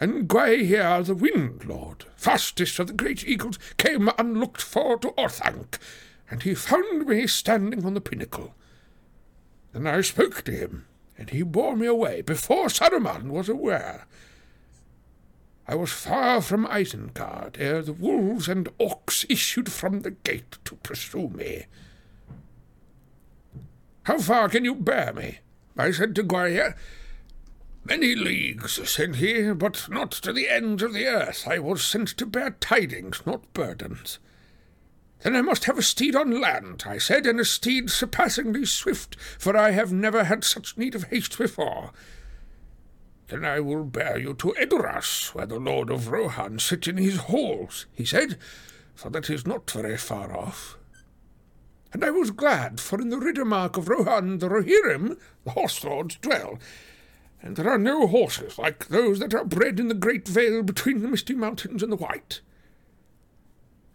and 0.00 0.28
Gwaihir, 0.28 1.06
the 1.06 1.14
Wind 1.14 1.64
Lord, 1.66 2.06
fastest 2.16 2.78
of 2.78 2.88
the 2.88 2.92
great 2.92 3.26
eagles, 3.26 3.58
came 3.76 4.10
unlooked 4.18 4.60
for 4.60 4.98
to 4.98 5.08
Orthanc, 5.12 5.78
and 6.30 6.42
he 6.42 6.54
found 6.54 7.06
me 7.06 7.26
standing 7.26 7.84
on 7.84 7.94
the 7.94 8.00
pinnacle. 8.00 8.54
Then 9.72 9.86
I 9.86 10.00
spoke 10.00 10.42
to 10.42 10.52
him, 10.52 10.86
and 11.16 11.30
he 11.30 11.42
bore 11.42 11.76
me 11.76 11.86
away 11.86 12.22
before 12.22 12.66
Saruman 12.66 13.28
was 13.28 13.48
aware. 13.48 14.06
I 15.66 15.74
was 15.74 15.92
far 15.92 16.42
from 16.42 16.66
Isengard 16.66 17.56
ere 17.58 17.82
the 17.82 17.92
wolves 17.92 18.48
and 18.48 18.68
orcs 18.78 19.24
issued 19.30 19.72
from 19.72 20.00
the 20.00 20.10
gate 20.10 20.58
to 20.64 20.76
pursue 20.76 21.28
me. 21.28 21.66
How 24.04 24.18
far 24.18 24.50
can 24.50 24.64
you 24.64 24.74
bear 24.74 25.14
me? 25.14 25.38
I 25.76 25.90
said 25.90 26.14
to 26.16 26.22
Gwaihir. 26.22 26.76
Many 27.86 28.14
leagues, 28.14 28.80
said 28.88 29.16
he, 29.16 29.52
but 29.52 29.88
not 29.90 30.10
to 30.12 30.32
the 30.32 30.48
ends 30.48 30.82
of 30.82 30.92
the 30.92 31.06
earth. 31.06 31.46
I 31.46 31.58
was 31.58 31.84
sent 31.84 32.08
to 32.08 32.26
bear 32.26 32.50
tidings, 32.50 33.22
not 33.26 33.52
burdens. 33.52 34.18
Then 35.22 35.36
I 35.36 35.42
must 35.42 35.64
have 35.64 35.78
a 35.78 35.82
steed 35.82 36.14
on 36.14 36.40
land, 36.40 36.84
I 36.86 36.98
said, 36.98 37.26
and 37.26 37.40
a 37.40 37.44
steed 37.46 37.90
surpassingly 37.90 38.66
swift, 38.66 39.16
for 39.38 39.56
I 39.56 39.70
have 39.70 39.92
never 39.92 40.24
had 40.24 40.44
such 40.44 40.76
need 40.76 40.94
of 40.94 41.04
haste 41.04 41.38
before. 41.38 41.92
Then 43.28 43.44
I 43.44 43.60
will 43.60 43.84
bear 43.84 44.18
you 44.18 44.34
to 44.34 44.54
Edoras, 44.58 45.34
where 45.34 45.46
the 45.46 45.58
Lord 45.58 45.90
of 45.90 46.08
Rohan 46.08 46.58
sits 46.58 46.88
in 46.88 46.98
his 46.98 47.16
halls, 47.16 47.86
he 47.92 48.04
said, 48.04 48.38
for 48.94 49.10
that 49.10 49.30
is 49.30 49.46
not 49.46 49.70
very 49.70 49.96
far 49.96 50.36
off. 50.36 50.76
And 51.92 52.04
I 52.04 52.10
was 52.10 52.30
glad, 52.30 52.80
for 52.80 53.00
in 53.00 53.08
the 53.08 53.16
Riddermark 53.16 53.76
of 53.76 53.88
Rohan 53.88 54.38
the 54.38 54.48
Rohirrim, 54.48 55.16
the 55.44 55.52
horse 55.52 55.82
lords, 55.84 56.16
dwell, 56.16 56.58
and 57.40 57.56
there 57.56 57.68
are 57.68 57.78
no 57.78 58.06
horses 58.06 58.58
like 58.58 58.88
those 58.88 59.18
that 59.20 59.34
are 59.34 59.44
bred 59.44 59.78
in 59.78 59.88
the 59.88 59.94
great 59.94 60.26
vale 60.26 60.62
between 60.62 61.02
the 61.02 61.08
misty 61.08 61.34
mountains 61.34 61.82
and 61.82 61.92
the 61.92 61.96
white. 61.96 62.40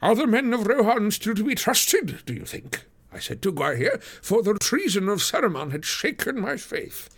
Are 0.01 0.15
the 0.15 0.27
men 0.27 0.53
of 0.53 0.65
Rohan 0.65 1.11
still 1.11 1.35
to 1.35 1.43
be 1.43 1.56
trusted, 1.56 2.23
do 2.26 2.34
you 2.34 2.45
think? 2.45 2.85
I 3.11 3.19
said 3.19 3.41
to 3.41 3.51
Gwaihir, 3.51 4.01
for 4.01 4.41
the 4.43 4.53
treason 4.60 5.10
of 5.10 5.19
Saruman 5.19 5.72
had 5.72 5.84
shaken 5.84 6.39
my 6.39 6.57
faith. 6.57 7.10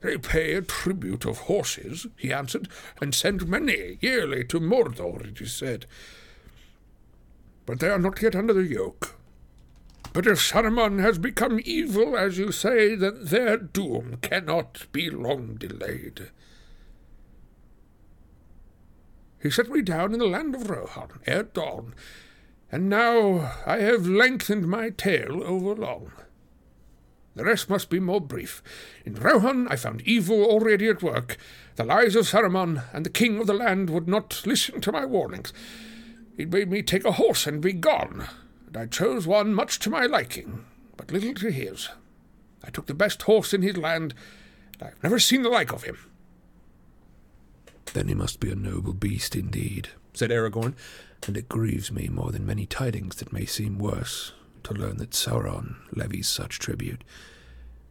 They 0.00 0.18
pay 0.18 0.54
a 0.54 0.62
tribute 0.62 1.24
of 1.24 1.38
horses, 1.38 2.06
he 2.16 2.32
answered, 2.32 2.68
and 3.00 3.14
send 3.14 3.48
many 3.48 3.98
yearly 4.00 4.44
to 4.44 4.60
Mordor, 4.60 5.26
it 5.26 5.40
is 5.40 5.52
said. 5.52 5.86
But 7.64 7.80
they 7.80 7.88
are 7.88 7.98
not 7.98 8.20
yet 8.22 8.36
under 8.36 8.52
the 8.52 8.66
yoke. 8.66 9.16
But 10.12 10.26
if 10.26 10.38
Saruman 10.38 11.00
has 11.00 11.18
become 11.18 11.60
evil, 11.64 12.16
as 12.16 12.38
you 12.38 12.52
say, 12.52 12.94
then 12.94 13.24
their 13.24 13.56
doom 13.56 14.18
cannot 14.22 14.86
be 14.92 15.10
long 15.10 15.56
delayed. 15.56 16.30
He 19.42 19.50
set 19.50 19.70
me 19.70 19.82
down 19.82 20.12
in 20.12 20.18
the 20.18 20.26
land 20.26 20.54
of 20.54 20.70
Rohan 20.70 21.20
ere 21.26 21.42
dawn, 21.42 21.94
and 22.72 22.88
now 22.88 23.54
I 23.66 23.78
have 23.78 24.06
lengthened 24.06 24.68
my 24.68 24.90
tale 24.90 25.42
overlong. 25.44 26.12
The 27.36 27.44
rest 27.44 27.68
must 27.68 27.90
be 27.90 28.00
more 28.00 28.20
brief. 28.20 28.62
In 29.04 29.14
Rohan 29.14 29.68
I 29.68 29.76
found 29.76 30.00
evil 30.02 30.42
already 30.42 30.88
at 30.88 31.02
work. 31.02 31.36
The 31.76 31.84
lies 31.84 32.16
of 32.16 32.26
Saruman 32.26 32.84
and 32.94 33.04
the 33.04 33.10
king 33.10 33.38
of 33.38 33.46
the 33.46 33.52
land 33.52 33.90
would 33.90 34.08
not 34.08 34.42
listen 34.46 34.80
to 34.80 34.90
my 34.90 35.04
warnings. 35.04 35.52
He 36.34 36.46
bade 36.46 36.70
me 36.70 36.82
take 36.82 37.04
a 37.04 37.12
horse 37.12 37.46
and 37.46 37.60
be 37.60 37.74
gone, 37.74 38.26
and 38.66 38.76
I 38.76 38.86
chose 38.86 39.26
one 39.26 39.54
much 39.54 39.78
to 39.80 39.90
my 39.90 40.06
liking, 40.06 40.64
but 40.96 41.10
little 41.12 41.34
to 41.34 41.50
his. 41.50 41.90
I 42.64 42.70
took 42.70 42.86
the 42.86 42.94
best 42.94 43.22
horse 43.22 43.52
in 43.52 43.60
his 43.60 43.76
land, 43.76 44.14
and 44.72 44.82
I 44.82 44.86
have 44.86 45.02
never 45.02 45.18
seen 45.18 45.42
the 45.42 45.50
like 45.50 45.72
of 45.72 45.84
him. 45.84 45.98
Then 47.92 48.08
he 48.08 48.14
must 48.14 48.40
be 48.40 48.50
a 48.50 48.54
noble 48.54 48.94
beast 48.94 49.36
indeed, 49.36 49.90
said 50.14 50.30
Aragorn. 50.30 50.74
and 51.26 51.36
it 51.36 51.48
grieves 51.48 51.92
me 51.92 52.08
more 52.08 52.30
than 52.30 52.46
many 52.46 52.64
tidings 52.66 53.16
that 53.16 53.32
may 53.32 53.44
seem 53.44 53.78
worse 53.78 54.32
to 54.66 54.74
learn 54.74 54.96
that 54.98 55.10
Sauron 55.10 55.76
levies 55.92 56.28
such 56.28 56.58
tribute. 56.58 57.04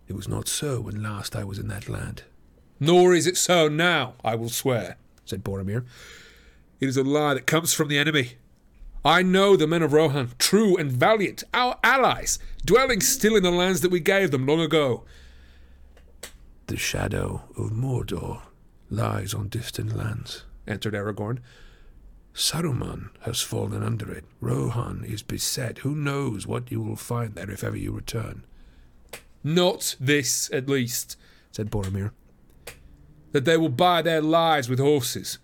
It 0.07 0.13
was 0.13 0.27
not 0.27 0.47
so 0.47 0.81
when 0.81 1.01
last 1.01 1.35
I 1.35 1.43
was 1.43 1.57
in 1.57 1.67
that 1.69 1.89
land. 1.89 2.23
Nor 2.79 3.13
is 3.13 3.25
it 3.25 3.37
so 3.37 3.67
now, 3.69 4.15
I 4.23 4.35
will 4.35 4.49
swear, 4.49 4.97
said 5.23 5.43
Boromir. 5.43 5.85
It 6.81 6.89
is 6.89 6.97
a 6.97 7.03
lie 7.03 7.33
that 7.33 7.47
comes 7.47 7.73
from 7.73 7.87
the 7.87 7.97
enemy. 7.97 8.33
I 9.05 9.21
know 9.21 9.55
the 9.55 9.67
men 9.67 9.83
of 9.83 9.93
Rohan, 9.93 10.31
true 10.37 10.75
and 10.75 10.91
valiant, 10.91 11.43
our 11.53 11.77
allies, 11.83 12.39
dwelling 12.65 12.99
still 12.99 13.35
in 13.35 13.43
the 13.43 13.51
lands 13.51 13.81
that 13.81 13.91
we 13.91 13.99
gave 14.01 14.31
them 14.31 14.45
long 14.45 14.59
ago. 14.59 15.05
The 16.67 16.75
shadow 16.75 17.43
of 17.57 17.71
Mordor 17.71 18.41
lies 18.89 19.33
on 19.33 19.47
distant 19.47 19.95
lands, 19.95 20.43
answered 20.67 20.93
Aragorn. 20.93 21.39
Saruman 22.35 23.11
has 23.21 23.41
fallen 23.41 23.81
under 23.81 24.11
it. 24.11 24.25
Rohan 24.41 25.05
is 25.07 25.23
beset. 25.23 25.79
Who 25.79 25.95
knows 25.95 26.45
what 26.45 26.69
you 26.69 26.81
will 26.81 26.97
find 26.97 27.33
there 27.33 27.49
if 27.49 27.63
ever 27.63 27.77
you 27.77 27.93
return? 27.93 28.43
Not 29.41 29.95
this, 30.01 30.49
at 30.51 30.67
least, 30.67 31.17
said 31.51 31.71
Boromir. 31.71 32.11
That 33.31 33.45
they 33.45 33.55
will 33.55 33.69
buy 33.69 34.01
their 34.01 34.21
lives 34.21 34.67
with 34.67 34.79
horses. 34.79 35.39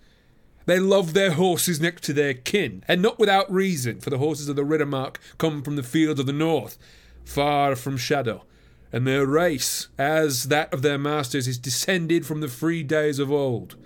They 0.66 0.80
love 0.80 1.14
their 1.14 1.32
horses 1.32 1.80
next 1.80 2.04
to 2.04 2.14
their 2.14 2.34
kin, 2.34 2.84
and 2.88 3.02
not 3.02 3.18
without 3.18 3.52
reason, 3.52 4.02
for 4.02 4.10
the 4.10 4.18
horses 4.18 4.50
of 4.50 4.58
the 4.58 4.66
Riddermark 4.66 5.18
come 5.38 5.64
from 5.64 5.78
the 5.78 5.84
fields 5.84 6.20
of 6.20 6.26
the 6.26 6.34
north, 6.34 6.78
far 7.24 7.76
from 7.76 7.96
Shadow, 7.96 8.44
and 8.92 9.08
their 9.08 9.26
race, 9.26 9.88
as 9.98 10.46
that 10.46 10.74
of 10.74 10.82
their 10.82 10.98
masters, 10.98 11.48
is 11.48 11.58
descended 11.58 12.26
from 12.26 12.42
the 12.42 12.48
free 12.50 12.84
days 12.84 13.18
of 13.18 13.32
old. 13.32 13.78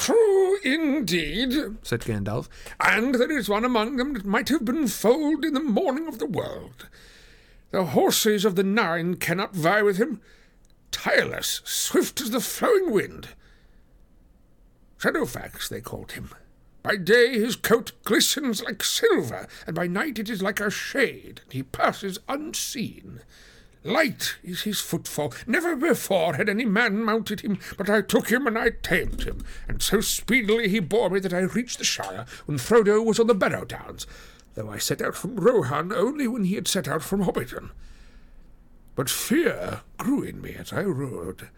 True 0.00 0.58
indeed, 0.62 1.76
said 1.82 2.02
Gandalf, 2.02 2.48
and 2.80 3.16
there 3.16 3.36
is 3.36 3.48
one 3.48 3.64
among 3.64 3.96
them 3.96 4.14
that 4.14 4.24
might 4.24 4.48
have 4.48 4.64
been 4.64 4.86
foaled 4.86 5.44
in 5.44 5.54
the 5.54 5.60
morning 5.60 6.06
of 6.06 6.18
the 6.18 6.26
world. 6.26 6.88
The 7.70 7.86
horses 7.86 8.44
of 8.44 8.54
the 8.54 8.62
Nine 8.62 9.16
cannot 9.16 9.56
vie 9.56 9.82
with 9.82 9.96
him, 9.96 10.20
tireless, 10.92 11.62
swift 11.64 12.20
as 12.20 12.30
the 12.30 12.40
flowing 12.40 12.92
wind. 12.92 13.30
Shadowfax 14.98 15.68
they 15.68 15.80
called 15.80 16.12
him. 16.12 16.30
By 16.82 16.96
day 16.96 17.32
his 17.32 17.56
coat 17.56 17.90
glistens 18.04 18.62
like 18.62 18.84
silver, 18.84 19.48
and 19.66 19.74
by 19.74 19.88
night 19.88 20.18
it 20.18 20.30
is 20.30 20.42
like 20.42 20.60
a 20.60 20.70
shade, 20.70 21.40
and 21.44 21.52
he 21.52 21.62
passes 21.64 22.20
unseen. 22.28 23.20
Light 23.84 24.36
is 24.42 24.62
his 24.62 24.80
footfall. 24.80 25.32
Never 25.46 25.76
before 25.76 26.34
had 26.34 26.48
any 26.48 26.64
man 26.64 27.02
mounted 27.04 27.40
him, 27.40 27.58
but 27.76 27.88
I 27.88 28.00
took 28.00 28.30
him 28.30 28.46
and 28.46 28.58
I 28.58 28.70
tamed 28.70 29.22
him, 29.22 29.44
and 29.68 29.80
so 29.80 30.00
speedily 30.00 30.68
he 30.68 30.80
bore 30.80 31.10
me 31.10 31.20
that 31.20 31.32
I 31.32 31.40
reached 31.40 31.78
the 31.78 31.84
Shire 31.84 32.26
when 32.46 32.58
Frodo 32.58 33.04
was 33.04 33.20
on 33.20 33.28
the 33.28 33.34
Barrow 33.34 33.64
Downs, 33.64 34.06
though 34.54 34.68
I 34.68 34.78
set 34.78 35.00
out 35.00 35.14
from 35.14 35.36
Rohan 35.36 35.92
only 35.92 36.26
when 36.26 36.44
he 36.44 36.56
had 36.56 36.66
set 36.66 36.88
out 36.88 37.02
from 37.02 37.22
Hobbiton. 37.22 37.70
But 38.96 39.08
fear 39.08 39.82
grew 39.96 40.22
in 40.22 40.40
me 40.40 40.56
as 40.58 40.72
I 40.72 40.82
rode. 40.82 41.48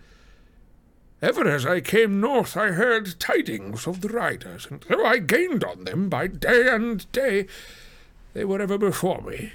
Ever 1.22 1.48
as 1.48 1.64
I 1.64 1.80
came 1.80 2.20
north 2.20 2.56
I 2.56 2.72
heard 2.72 3.18
tidings 3.18 3.86
of 3.86 4.02
the 4.02 4.09
riders, 4.09 4.68
and 4.70 4.84
though 4.88 5.05
I 5.05 5.18
gained 5.18 5.64
on 5.64 5.84
them 5.84 6.10
by 6.10 6.26
day 6.26 6.68
and 6.68 7.10
day, 7.12 7.47
they 8.34 8.44
were 8.44 8.60
ever 8.60 8.76
before 8.76 9.22
me. 9.22 9.52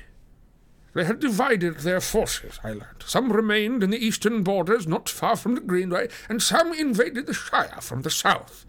They 0.96 1.04
had 1.04 1.20
divided 1.20 1.80
their 1.80 2.00
forces, 2.00 2.58
I 2.64 2.70
learned. 2.70 3.04
Some 3.06 3.34
remained 3.34 3.84
in 3.84 3.90
the 3.90 4.04
eastern 4.04 4.44
borders, 4.44 4.88
not 4.88 5.10
far 5.10 5.36
from 5.36 5.54
the 5.54 5.60
Greenway, 5.62 6.08
and 6.30 6.42
some 6.42 6.72
invaded 6.72 7.26
the 7.26 7.34
Shire 7.34 7.82
from 7.82 8.04
the 8.04 8.10
south. 8.10 8.66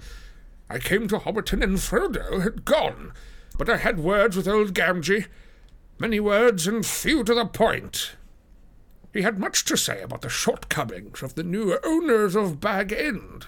I 0.68 0.80
came 0.80 1.06
to 1.06 1.20
Hobbiton, 1.20 1.62
and 1.62 1.76
Frodo 1.76 2.42
had 2.42 2.64
gone, 2.64 3.12
but 3.56 3.70
I 3.70 3.76
had 3.76 4.00
words 4.00 4.36
with 4.36 4.48
old 4.48 4.74
Gamgee. 4.74 5.28
Many 6.00 6.18
words 6.18 6.66
and 6.66 6.84
few 6.84 7.22
to 7.22 7.32
the 7.32 7.46
point. 7.46 8.16
He 9.12 9.22
had 9.22 9.38
much 9.38 9.64
to 9.66 9.76
say 9.76 10.02
about 10.02 10.22
the 10.22 10.28
shortcomings 10.28 11.22
of 11.22 11.36
the 11.36 11.44
new 11.44 11.78
owners 11.84 12.34
of 12.34 12.58
Bag 12.58 12.92
End. 12.92 13.46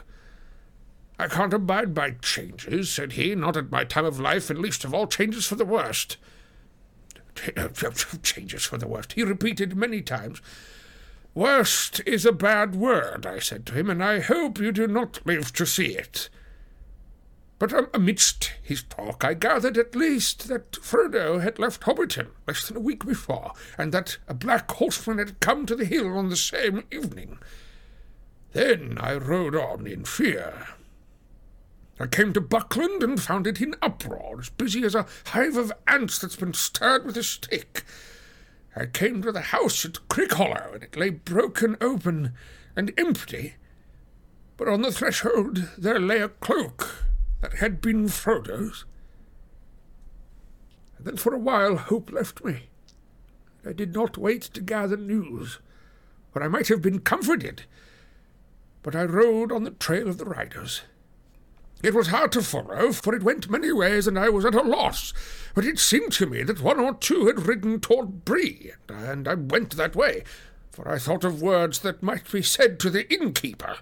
I 1.18 1.26
can't 1.26 1.52
abide 1.52 1.94
by 1.94 2.12
changes, 2.12 2.92
said 2.92 3.14
he, 3.14 3.34
not 3.34 3.56
at 3.56 3.72
my 3.72 3.82
time 3.82 4.04
of 4.04 4.20
life, 4.20 4.50
and 4.50 4.60
least 4.60 4.84
of 4.84 4.94
all 4.94 5.08
changes 5.08 5.46
for 5.46 5.56
the 5.56 5.64
worst. 5.64 6.16
Changes 8.22 8.64
for 8.64 8.78
the 8.78 8.88
worst, 8.88 9.12
he 9.12 9.22
repeated 9.22 9.76
many 9.76 10.02
times. 10.02 10.40
Worst 11.34 12.00
is 12.06 12.26
a 12.26 12.32
bad 12.32 12.74
word, 12.74 13.26
I 13.26 13.38
said 13.38 13.64
to 13.66 13.74
him, 13.74 13.90
and 13.90 14.02
I 14.02 14.20
hope 14.20 14.58
you 14.58 14.72
do 14.72 14.86
not 14.86 15.24
live 15.24 15.52
to 15.52 15.66
see 15.66 15.94
it. 15.94 16.28
But 17.58 17.72
um, 17.72 17.88
amidst 17.92 18.52
his 18.62 18.84
talk, 18.84 19.24
I 19.24 19.34
gathered 19.34 19.76
at 19.76 19.96
least 19.96 20.48
that 20.48 20.72
Frodo 20.72 21.40
had 21.40 21.58
left 21.58 21.82
Hobbiton 21.82 22.28
less 22.46 22.66
than 22.66 22.76
a 22.76 22.80
week 22.80 23.04
before, 23.04 23.52
and 23.76 23.92
that 23.92 24.18
a 24.28 24.34
black 24.34 24.70
horseman 24.70 25.18
had 25.18 25.40
come 25.40 25.66
to 25.66 25.74
the 25.74 25.84
hill 25.84 26.16
on 26.16 26.28
the 26.28 26.36
same 26.36 26.84
evening. 26.90 27.38
Then 28.52 28.96
I 29.00 29.14
rode 29.14 29.56
on 29.56 29.86
in 29.86 30.04
fear. 30.04 30.68
I 32.00 32.06
came 32.06 32.32
to 32.32 32.40
Buckland 32.40 33.02
and 33.02 33.20
found 33.20 33.46
it 33.46 33.60
in 33.60 33.74
uproar, 33.82 34.38
as 34.38 34.50
busy 34.50 34.84
as 34.84 34.94
a 34.94 35.06
hive 35.26 35.56
of 35.56 35.72
ants 35.86 36.18
that's 36.18 36.36
been 36.36 36.54
stirred 36.54 37.04
with 37.04 37.16
a 37.16 37.22
stick. 37.22 37.84
I 38.76 38.86
came 38.86 39.22
to 39.22 39.32
the 39.32 39.40
house 39.40 39.84
at 39.84 40.08
Crick 40.08 40.34
Hollow, 40.34 40.70
and 40.74 40.84
it 40.84 40.96
lay 40.96 41.10
broken 41.10 41.76
open 41.80 42.34
and 42.76 42.92
empty. 42.96 43.54
But 44.56 44.68
on 44.68 44.82
the 44.82 44.92
threshold 44.92 45.68
there 45.76 45.98
lay 45.98 46.20
a 46.20 46.28
cloak 46.28 47.04
that 47.40 47.54
had 47.54 47.80
been 47.80 48.08
Frodo's. 48.08 48.84
And 50.96 51.06
then 51.06 51.16
for 51.16 51.34
a 51.34 51.38
while 51.38 51.76
hope 51.76 52.12
left 52.12 52.44
me. 52.44 52.68
I 53.66 53.72
did 53.72 53.94
not 53.94 54.16
wait 54.16 54.42
to 54.42 54.60
gather 54.60 54.96
news, 54.96 55.58
for 56.32 56.42
I 56.42 56.48
might 56.48 56.68
have 56.68 56.82
been 56.82 57.00
comforted. 57.00 57.64
But 58.82 58.94
I 58.94 59.04
rode 59.04 59.50
on 59.50 59.64
the 59.64 59.70
trail 59.72 60.08
of 60.08 60.18
the 60.18 60.24
riders. 60.24 60.82
It 61.82 61.94
was 61.94 62.08
hard 62.08 62.32
to 62.32 62.42
follow, 62.42 62.92
for 62.92 63.14
it 63.14 63.22
went 63.22 63.50
many 63.50 63.70
ways, 63.70 64.06
and 64.08 64.18
I 64.18 64.28
was 64.30 64.44
at 64.44 64.54
a 64.54 64.62
loss. 64.62 65.14
But 65.54 65.64
it 65.64 65.78
seemed 65.78 66.12
to 66.14 66.26
me 66.26 66.42
that 66.42 66.60
one 66.60 66.80
or 66.80 66.94
two 66.94 67.26
had 67.26 67.46
ridden 67.46 67.80
toward 67.80 68.24
Bree, 68.24 68.72
and 68.88 69.28
I 69.28 69.34
went 69.34 69.76
that 69.76 69.94
way, 69.94 70.24
for 70.70 70.88
I 70.88 70.98
thought 70.98 71.24
of 71.24 71.40
words 71.40 71.78
that 71.80 72.02
might 72.02 72.30
be 72.30 72.42
said 72.42 72.80
to 72.80 72.90
the 72.90 73.12
innkeeper. 73.12 73.76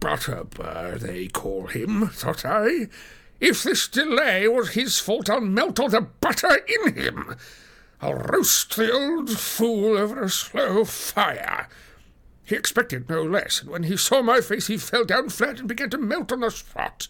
Butterbur, 0.00 0.60
uh, 0.60 0.94
uh, 0.94 0.98
they 0.98 1.28
call 1.28 1.66
him, 1.66 2.08
thought 2.08 2.44
I. 2.44 2.88
If 3.40 3.62
this 3.62 3.86
delay 3.86 4.48
was 4.48 4.70
his 4.70 4.98
fault, 4.98 5.30
I'll 5.30 5.40
melt 5.40 5.78
all 5.78 5.88
the 5.88 6.00
butter 6.00 6.60
in 6.66 6.94
him. 6.94 7.36
I'll 8.00 8.14
roast 8.14 8.76
the 8.76 8.92
old 8.92 9.30
fool 9.30 9.96
over 9.96 10.22
a 10.22 10.30
slow 10.30 10.84
fire. 10.84 11.68
He 12.48 12.56
expected 12.56 13.10
no 13.10 13.22
less, 13.22 13.60
and 13.60 13.68
when 13.68 13.82
he 13.82 13.98
saw 13.98 14.22
my 14.22 14.40
face, 14.40 14.68
he 14.68 14.78
fell 14.78 15.04
down 15.04 15.28
flat 15.28 15.58
and 15.58 15.68
began 15.68 15.90
to 15.90 15.98
melt 15.98 16.32
on 16.32 16.40
the 16.40 16.50
spot. 16.50 17.06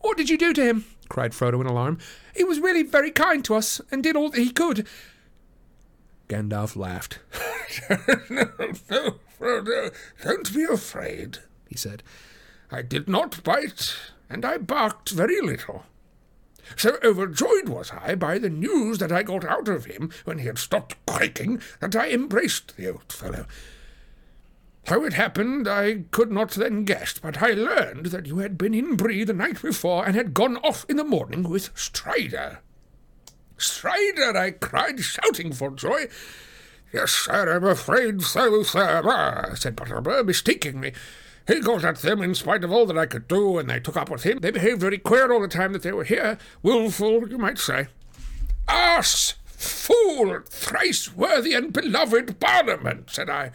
What 0.00 0.16
did 0.16 0.30
you 0.30 0.38
do 0.38 0.52
to 0.52 0.64
him? 0.64 0.84
cried 1.08 1.32
Frodo 1.32 1.60
in 1.60 1.66
alarm. 1.66 1.98
He 2.36 2.44
was 2.44 2.60
really 2.60 2.84
very 2.84 3.10
kind 3.10 3.44
to 3.44 3.56
us, 3.56 3.80
and 3.90 4.04
did 4.04 4.14
all 4.14 4.30
that 4.30 4.40
he 4.40 4.50
could. 4.50 4.86
Gandalf 6.28 6.76
laughed. 6.76 7.18
no, 8.30 8.50
no, 8.88 9.16
Frodo, 9.36 9.92
don't 10.22 10.54
be 10.54 10.62
afraid, 10.62 11.38
he 11.68 11.76
said. 11.76 12.04
I 12.70 12.82
did 12.82 13.08
not 13.08 13.42
bite, 13.42 13.96
and 14.30 14.44
I 14.44 14.58
barked 14.58 15.10
very 15.10 15.40
little. 15.40 15.86
So 16.74 16.98
overjoyed 17.04 17.68
was 17.68 17.92
I 17.92 18.14
by 18.16 18.38
the 18.38 18.50
news 18.50 18.98
that 18.98 19.12
I 19.12 19.22
got 19.22 19.44
out 19.44 19.68
of 19.68 19.84
him 19.84 20.10
when 20.24 20.38
he 20.38 20.46
had 20.46 20.58
stopped 20.58 20.96
quaking 21.06 21.60
that 21.80 21.94
I 21.94 22.10
embraced 22.10 22.76
the 22.76 22.90
old 22.90 23.12
fellow. 23.12 23.46
How 24.86 25.04
it 25.04 25.14
happened 25.14 25.66
I 25.66 26.04
could 26.12 26.30
not 26.30 26.52
then 26.52 26.84
guess, 26.84 27.18
but 27.18 27.42
I 27.42 27.50
learned 27.50 28.06
that 28.06 28.26
you 28.26 28.38
had 28.38 28.56
been 28.56 28.72
in 28.72 28.96
Bree 28.96 29.24
the 29.24 29.32
night 29.32 29.60
before 29.60 30.06
and 30.06 30.14
had 30.14 30.34
gone 30.34 30.58
off 30.58 30.86
in 30.88 30.96
the 30.96 31.04
morning 31.04 31.48
with 31.48 31.70
Strider. 31.74 32.60
Strider! 33.58 34.36
I 34.36 34.52
cried, 34.52 35.00
shouting 35.00 35.52
for 35.52 35.70
joy. 35.70 36.06
Yes, 36.92 37.10
sir, 37.10 37.56
I'm 37.56 37.64
afraid 37.64 38.22
so, 38.22 38.62
sir, 38.62 39.02
ah, 39.04 39.54
said 39.54 39.76
Butterbur, 39.76 40.24
mistaking 40.24 40.78
me. 40.78 40.92
He 41.46 41.60
got 41.60 41.84
at 41.84 41.98
them 41.98 42.22
in 42.22 42.34
spite 42.34 42.64
of 42.64 42.72
all 42.72 42.86
that 42.86 42.98
I 42.98 43.06
could 43.06 43.28
do, 43.28 43.58
and 43.58 43.70
they 43.70 43.78
took 43.78 43.96
up 43.96 44.10
with 44.10 44.24
him. 44.24 44.40
They 44.40 44.50
behaved 44.50 44.80
very 44.80 44.98
queer 44.98 45.32
all 45.32 45.40
the 45.40 45.48
time 45.48 45.72
that 45.72 45.82
they 45.82 45.92
were 45.92 46.04
here. 46.04 46.38
Wilful, 46.62 47.28
you 47.28 47.38
might 47.38 47.58
say. 47.58 47.86
Ass! 48.68 49.34
Fool! 49.46 50.40
Thrice 50.44 51.14
worthy 51.14 51.54
and 51.54 51.72
beloved 51.72 52.40
Barliman, 52.40 53.08
said 53.08 53.30
I. 53.30 53.52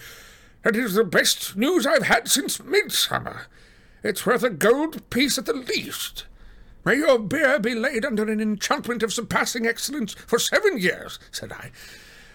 That 0.64 0.76
is 0.76 0.94
the 0.94 1.04
best 1.04 1.58
news 1.58 1.86
I've 1.86 2.04
had 2.04 2.30
since 2.30 2.64
midsummer. 2.64 3.48
It's 4.04 4.26
worth 4.26 4.44
a 4.44 4.50
gold 4.50 5.10
piece 5.10 5.38
at 5.38 5.46
the 5.46 5.54
least. 5.54 6.26
May 6.86 6.96
your 6.96 7.20
beer 7.20 7.60
be 7.60 7.76
laid 7.76 8.06
under 8.06 8.24
an 8.30 8.40
enchantment 8.40 9.04
of 9.04 9.14
surpassing 9.14 9.68
excellence 9.68 10.14
for 10.14 10.40
seven 10.40 10.80
years, 10.80 11.20
said 11.32 11.52
I. 11.52 11.72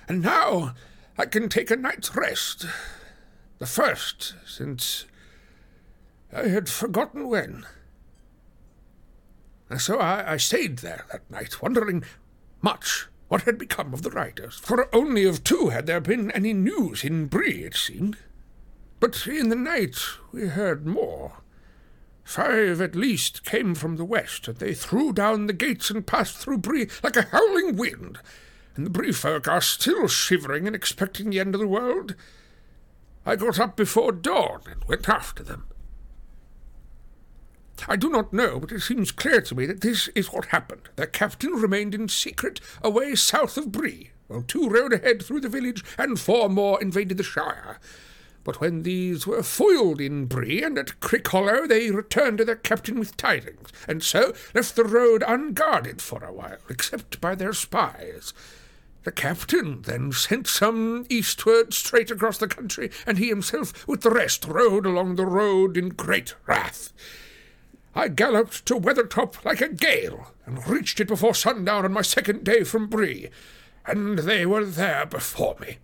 And 0.09 0.23
now 0.23 0.75
I 1.19 1.27
can 1.27 1.49
take 1.49 1.71
a 1.71 1.77
night's 1.77 2.15
rest. 2.15 2.67
The 3.59 3.67
first 3.67 4.35
since 4.47 5.07
I 6.33 6.49
had 6.49 6.69
forgotten 6.69 7.29
when. 7.29 7.67
And 9.69 9.81
so 9.81 9.99
I, 9.99 10.35
I 10.35 10.37
stayed 10.37 10.79
there 10.79 11.07
that 11.11 11.31
night, 11.31 11.61
wondering 11.63 12.05
much 12.63 13.07
what 13.29 13.43
had 13.43 13.59
become 13.59 13.93
of 13.93 14.03
the 14.03 14.11
riders, 14.11 14.57
for 14.57 14.95
only 14.95 15.25
of 15.25 15.43
two 15.43 15.71
had 15.71 15.87
there 15.87 16.01
been 16.01 16.31
any 16.31 16.53
news 16.53 17.03
in 17.03 17.27
Bree, 17.27 17.65
it 17.65 17.75
seemed. 17.75 18.17
But 19.01 19.27
in 19.27 19.49
the 19.49 19.57
night 19.57 19.97
we 20.33 20.47
heard 20.47 20.87
more. 20.87 21.43
Five 22.23 22.81
at 22.81 22.97
least 22.97 23.45
came 23.45 23.75
from 23.75 23.97
the 23.97 24.05
west, 24.05 24.49
and 24.49 24.57
they 24.59 24.75
threw 24.75 25.13
down 25.13 25.47
the 25.47 25.53
gates 25.53 25.91
and 25.91 26.07
passed 26.07 26.37
through 26.37 26.59
Bree 26.59 26.89
like 27.03 27.17
a 27.17 27.23
howling 27.23 27.77
wind. 27.77 28.19
And 28.75 28.85
the 28.85 28.91
Bree 28.91 29.13
folk 29.13 29.49
are 29.49 29.61
still 29.61 30.09
shivering 30.09 30.67
and 30.67 30.75
expecting 30.75 31.31
the 31.31 31.41
end 31.41 31.55
of 31.55 31.61
the 31.61 31.69
world. 31.69 32.15
I 33.25 33.37
got 33.37 33.59
up 33.59 33.77
before 33.77 34.13
dawn 34.13 34.63
and 34.69 34.85
went 34.85 35.09
after 35.09 35.43
them. 35.43 35.67
I 37.89 37.97
do 37.97 38.09
not 38.09 38.33
know, 38.33 38.59
but 38.59 38.73
it 38.73 38.81
seems 38.81 39.13
clear 39.13 39.41
to 39.41 39.55
me 39.55 39.67
that 39.67 39.81
this 39.81 40.09
is 40.15 40.33
what 40.33 40.47
happened. 40.47 40.89
Their 40.97 41.07
captain 41.07 41.53
remained 41.53 41.95
in 41.95 42.09
secret 42.09 42.61
away 42.83 43.15
south 43.15 43.57
of 43.57 43.73
Bree, 43.73 44.11
while 44.29 44.43
two 44.43 44.69
rode 44.69 44.93
ahead 44.93 45.23
through 45.23 45.41
the 45.41 45.49
village 45.49 45.85
and 45.99 46.19
four 46.19 46.49
more 46.49 46.81
invaded 46.81 47.17
the 47.19 47.23
Shire. 47.23 47.79
But 48.45 48.61
when 48.61 48.85
these 48.85 49.27
were 49.27 49.43
foiled 49.43 50.01
in 50.01 50.27
Bree 50.27 50.63
and 50.63 50.79
at 50.79 51.01
Crickhollow, 51.01 51.67
they 51.67 51.91
returned 51.91 52.39
to 52.39 52.45
their 52.45 52.55
captain 52.55 52.99
with 52.99 53.17
tidings, 53.17 53.71
and 53.89 54.03
so 54.03 54.33
left 54.55 54.77
the 54.77 54.85
road 54.85 55.25
unguarded 55.27 56.01
for 56.01 56.23
a 56.23 56.33
while, 56.33 56.59
except 56.69 57.21
by 57.21 57.35
their 57.35 57.53
spies. 57.53 58.33
The 59.03 59.13
captain 59.13 59.83
then 59.83 60.13
sent 60.13 60.47
some 60.47 61.07
eastward 61.09 61.75
straight 61.75 62.11
across 62.11 62.39
the 62.39 62.49
country, 62.49 62.91
and 63.07 63.19
he 63.19 63.29
himself 63.29 63.87
with 63.87 64.03
the 64.03 64.11
rest 64.11 64.45
rode 64.45 64.87
along 64.87 65.17
the 65.17 65.27
road 65.27 65.77
in 65.77 65.91
great 65.91 66.35
wrath. 66.47 66.93
I 67.97 68.09
galloped 68.09 68.67
to 68.67 68.79
Weathertop 68.79 69.43
like 69.43 69.63
a 69.63 69.71
gale, 69.71 70.31
and 70.45 70.69
reached 70.69 71.01
it 71.01 71.09
before 71.09 71.35
sundown 71.35 71.87
on 71.87 71.95
my 71.95 72.03
second 72.03 72.45
day 72.45 72.63
from 72.63 72.89
Bree, 72.89 73.31
and 73.87 74.19
they 74.19 74.45
were 74.45 74.67
there 74.67 75.07
before 75.07 75.57
me. 75.59 75.79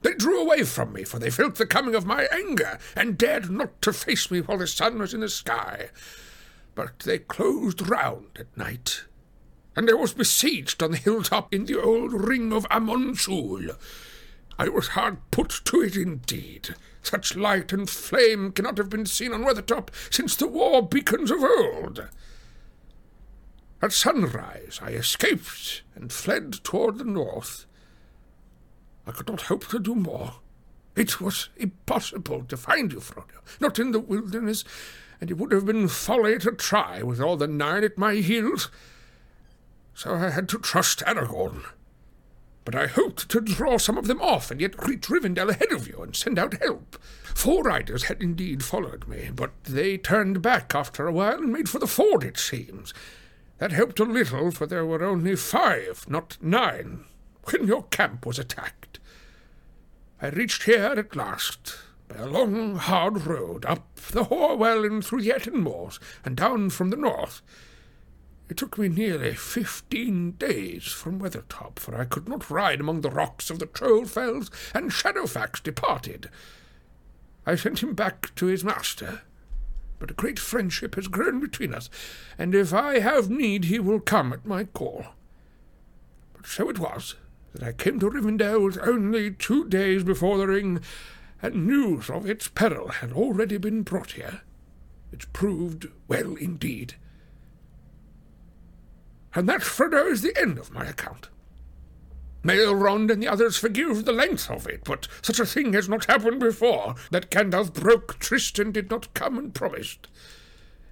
They 0.00 0.14
drew 0.14 0.40
away 0.40 0.62
from 0.62 0.94
me, 0.94 1.04
for 1.04 1.18
they 1.18 1.28
felt 1.28 1.56
the 1.56 1.66
coming 1.66 1.94
of 1.94 2.06
my 2.06 2.26
anger, 2.32 2.78
and 2.96 3.18
dared 3.18 3.50
not 3.50 3.82
to 3.82 3.92
face 3.92 4.30
me 4.30 4.40
while 4.40 4.56
the 4.56 4.66
sun 4.66 4.98
was 4.98 5.12
in 5.12 5.20
the 5.20 5.28
sky. 5.28 5.90
But 6.74 7.00
they 7.00 7.18
closed 7.18 7.86
round 7.90 8.38
at 8.40 8.56
night, 8.56 9.04
and 9.76 9.90
I 9.90 9.92
was 9.92 10.14
besieged 10.14 10.82
on 10.82 10.92
the 10.92 10.96
hilltop 10.96 11.52
in 11.52 11.66
the 11.66 11.78
old 11.78 12.14
ring 12.14 12.54
of 12.54 12.64
Amon 12.70 13.16
Sûl. 13.16 13.76
I 14.62 14.68
was 14.68 14.88
hard 14.88 15.18
put 15.32 15.60
to 15.64 15.82
it 15.82 15.96
indeed. 15.96 16.76
Such 17.02 17.34
light 17.34 17.72
and 17.72 17.90
flame 17.90 18.52
cannot 18.52 18.78
have 18.78 18.88
been 18.88 19.06
seen 19.06 19.32
on 19.32 19.42
Weathertop 19.42 19.88
since 20.08 20.36
the 20.36 20.46
war 20.46 20.86
beacons 20.86 21.32
of 21.32 21.42
old. 21.42 22.08
At 23.82 23.92
sunrise 23.92 24.78
I 24.80 24.90
escaped 24.90 25.82
and 25.96 26.12
fled 26.12 26.62
toward 26.62 26.98
the 26.98 27.04
north. 27.04 27.66
I 29.04 29.10
could 29.10 29.26
not 29.26 29.42
hope 29.42 29.66
to 29.70 29.80
do 29.80 29.96
more. 29.96 30.34
It 30.94 31.20
was 31.20 31.48
impossible 31.56 32.44
to 32.44 32.56
find 32.56 32.92
you, 32.92 33.00
Frodo, 33.00 33.42
not 33.58 33.80
in 33.80 33.90
the 33.90 33.98
wilderness, 33.98 34.62
and 35.20 35.28
it 35.28 35.38
would 35.38 35.50
have 35.50 35.66
been 35.66 35.88
folly 35.88 36.38
to 36.38 36.52
try 36.52 37.02
with 37.02 37.20
all 37.20 37.36
the 37.36 37.48
nine 37.48 37.82
at 37.82 37.98
my 37.98 38.14
heels. 38.14 38.70
So 39.92 40.14
I 40.14 40.30
had 40.30 40.48
to 40.50 40.58
trust 40.60 41.00
Aragorn. 41.00 41.64
But 42.64 42.74
I 42.74 42.86
hoped 42.86 43.28
to 43.30 43.40
draw 43.40 43.76
some 43.76 43.98
of 43.98 44.06
them 44.06 44.20
off 44.20 44.50
and 44.50 44.60
yet 44.60 44.86
reach 44.86 45.08
Rivendell 45.08 45.50
ahead 45.50 45.72
of 45.72 45.88
you 45.88 46.00
and 46.02 46.14
send 46.14 46.38
out 46.38 46.62
help. 46.62 46.96
Four 47.34 47.64
riders 47.64 48.04
had 48.04 48.22
indeed 48.22 48.62
followed 48.62 49.08
me, 49.08 49.30
but 49.34 49.50
they 49.64 49.98
turned 49.98 50.42
back 50.42 50.74
after 50.74 51.06
a 51.06 51.12
while 51.12 51.38
and 51.38 51.52
made 51.52 51.68
for 51.68 51.78
the 51.78 51.86
ford, 51.86 52.22
it 52.22 52.38
seems. 52.38 52.94
That 53.58 53.72
helped 53.72 53.98
a 54.00 54.04
little, 54.04 54.50
for 54.50 54.66
there 54.66 54.86
were 54.86 55.04
only 55.04 55.36
five, 55.36 56.08
not 56.08 56.36
nine, 56.40 57.04
when 57.44 57.66
your 57.66 57.84
camp 57.84 58.26
was 58.26 58.38
attacked. 58.38 59.00
I 60.20 60.28
reached 60.28 60.64
here 60.64 60.94
at 60.96 61.16
last, 61.16 61.76
by 62.06 62.16
a 62.16 62.26
long, 62.26 62.76
hard 62.76 63.26
road, 63.26 63.64
up 63.64 63.96
the 63.96 64.24
Hoarwell 64.24 64.84
and 64.84 65.04
through 65.04 65.22
the 65.22 65.30
Etten 65.30 65.54
moors, 65.54 65.98
and 66.24 66.36
down 66.36 66.70
from 66.70 66.90
the 66.90 66.96
north. 66.96 67.42
It 68.48 68.56
took 68.56 68.76
me 68.76 68.88
nearly 68.88 69.34
fifteen 69.34 70.32
days 70.32 70.84
from 70.84 71.20
Weathertop, 71.20 71.78
for 71.78 71.94
I 71.94 72.04
could 72.04 72.28
not 72.28 72.50
ride 72.50 72.80
among 72.80 73.00
the 73.00 73.10
rocks 73.10 73.48
of 73.48 73.58
the 73.58 73.66
Trollfells, 73.66 74.50
and 74.74 74.90
Shadowfax 74.90 75.62
departed. 75.62 76.28
I 77.46 77.54
sent 77.54 77.82
him 77.82 77.94
back 77.94 78.34
to 78.34 78.46
his 78.46 78.62
master, 78.62 79.22
but 79.98 80.10
a 80.10 80.14
great 80.14 80.38
friendship 80.38 80.96
has 80.96 81.08
grown 81.08 81.40
between 81.40 81.72
us, 81.72 81.88
and 82.36 82.54
if 82.54 82.74
I 82.74 82.98
have 82.98 83.30
need 83.30 83.64
he 83.64 83.78
will 83.78 84.00
come 84.00 84.32
at 84.32 84.44
my 84.44 84.64
call. 84.64 85.06
But 86.34 86.46
so 86.46 86.68
it 86.68 86.78
was 86.78 87.14
that 87.54 87.62
I 87.62 87.72
came 87.72 88.00
to 88.00 88.10
Rivendell 88.10 88.64
with 88.64 88.78
only 88.82 89.30
two 89.30 89.68
days 89.68 90.04
before 90.04 90.38
the 90.38 90.46
ring, 90.46 90.80
and 91.40 91.66
news 91.66 92.10
of 92.10 92.26
its 92.26 92.48
peril 92.48 92.88
had 92.88 93.12
already 93.12 93.56
been 93.56 93.82
brought 93.82 94.12
here, 94.12 94.42
which 95.10 95.32
proved 95.32 95.88
well 96.06 96.34
indeed. 96.34 96.94
And 99.34 99.48
that, 99.48 99.62
Frodo, 99.62 100.10
is 100.10 100.22
the 100.22 100.36
end 100.38 100.58
of 100.58 100.72
my 100.72 100.84
account. 100.84 101.28
May 102.44 102.56
Elrond 102.56 103.10
and 103.10 103.22
the 103.22 103.28
others 103.28 103.56
forgive 103.56 104.04
the 104.04 104.12
length 104.12 104.50
of 104.50 104.66
it, 104.66 104.82
but 104.84 105.06
such 105.22 105.38
a 105.38 105.46
thing 105.46 105.72
has 105.74 105.88
not 105.88 106.06
happened 106.06 106.40
before. 106.40 106.96
That 107.10 107.30
Gandalf 107.30 107.72
broke 107.72 108.18
tryst 108.18 108.58
and 108.58 108.74
did 108.74 108.90
not 108.90 109.14
come 109.14 109.38
and 109.38 109.54
promised. 109.54 110.08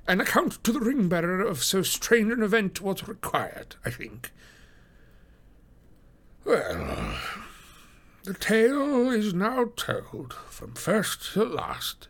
An 0.06 0.20
account 0.20 0.62
to 0.64 0.72
the 0.72 0.80
ring 0.80 1.08
bearer 1.08 1.42
of 1.42 1.62
so 1.62 1.82
strange 1.82 2.32
an 2.32 2.42
event 2.42 2.80
was 2.80 3.06
required, 3.08 3.76
I 3.84 3.90
think. 3.90 4.30
Well, 6.44 7.16
the 8.24 8.34
tale 8.34 9.10
is 9.10 9.34
now 9.34 9.72
told, 9.76 10.32
from 10.48 10.74
first 10.74 11.32
to 11.32 11.44
last. 11.44 12.08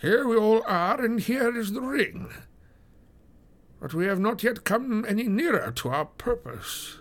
Here 0.00 0.26
we 0.26 0.36
all 0.36 0.62
are, 0.66 1.02
and 1.02 1.18
here 1.18 1.56
is 1.58 1.72
the 1.72 1.80
ring. 1.80 2.30
But 3.80 3.94
we 3.94 4.06
have 4.06 4.18
not 4.18 4.42
yet 4.42 4.64
come 4.64 5.04
any 5.06 5.24
nearer 5.24 5.70
to 5.76 5.88
our 5.88 6.06
purpose. 6.06 7.00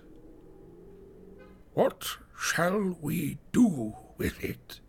What 1.73 2.17
shall 2.37 2.97
we 3.01 3.39
do 3.51 3.95
with 4.17 4.43
it? 4.43 4.79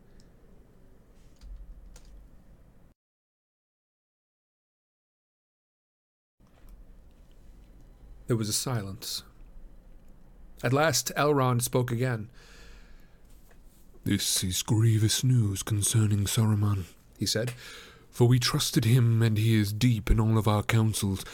There 8.26 8.36
was 8.36 8.50
a 8.50 8.52
silence. 8.52 9.22
At 10.62 10.74
last 10.74 11.10
Elrond 11.16 11.62
spoke 11.62 11.90
again. 11.90 12.28
This 14.04 14.44
is 14.44 14.62
grievous 14.62 15.24
news 15.24 15.62
concerning 15.62 16.24
Saruman, 16.24 16.84
he 17.18 17.24
said, 17.24 17.52
for 18.10 18.28
we 18.28 18.38
trusted 18.38 18.84
him, 18.84 19.22
and 19.22 19.38
he 19.38 19.54
is 19.54 19.72
deep 19.72 20.10
in 20.10 20.20
all 20.20 20.36
of 20.36 20.46
our 20.46 20.62
counsels. 20.62 21.24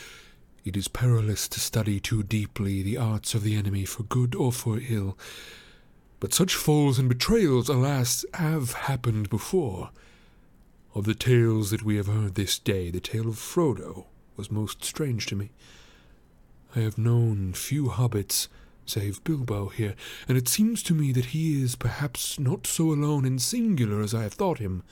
It 0.65 0.78
is 0.78 0.89
perilous 0.89 1.47
to 1.49 1.61
study 1.61 2.01
too 2.01 2.23
deeply 2.23 2.81
the 2.81 2.97
arts 2.97 3.35
of 3.35 3.43
the 3.43 3.55
enemy 3.55 3.85
for 3.85 4.03
good 4.05 4.35
or 4.35 4.51
for 4.51 4.81
ill. 4.89 5.19
But 6.20 6.32
such 6.32 6.55
falls 6.55 6.99
and 6.99 7.07
betrayals, 7.07 7.69
alas, 7.69 8.24
have 8.32 8.73
happened 8.73 9.28
before. 9.28 9.91
Of 10.95 11.05
the 11.05 11.15
tales 11.15 11.70
that 11.70 11.82
we 11.82 11.97
have 11.97 12.07
heard 12.07 12.35
this 12.35 12.59
day, 12.59 12.91
the 12.91 13.01
tale 13.01 13.28
of 13.28 13.35
Frodo 13.35 14.07
was 14.36 14.51
most 14.51 14.82
strange 14.82 15.27
to 15.27 15.36
me. 15.36 15.51
I 16.74 16.81
have 16.81 16.97
known 16.97 17.53
few 17.53 17.89
hobbits, 17.89 18.49
save 18.86 19.23
Bilbo 19.23 19.69
here, 19.69 19.95
and 20.27 20.39
it 20.39 20.49
seems 20.49 20.82
to 20.85 20.95
me 20.95 21.12
that 21.12 21.27
he 21.27 21.62
is 21.62 21.77
perhaps 21.77 22.39
not 22.39 22.66
so 22.66 22.91
alone 22.91 23.27
and 23.27 23.41
singular 23.43 24.01
as 24.01 24.15
I 24.15 24.23
have 24.23 24.35
thought 24.35 24.61
him. 24.61 24.82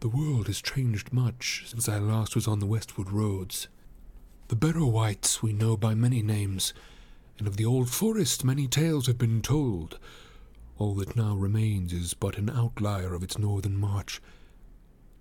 The 0.00 0.08
world 0.08 0.48
has 0.48 0.60
changed 0.60 1.14
much 1.14 1.64
since 1.66 1.88
I 1.88 1.96
last 1.98 2.34
was 2.34 2.46
on 2.46 2.58
the 2.58 2.66
westward 2.66 3.10
roads. 3.10 3.68
The 4.48 4.54
Barrow-wights 4.54 5.42
we 5.42 5.52
know 5.52 5.76
by 5.76 5.96
many 5.96 6.22
names, 6.22 6.72
and 7.36 7.48
of 7.48 7.56
the 7.56 7.64
old 7.64 7.90
forest 7.90 8.44
many 8.44 8.68
tales 8.68 9.08
have 9.08 9.18
been 9.18 9.42
told. 9.42 9.98
All 10.78 10.94
that 10.94 11.16
now 11.16 11.34
remains 11.34 11.92
is 11.92 12.14
but 12.14 12.38
an 12.38 12.48
outlier 12.48 13.12
of 13.12 13.24
its 13.24 13.38
northern 13.38 13.76
march. 13.76 14.22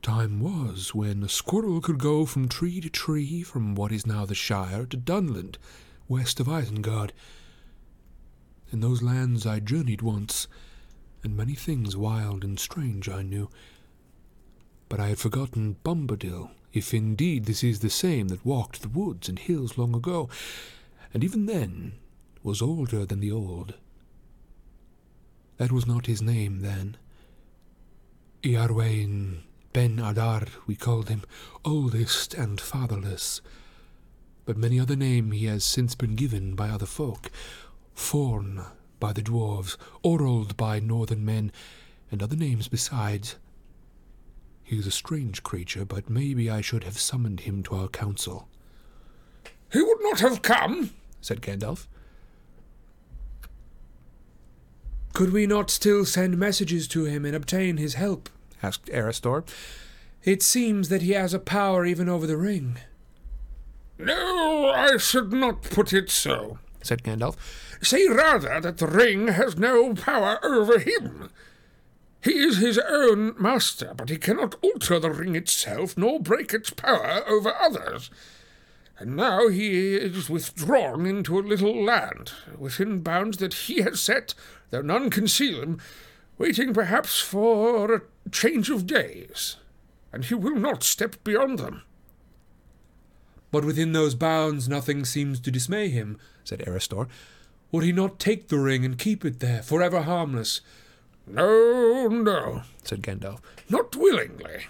Time 0.04 0.40
was 0.40 0.94
when 0.94 1.24
a 1.24 1.28
squirrel 1.28 1.82
could 1.82 1.98
go 1.98 2.28
from 2.28 2.48
tree 2.48 2.80
to 2.82 2.90
tree 2.92 3.42
from 3.42 3.74
what 3.74 3.92
is 3.92 4.06
now 4.06 4.28
the 4.28 4.36
Shire 4.36 4.86
to 4.86 4.98
Dunland, 4.98 5.58
west 6.08 6.40
of 6.40 6.48
Isengard. 6.48 7.12
In 8.72 8.82
those 8.82 9.02
lands 9.02 9.48
I 9.48 9.60
journeyed 9.60 10.04
once, 10.04 10.48
and 11.24 11.36
many 11.36 11.56
things 11.56 11.98
wild 11.98 12.44
and 12.44 12.60
strange 12.60 13.10
I 13.10 13.24
knew. 13.24 13.50
But 14.88 15.00
I 15.00 15.08
had 15.08 15.18
forgotten 15.18 15.78
Bombadil, 15.84 16.52
if 16.76 16.94
indeed 16.94 17.46
this 17.46 17.64
is 17.64 17.80
the 17.80 17.90
same 17.90 18.28
that 18.28 18.46
walked 18.46 18.82
the 18.82 18.90
woods 18.90 19.30
and 19.30 19.40
hills 19.40 19.78
long 19.78 19.96
ago, 19.96 20.30
and 21.14 21.24
even 21.24 21.46
then 21.46 21.94
was 22.44 22.62
older 22.62 23.06
than 23.06 23.22
the 23.22 23.32
old. 23.32 23.76
That 25.58 25.72
was 25.72 25.88
not 25.88 26.06
his 26.06 26.22
name 26.22 26.60
then. 26.60 26.98
Iarwain 28.44 29.44
Ben 29.72 30.00
Adar, 30.00 30.48
we 30.68 30.76
called 30.76 31.10
him, 31.10 31.24
oldest 31.64 32.34
and 32.34 32.60
fatherless. 32.60 33.42
But 34.46 34.58
many 34.58 34.80
other 34.80 34.96
name 34.96 35.32
he 35.32 35.46
has 35.46 35.64
since 35.64 35.96
been 35.96 36.16
given 36.16 36.56
by 36.56 36.70
other 36.70 36.86
folk. 36.86 37.32
Forn 37.94 38.64
by 39.00 39.14
the 39.14 39.22
dwarves, 39.22 39.78
Orald 40.04 40.56
by 40.58 40.80
northern 40.80 41.26
men, 41.26 41.52
and 42.12 42.22
other 42.22 42.36
names 42.36 42.68
besides. 42.68 43.38
He 44.66 44.80
is 44.80 44.88
a 44.88 44.92
strange 44.92 45.44
creature, 45.44 45.86
but 45.86 46.10
maybe 46.10 46.50
I 46.50 46.60
should 46.60 46.86
have 46.86 46.98
summoned 46.98 47.42
him 47.42 47.62
to 47.64 47.76
our 47.76 47.88
council. 47.88 48.50
He 49.72 49.80
would 49.80 50.00
not 50.02 50.22
have 50.22 50.42
come, 50.42 50.90
said 51.22 51.42
Gandalf. 51.42 51.86
Could 55.14 55.32
we 55.32 55.46
not 55.46 55.70
still 55.70 56.04
send 56.04 56.40
messages 56.40 56.88
to 56.90 57.06
him 57.06 57.26
and 57.26 57.36
obtain 57.36 57.78
his 57.78 57.94
help? 57.94 58.28
asked 58.64 58.88
Erestor. 58.88 59.48
It 60.24 60.42
seems 60.42 60.90
that 60.90 61.04
he 61.04 61.12
has 61.12 61.36
a 61.36 61.40
power 61.40 61.86
even 61.86 62.10
over 62.10 62.26
the 62.26 62.36
ring. 62.36 62.80
No, 64.00 64.72
I 64.76 64.98
should 64.98 65.32
not 65.32 65.62
put 65.62 65.94
it 65.94 66.10
so, 66.10 66.58
said 66.82 67.04
Gandalf. 67.04 67.36
Say 67.84 68.08
rather 68.08 68.60
that 68.60 68.80
the 68.80 68.88
ring 68.88 69.28
has 69.28 69.58
no 69.58 69.94
power 69.94 70.40
over 70.44 70.80
him. 70.80 71.30
He 72.26 72.40
is 72.40 72.58
his 72.58 72.80
own 72.80 73.36
master, 73.40 73.94
but 73.96 74.10
he 74.10 74.18
cannot 74.18 74.56
alter 74.64 74.98
the 74.98 75.12
ring 75.12 75.36
itself, 75.36 75.96
nor 75.96 76.20
break 76.20 76.56
its 76.56 76.72
power 76.72 77.24
over 77.28 77.54
others. 77.54 78.10
And 78.98 79.16
now 79.16 79.48
he 79.48 79.94
is 79.94 80.28
withdrawn 80.28 81.06
into 81.06 81.38
a 81.38 81.46
little 81.46 81.84
land, 81.86 82.32
within 82.58 83.02
bounds 83.02 83.38
that 83.38 83.54
he 83.54 83.84
has 83.84 84.02
set, 84.02 84.34
though 84.72 84.82
none 84.82 85.12
can 85.12 85.28
see 85.28 85.54
them, 85.54 85.80
waiting 86.40 86.74
perhaps 86.74 87.20
for 87.20 87.94
a 87.94 88.02
change 88.32 88.72
of 88.72 88.88
days, 88.88 89.58
and 90.12 90.26
he 90.26 90.34
will 90.34 90.56
not 90.56 90.82
step 90.82 91.24
beyond 91.24 91.60
them. 91.60 91.84
But 93.52 93.66
within 93.66 93.92
those 93.92 94.16
bounds 94.16 94.68
nothing 94.68 95.06
seems 95.06 95.40
to 95.42 95.52
dismay 95.52 95.90
him, 95.90 96.18
said 96.44 96.62
Erestor. 96.62 97.08
Would 97.72 97.84
he 97.84 97.92
not 97.92 98.18
take 98.18 98.48
the 98.48 98.58
ring 98.58 98.84
and 98.84 98.98
keep 98.98 99.24
it 99.24 99.42
there, 99.42 99.62
forever 99.62 100.02
harmless? 100.02 100.62
No, 101.28 102.08
no, 102.08 102.62
said 102.84 103.02
Gandalf. 103.02 103.40
Not 103.70 103.96
willingly. 103.96 104.68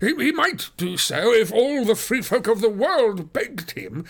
He, 0.00 0.14
he 0.14 0.32
might 0.32 0.70
do 0.76 0.96
so 0.96 1.32
if 1.32 1.52
all 1.52 1.84
the 1.84 1.96
free 1.96 2.22
folk 2.22 2.46
of 2.46 2.60
the 2.60 2.70
world 2.70 3.32
begged 3.32 3.72
him, 3.72 4.04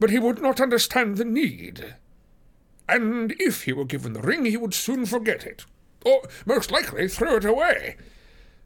but 0.00 0.10
he 0.10 0.18
would 0.18 0.42
not 0.42 0.60
understand 0.60 1.16
the 1.16 1.24
need. 1.24 1.94
And 2.88 3.34
if 3.38 3.62
he 3.62 3.72
were 3.72 3.84
given 3.84 4.12
the 4.12 4.20
ring, 4.20 4.44
he 4.44 4.56
would 4.56 4.74
soon 4.74 5.06
forget 5.06 5.46
it, 5.46 5.64
or 6.04 6.22
most 6.44 6.70
likely 6.70 7.08
throw 7.08 7.36
it 7.36 7.44
away. 7.44 7.96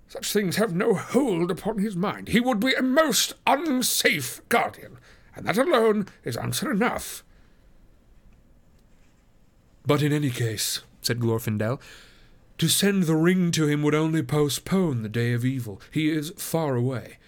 Such 0.08 0.32
things 0.32 0.56
have 0.56 0.74
no 0.74 0.94
hold 0.94 1.50
upon 1.50 1.78
his 1.78 1.94
mind. 1.94 2.28
He 2.28 2.40
would 2.40 2.60
be 2.60 2.72
a 2.72 2.82
most 2.82 3.34
unsafe 3.46 4.40
guardian, 4.48 4.98
and 5.36 5.46
that 5.46 5.58
alone 5.58 6.06
is 6.24 6.36
answer 6.36 6.70
enough. 6.70 7.22
But 9.86 10.02
in 10.02 10.12
any 10.12 10.30
case, 10.30 10.80
said 11.02 11.20
Glorfindel, 11.20 11.80
to 12.58 12.68
send 12.68 13.04
the 13.04 13.16
ring 13.16 13.50
to 13.52 13.66
him 13.66 13.82
would 13.82 13.94
only 13.94 14.22
postpone 14.22 15.02
the 15.02 15.08
day 15.08 15.32
of 15.32 15.44
evil. 15.44 15.80
He 15.90 16.10
is 16.10 16.32
far 16.36 16.74
away. 16.76 17.18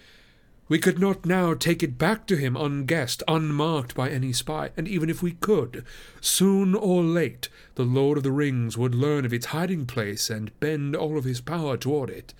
We 0.67 0.79
could 0.79 0.99
not 0.99 1.25
now 1.25 1.53
take 1.53 1.83
it 1.83 1.97
back 1.97 2.25
to 2.27 2.37
him 2.37 2.55
unguessed, 2.55 3.23
unmarked 3.27 3.93
by 3.93 4.09
any 4.09 4.31
spy, 4.31 4.71
and 4.77 4.87
even 4.87 5.09
if 5.09 5.21
we 5.21 5.31
could, 5.31 5.83
soon 6.21 6.75
or 6.75 7.03
late 7.03 7.49
the 7.75 7.83
Lord 7.83 8.17
of 8.17 8.23
the 8.23 8.31
Rings 8.31 8.77
would 8.77 8.95
learn 8.95 9.25
of 9.25 9.33
its 9.33 9.47
hiding 9.47 9.85
place 9.85 10.29
and 10.29 10.57
bend 10.61 10.95
all 10.95 11.17
of 11.17 11.25
his 11.25 11.41
power 11.41 11.75
toward 11.75 12.09
it. 12.09 12.33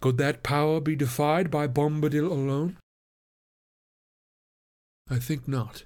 Could 0.00 0.16
that 0.16 0.42
power 0.42 0.80
be 0.80 0.96
defied 0.96 1.50
by 1.50 1.66
Bombadil 1.66 2.30
alone? 2.30 2.78
I 5.10 5.18
think 5.18 5.46
not. 5.46 5.84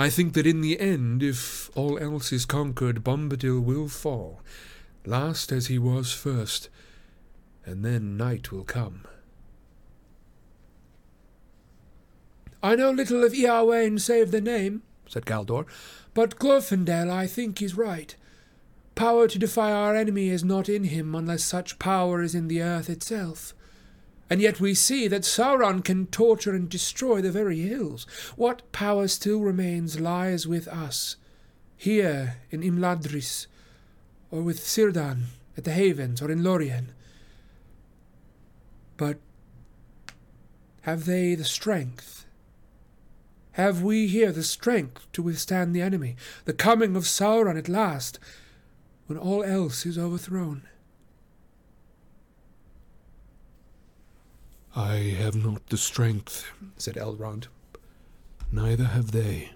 I 0.00 0.10
think 0.10 0.34
that 0.34 0.46
in 0.46 0.60
the 0.60 0.78
end, 0.78 1.24
if 1.24 1.76
all 1.76 1.98
else 1.98 2.32
is 2.32 2.46
conquered, 2.46 3.02
Bombadil 3.02 3.60
will 3.60 3.88
fall, 3.88 4.40
last 5.04 5.50
as 5.50 5.66
he 5.66 5.76
was 5.76 6.12
first, 6.12 6.68
and 7.66 7.84
then 7.84 8.16
night 8.16 8.52
will 8.52 8.62
come. 8.62 9.04
I 12.62 12.76
know 12.76 12.92
little 12.92 13.24
of 13.24 13.32
Iarwain 13.32 13.98
save 14.00 14.30
the 14.30 14.40
name, 14.40 14.82
said 15.08 15.26
Galdor, 15.26 15.66
but 16.14 16.38
Glorfindel, 16.38 17.10
I 17.10 17.26
think, 17.26 17.60
is 17.60 17.76
right. 17.76 18.14
Power 18.94 19.26
to 19.26 19.38
defy 19.38 19.72
our 19.72 19.96
enemy 19.96 20.28
is 20.28 20.44
not 20.44 20.68
in 20.68 20.84
him 20.84 21.14
unless 21.14 21.42
such 21.42 21.78
power 21.80 22.22
is 22.22 22.36
in 22.36 22.46
the 22.46 22.62
earth 22.62 22.88
itself. 22.88 23.52
And 24.30 24.40
yet 24.42 24.60
we 24.60 24.74
see 24.74 25.08
that 25.08 25.22
Sauron 25.22 25.82
can 25.82 26.06
torture 26.06 26.54
and 26.54 26.68
destroy 26.68 27.22
the 27.22 27.30
very 27.30 27.60
hills. 27.60 28.06
What 28.36 28.70
power 28.72 29.08
still 29.08 29.40
remains 29.40 30.00
lies 30.00 30.46
with 30.46 30.68
us, 30.68 31.16
here 31.76 32.36
in 32.50 32.62
Imladris, 32.62 33.46
or 34.30 34.42
with 34.42 34.60
Círdan 34.60 35.24
at 35.56 35.64
the 35.64 35.72
Havens, 35.72 36.20
or 36.20 36.30
in 36.30 36.44
Lorien. 36.44 36.92
But 38.98 39.18
have 40.82 41.06
they 41.06 41.34
the 41.34 41.44
strength? 41.44 42.26
Have 43.52 43.82
we 43.82 44.06
here 44.06 44.30
the 44.30 44.44
strength 44.44 45.06
to 45.12 45.22
withstand 45.22 45.74
the 45.74 45.82
enemy, 45.82 46.16
the 46.44 46.52
coming 46.52 46.96
of 46.96 47.04
Sauron 47.04 47.58
at 47.58 47.68
last, 47.68 48.18
when 49.06 49.18
all 49.18 49.42
else 49.42 49.86
is 49.86 49.98
overthrown? 49.98 50.68
I 54.78 55.16
have 55.18 55.34
not 55.34 55.66
the 55.70 55.76
strength, 55.76 56.52
said 56.76 56.94
Elrond. 56.94 57.48
neither 58.52 58.84
have 58.84 59.10
they. 59.10 59.50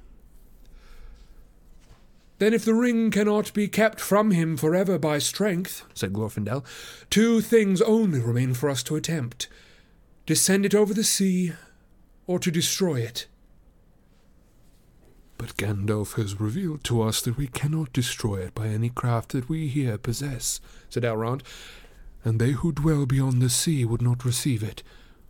Then 2.40 2.52
if 2.52 2.64
the 2.64 2.74
ring 2.74 3.12
cannot 3.12 3.54
be 3.54 3.68
kept 3.68 4.00
from 4.00 4.32
him 4.32 4.56
forever 4.56 4.98
by 4.98 5.18
strength, 5.20 5.84
said 5.94 6.12
Glorfindel, 6.12 6.64
two 7.08 7.40
things 7.40 7.80
only 7.80 8.18
remain 8.18 8.52
for 8.52 8.68
us 8.68 8.82
to 8.82 8.96
attempt 8.96 9.46
to 10.26 10.34
send 10.34 10.66
it 10.66 10.74
over 10.74 10.92
the 10.92 11.04
sea, 11.04 11.52
or 12.26 12.40
to 12.40 12.50
destroy 12.50 12.96
it. 12.96 13.28
But 15.38 15.56
Gandalf 15.56 16.14
has 16.14 16.40
revealed 16.40 16.82
to 16.84 17.00
us 17.00 17.20
that 17.22 17.36
we 17.36 17.46
cannot 17.46 17.92
destroy 17.92 18.40
it 18.40 18.56
by 18.56 18.66
any 18.66 18.88
craft 18.88 19.30
that 19.32 19.48
we 19.48 19.68
here 19.68 19.98
possess, 19.98 20.60
said 20.90 21.04
Elrond, 21.04 21.42
and 22.24 22.40
they 22.40 22.52
who 22.52 22.72
dwell 22.72 23.06
beyond 23.06 23.40
the 23.40 23.50
sea 23.50 23.84
would 23.84 24.02
not 24.02 24.24
receive 24.24 24.64
it. 24.64 24.82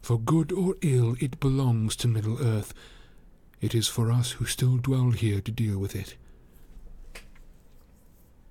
For 0.03 0.19
good 0.19 0.51
or 0.51 0.75
ill, 0.83 1.17
it 1.21 1.39
belongs 1.39 1.95
to 1.97 2.09
Middle 2.09 2.45
Earth. 2.45 2.75
It 3.61 3.73
is 3.75 3.87
for 3.87 4.11
us 4.11 4.33
who 4.33 4.45
still 4.45 4.77
dwell 4.77 5.13
here 5.13 5.41
to 5.41 5.53
deal 5.53 5.79
with 5.79 5.95
it. 5.95 6.17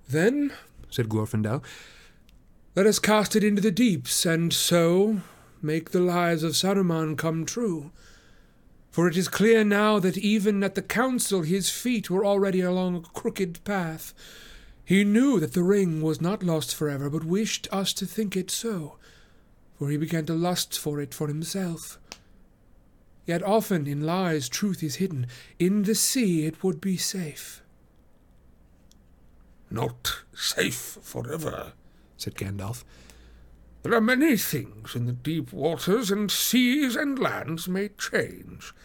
Then, 0.07 0.53
said 0.89 1.09
Glorfindel, 1.09 1.61
let 2.73 2.87
us 2.87 2.99
cast 2.99 3.35
it 3.35 3.43
into 3.43 3.61
the 3.61 3.69
deeps, 3.69 4.25
and 4.25 4.53
so 4.53 5.21
make 5.61 5.91
the 5.91 5.99
lies 5.99 6.41
of 6.41 6.53
Saruman 6.53 7.17
come 7.17 7.45
true. 7.45 7.91
For 8.89 9.09
it 9.09 9.17
is 9.17 9.27
clear 9.27 9.65
now 9.65 9.99
that 9.99 10.17
even 10.17 10.63
at 10.63 10.75
the 10.75 10.81
council 10.81 11.41
his 11.41 11.69
feet 11.69 12.09
were 12.09 12.25
already 12.25 12.61
along 12.61 12.95
a 12.95 13.01
crooked 13.01 13.61
path. 13.65 14.13
He 14.85 15.03
knew 15.03 15.39
that 15.41 15.51
the 15.51 15.63
ring 15.63 16.01
was 16.01 16.21
not 16.21 16.43
lost 16.43 16.75
forever, 16.75 17.09
but 17.09 17.25
wished 17.25 17.67
us 17.71 17.93
to 17.93 18.05
think 18.05 18.37
it 18.37 18.49
so, 18.49 18.97
for 19.81 19.89
he 19.89 19.97
began 19.97 20.23
to 20.27 20.35
lust 20.35 20.77
for 20.77 21.01
it 21.01 21.11
for 21.11 21.27
himself. 21.27 21.97
Yet 23.25 23.41
often 23.41 23.87
in 23.87 24.05
lies 24.05 24.47
truth 24.47 24.83
is 24.83 24.97
hidden. 24.97 25.25
In 25.57 25.81
the 25.81 25.95
sea 25.95 26.45
it 26.45 26.63
would 26.63 26.79
be 26.79 26.97
safe. 26.97 27.63
Not 29.71 30.21
safe 30.35 30.99
forever, 31.01 31.73
said 32.15 32.35
Gandalf. 32.35 32.83
There 33.81 33.95
are 33.95 34.01
many 34.01 34.37
things 34.37 34.95
in 34.95 35.07
the 35.07 35.13
deep 35.13 35.51
waters, 35.51 36.11
and 36.11 36.29
seas 36.29 36.95
and 36.95 37.17
lands 37.17 37.67
may 37.67 37.89
change. 37.89 38.75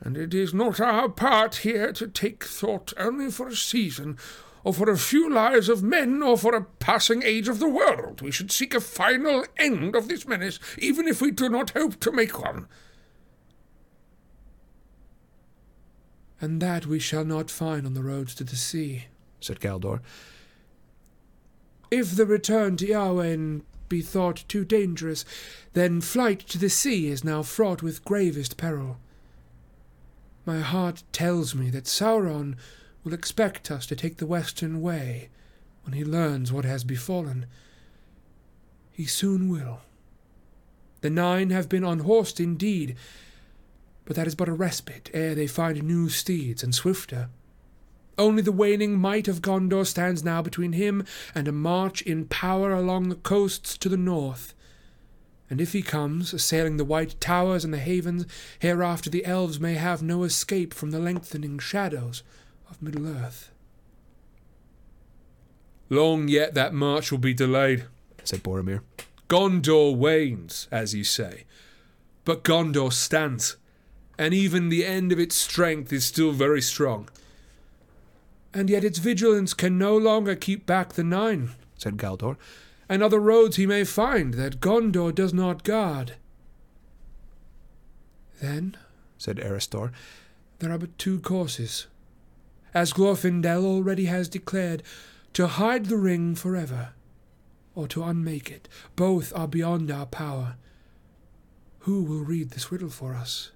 And 0.00 0.16
it 0.16 0.34
is 0.34 0.52
not 0.52 0.80
our 0.80 1.08
part 1.08 1.58
here 1.58 1.92
to 1.92 2.08
take 2.08 2.42
thought 2.42 2.92
only 2.96 3.30
for 3.30 3.46
a 3.46 3.54
season, 3.54 4.18
or 4.64 4.74
for 4.74 4.90
a 4.90 4.98
few 4.98 5.30
lives 5.32 5.68
of 5.68 5.82
men, 5.82 6.22
or 6.22 6.36
for 6.36 6.54
a 6.54 6.64
passing 6.64 7.22
age 7.22 7.48
of 7.48 7.58
the 7.58 7.68
world. 7.68 8.20
We 8.20 8.30
should 8.30 8.50
seek 8.50 8.74
a 8.74 8.80
final 8.80 9.44
end 9.56 9.94
of 9.94 10.08
this 10.08 10.26
menace, 10.26 10.58
even 10.78 11.06
if 11.06 11.20
we 11.20 11.30
do 11.30 11.48
not 11.48 11.70
hope 11.70 12.00
to 12.00 12.12
make 12.12 12.40
one. 12.40 12.66
And 16.40 16.60
that 16.62 16.86
we 16.86 16.98
shall 16.98 17.24
not 17.24 17.50
find 17.50 17.86
on 17.86 17.94
the 17.94 18.02
roads 18.02 18.34
to 18.36 18.44
the 18.44 18.56
sea, 18.56 19.06
said 19.40 19.60
Galdor. 19.60 20.00
If 21.90 22.14
the 22.14 22.26
return 22.26 22.76
to 22.76 22.86
Iarwain 22.86 23.62
be 23.88 24.02
thought 24.02 24.44
too 24.48 24.64
dangerous, 24.64 25.24
then 25.72 26.00
flight 26.00 26.40
to 26.40 26.58
the 26.58 26.68
sea 26.68 27.08
is 27.08 27.24
now 27.24 27.42
fraught 27.42 27.82
with 27.82 28.04
gravest 28.04 28.56
peril. 28.56 28.98
My 30.44 30.60
heart 30.60 31.02
tells 31.12 31.54
me 31.54 31.70
that 31.70 31.84
Sauron 31.84 32.56
will 33.04 33.14
expect 33.14 33.70
us 33.70 33.86
to 33.86 33.96
take 33.96 34.16
the 34.16 34.26
western 34.26 34.80
way 34.80 35.28
when 35.84 35.94
he 35.94 36.04
learns 36.04 36.52
what 36.52 36.64
has 36.64 36.84
befallen. 36.84 37.46
He 38.92 39.06
soon 39.06 39.48
will. 39.48 39.80
The 41.00 41.10
Nine 41.10 41.50
have 41.50 41.68
been 41.68 41.84
unhorsed 41.84 42.40
indeed, 42.40 42.96
but 44.04 44.16
that 44.16 44.26
is 44.26 44.34
but 44.34 44.48
a 44.48 44.52
respite 44.52 45.10
ere 45.14 45.34
they 45.34 45.46
find 45.46 45.82
new 45.82 46.08
steeds 46.08 46.62
and 46.62 46.74
swifter. 46.74 47.28
Only 48.18 48.42
the 48.42 48.50
waning 48.50 48.98
might 48.98 49.28
of 49.28 49.40
Gondor 49.40 49.86
stands 49.86 50.24
now 50.24 50.42
between 50.42 50.72
him 50.72 51.04
and 51.34 51.46
a 51.46 51.52
march 51.52 52.02
in 52.02 52.24
power 52.24 52.72
along 52.72 53.08
the 53.08 53.14
coasts 53.14 53.78
to 53.78 53.88
the 53.88 53.96
north. 53.96 54.54
And 55.48 55.60
if 55.60 55.72
he 55.72 55.82
comes, 55.82 56.34
assailing 56.34 56.76
the 56.76 56.84
white 56.84 57.20
towers 57.20 57.64
and 57.64 57.72
the 57.72 57.78
havens, 57.78 58.26
hereafter 58.58 59.08
the 59.08 59.24
elves 59.24 59.60
may 59.60 59.74
have 59.74 60.02
no 60.02 60.24
escape 60.24 60.74
from 60.74 60.90
the 60.90 60.98
lengthening 60.98 61.58
shadows 61.60 62.22
of 62.70 62.82
Middle 62.82 63.06
Earth. 63.06 63.50
Long 65.90 66.28
yet 66.28 66.54
that 66.54 66.74
march 66.74 67.10
will 67.10 67.18
be 67.18 67.34
delayed, 67.34 67.86
said 68.24 68.42
Boromir. 68.42 68.82
Gondor 69.28 69.96
wanes, 69.96 70.68
as 70.70 70.94
you 70.94 71.04
say, 71.04 71.44
but 72.24 72.44
Gondor 72.44 72.92
stands, 72.92 73.56
and 74.18 74.34
even 74.34 74.68
the 74.68 74.84
end 74.84 75.12
of 75.12 75.18
its 75.18 75.36
strength 75.36 75.92
is 75.92 76.04
still 76.04 76.32
very 76.32 76.62
strong. 76.62 77.08
And 78.52 78.70
yet 78.70 78.84
its 78.84 78.98
vigilance 78.98 79.54
can 79.54 79.78
no 79.78 79.96
longer 79.96 80.34
keep 80.34 80.66
back 80.66 80.94
the 80.94 81.04
Nine, 81.04 81.50
said 81.76 81.96
Galdor, 81.96 82.36
and 82.88 83.02
other 83.02 83.20
roads 83.20 83.56
he 83.56 83.66
may 83.66 83.84
find 83.84 84.34
that 84.34 84.60
Gondor 84.60 85.14
does 85.14 85.34
not 85.34 85.64
guard. 85.64 86.14
Then, 88.40 88.76
said 89.18 89.36
Erestor, 89.36 89.92
there 90.58 90.72
are 90.72 90.78
but 90.78 90.96
two 90.98 91.20
courses. 91.20 91.86
As 92.74 92.92
Glorfindel 92.92 93.64
already 93.64 94.06
has 94.06 94.28
declared, 94.28 94.82
to 95.32 95.46
hide 95.46 95.86
the 95.86 95.96
ring 95.96 96.34
forever, 96.34 96.90
or 97.74 97.86
to 97.88 98.02
unmake 98.02 98.50
it. 98.50 98.68
Both 98.96 99.32
are 99.36 99.48
beyond 99.48 99.90
our 99.90 100.06
power. 100.06 100.56
Who 101.80 102.02
will 102.02 102.24
read 102.24 102.50
this 102.50 102.72
riddle 102.72 102.90
for 102.90 103.14
us? 103.14 103.52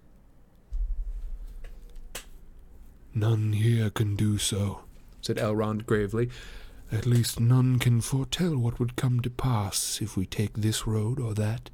None 3.15 3.53
here 3.53 3.91
can 3.91 4.17
do 4.17 4.39
so, 4.39 4.83
said 5.21 5.37
Elrond 5.37 5.87
gravely. 5.87 6.31
At 6.91 7.07
least 7.07 7.41
none 7.41 7.79
can 7.79 8.01
foretell 8.01 8.57
what 8.57 8.79
would 8.79 8.97
come 8.97 9.21
to 9.21 9.31
pass 9.31 10.01
if 10.01 10.17
we 10.17 10.25
take 10.25 10.55
this 10.55 10.87
road 10.87 11.19
or 11.19 11.35
that. 11.35 11.71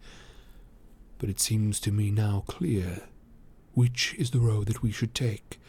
But 1.19 1.29
it 1.29 1.41
seems 1.41 1.81
to 1.81 1.93
me 1.93 2.11
now 2.11 2.45
clear 2.47 3.03
which 3.75 4.15
is 4.19 4.31
the 4.31 4.41
road 4.41 4.67
that 4.67 4.83
we 4.83 4.91
should 4.91 5.15
take. 5.15 5.61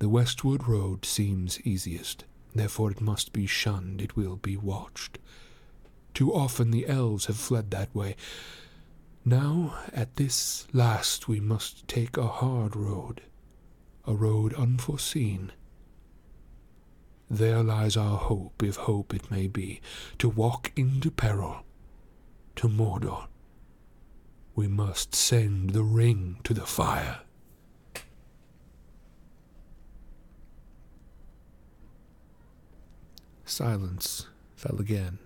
The 0.00 0.08
westward 0.08 0.66
road 0.66 1.04
seems 1.04 1.60
easiest, 1.60 2.24
therefore 2.54 2.90
it 2.90 3.02
must 3.02 3.34
be 3.34 3.46
shunned, 3.46 4.00
it 4.00 4.16
will 4.16 4.36
be 4.36 4.56
watched. 4.56 5.18
Too 6.14 6.32
often 6.32 6.70
the 6.70 6.86
elves 6.86 7.26
have 7.26 7.36
fled 7.36 7.70
that 7.70 7.94
way. 7.94 8.16
Now, 9.26 9.78
at 9.92 10.16
this 10.16 10.66
last, 10.72 11.28
we 11.28 11.38
must 11.38 11.86
take 11.86 12.16
a 12.16 12.26
hard 12.26 12.74
road, 12.74 13.20
a 14.06 14.14
road 14.14 14.54
unforeseen. 14.54 15.52
There 17.28 17.62
lies 17.62 17.94
our 17.94 18.16
hope, 18.16 18.62
if 18.62 18.76
hope 18.76 19.12
it 19.12 19.30
may 19.30 19.48
be, 19.48 19.82
to 20.18 20.30
walk 20.30 20.72
into 20.76 21.10
peril, 21.10 21.62
to 22.56 22.68
Mordor. 22.68 23.28
We 24.54 24.66
must 24.66 25.14
send 25.14 25.70
the 25.70 25.84
ring 25.84 26.38
to 26.44 26.54
the 26.54 26.64
fire. 26.64 27.20
Silence 33.50 34.28
fell 34.54 34.80
again. 34.80 35.18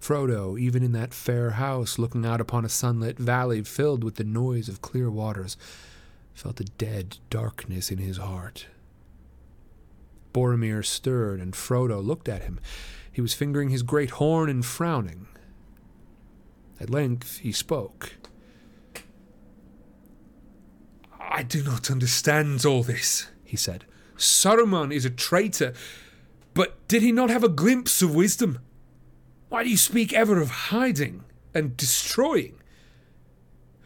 Frodo, 0.00 0.58
even 0.58 0.82
in 0.82 0.90
that 0.92 1.14
fair 1.14 1.50
house 1.50 1.96
looking 1.96 2.26
out 2.26 2.40
upon 2.40 2.64
a 2.64 2.68
sunlit 2.68 3.18
valley 3.18 3.62
filled 3.62 4.02
with 4.02 4.16
the 4.16 4.24
noise 4.24 4.68
of 4.68 4.82
clear 4.82 5.08
waters, 5.08 5.56
felt 6.34 6.60
a 6.60 6.64
dead 6.64 7.18
darkness 7.30 7.90
in 7.90 7.98
his 7.98 8.16
heart. 8.16 8.66
Boromir 10.32 10.84
stirred, 10.84 11.40
and 11.40 11.54
Frodo 11.54 12.04
looked 12.04 12.28
at 12.28 12.42
him. 12.42 12.58
He 13.10 13.20
was 13.20 13.32
fingering 13.32 13.70
his 13.70 13.84
great 13.84 14.10
horn 14.10 14.50
and 14.50 14.66
frowning. 14.66 15.28
At 16.80 16.90
length 16.90 17.38
he 17.38 17.52
spoke. 17.52 18.16
I 21.20 21.44
do 21.44 21.62
not 21.62 21.92
understand 21.92 22.66
all 22.66 22.82
this, 22.82 23.28
he 23.44 23.56
said. 23.56 23.84
Saruman 24.16 24.92
is 24.92 25.04
a 25.04 25.10
traitor, 25.10 25.72
but 26.52 26.86
did 26.88 27.02
he 27.02 27.12
not 27.12 27.30
have 27.30 27.44
a 27.44 27.48
glimpse 27.48 28.02
of 28.02 28.14
wisdom? 28.14 28.58
Why 29.48 29.64
do 29.64 29.70
you 29.70 29.76
speak 29.76 30.12
ever 30.12 30.40
of 30.40 30.50
hiding 30.50 31.24
and 31.54 31.76
destroying? 31.76 32.56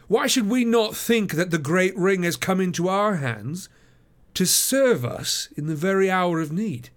Why 0.07 0.27
should 0.27 0.49
we 0.49 0.65
not 0.65 0.97
think 0.97 1.33
that 1.33 1.51
the 1.51 1.59
great 1.59 1.97
ring 1.97 2.23
has 2.23 2.37
come 2.37 2.61
into 2.61 2.89
our 2.89 3.17
hands 3.17 3.69
to 4.35 4.47
serve 4.47 5.05
us 5.05 5.49
in 5.57 5.67
the 5.67 5.75
very 5.75 6.11
hour 6.11 6.41
of 6.41 6.53
need? 6.53 6.91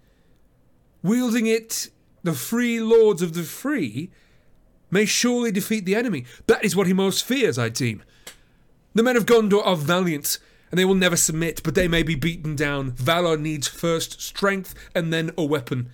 Wielding 1.02 1.46
it, 1.46 1.90
the 2.22 2.32
free 2.32 2.80
lords 2.80 3.20
of 3.20 3.34
the 3.34 3.42
free 3.42 4.10
may 4.90 5.04
surely 5.04 5.50
defeat 5.50 5.84
the 5.84 5.94
enemy. 5.94 6.24
That 6.46 6.64
is 6.64 6.76
what 6.76 6.86
he 6.86 6.92
most 6.92 7.24
fears, 7.24 7.58
I 7.58 7.68
deem. 7.68 8.02
The 8.94 9.02
men 9.02 9.16
of 9.16 9.26
Gondor 9.26 9.66
are 9.66 9.76
valiant, 9.76 10.38
and 10.72 10.78
they 10.78 10.86
will 10.86 10.94
never 10.94 11.16
submit, 11.16 11.62
but 11.62 11.74
they 11.74 11.86
may 11.86 12.02
be 12.02 12.14
beaten 12.14 12.56
down. 12.56 12.92
Valor 12.92 13.36
needs 13.36 13.68
first 13.68 14.22
strength 14.22 14.74
and 14.94 15.12
then 15.12 15.30
a 15.36 15.44
weapon. 15.44 15.90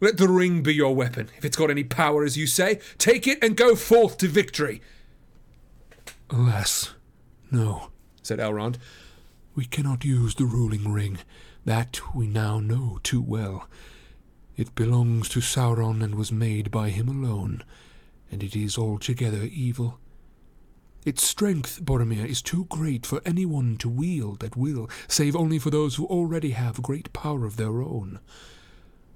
Let 0.00 0.16
the 0.16 0.28
ring 0.28 0.62
be 0.62 0.74
your 0.74 0.94
weapon. 0.94 1.28
If 1.36 1.44
it's 1.44 1.58
got 1.58 1.70
any 1.70 1.84
power, 1.84 2.24
as 2.24 2.38
you 2.38 2.46
say, 2.46 2.80
take 2.96 3.26
it 3.26 3.38
and 3.44 3.54
go 3.54 3.76
forth 3.76 4.16
to 4.18 4.28
victory. 4.28 4.80
Alas, 6.30 6.94
no, 7.50 7.90
said 8.22 8.38
Elrond. 8.38 8.76
We 9.54 9.66
cannot 9.66 10.06
use 10.06 10.34
the 10.34 10.46
ruling 10.46 10.90
ring. 10.90 11.18
That 11.66 12.00
we 12.14 12.26
now 12.26 12.60
know 12.60 13.00
too 13.02 13.20
well. 13.20 13.68
It 14.56 14.74
belongs 14.74 15.28
to 15.30 15.40
Sauron 15.40 16.02
and 16.02 16.14
was 16.14 16.32
made 16.32 16.70
by 16.70 16.88
him 16.88 17.08
alone, 17.08 17.62
and 18.32 18.42
it 18.42 18.56
is 18.56 18.78
altogether 18.78 19.42
evil. 19.42 19.98
Its 21.04 21.24
strength, 21.24 21.80
Boromir, 21.82 22.26
is 22.26 22.42
too 22.42 22.66
great 22.66 23.06
for 23.06 23.22
anyone 23.24 23.76
to 23.78 23.88
wield 23.88 24.44
at 24.44 24.56
will, 24.56 24.90
save 25.06 25.34
only 25.34 25.58
for 25.58 25.70
those 25.70 25.94
who 25.94 26.04
already 26.06 26.50
have 26.50 26.82
great 26.82 27.12
power 27.12 27.46
of 27.46 27.56
their 27.56 27.80
own. 27.80 28.20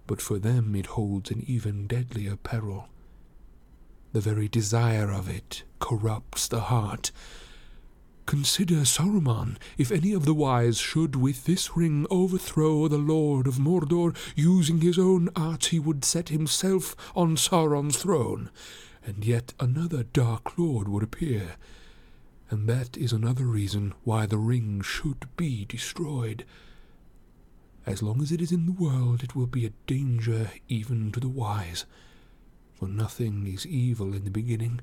But 0.06 0.22
for 0.22 0.38
them 0.38 0.74
it 0.74 0.86
holds 0.86 1.30
an 1.30 1.44
even 1.46 1.86
deadlier 1.86 2.36
peril. 2.36 2.88
The 4.12 4.20
very 4.20 4.48
desire 4.48 5.10
of 5.10 5.28
it 5.28 5.64
corrupts 5.80 6.48
the 6.48 6.60
heart. 6.60 7.10
Consider 8.24 8.84
Saruman. 8.84 9.56
If 9.76 9.90
any 9.90 10.12
of 10.12 10.24
the 10.24 10.34
wise 10.34 10.78
should 10.78 11.16
with 11.16 11.44
this 11.44 11.76
ring 11.76 12.06
overthrow 12.10 12.88
the 12.88 12.98
Lord 12.98 13.46
of 13.46 13.58
Mordor, 13.58 14.14
using 14.36 14.80
his 14.80 14.98
own 14.98 15.28
art 15.34 15.66
he 15.66 15.78
would 15.78 16.04
set 16.04 16.28
himself 16.28 16.94
on 17.16 17.36
Sauron's 17.36 17.96
throne, 17.96 18.50
and 19.04 19.24
yet 19.24 19.52
another 19.58 20.04
Dark 20.04 20.56
Lord 20.56 20.88
would 20.88 21.02
appear. 21.02 21.56
And 22.52 22.68
that 22.68 22.96
is 22.96 23.12
another 23.12 23.46
reason 23.46 23.94
why 24.04 24.26
the 24.26 24.38
ring 24.38 24.80
should 24.82 25.26
be 25.36 25.64
destroyed. 25.64 26.44
As 27.84 28.00
long 28.00 28.22
as 28.22 28.30
it 28.30 28.40
is 28.40 28.52
in 28.52 28.66
the 28.66 28.72
world, 28.72 29.24
it 29.24 29.34
will 29.34 29.48
be 29.48 29.66
a 29.66 29.72
danger 29.88 30.52
even 30.68 31.10
to 31.10 31.18
the 31.18 31.28
wise 31.28 31.84
for 32.82 32.88
nothing 32.88 33.46
is 33.46 33.64
evil 33.64 34.12
in 34.12 34.24
the 34.24 34.30
beginning. 34.30 34.80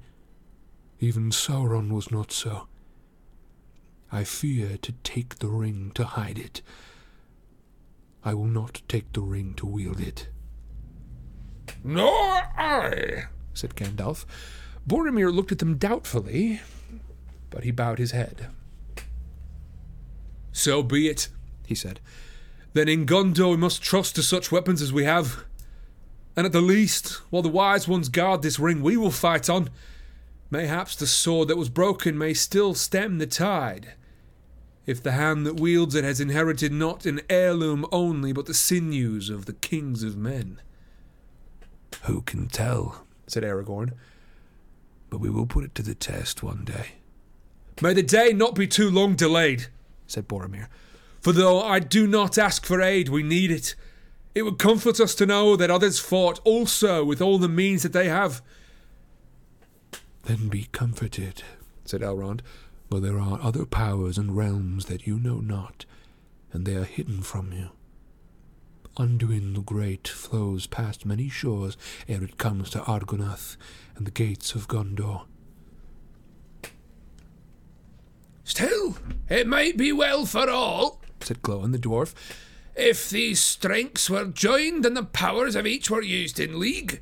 Even 1.02 1.32
Sauron 1.32 1.92
was 1.92 2.10
not 2.10 2.32
so. 2.32 2.70
I 4.10 4.24
fear 4.24 4.78
to 4.78 4.94
take 5.04 5.40
the 5.40 5.50
ring 5.50 5.92
to 5.96 6.06
hide 6.06 6.40
it. 6.40 6.62
I 8.24 8.34
will 8.36 8.46
not 8.46 8.84
take 8.88 9.12
the 9.12 9.20
ring 9.20 9.54
to 9.56 9.66
wield 9.66 10.00
it. 10.00 10.30
Nor 11.84 12.08
I, 12.08 13.26
said 13.54 13.76
Gandalf. 13.76 14.24
Boromir 14.88 15.34
looked 15.34 15.52
at 15.52 15.60
them 15.60 15.78
doubtfully, 15.78 16.62
but 17.50 17.64
he 17.64 17.72
bowed 17.72 18.00
his 18.00 18.12
head. 18.12 18.48
So 20.52 20.84
be 20.84 21.08
it, 21.08 21.30
he 21.66 21.76
said. 21.76 22.00
Then 22.74 22.88
in 22.88 23.06
Gondor 23.06 23.52
we 23.52 23.58
must 23.58 23.82
trust 23.82 24.16
to 24.16 24.24
such 24.24 24.52
weapons 24.52 24.82
as 24.82 24.94
we 24.94 25.04
have. 25.06 25.44
And 26.36 26.46
at 26.46 26.52
the 26.52 26.62
least, 26.62 27.22
while 27.30 27.42
the 27.42 27.50
wise 27.50 27.88
ones 27.88 28.10
guard 28.10 28.42
this 28.42 28.60
ring 28.60 28.82
we 28.82 28.98
will 28.98 29.12
fight 29.12 29.50
on, 29.50 29.70
mayhaps 30.50 30.96
the 30.96 31.08
sword 31.08 31.48
that 31.48 31.58
was 31.58 31.70
broken 31.70 32.18
may 32.18 32.34
still 32.34 32.74
stem 32.74 33.18
the 33.18 33.28
tide. 33.28 33.94
If 34.86 35.04
the 35.04 35.12
hand 35.12 35.46
that 35.46 35.60
wields 35.60 35.96
it 35.96 36.04
has 36.04 36.20
inherited 36.20 36.72
not 36.72 37.06
an 37.06 37.22
heirloom 37.30 37.86
only, 37.92 38.34
but 38.34 38.46
the 38.46 38.54
sinews 38.54 39.30
of 39.30 39.46
the 39.46 39.54
kings 39.54 40.04
of 40.04 40.18
men. 40.18 40.62
Who 42.04 42.22
can 42.22 42.48
tell? 42.48 43.06
said 43.28 43.44
Aragorn. 43.44 43.94
But 45.10 45.20
we 45.20 45.30
will 45.30 45.46
put 45.46 45.64
it 45.64 45.76
to 45.76 45.84
the 45.84 45.96
test 45.96 46.42
one 46.42 46.64
day. 46.66 46.99
May 47.82 47.94
the 47.94 48.04
day 48.04 48.34
not 48.34 48.56
be 48.56 48.68
too 48.68 48.90
long 48.90 49.16
delayed, 49.16 49.68
said 50.06 50.28
Boromir. 50.28 50.68
For 51.22 51.32
though 51.32 51.62
I 51.62 51.80
do 51.80 52.08
not 52.08 52.38
ask 52.38 52.66
for 52.66 52.82
aid, 52.82 53.10
we 53.10 53.24
need 53.24 53.52
it. 53.52 53.76
It 54.36 54.44
would 54.44 54.60
comfort 54.60 55.00
us 55.00 55.16
to 55.16 55.26
know 55.26 55.56
that 55.56 55.72
others 55.72 56.00
fought 56.00 56.40
also 56.44 57.04
with 57.04 57.22
all 57.22 57.38
the 57.38 57.50
means 57.50 57.84
that 57.84 57.94
they 57.94 58.08
have. 58.08 58.42
Then 60.24 60.50
be 60.50 60.68
comforted, 60.72 61.44
said 61.86 62.02
Elrond, 62.02 62.42
for 62.90 63.00
there 63.00 63.20
are 63.20 63.40
other 63.42 63.66
powers 63.66 64.18
and 64.18 64.36
realms 64.36 64.86
that 64.86 65.08
you 65.08 65.18
know 65.18 65.40
not, 65.40 65.86
and 66.52 66.66
they 66.66 66.76
are 66.76 66.84
hidden 66.84 67.22
from 67.22 67.52
you. 67.54 67.70
Anduin 68.98 69.56
the 69.56 69.62
Great 69.62 70.08
flows 70.08 70.68
past 70.68 71.06
many 71.06 71.30
shores 71.30 71.78
ere 72.08 72.24
it 72.24 72.38
comes 72.38 72.70
to 72.72 72.80
Argonath 72.80 73.56
and 73.96 74.06
the 74.06 74.12
gates 74.12 74.56
of 74.56 74.68
Gondor. 74.68 75.26
Still, 78.50 78.98
it 79.30 79.46
might 79.46 79.78
be 79.78 79.92
well 79.92 80.26
for 80.26 80.50
all, 80.50 81.00
said 81.20 81.44
Glóin 81.44 81.72
the 81.72 81.78
dwarf, 81.78 82.16
if 82.76 83.08
these 83.08 83.40
strengths 83.40 84.10
were 84.10 84.26
joined 84.26 84.88
and 84.88 84.98
the 84.98 85.04
powers 85.04 85.56
of 85.56 85.68
each 85.68 85.92
were 85.92 86.02
used 86.02 86.40
in 86.40 86.60
league. 86.60 87.00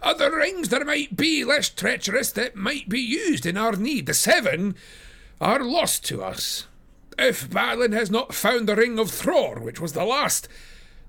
Other 0.00 0.34
rings 0.34 0.70
there 0.70 0.86
might 0.86 1.14
be 1.14 1.44
less 1.44 1.68
treacherous 1.68 2.32
that 2.32 2.56
might 2.56 2.88
be 2.88 3.00
used 3.00 3.44
in 3.44 3.58
our 3.58 3.76
need. 3.76 4.06
The 4.06 4.14
seven 4.14 4.76
are 5.42 5.62
lost 5.62 6.06
to 6.06 6.24
us. 6.24 6.66
If 7.18 7.50
Balin 7.50 7.92
has 7.92 8.10
not 8.10 8.32
found 8.34 8.66
the 8.66 8.74
ring 8.74 8.98
of 8.98 9.08
Thror, 9.08 9.60
which 9.60 9.80
was 9.80 9.92
the 9.92 10.06
last, 10.06 10.48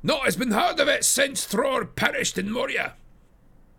naught 0.04 0.26
has 0.26 0.36
been 0.36 0.52
heard 0.52 0.82
of 0.82 0.90
it 0.90 1.06
since 1.06 1.48
Thror 1.48 1.88
perished 1.96 2.38
in 2.38 2.52
Moria. 2.52 2.96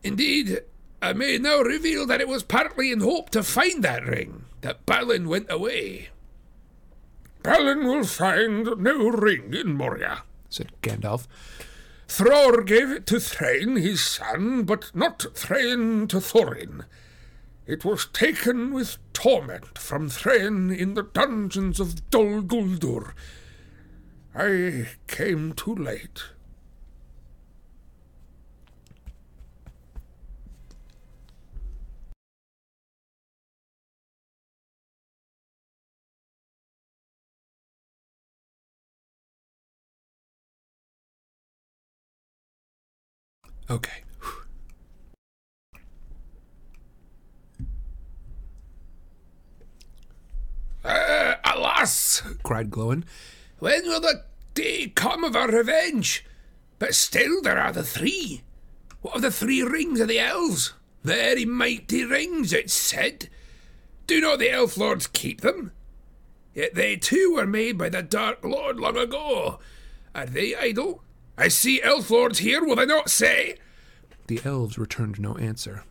Indeed, 0.03 0.63
I 1.03 1.13
may 1.13 1.37
now 1.37 1.61
reveal 1.61 2.07
that 2.07 2.23
it 2.23 2.29
was 2.29 2.43
partly 2.43 2.91
in 2.91 3.01
hope 3.01 3.29
to 3.31 3.43
find 3.43 3.85
that 3.85 4.07
ring 4.07 4.47
that 4.61 4.87
Balin 4.87 5.29
went 5.29 5.51
away. 5.51 6.11
Balin 7.43 7.87
will 7.87 8.05
find 8.05 8.65
no 8.79 9.09
ring 9.09 9.55
in 9.55 9.75
Moria, 9.75 10.23
said 10.49 10.73
Gandalf. 10.83 11.27
Thror 12.07 12.67
gave 12.67 12.91
it 12.91 13.07
to 13.07 13.21
Thrain, 13.21 13.77
his 13.77 14.03
son, 14.03 14.65
but 14.65 14.91
not 14.95 15.27
Thrain 15.35 16.07
to 16.09 16.17
Thorin. 16.17 16.85
It 17.67 17.85
was 17.85 18.07
taken 18.07 18.73
with 18.73 18.99
torment 19.13 19.79
from 19.79 20.09
Thrain 20.09 20.71
in 20.71 20.95
the 20.95 21.05
dungeons 21.05 21.79
of 21.79 22.11
Dol 22.11 22.43
Guldur. 22.43 23.13
I 24.35 24.89
came 25.07 25.53
too 25.53 25.75
late. 25.75 26.25
Okay. 43.71 44.03
Uh, 50.83 51.35
alas, 51.45 52.23
cried 52.43 52.71
Glóin, 52.71 53.05
when 53.59 53.83
will 53.83 54.01
the 54.01 54.25
day 54.55 54.89
come 54.89 55.25
of 55.25 55.37
our 55.37 55.49
revenge? 55.49 56.25
But 56.79 56.95
still 56.95 57.43
there 57.43 57.59
are 57.59 57.71
the 57.71 57.83
three. 57.83 58.41
What 59.03 59.17
of 59.17 59.23
the 59.23 59.31
three 59.31 59.63
rings 59.63 60.01
of 60.01 60.09
the 60.09 60.19
elves? 60.19 60.73
Very 61.05 61.45
mighty 61.45 62.05
rings, 62.05 62.55
it's 62.55 62.73
said. 62.73 63.29
Do 64.07 64.23
not 64.23 64.39
the 64.39 64.51
elf 64.51 64.79
lords 64.79 65.07
keep 65.07 65.43
them? 65.43 65.73
Yet 66.55 66.75
they 66.75 66.97
too 66.97 67.35
were 67.37 67.47
made 67.47 67.77
by 67.77 67.91
the 67.91 68.03
Dark 68.03 68.43
Lord 68.43 68.81
long 68.81 68.97
ago. 68.97 69.59
Are 70.15 70.27
they 70.27 70.57
idle? 70.57 71.03
I 71.41 71.49
see 71.49 71.81
elf 71.83 72.11
lords 72.11 72.41
here, 72.41 72.63
will 72.63 72.77
they 72.77 72.85
not 72.85 73.09
say? 73.09 73.57
The 74.27 74.43
elves 74.45 74.77
returned 74.77 75.19
no 75.19 75.39
answer. 75.39 75.85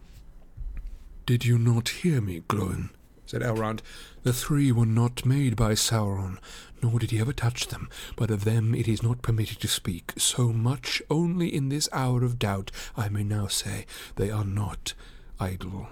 Did 1.26 1.43
you 1.43 1.57
not 1.57 1.89
hear 1.89 2.21
me, 2.21 2.41
Glóin? 2.41 2.91
said 3.26 3.41
Elrond. 3.41 3.80
The 4.21 4.31
three 4.31 4.71
were 4.71 4.85
not 4.85 5.26
made 5.26 5.55
by 5.55 5.73
Sauron, 5.73 6.38
nor 6.84 6.99
did 6.99 7.09
he 7.09 7.19
ever 7.19 7.34
touch 7.34 7.67
them, 7.67 7.89
but 8.15 8.30
of 8.30 8.43
them 8.43 8.76
it 8.76 8.88
is 8.88 9.01
not 9.01 9.23
permitted 9.23 9.59
to 9.61 9.67
speak. 9.67 10.13
So 10.17 10.49
much 10.53 11.01
only 11.09 11.53
in 11.53 11.69
this 11.69 11.89
hour 11.91 12.23
of 12.23 12.38
doubt 12.38 12.69
I 12.95 13.09
may 13.09 13.23
now 13.23 13.47
say 13.47 13.88
they 14.17 14.30
are 14.30 14.45
not 14.45 14.93
idle. 15.39 15.89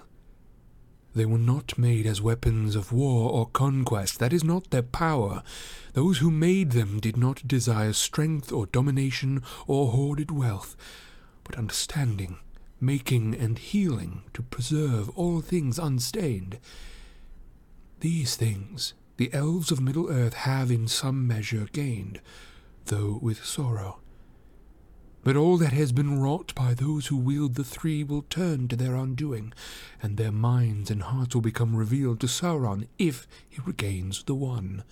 They 1.14 1.24
were 1.26 1.38
not 1.38 1.78
made 1.78 2.06
as 2.06 2.20
weapons 2.20 2.76
of 2.76 2.92
war 2.92 3.30
or 3.30 3.46
conquest. 3.46 4.18
That 4.18 4.32
is 4.32 4.44
not 4.44 4.70
their 4.70 4.82
power. 4.82 5.42
Those 5.94 6.18
who 6.18 6.30
made 6.30 6.72
them 6.72 7.00
did 7.00 7.16
not 7.16 7.48
desire 7.48 7.92
strength 7.92 8.52
or 8.52 8.66
domination 8.66 9.42
or 9.66 9.92
hoarded 9.92 10.30
wealth, 10.30 10.76
but 11.44 11.56
understanding, 11.56 12.38
making 12.80 13.34
and 13.34 13.58
healing 13.58 14.22
to 14.34 14.42
preserve 14.42 15.08
all 15.10 15.40
things 15.40 15.78
unstained. 15.78 16.58
These 18.00 18.36
things 18.36 18.94
the 19.16 19.34
elves 19.34 19.72
of 19.72 19.80
Middle 19.80 20.08
Earth 20.08 20.34
have 20.34 20.70
in 20.70 20.86
some 20.86 21.26
measure 21.26 21.66
gained, 21.72 22.20
though 22.84 23.18
with 23.20 23.44
sorrow. 23.44 23.98
But 25.24 25.36
all 25.36 25.58
that 25.58 25.72
has 25.72 25.92
been 25.92 26.20
wrought 26.20 26.54
by 26.54 26.74
those 26.74 27.08
who 27.08 27.16
wield 27.16 27.54
the 27.54 27.64
three 27.64 28.04
will 28.04 28.22
turn 28.22 28.68
to 28.68 28.76
their 28.76 28.94
undoing, 28.94 29.52
and 30.02 30.16
their 30.16 30.32
minds 30.32 30.90
and 30.90 31.02
hearts 31.02 31.34
will 31.34 31.42
become 31.42 31.76
revealed 31.76 32.20
to 32.20 32.26
Sauron 32.26 32.86
if 32.98 33.26
he 33.48 33.60
regains 33.64 34.22
the 34.22 34.34
one. 34.34 34.84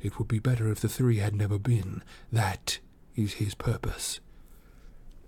It 0.00 0.18
would 0.18 0.28
be 0.28 0.38
better 0.38 0.70
if 0.70 0.80
the 0.80 0.88
three 0.88 1.18
had 1.18 1.34
never 1.34 1.58
been. 1.58 2.02
That 2.32 2.78
is 3.14 3.34
his 3.34 3.54
purpose. 3.54 4.20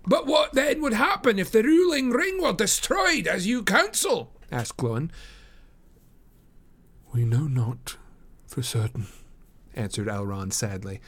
But 0.05 0.25
what 0.25 0.53
then 0.53 0.81
would 0.81 0.93
happen 0.93 1.37
if 1.37 1.51
the 1.51 1.63
ruling 1.63 2.11
ring 2.11 2.41
were 2.41 2.53
destroyed, 2.53 3.27
as 3.27 3.47
you 3.47 3.63
counsel? 3.63 4.31
asked 4.51 4.77
Glóin. 4.77 5.11
We 7.13 7.25
know 7.25 7.47
not 7.47 7.97
for 8.47 8.63
certain, 8.63 9.07
answered 9.75 10.07
Elrond 10.07 10.53
sadly. 10.53 10.99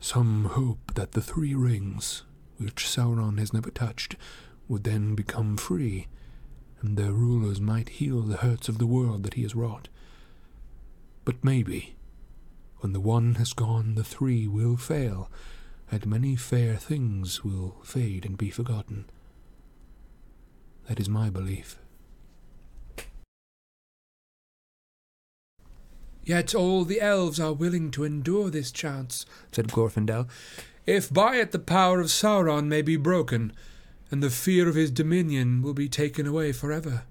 Some 0.00 0.44
hope 0.44 0.94
that 0.94 1.12
the 1.12 1.22
three 1.22 1.54
rings, 1.54 2.22
which 2.58 2.84
Sauron 2.84 3.38
has 3.38 3.52
never 3.52 3.70
touched, 3.70 4.16
would 4.68 4.84
then 4.84 5.14
become 5.14 5.56
free, 5.56 6.06
and 6.80 6.96
their 6.96 7.12
rulers 7.12 7.60
might 7.60 7.88
heal 7.88 8.22
the 8.22 8.38
hurts 8.38 8.68
of 8.68 8.78
the 8.78 8.86
world 8.86 9.22
that 9.22 9.34
he 9.34 9.42
has 9.42 9.54
wrought. 9.54 9.88
But 11.24 11.44
maybe, 11.44 11.96
when 12.78 12.92
the 12.92 13.00
one 13.00 13.36
has 13.36 13.52
gone, 13.52 13.94
the 13.94 14.04
three 14.04 14.46
will 14.46 14.76
fail, 14.76 15.30
and 15.90 16.06
many 16.06 16.36
fair 16.36 16.76
things 16.76 17.42
will 17.42 17.76
fade 17.82 18.24
and 18.24 18.36
be 18.36 18.50
forgotten. 18.50 19.06
That 20.88 21.00
is 21.00 21.08
my 21.08 21.30
belief. 21.30 21.78
Yet 26.26 26.56
all 26.56 26.84
the 26.84 27.00
elves 27.00 27.38
are 27.38 27.52
willing 27.52 27.92
to 27.92 28.02
endure 28.02 28.50
this 28.50 28.72
chance, 28.72 29.24
said 29.52 29.68
Glorfindel, 29.68 30.26
if 30.84 31.12
by 31.12 31.36
it 31.36 31.52
the 31.52 31.60
power 31.60 32.00
of 32.00 32.08
Sauron 32.08 32.66
may 32.66 32.82
be 32.82 32.96
broken, 32.96 33.52
and 34.10 34.20
the 34.20 34.28
fear 34.28 34.68
of 34.68 34.74
his 34.74 34.90
dominion 34.90 35.62
will 35.62 35.72
be 35.72 35.88
taken 35.88 36.26
away 36.26 36.50
forever. 36.50 37.04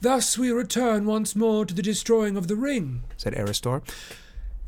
Thus 0.00 0.36
we 0.36 0.50
return 0.50 1.06
once 1.06 1.36
more 1.36 1.64
to 1.64 1.72
the 1.72 1.80
destroying 1.80 2.36
of 2.36 2.48
the 2.48 2.56
ring, 2.56 3.04
said 3.16 3.34
Erestor. 3.34 3.82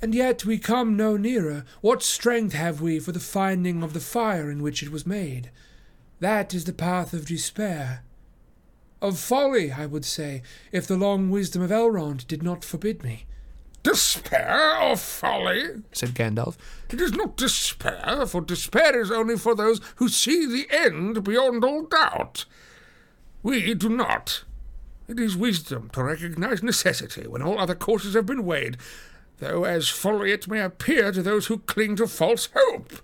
And 0.01 0.15
yet 0.15 0.45
we 0.45 0.59
come 0.59 0.97
no 0.97 1.17
nearer. 1.17 1.65
What 1.81 2.05
strength 2.05 2.53
have 2.53 2.81
we 2.81 3.01
for 3.01 3.11
the 3.11 3.19
finding 3.19 3.83
of 3.83 3.95
the 3.95 4.01
fire 4.01 4.49
in 4.49 4.63
which 4.63 4.81
it 4.81 4.93
was 4.93 5.07
made? 5.07 5.51
That 6.21 6.55
is 6.55 6.67
the 6.67 6.73
path 6.73 7.13
of 7.13 7.27
despair 7.27 8.04
of 9.01 9.19
folly, 9.19 9.73
I 9.73 9.87
would 9.87 10.05
say, 10.05 10.43
if 10.73 10.87
the 10.87 10.97
long 10.97 11.31
wisdom 11.31 11.63
of 11.63 11.71
Elrond 11.71 12.27
did 12.27 12.43
not 12.43 12.65
forbid 12.65 13.03
me. 13.03 13.27
Despair 13.83 14.81
or 14.81 14.97
folly? 14.97 15.83
said 15.93 16.15
Gandalf. 16.15 16.57
It 16.91 17.01
is 17.01 17.13
not 17.13 17.37
despair, 17.37 18.25
for 18.27 18.41
despair 18.41 18.99
is 18.99 19.11
only 19.11 19.37
for 19.37 19.55
those 19.55 19.81
who 19.97 20.09
see 20.09 20.47
the 20.47 20.67
end 20.75 21.23
beyond 21.23 21.65
all 21.65 21.83
doubt. 21.83 22.47
We 23.43 23.75
do 23.75 23.91
not. 23.91 24.45
It 25.07 25.21
is 25.21 25.37
wisdom 25.37 25.91
to 25.93 26.03
recognize 26.03 26.63
necessity 26.63 27.27
when 27.27 27.43
all 27.43 27.59
other 27.59 27.75
courses 27.75 28.15
have 28.15 28.25
been 28.25 28.47
weighed, 28.47 28.79
though 29.39 29.65
as 29.65 29.91
folly 29.91 30.33
it 30.33 30.49
may 30.49 30.63
appear 30.63 31.13
to 31.13 31.23
those 31.23 31.47
who 31.47 31.59
cling 31.59 31.97
to 31.97 32.07
false 32.07 32.49
hope. 32.57 32.95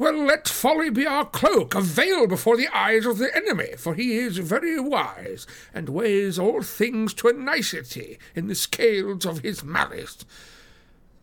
Well, 0.00 0.24
let 0.24 0.48
folly 0.48 0.88
be 0.88 1.06
our 1.06 1.26
cloak, 1.26 1.74
a 1.74 1.82
veil 1.82 2.26
before 2.26 2.56
the 2.56 2.74
eyes 2.74 3.04
of 3.04 3.18
the 3.18 3.36
enemy, 3.36 3.74
for 3.76 3.94
he 3.94 4.16
is 4.16 4.38
very 4.38 4.80
wise, 4.80 5.46
and 5.74 5.90
weighs 5.90 6.38
all 6.38 6.62
things 6.62 7.12
to 7.12 7.28
a 7.28 7.34
nicety 7.34 8.18
in 8.34 8.46
the 8.46 8.54
scales 8.54 9.26
of 9.26 9.40
his 9.40 9.62
malice. 9.62 10.24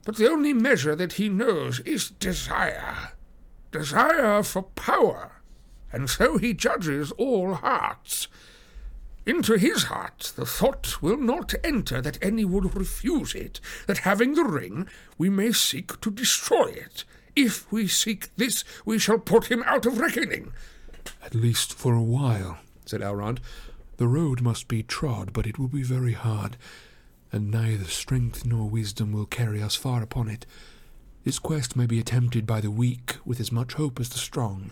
But 0.06 0.18
the 0.18 0.30
only 0.30 0.54
measure 0.54 0.96
that 0.96 1.14
he 1.14 1.28
knows 1.28 1.80
is 1.80 2.12
desire, 2.12 3.14
desire 3.72 4.44
for 4.44 4.62
power, 4.62 5.42
and 5.92 6.08
so 6.08 6.38
he 6.38 6.54
judges 6.54 7.12
all 7.14 7.56
hearts. 7.56 8.28
Into 9.26 9.58
his 9.58 9.86
heart 9.86 10.34
the 10.36 10.46
thought 10.46 11.02
will 11.02 11.18
not 11.18 11.56
enter 11.64 12.00
that 12.00 12.24
any 12.24 12.46
would 12.46 12.76
refuse 12.76 13.34
it, 13.34 13.60
that 13.88 14.06
having 14.10 14.36
the 14.36 14.44
ring 14.44 14.88
we 15.18 15.32
may 15.32 15.52
seek 15.52 16.00
to 16.02 16.12
destroy 16.12 16.66
it, 16.68 17.06
if 17.38 17.72
we 17.72 17.88
seek 17.88 18.36
this, 18.36 18.64
we 18.84 18.98
shall 18.98 19.20
put 19.20 19.52
him 19.52 19.62
out 19.68 19.86
of 19.86 20.00
reckoning. 20.00 20.52
At 21.24 21.36
least 21.36 21.74
for 21.74 21.94
a 21.94 22.02
while, 22.02 22.58
said 22.86 23.02
Elrond. 23.02 23.40
The 23.98 24.08
road 24.08 24.42
must 24.42 24.68
be 24.68 24.82
trod, 24.82 25.34
but 25.34 25.46
it 25.46 25.60
will 25.60 25.68
be 25.68 25.84
very 25.84 26.14
hard, 26.14 26.58
and 27.32 27.52
neither 27.52 27.86
strength 27.86 28.44
nor 28.44 28.68
wisdom 28.68 29.12
will 29.12 29.28
carry 29.28 29.62
us 29.62 29.76
far 29.76 30.02
upon 30.02 30.30
it. 30.30 30.48
This 31.24 31.38
quest 31.38 31.76
may 31.76 31.86
be 31.86 32.00
attempted 32.00 32.48
by 32.48 32.60
the 32.60 32.72
weak 32.72 33.18
with 33.24 33.40
as 33.40 33.52
much 33.52 33.74
hope 33.74 34.00
as 34.00 34.10
the 34.10 34.18
strong. 34.18 34.72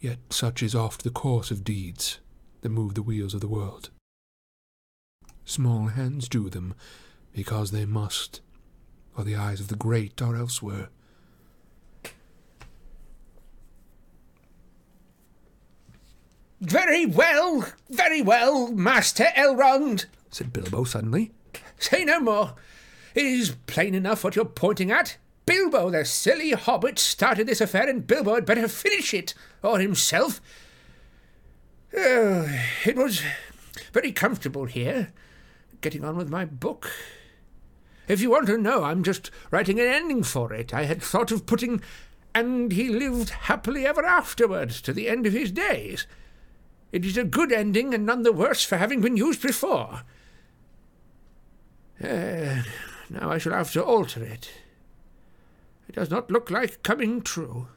Yet 0.00 0.18
such 0.28 0.62
is 0.62 0.74
oft 0.74 1.04
the 1.04 1.10
course 1.10 1.50
of 1.50 1.64
deeds 1.64 2.18
that 2.60 2.68
move 2.68 2.94
the 2.94 3.02
wheels 3.02 3.32
of 3.32 3.40
the 3.40 3.48
world. 3.48 3.90
Small 5.46 5.86
hands 5.86 6.28
do 6.28 6.50
them, 6.50 6.74
because 7.32 7.70
they 7.70 7.86
must, 7.86 8.40
while 9.14 9.24
the 9.24 9.36
eyes 9.36 9.60
of 9.60 9.68
the 9.68 9.76
great 9.76 10.20
are 10.20 10.36
elsewhere. 10.36 10.90
Very 16.60 17.06
well, 17.06 17.68
very 17.88 18.20
well, 18.20 18.72
Master 18.72 19.26
Elrond, 19.36 20.06
said 20.30 20.52
Bilbo 20.52 20.84
suddenly. 20.84 21.30
Say 21.78 22.04
no 22.04 22.18
more. 22.18 22.54
It 23.14 23.24
is 23.24 23.56
plain 23.66 23.94
enough 23.94 24.24
what 24.24 24.34
you're 24.34 24.44
pointing 24.44 24.90
at. 24.90 25.18
Bilbo, 25.46 25.90
the 25.90 26.04
silly 26.04 26.50
hobbit, 26.50 26.98
started 26.98 27.46
this 27.46 27.60
affair, 27.60 27.88
and 27.88 28.06
Bilbo 28.06 28.34
had 28.34 28.44
better 28.44 28.66
finish 28.66 29.14
it, 29.14 29.34
or 29.62 29.78
himself. 29.78 30.40
Oh, 31.96 32.48
it 32.84 32.96
was 32.96 33.22
very 33.92 34.12
comfortable 34.12 34.66
here, 34.66 35.12
getting 35.80 36.04
on 36.04 36.16
with 36.16 36.28
my 36.28 36.44
book. 36.44 36.90
If 38.08 38.20
you 38.20 38.30
want 38.30 38.46
to 38.48 38.58
know, 38.58 38.82
I'm 38.84 39.04
just 39.04 39.30
writing 39.50 39.78
an 39.78 39.86
ending 39.86 40.22
for 40.22 40.52
it. 40.52 40.74
I 40.74 40.84
had 40.84 41.02
thought 41.02 41.30
of 41.30 41.46
putting, 41.46 41.82
and 42.34 42.72
he 42.72 42.88
lived 42.88 43.30
happily 43.30 43.86
ever 43.86 44.04
afterwards 44.04 44.82
to 44.82 44.92
the 44.92 45.08
end 45.08 45.26
of 45.26 45.32
his 45.32 45.52
days. 45.52 46.06
It 46.90 47.04
is 47.04 47.16
a 47.16 47.24
good 47.24 47.52
ending, 47.52 47.92
and 47.92 48.06
none 48.06 48.22
the 48.22 48.32
worse 48.32 48.64
for 48.64 48.76
having 48.76 49.00
been 49.00 49.16
used 49.16 49.42
before. 49.42 50.02
Uh, 52.02 52.62
now 53.10 53.30
I 53.30 53.38
shall 53.38 53.52
have 53.52 53.72
to 53.72 53.84
alter 53.84 54.22
it. 54.22 54.50
It 55.88 55.94
does 55.94 56.10
not 56.10 56.30
look 56.30 56.50
like 56.50 56.82
coming 56.82 57.22
true. 57.22 57.68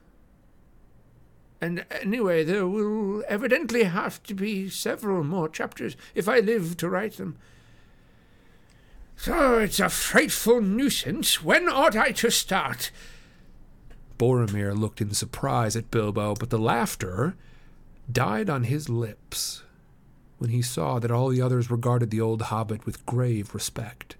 And 1.60 1.86
anyway, 1.92 2.44
there 2.44 2.68
will 2.68 3.24
evidently 3.28 3.84
have 3.84 4.24
to 4.24 4.34
be 4.34 4.70
several 4.70 5.24
more 5.24 5.48
chapters 5.48 5.96
if 6.16 6.28
I 6.28 6.40
live 6.40 6.76
to 6.78 6.90
write 6.90 7.18
them. 7.18 7.38
So 9.16 9.60
it's 9.60 9.80
a 9.80 9.90
frightful 9.90 10.62
nuisance. 10.62 11.44
When 11.44 11.70
ought 11.70 11.96
I 11.96 12.12
to 12.14 12.32
start? 12.32 12.92
Boromir 14.18 14.76
looked 14.76 15.02
in 15.02 15.14
surprise 15.14 15.76
at 15.76 15.92
Bilbo, 15.92 16.34
but 16.34 16.50
the 16.50 16.58
laughter 16.58 17.36
died 18.14 18.50
on 18.50 18.64
his 18.64 18.90
lips 18.90 19.64
when 20.38 20.50
he 20.50 20.62
saw 20.62 21.00
that 21.00 21.12
all 21.12 21.30
the 21.30 21.42
others 21.42 21.70
regarded 21.70 22.10
the 22.10 22.22
old 22.22 22.42
hobbit 22.44 22.86
with 22.86 23.06
grave 23.06 23.54
respect. 23.54 24.16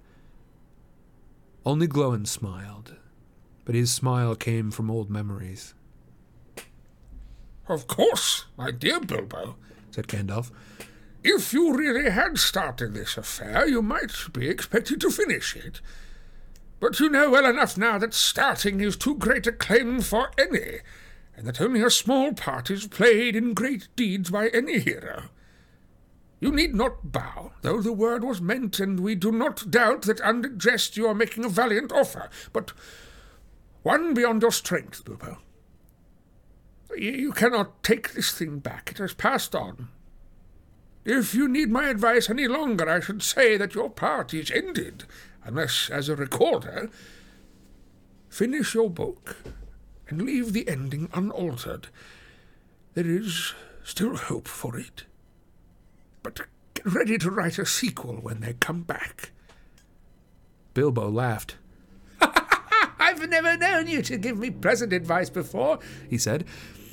Only 1.66 1.88
Glóin 1.88 2.28
smiled, 2.28 2.96
but 3.66 3.76
his 3.76 3.92
smile 3.92 4.36
came 4.36 4.72
from 4.72 4.92
old 4.92 5.10
memories. 5.10 5.74
Of 7.68 7.88
course, 7.88 8.46
my 8.58 8.72
dear 8.72 9.00
Bilbo, 9.00 9.56
said 9.92 10.08
Gandalf. 10.08 10.52
If 11.24 11.54
you 11.54 11.76
really 11.76 12.10
had 12.10 12.38
started 12.40 12.94
this 12.94 13.16
affair, 13.16 13.68
you 13.68 13.82
might 13.82 14.12
be 14.34 14.50
expected 14.50 15.00
to 15.02 15.12
finish 15.12 15.56
it. 15.56 15.82
But 16.80 17.00
you 17.00 17.10
know 17.10 17.30
well 17.30 17.46
enough 17.46 17.78
now 17.78 18.00
that 18.00 18.14
starting 18.16 18.82
is 18.82 18.98
too 18.98 19.16
great 19.16 19.46
a 19.46 19.52
claim 19.52 20.02
for 20.02 20.32
any, 20.38 20.80
and 21.36 21.48
that 21.48 21.62
only 21.62 21.82
a 21.82 21.90
small 21.90 22.34
part 22.34 22.70
is 22.70 22.88
played 22.88 23.36
in 23.36 23.54
great 23.54 23.88
deeds 23.96 24.30
by 24.30 24.50
any 24.50 24.80
hero. 24.80 25.24
You 26.40 26.52
need 26.52 26.74
not 26.74 27.12
bow, 27.12 27.52
though 27.62 27.82
the 27.82 27.94
word 27.94 28.24
was 28.24 28.42
meant, 28.42 28.80
and 28.80 29.00
we 29.00 29.14
do 29.16 29.32
not 29.32 29.70
doubt 29.70 30.04
that 30.04 30.22
under 30.22 30.50
jest 30.50 30.98
you 30.98 31.08
are 31.08 31.14
making 31.14 31.46
a 31.46 31.50
valiant 31.50 31.92
offer, 31.92 32.30
but 32.52 32.74
one 33.84 34.14
beyond 34.14 34.42
your 34.42 34.52
strength, 34.52 35.06
Bilbo. 35.06 35.38
You 36.96 37.32
cannot 37.32 37.84
take 37.84 38.14
this 38.14 38.32
thing 38.32 38.60
back. 38.60 38.92
It 38.92 38.98
has 38.98 39.14
passed 39.14 39.56
on. 39.56 39.90
If 41.06 41.34
you 41.34 41.48
need 41.48 41.72
my 41.72 41.90
advice 41.90 42.30
any 42.30 42.48
longer, 42.48 42.90
I 42.90 43.00
should 43.00 43.24
say 43.24 43.58
that 43.58 43.74
your 43.74 43.90
part 43.90 44.34
is 44.34 44.52
ended, 44.52 45.06
unless, 45.44 45.90
as 45.92 46.10
a 46.10 46.16
recorder, 46.16 46.90
finish 48.30 48.74
your 48.76 48.90
book 48.90 49.38
and 50.12 50.22
leave 50.22 50.54
the 50.54 50.68
ending 50.68 51.10
unaltered. 51.14 51.88
There 52.94 53.08
is 53.08 53.54
still 53.84 54.18
hope 54.18 54.48
for 54.48 54.78
it. 54.78 55.06
But 56.22 56.42
get 56.74 56.86
ready 56.86 57.18
to 57.18 57.32
write 57.32 57.58
a 57.58 57.66
sequel 57.66 58.16
when 58.16 58.42
they 58.42 58.54
come 58.54 58.84
back. 58.84 59.32
Bilbo 60.74 61.10
laughed. 61.10 61.56
I've 62.22 63.28
never 63.30 63.58
known 63.58 63.88
you 63.88 64.02
to 64.04 64.18
give 64.18 64.38
me 64.38 64.52
pleasant 64.52 64.94
advice 64.94 65.30
before, 65.30 65.80
he 66.10 66.18
said. 66.18 66.46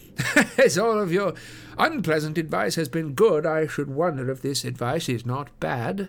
As 0.59 0.79
all 0.79 0.99
of 0.99 1.13
your 1.13 1.35
unpleasant 1.77 2.39
advice 2.39 2.77
has 2.77 2.89
been 2.89 3.15
good, 3.15 3.45
I 3.45 3.67
should 3.67 3.91
wonder 3.91 4.31
if 4.31 4.43
this 4.43 4.65
advice 4.65 5.09
is 5.09 5.27
not 5.27 5.49
bad. 5.61 6.09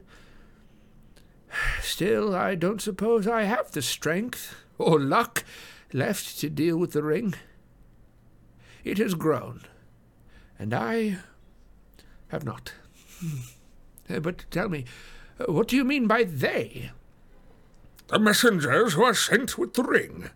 Still, 1.82 2.36
I 2.36 2.56
don't 2.56 2.82
suppose 2.82 3.28
I 3.28 3.44
have 3.44 3.72
the 3.72 3.82
strength 3.82 4.56
or 4.78 5.00
luck 5.00 5.44
left 5.94 6.40
to 6.40 6.50
deal 6.50 6.78
with 6.78 6.94
the 6.94 7.04
ring. 7.04 7.36
It 8.84 8.98
has 8.98 9.14
grown, 9.14 9.62
and 10.58 10.74
I 10.74 11.18
have 12.30 12.44
not. 12.46 12.74
But 14.22 14.46
tell 14.50 14.70
me, 14.70 14.86
uh, 15.40 15.52
what 15.52 15.68
do 15.68 15.76
you 15.76 15.84
mean 15.84 16.08
by 16.08 16.24
they? 16.24 16.90
The 18.08 18.18
messengers 18.18 18.94
who 18.94 19.04
are 19.04 19.14
sent 19.14 19.56
with 19.56 19.76
the 19.76 19.84
ring. 19.84 20.32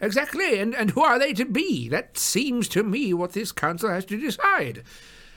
Exactly, 0.00 0.58
and, 0.58 0.74
and 0.74 0.90
who 0.90 1.02
are 1.02 1.20
they 1.20 1.32
to 1.34 1.44
be? 1.44 1.88
That 1.88 2.18
seems 2.18 2.66
to 2.68 2.82
me 2.82 3.14
what 3.14 3.32
this 3.32 3.52
council 3.52 3.90
has 3.90 4.04
to 4.06 4.18
decide. 4.18 4.82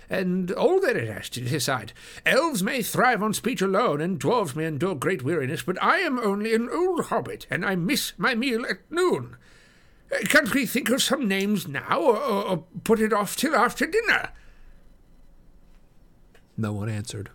And 0.10 0.52
all 0.52 0.80
that 0.82 0.96
it 0.96 1.08
has 1.08 1.30
to 1.30 1.42
decide. 1.42 1.94
Elves 2.26 2.64
may 2.64 2.82
thrive 2.82 3.22
on 3.22 3.34
speech 3.36 3.62
alone, 3.62 4.02
and 4.02 4.20
dwarves 4.20 4.56
may 4.56 4.66
endure 4.66 4.96
great 4.96 5.22
weariness, 5.22 5.62
but 5.62 5.82
I 5.84 5.98
am 6.00 6.18
only 6.18 6.56
an 6.56 6.68
old 6.72 7.06
hobbit, 7.06 7.46
and 7.52 7.64
I 7.64 7.76
miss 7.76 8.14
my 8.18 8.34
meal 8.34 8.66
at 8.66 8.80
noon. 8.90 9.38
Uh, 10.12 10.18
Can't 10.26 10.54
we 10.54 10.66
think 10.66 10.90
of 10.90 11.02
some 11.02 11.28
names 11.28 11.68
now, 11.68 12.00
or, 12.00 12.18
or, 12.18 12.44
or 12.44 12.64
put 12.84 13.00
it 13.00 13.14
off 13.14 13.36
till 13.36 13.56
after 13.56 13.86
dinner? 13.86 14.30
No 16.58 16.74
one 16.74 16.90
answered. 16.90 17.30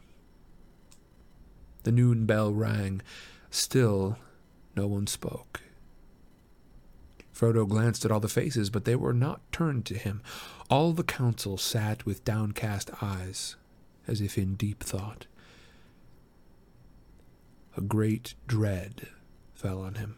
The 1.82 1.92
noon 1.92 2.26
bell 2.26 2.52
rang. 2.52 3.02
Still, 3.51 4.18
no 4.76 4.86
one 4.86 5.06
spoke. 5.06 5.60
Frodo 7.34 7.66
glanced 7.66 8.05
at 8.05 8.10
all 8.10 8.20
the 8.20 8.28
faces, 8.28 8.68
but 8.68 8.84
they 8.84 8.94
were 8.94 9.14
not 9.14 9.40
turned 9.51 9.86
to 9.86 9.94
him. 9.94 10.22
All 10.68 10.92
the 10.92 11.02
council 11.02 11.56
sat 11.56 12.05
with 12.05 12.24
downcast 12.24 12.90
eyes, 13.02 13.56
as 14.06 14.20
if 14.20 14.36
in 14.36 14.55
deep 14.56 14.82
thought. 14.82 15.26
A 17.76 17.80
great 17.80 18.34
dread 18.47 19.09
fell 19.55 19.80
on 19.80 19.94
him, 19.94 20.16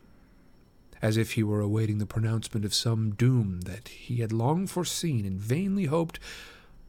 as 1.03 1.17
if 1.17 1.33
he 1.33 1.43
were 1.43 1.61
awaiting 1.61 1.99
the 1.99 2.07
pronouncement 2.07 2.65
of 2.65 2.73
some 2.73 3.11
doom 3.11 3.63
that 3.63 3.89
he 3.89 4.19
had 4.19 4.33
long 4.33 4.69
foreseen 4.69 5.27
and 5.27 5.41
vainly 5.41 5.87
hoped 5.87 6.21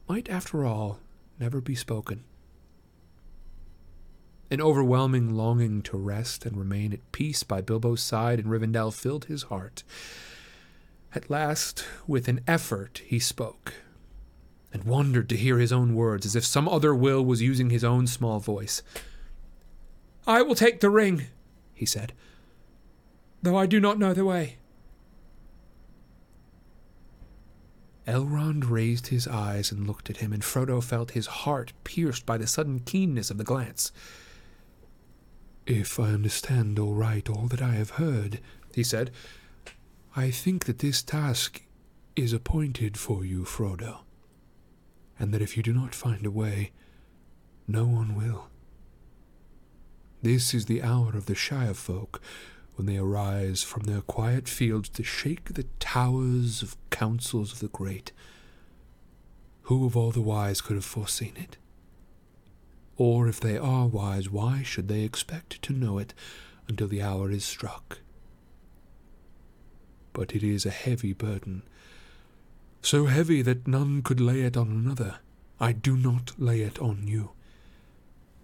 might, 0.08 0.30
after 0.30 0.64
all, 0.64 1.00
never 1.40 1.60
be 1.60 1.74
spoken. 1.74 2.22
An 4.50 4.60
overwhelming 4.60 5.34
longing 5.34 5.82
to 5.82 5.96
rest 5.96 6.46
and 6.46 6.56
remain 6.56 6.92
at 6.92 7.12
peace 7.12 7.42
by 7.42 7.60
Bilbo's 7.60 8.02
side 8.02 8.38
in 8.38 8.46
Rivendell 8.46 8.92
filled 8.92 9.24
his 9.24 9.44
heart. 9.44 9.82
At 11.12 11.28
last, 11.28 11.84
with 12.06 12.28
an 12.28 12.40
effort, 12.46 13.02
he 13.04 13.18
spoke, 13.18 13.74
and 14.72 14.84
wondered 14.84 15.28
to 15.30 15.36
hear 15.36 15.58
his 15.58 15.72
own 15.72 15.94
words, 15.94 16.24
as 16.24 16.36
if 16.36 16.44
some 16.44 16.68
other 16.68 16.94
will 16.94 17.24
was 17.24 17.42
using 17.42 17.70
his 17.70 17.82
own 17.82 18.06
small 18.06 18.38
voice. 18.38 18.82
I 20.26 20.42
will 20.42 20.54
take 20.54 20.80
the 20.80 20.90
ring, 20.90 21.26
he 21.72 21.86
said, 21.86 22.12
though 23.44 23.56
I 23.56 23.66
do 23.66 23.78
not 23.78 23.98
know 23.98 24.14
the 24.14 24.24
way. 24.24 24.56
Elrond 28.06 28.68
raised 28.68 29.06
his 29.08 29.26
eyes 29.28 29.70
and 29.70 29.86
looked 29.86 30.10
at 30.10 30.18
him, 30.18 30.32
and 30.32 30.42
Frodo 30.42 30.82
felt 30.82 31.12
his 31.12 31.26
heart 31.26 31.72
pierced 31.84 32.26
by 32.26 32.36
the 32.36 32.46
sudden 32.46 32.80
keenness 32.80 33.30
of 33.30 33.38
the 33.38 33.44
glance. 33.44 33.92
If 35.66 35.98
I 35.98 36.08
understand 36.08 36.78
all 36.78 36.94
right 36.94 37.28
all 37.30 37.46
that 37.48 37.62
I 37.62 37.72
have 37.72 37.90
heard, 37.90 38.40
He 38.74 38.82
said, 38.82 39.12
I 40.16 40.30
think 40.30 40.64
that 40.64 40.80
this 40.80 41.02
task 41.02 41.62
is 42.16 42.32
appointed 42.32 42.98
for 42.98 43.24
you, 43.24 43.44
Frodo, 43.44 44.00
and 45.18 45.32
that 45.32 45.42
if 45.42 45.56
you 45.56 45.62
do 45.62 45.72
not 45.72 45.94
find 45.94 46.26
a 46.26 46.30
way, 46.30 46.72
no 47.68 47.84
one 47.86 48.16
will. 48.16 48.48
This 50.22 50.54
is 50.54 50.66
the 50.66 50.82
hour 50.82 51.16
of 51.16 51.26
the 51.26 51.34
Shire 51.34 51.74
folk 51.74 52.20
when 52.74 52.86
they 52.86 52.96
arise 52.96 53.62
from 53.62 53.84
their 53.84 54.00
quiet 54.00 54.48
fields 54.48 54.88
to 54.90 55.02
shake 55.02 55.54
the 55.54 55.66
towers 55.78 56.62
of 56.62 56.76
councils 56.90 57.52
of 57.52 57.60
the 57.60 57.68
great. 57.68 58.12
Who 59.62 59.86
of 59.86 59.96
all 59.96 60.10
the 60.10 60.20
wise 60.20 60.60
could 60.60 60.76
have 60.76 60.84
foreseen 60.84 61.34
it? 61.36 61.56
Or 62.96 63.28
if 63.28 63.40
they 63.40 63.56
are 63.56 63.86
wise, 63.86 64.28
why 64.28 64.62
should 64.62 64.88
they 64.88 65.02
expect 65.02 65.62
to 65.62 65.72
know 65.72 65.98
it 65.98 66.14
until 66.68 66.88
the 66.88 67.02
hour 67.02 67.30
is 67.30 67.44
struck? 67.44 68.00
But 70.12 70.34
it 70.34 70.42
is 70.42 70.66
a 70.66 70.70
heavy 70.70 71.12
burden, 71.12 71.62
so 72.82 73.06
heavy 73.06 73.40
that 73.42 73.66
none 73.66 74.02
could 74.02 74.20
lay 74.20 74.42
it 74.42 74.56
on 74.56 74.68
another. 74.68 75.16
I 75.58 75.72
do 75.72 75.96
not 75.96 76.32
lay 76.38 76.60
it 76.60 76.78
on 76.78 77.06
you. 77.08 77.30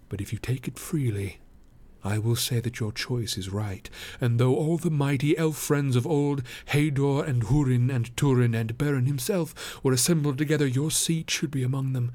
But 0.09 0.21
if 0.21 0.33
you 0.33 0.39
take 0.39 0.67
it 0.67 0.79
freely, 0.79 1.40
I 2.03 2.17
will 2.17 2.35
say 2.35 2.59
that 2.59 2.79
your 2.79 2.91
choice 2.91 3.37
is 3.37 3.49
right, 3.49 3.89
and 4.19 4.39
though 4.39 4.55
all 4.55 4.77
the 4.77 4.89
mighty 4.89 5.37
elf 5.37 5.57
friends 5.57 5.95
of 5.95 6.07
old, 6.07 6.43
Hador 6.67 7.27
and 7.27 7.43
Hurin 7.43 7.93
and 7.93 8.15
Turin 8.17 8.55
and 8.55 8.77
Beren 8.77 9.05
himself, 9.05 9.83
were 9.83 9.93
assembled 9.93 10.37
together, 10.37 10.65
your 10.65 10.89
seat 10.89 11.29
should 11.29 11.51
be 11.51 11.63
among 11.63 11.93
them. 11.93 12.11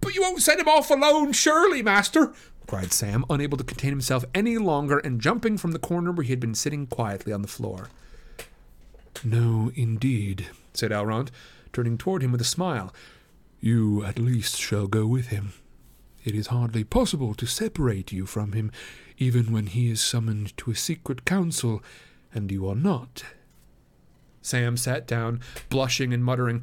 But 0.00 0.14
you 0.14 0.22
won't 0.22 0.42
send 0.42 0.60
him 0.60 0.68
off 0.68 0.90
alone, 0.90 1.32
surely, 1.32 1.82
master, 1.82 2.32
cried 2.66 2.92
Sam, 2.92 3.24
unable 3.28 3.58
to 3.58 3.64
contain 3.64 3.90
himself 3.90 4.24
any 4.34 4.58
longer 4.58 4.98
and 4.98 5.20
jumping 5.20 5.58
from 5.58 5.72
the 5.72 5.78
corner 5.78 6.12
where 6.12 6.24
he 6.24 6.30
had 6.32 6.40
been 6.40 6.54
sitting 6.54 6.86
quietly 6.86 7.32
on 7.32 7.42
the 7.42 7.48
floor. 7.48 7.88
No, 9.24 9.72
indeed, 9.74 10.46
said 10.72 10.92
Elrond, 10.92 11.30
turning 11.72 11.98
toward 11.98 12.22
him 12.22 12.32
with 12.32 12.40
a 12.40 12.44
smile. 12.44 12.94
You 13.60 14.04
at 14.04 14.18
least 14.18 14.56
shall 14.56 14.86
go 14.86 15.06
with 15.06 15.28
him. 15.28 15.52
It 16.28 16.34
is 16.34 16.48
hardly 16.48 16.84
possible 16.84 17.32
to 17.32 17.46
separate 17.46 18.12
you 18.12 18.26
from 18.26 18.52
him, 18.52 18.70
even 19.16 19.50
when 19.50 19.66
he 19.66 19.90
is 19.90 20.02
summoned 20.02 20.54
to 20.58 20.70
a 20.70 20.74
secret 20.74 21.24
council, 21.24 21.82
and 22.34 22.52
you 22.52 22.68
are 22.68 22.74
not. 22.74 23.24
Sam 24.42 24.76
sat 24.76 25.06
down, 25.06 25.40
blushing 25.70 26.12
and 26.12 26.22
muttering. 26.22 26.62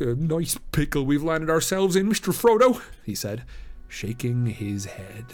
A 0.00 0.16
nice 0.16 0.58
pickle 0.72 1.06
we've 1.06 1.22
landed 1.22 1.50
ourselves 1.50 1.94
in, 1.94 2.08
Mr. 2.08 2.34
Frodo, 2.34 2.82
he 3.04 3.14
said, 3.14 3.44
shaking 3.86 4.46
his 4.46 4.86
head. 4.86 5.26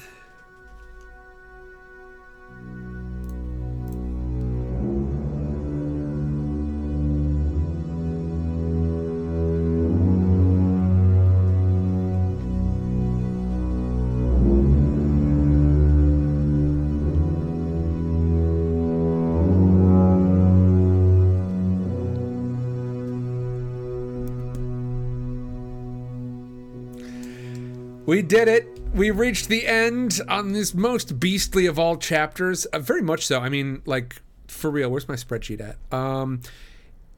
We 28.21 28.27
did 28.27 28.49
it. 28.49 28.79
We 28.93 29.11
reached 29.11 29.49
the 29.49 29.67
end 29.67 30.21
on 30.29 30.53
this 30.53 30.75
most 30.75 31.19
beastly 31.19 31.65
of 31.65 31.79
all 31.79 31.97
chapters. 31.97 32.67
Uh, 32.67 32.79
very 32.79 33.01
much 33.01 33.25
so. 33.25 33.41
I 33.41 33.49
mean, 33.49 33.81
like 33.87 34.21
for 34.47 34.71
real. 34.71 34.91
Where's 34.91 35.09
my 35.09 35.15
spreadsheet 35.15 35.59
at? 35.59 35.79
Um, 35.91 36.43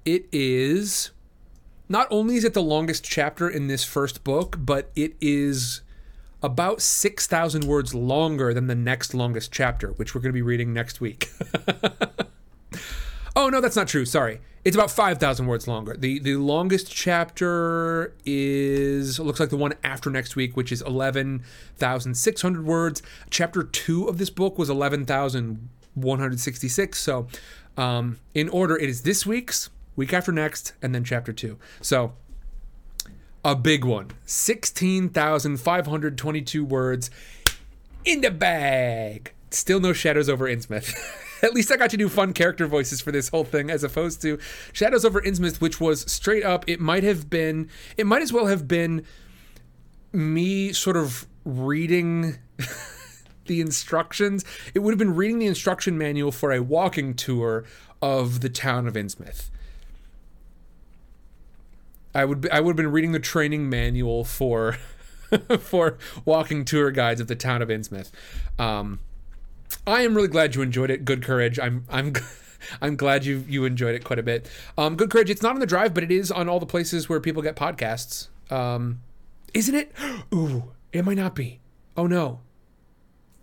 it 0.05 0.27
is. 0.31 1.11
Not 1.89 2.07
only 2.09 2.37
is 2.37 2.45
it 2.45 2.55
the 2.55 2.63
longest 2.63 3.03
chapter 3.03 3.49
in 3.49 3.67
this 3.67 3.83
first 3.83 4.23
book, 4.23 4.59
but 4.61 4.93
it 4.95 5.17
is 5.21 5.81
about 6.41 6.81
6,000 6.81 7.65
words 7.65 7.97
longer 7.97 8.55
than 8.55 8.69
the 8.69 8.77
next 8.77 9.13
longest 9.13 9.51
chapter, 9.51 9.89
which 9.95 10.15
we're 10.15 10.21
going 10.21 10.31
to 10.31 10.35
be 10.35 10.41
reading 10.41 10.73
next 10.73 11.01
week. 11.01 11.31
oh, 13.37 13.49
no, 13.49 13.61
that's 13.61 13.77
not 13.77 13.87
true. 13.89 14.05
Sorry. 14.05 14.41
It's 14.65 14.77
about 14.77 14.93
5,000 14.93 15.47
words 15.47 15.67
longer. 15.67 15.97
The 15.97 16.21
the 16.21 16.37
longest 16.37 16.89
chapter 16.89 18.15
is 18.25 19.19
looks 19.19 19.41
like 19.41 19.49
the 19.49 19.57
one 19.57 19.75
after 19.83 20.09
next 20.09 20.37
week, 20.37 20.57
which 20.57 20.71
is 20.71 20.83
11,600 20.83 22.65
words. 22.65 23.03
Chapter 23.29 23.65
2 23.65 24.07
of 24.07 24.19
this 24.19 24.31
book 24.31 24.59
was 24.59 24.71
11,166. 24.71 27.01
So, 27.01 27.27
um, 27.77 28.21
in 28.35 28.49
order, 28.49 28.79
it 28.79 28.89
is 28.89 29.03
this 29.03 29.27
week's, 29.27 29.69
week 29.97 30.13
after 30.13 30.31
next, 30.31 30.75
and 30.81 30.95
then 30.95 31.03
chapter 31.03 31.33
2. 31.33 31.59
So, 31.81 32.13
a 33.45 33.57
big 33.57 33.85
one 33.85 34.13
16,522 34.27 36.65
words 36.65 37.11
in 38.05 38.21
the 38.21 38.31
bag. 38.31 39.33
Still 39.51 39.81
no 39.81 39.93
shadows 39.93 40.29
over 40.29 40.47
Innsmouth. 40.47 40.95
at 41.49 41.55
least 41.55 41.73
I 41.73 41.77
got 41.77 41.91
to 41.91 41.97
do 41.97 42.09
fun 42.09 42.33
character 42.33 42.67
voices 42.67 43.01
for 43.01 43.13
this 43.13 43.29
whole 43.29 43.45
thing, 43.45 43.71
as 43.71 43.83
opposed 43.85 44.23
to 44.23 44.39
Shadows 44.73 45.05
over 45.05 45.21
Innsmouth, 45.21 45.61
which 45.61 45.81
was 45.81 46.11
straight 46.11 46.45
up. 46.45 46.65
It 46.69 46.81
might 46.81 47.03
have 47.03 47.29
been. 47.29 47.69
It 47.97 48.07
might 48.07 48.23
as 48.23 48.33
well 48.33 48.47
have 48.47 48.69
been 48.69 49.05
me 50.13 50.73
sort 50.73 50.97
of 50.97 51.27
reading 51.45 52.39
the 53.47 53.61
instructions. 53.61 54.45
It 54.75 54.81
would 54.81 54.93
have 54.93 54.99
been 54.99 55.15
reading 55.15 55.39
the 55.39 55.47
instruction 55.47 55.99
manual 55.99 56.33
for 56.33 56.53
a 56.53 56.63
walking 56.63 57.15
tour 57.15 57.65
of 58.01 58.41
the 58.41 58.49
town 58.49 58.87
of 58.87 58.95
Innsmouth. 58.95 59.49
I 62.15 62.25
would 62.25 62.49
I 62.51 62.61
would 62.61 62.73
have 62.73 62.77
been 62.77 62.93
reading 62.93 63.13
the 63.13 63.21
training 63.21 63.69
manual 63.71 64.25
for 64.25 64.77
for 65.59 65.99
walking 66.25 66.65
tour 66.65 66.91
guides 66.91 67.21
of 67.21 67.27
the 67.27 67.37
town 67.37 67.63
of 67.63 67.69
Innsmouth. 67.69 68.11
Um, 68.59 69.01
I 69.87 70.03
am 70.03 70.15
really 70.15 70.29
glad 70.29 70.55
you 70.55 70.63
enjoyed 70.63 70.91
it. 70.91 71.05
Good 71.05 71.23
courage. 71.25 71.59
I'm 71.59 71.85
I'm 71.89 72.13
I'm 72.81 72.97
glad 72.97 73.25
you 73.25 73.45
you 73.49 73.65
enjoyed 73.65 73.95
it 73.95 74.05
quite 74.05 74.19
a 74.19 74.23
bit. 74.23 74.49
Um, 74.79 74.97
good 74.97 75.11
courage. 75.11 75.31
It's 75.31 75.43
not 75.43 75.55
on 75.55 75.61
the 75.61 75.67
drive, 75.67 75.95
but 75.95 76.05
it 76.05 76.11
is 76.11 76.31
on 76.31 76.49
all 76.49 76.61
the 76.61 76.67
places 76.67 77.09
where 77.09 77.21
people 77.21 77.43
get 77.43 77.57
podcasts. 77.57 78.29
Um, 78.51 79.01
isn't 79.55 79.75
it? 79.75 79.93
Ooh, 80.35 80.73
it 80.93 81.05
might 81.05 81.17
not 81.17 81.35
be. 81.35 81.61
Oh 81.97 82.07
no. 82.07 82.41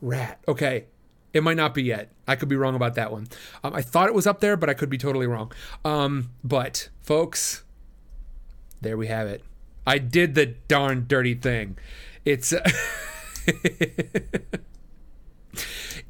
Rat. 0.02 0.40
Okay. 0.48 0.86
It 1.34 1.44
might 1.44 1.58
not 1.58 1.76
be 1.76 1.84
yet. 1.84 2.12
I 2.28 2.36
could 2.36 2.50
be 2.50 2.56
wrong 2.56 2.74
about 2.76 2.96
that 2.96 3.12
one. 3.12 3.28
Um, 3.64 3.74
I 3.74 3.84
thought 3.84 4.08
it 4.08 4.16
was 4.16 4.26
up 4.26 4.40
there, 4.40 4.58
but 4.58 4.70
I 4.70 4.74
could 4.74 4.90
be 4.90 4.98
totally 4.98 5.28
wrong. 5.28 5.52
Um, 5.86 6.32
but 6.44 6.90
folks, 7.04 7.64
there 8.82 8.98
we 8.98 9.08
have 9.08 9.28
it. 9.28 9.44
I 9.86 10.00
did 10.00 10.34
the 10.34 10.48
darn 10.68 11.06
dirty 11.08 11.36
thing. 11.36 11.78
It's 12.26 12.52
uh, 12.52 12.68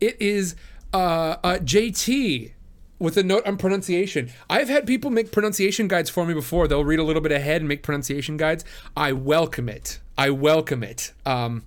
it 0.02 0.22
is 0.22 0.56
uh, 0.94 1.38
uh, 1.44 1.58
JT 1.58 2.52
with 3.00 3.18
a 3.18 3.24
note 3.24 3.46
on 3.48 3.58
pronunciation. 3.58 4.30
I've 4.50 4.70
had 4.70 4.86
people 4.86 5.10
make 5.10 5.32
pronunciation 5.32 5.88
guides 5.88 6.10
for 6.10 6.26
me 6.26 6.34
before. 6.34 6.68
They'll 6.68 6.84
read 6.84 7.00
a 7.00 7.04
little 7.04 7.22
bit 7.22 7.32
ahead 7.32 7.62
and 7.62 7.68
make 7.68 7.82
pronunciation 7.82 8.38
guides. 8.38 8.66
I 8.96 9.14
welcome 9.14 9.70
it. 9.70 10.00
I 10.18 10.30
welcome 10.32 10.84
it. 10.84 11.14
Um, 11.26 11.64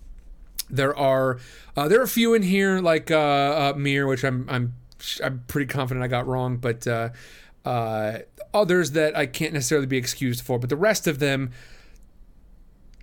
there 0.69 0.97
are 0.97 1.39
uh, 1.77 1.89
there 1.89 2.01
are 2.01 2.05
a 2.05 2.09
few 2.09 2.35
in 2.35 2.43
here 2.43 2.81
like 2.81 3.11
uh, 3.11 3.17
uh, 3.17 3.75
Mir, 3.77 4.07
which 4.07 4.25
I'm 4.25 4.47
I'm 4.49 4.75
I'm 5.23 5.45
pretty 5.49 5.67
confident 5.67 6.05
I 6.05 6.09
got 6.09 6.27
wrong, 6.27 6.59
but 6.59 6.87
uh, 6.87 7.11
uh, 7.65 8.19
others 8.53 8.93
that 8.93 9.17
I 9.17 9.27
can't 9.27 9.53
necessarily 9.53 9.87
be 9.87 9.97
excused 9.97 10.45
for. 10.45 10.59
But 10.59 10.71
the 10.71 10.77
rest 10.77 11.07
of 11.07 11.19
them, 11.19 11.51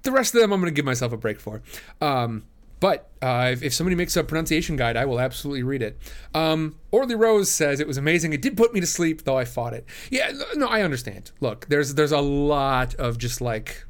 the 0.03 0.11
rest 0.11 0.33
of 0.35 0.41
them, 0.41 0.51
I'm 0.51 0.59
going 0.61 0.71
to 0.71 0.75
give 0.75 0.85
myself 0.85 1.11
a 1.11 1.17
break 1.17 1.39
for. 1.39 1.61
Um, 2.01 2.43
but 2.79 3.09
uh, 3.21 3.49
if, 3.51 3.63
if, 3.63 3.73
somebody 3.73 3.95
makes 3.95 4.15
a 4.15 4.23
pronunciation 4.23 4.75
guide, 4.75 4.95
I 4.95 5.05
will 5.05 5.19
absolutely 5.19 5.63
read 5.63 5.81
it. 5.81 5.97
Um, 6.33 6.77
Orly 6.91 7.15
Rose 7.15 7.51
says 7.51 7.79
it 7.79 7.87
was 7.87 7.97
amazing. 7.97 8.33
It 8.33 8.41
did 8.41 8.55
put 8.55 8.73
me 8.73 8.79
to 8.79 8.87
sleep, 8.87 9.23
though 9.23 9.37
I 9.37 9.45
fought 9.45 9.73
it. 9.73 9.85
Yeah, 10.09 10.31
no, 10.55 10.67
I 10.67 10.81
understand. 10.81 11.31
Look, 11.41 11.67
there's 11.67 11.95
there's 11.95 12.11
a 12.11 12.21
lot 12.21 12.95
of 12.95 13.17
just 13.17 13.41
like 13.41 13.83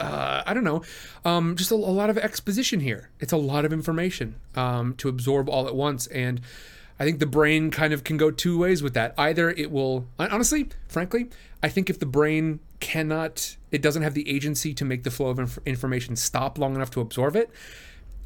uh, 0.00 0.42
I 0.44 0.54
don't 0.54 0.64
know, 0.64 0.82
um, 1.24 1.56
just 1.56 1.70
a, 1.70 1.74
a, 1.74 1.76
lot 1.76 2.10
of 2.10 2.18
exposition 2.18 2.80
here. 2.80 3.10
It's 3.20 3.32
a 3.32 3.36
lot 3.36 3.64
of 3.64 3.72
information 3.72 4.34
um, 4.54 4.94
to 4.96 5.08
absorb 5.08 5.48
all 5.48 5.68
at 5.68 5.74
once, 5.74 6.06
and 6.08 6.40
I 6.98 7.04
think 7.04 7.18
the 7.18 7.26
brain 7.26 7.70
kind 7.70 7.92
of 7.92 8.04
can 8.04 8.16
go 8.16 8.30
two 8.30 8.58
ways 8.58 8.82
with 8.82 8.94
that. 8.94 9.14
Either 9.18 9.50
it 9.50 9.70
will, 9.70 10.06
honestly, 10.18 10.68
frankly, 10.88 11.28
I 11.62 11.68
think 11.68 11.90
if 11.90 11.98
the 11.98 12.06
brain 12.06 12.60
cannot, 12.78 13.56
it 13.72 13.82
doesn't 13.82 14.02
have 14.02 14.14
the 14.14 14.28
agency 14.28 14.74
to 14.74 14.84
make 14.84 15.02
the 15.02 15.10
flow 15.10 15.28
of 15.28 15.38
inf- 15.38 15.58
information 15.66 16.14
stop 16.14 16.58
long 16.58 16.74
enough 16.74 16.90
to 16.90 17.00
absorb 17.00 17.34
it. 17.34 17.50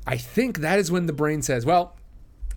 I 0.06 0.16
think 0.16 0.58
that 0.58 0.78
is 0.78 0.90
when 0.90 1.06
the 1.06 1.12
brain 1.12 1.42
says, 1.42 1.64
well, 1.64 1.96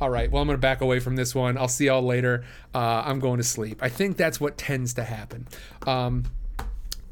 all 0.01 0.09
right, 0.09 0.31
well, 0.31 0.41
I'm 0.41 0.47
going 0.47 0.57
to 0.57 0.61
back 0.61 0.81
away 0.81 0.99
from 0.99 1.15
this 1.15 1.35
one. 1.35 1.57
I'll 1.57 1.67
see 1.67 1.85
y'all 1.85 2.01
later. 2.01 2.43
Uh, 2.73 3.03
I'm 3.05 3.19
going 3.19 3.37
to 3.37 3.43
sleep. 3.43 3.83
I 3.83 3.89
think 3.89 4.17
that's 4.17 4.41
what 4.41 4.57
tends 4.57 4.95
to 4.95 5.03
happen. 5.03 5.47
Um, 5.85 6.25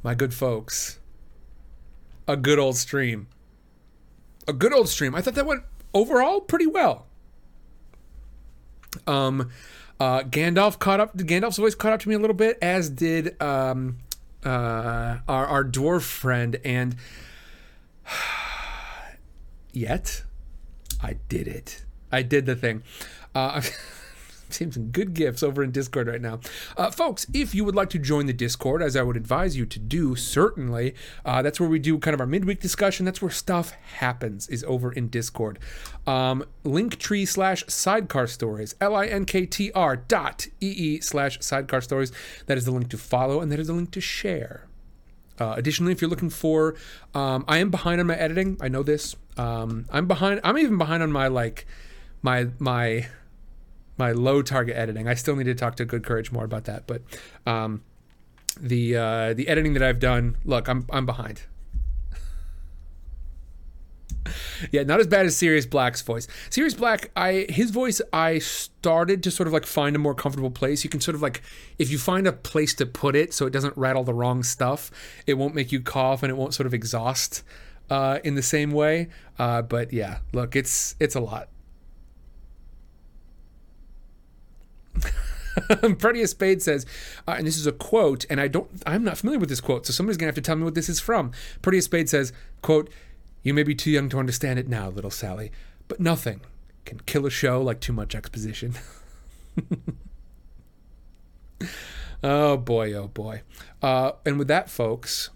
my 0.01 0.15
good 0.15 0.33
folks, 0.33 0.99
a 2.27 2.35
good 2.35 2.57
old 2.57 2.77
stream. 2.77 3.27
A 4.47 4.53
good 4.53 4.73
old 4.73 4.89
stream. 4.89 5.13
I 5.13 5.21
thought 5.21 5.35
that 5.35 5.45
went 5.45 5.63
overall 5.93 6.41
pretty 6.41 6.65
well. 6.65 7.05
Um, 9.07 9.49
uh, 9.99 10.21
Gandalf 10.21 10.79
caught 10.79 10.99
up. 10.99 11.15
Gandalf's 11.17 11.57
voice 11.57 11.75
caught 11.75 11.93
up 11.93 11.99
to 12.01 12.09
me 12.09 12.15
a 12.15 12.19
little 12.19 12.35
bit, 12.35 12.57
as 12.61 12.89
did 12.89 13.41
um, 13.41 13.97
uh, 14.45 15.17
our 15.27 15.45
our 15.45 15.63
dwarf 15.65 16.03
friend. 16.03 16.57
And 16.63 16.95
yet, 19.73 20.23
I 21.01 21.17
did 21.27 21.47
it. 21.47 21.83
I 22.11 22.21
did 22.21 22.45
the 22.45 22.55
thing. 22.55 22.83
Uh, 23.35 23.61
seeing 24.49 24.71
some 24.71 24.87
good 24.87 25.13
gifts 25.13 25.43
over 25.43 25.63
in 25.63 25.71
Discord 25.71 26.07
right 26.07 26.21
now. 26.21 26.39
Uh, 26.77 26.91
folks, 26.91 27.25
if 27.33 27.53
you 27.53 27.63
would 27.65 27.75
like 27.75 27.89
to 27.91 27.99
join 27.99 28.25
the 28.25 28.33
Discord, 28.33 28.81
as 28.81 28.95
I 28.95 29.03
would 29.03 29.17
advise 29.17 29.57
you 29.57 29.65
to 29.65 29.79
do, 29.79 30.15
certainly, 30.15 30.95
uh, 31.25 31.41
that's 31.41 31.59
where 31.59 31.69
we 31.69 31.79
do 31.79 31.97
kind 31.99 32.13
of 32.13 32.21
our 32.21 32.27
midweek 32.27 32.59
discussion. 32.59 33.05
That's 33.05 33.21
where 33.21 33.31
stuff 33.31 33.71
happens, 33.71 34.47
is 34.49 34.63
over 34.65 34.91
in 34.91 35.09
Discord. 35.09 35.59
Um, 36.07 36.43
Linktree 36.63 37.27
slash 37.27 37.63
sidecar 37.67 38.27
stories, 38.27 38.75
L 38.81 38.95
I 38.95 39.05
N 39.05 39.25
K 39.25 39.45
T 39.45 39.71
R 39.73 39.95
dot 39.95 40.47
E 40.61 40.67
E 40.67 40.99
slash 41.01 41.39
sidecar 41.41 41.81
stories. 41.81 42.11
That 42.47 42.57
is 42.57 42.65
the 42.65 42.71
link 42.71 42.89
to 42.89 42.97
follow, 42.97 43.41
and 43.41 43.51
that 43.51 43.59
is 43.59 43.67
the 43.67 43.73
link 43.73 43.91
to 43.91 44.01
share. 44.01 44.65
Uh, 45.39 45.53
additionally, 45.55 45.93
if 45.93 46.01
you're 46.01 46.09
looking 46.09 46.29
for, 46.29 46.75
um, 47.13 47.45
I 47.47 47.59
am 47.59 47.69
behind 47.69 48.01
on 48.01 48.07
my 48.07 48.15
editing. 48.15 48.57
I 48.59 48.67
know 48.67 48.83
this. 48.83 49.15
Um, 49.37 49.85
I'm 49.89 50.05
behind. 50.05 50.41
I'm 50.43 50.57
even 50.57 50.77
behind 50.77 51.01
on 51.01 51.11
my 51.13 51.27
like, 51.27 51.65
my 52.21 52.47
my 52.59 53.07
my 53.99 54.13
low 54.13 54.41
target 54.41 54.75
editing. 54.75 55.07
I 55.07 55.13
still 55.13 55.35
need 55.35 55.43
to 55.43 55.55
talk 55.55 55.75
to 55.75 55.85
Good 55.85 56.03
Courage 56.03 56.31
more 56.31 56.45
about 56.45 56.63
that, 56.65 56.87
but 56.87 57.01
um, 57.45 57.83
the 58.59 58.95
uh, 58.95 59.33
the 59.33 59.47
editing 59.47 59.73
that 59.73 59.83
I've 59.83 59.99
done, 59.99 60.37
look, 60.45 60.67
I'm 60.67 60.87
I'm 60.89 61.05
behind. 61.05 61.41
yeah, 64.71 64.83
not 64.83 64.99
as 64.99 65.07
bad 65.07 65.25
as 65.25 65.35
Sirius 65.35 65.65
Black's 65.65 66.01
voice. 66.01 66.27
Sirius 66.49 66.73
Black, 66.73 67.11
I 67.15 67.45
his 67.49 67.71
voice, 67.71 68.01
I 68.13 68.39
started 68.39 69.21
to 69.23 69.31
sort 69.31 69.47
of 69.47 69.53
like 69.53 69.65
find 69.65 69.95
a 69.95 69.99
more 69.99 70.15
comfortable 70.15 70.51
place. 70.51 70.83
You 70.83 70.89
can 70.89 71.01
sort 71.01 71.15
of 71.15 71.21
like 71.21 71.41
if 71.77 71.91
you 71.91 71.97
find 71.97 72.25
a 72.25 72.31
place 72.31 72.73
to 72.75 72.85
put 72.85 73.15
it 73.15 73.33
so 73.33 73.45
it 73.45 73.51
doesn't 73.51 73.75
rattle 73.77 74.03
the 74.03 74.13
wrong 74.13 74.43
stuff, 74.43 74.91
it 75.27 75.35
won't 75.35 75.55
make 75.55 75.71
you 75.71 75.81
cough 75.81 76.23
and 76.23 76.29
it 76.29 76.35
won't 76.35 76.53
sort 76.53 76.67
of 76.67 76.73
exhaust 76.73 77.43
uh, 77.89 78.19
in 78.23 78.35
the 78.35 78.41
same 78.41 78.71
way. 78.71 79.09
Uh, 79.37 79.61
but 79.61 79.91
yeah, 79.93 80.19
look, 80.31 80.55
it's 80.55 80.95
it's 80.99 81.15
a 81.15 81.19
lot. 81.19 81.49
Proteus 85.99 86.31
Spade 86.31 86.61
says, 86.61 86.85
uh, 87.27 87.35
and 87.37 87.45
this 87.45 87.57
is 87.57 87.67
a 87.67 87.71
quote, 87.71 88.25
and 88.29 88.39
I 88.39 88.47
don't, 88.47 88.69
I'm 88.85 89.03
not 89.03 89.17
familiar 89.17 89.39
with 89.39 89.49
this 89.49 89.61
quote, 89.61 89.85
so 89.85 89.93
somebody's 89.93 90.17
gonna 90.17 90.27
have 90.27 90.35
to 90.35 90.41
tell 90.41 90.55
me 90.55 90.63
what 90.63 90.75
this 90.75 90.89
is 90.89 90.99
from. 90.99 91.31
Proteus 91.61 91.85
Spade 91.85 92.09
says, 92.09 92.33
"quote 92.61 92.89
You 93.43 93.53
may 93.53 93.63
be 93.63 93.75
too 93.75 93.91
young 93.91 94.09
to 94.09 94.19
understand 94.19 94.59
it 94.59 94.67
now, 94.67 94.89
little 94.89 95.11
Sally, 95.11 95.51
but 95.87 95.99
nothing 95.99 96.41
can 96.85 96.99
kill 97.01 97.25
a 97.25 97.29
show 97.29 97.61
like 97.61 97.79
too 97.79 97.93
much 97.93 98.15
exposition." 98.15 98.75
oh 102.23 102.57
boy, 102.57 102.93
oh 102.93 103.07
boy. 103.07 103.41
Uh, 103.81 104.13
and 104.25 104.39
with 104.39 104.47
that, 104.47 104.69
folks, 104.69 105.29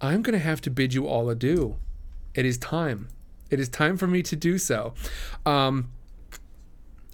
I'm 0.00 0.22
gonna 0.22 0.38
have 0.38 0.60
to 0.62 0.70
bid 0.70 0.94
you 0.94 1.06
all 1.06 1.30
adieu. 1.30 1.76
It 2.34 2.44
is 2.44 2.58
time. 2.58 3.08
It 3.50 3.60
is 3.60 3.68
time 3.68 3.96
for 3.96 4.06
me 4.06 4.22
to 4.22 4.36
do 4.36 4.58
so. 4.58 4.94
Um, 5.46 5.90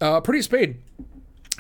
uh, 0.01 0.21
Proteus 0.21 0.47
Spade 0.47 0.81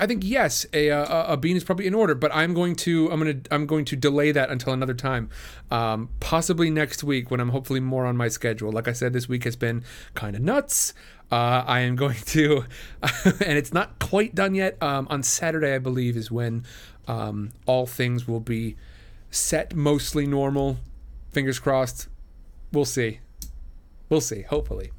I 0.00 0.06
think 0.06 0.24
yes, 0.24 0.64
a, 0.72 0.88
a, 0.88 1.04
a, 1.32 1.36
bean 1.36 1.56
is 1.56 1.64
probably 1.64 1.86
in 1.86 1.92
order, 1.92 2.14
but 2.14 2.34
I'm 2.34 2.54
going 2.54 2.74
to 2.76 3.10
I'm 3.12 3.18
gonna 3.18 3.40
I'm 3.50 3.66
going 3.66 3.84
to 3.84 3.96
delay 3.96 4.32
that 4.32 4.48
until 4.48 4.72
another 4.72 4.94
time, 4.94 5.28
um, 5.70 6.08
possibly 6.20 6.70
next 6.70 7.04
week 7.04 7.30
when 7.30 7.38
I'm 7.38 7.50
hopefully 7.50 7.80
more 7.80 8.06
on 8.06 8.16
my 8.16 8.28
schedule. 8.28 8.72
Like 8.72 8.88
I 8.88 8.92
said, 8.92 9.12
this 9.12 9.28
week 9.28 9.44
has 9.44 9.56
been 9.56 9.84
kind 10.14 10.34
of 10.34 10.42
nuts. 10.42 10.94
Uh, 11.30 11.62
I 11.66 11.80
am 11.80 11.96
going 11.96 12.16
to, 12.16 12.64
and 13.02 13.58
it's 13.58 13.74
not 13.74 13.98
quite 13.98 14.34
done 14.34 14.54
yet. 14.54 14.82
Um, 14.82 15.06
on 15.10 15.22
Saturday, 15.22 15.74
I 15.74 15.78
believe, 15.78 16.16
is 16.16 16.30
when 16.30 16.64
um, 17.06 17.52
all 17.66 17.86
things 17.86 18.26
will 18.26 18.40
be 18.40 18.76
set 19.30 19.76
mostly 19.76 20.26
normal. 20.26 20.78
Fingers 21.30 21.58
crossed. 21.58 22.08
We'll 22.72 22.86
see. 22.86 23.20
We'll 24.08 24.22
see. 24.22 24.42
Hopefully. 24.42 24.92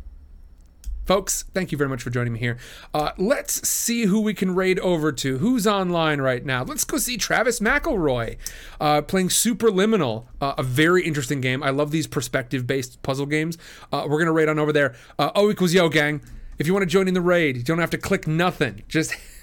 Folks, 1.11 1.43
thank 1.53 1.73
you 1.73 1.77
very 1.77 1.89
much 1.89 2.01
for 2.01 2.09
joining 2.09 2.31
me 2.31 2.39
here. 2.39 2.57
Uh, 2.93 3.11
let's 3.17 3.67
see 3.67 4.05
who 4.05 4.21
we 4.21 4.33
can 4.33 4.55
raid 4.55 4.79
over 4.79 5.11
to. 5.11 5.39
Who's 5.39 5.67
online 5.67 6.21
right 6.21 6.45
now? 6.45 6.63
Let's 6.63 6.85
go 6.85 6.97
see 6.97 7.17
Travis 7.17 7.59
McElroy 7.59 8.37
uh, 8.79 9.01
playing 9.01 9.27
Superliminal, 9.27 10.27
uh, 10.39 10.53
a 10.57 10.63
very 10.63 11.03
interesting 11.03 11.41
game. 11.41 11.63
I 11.63 11.69
love 11.71 11.91
these 11.91 12.07
perspective 12.07 12.65
based 12.65 13.03
puzzle 13.03 13.25
games. 13.25 13.57
Uh, 13.91 14.05
we're 14.07 14.19
going 14.19 14.27
to 14.27 14.31
raid 14.31 14.47
on 14.47 14.57
over 14.57 14.71
there. 14.71 14.95
Uh, 15.19 15.31
o 15.35 15.51
equals 15.51 15.73
yo, 15.73 15.89
gang. 15.89 16.21
If 16.57 16.65
you 16.65 16.71
want 16.71 16.83
to 16.83 16.89
join 16.89 17.09
in 17.09 17.13
the 17.13 17.19
raid, 17.19 17.57
you 17.57 17.63
don't 17.63 17.79
have 17.79 17.89
to 17.89 17.97
click 17.97 18.25
nothing. 18.25 18.83
Just. 18.87 19.13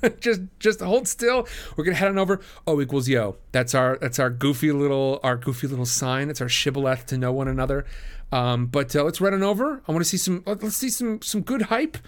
just 0.20 0.42
just 0.58 0.80
hold 0.80 1.08
still. 1.08 1.46
We're 1.76 1.84
gonna 1.84 1.96
head 1.96 2.08
on 2.08 2.18
over. 2.18 2.40
O 2.66 2.80
equals 2.80 3.08
yo. 3.08 3.36
That's 3.52 3.74
our 3.74 3.98
that's 3.98 4.18
our 4.18 4.30
goofy 4.30 4.72
little 4.72 5.20
our 5.22 5.36
goofy 5.36 5.66
little 5.66 5.86
sign. 5.86 6.30
It's 6.30 6.40
our 6.40 6.48
shibboleth 6.48 7.06
to 7.06 7.18
know 7.18 7.32
one 7.32 7.48
another. 7.48 7.86
Um, 8.32 8.66
but 8.66 8.94
uh, 8.96 9.04
let's 9.04 9.20
run 9.20 9.34
on 9.34 9.42
over. 9.42 9.82
I 9.86 9.92
want 9.92 10.04
to 10.04 10.08
see 10.08 10.16
some. 10.16 10.42
Let's 10.46 10.76
see 10.76 10.90
some 10.90 11.22
some 11.22 11.42
good 11.42 11.62
hype. 11.62 11.98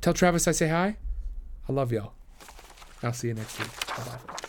Tell 0.00 0.12
Travis 0.12 0.46
I 0.46 0.52
say 0.52 0.68
hi. 0.68 0.96
I 1.68 1.72
love 1.72 1.92
y'all. 1.92 2.12
I'll 3.02 3.12
see 3.12 3.28
you 3.28 3.34
next 3.34 3.58
week. 3.58 3.86
Bye 3.86 4.04
bye. 4.04 4.48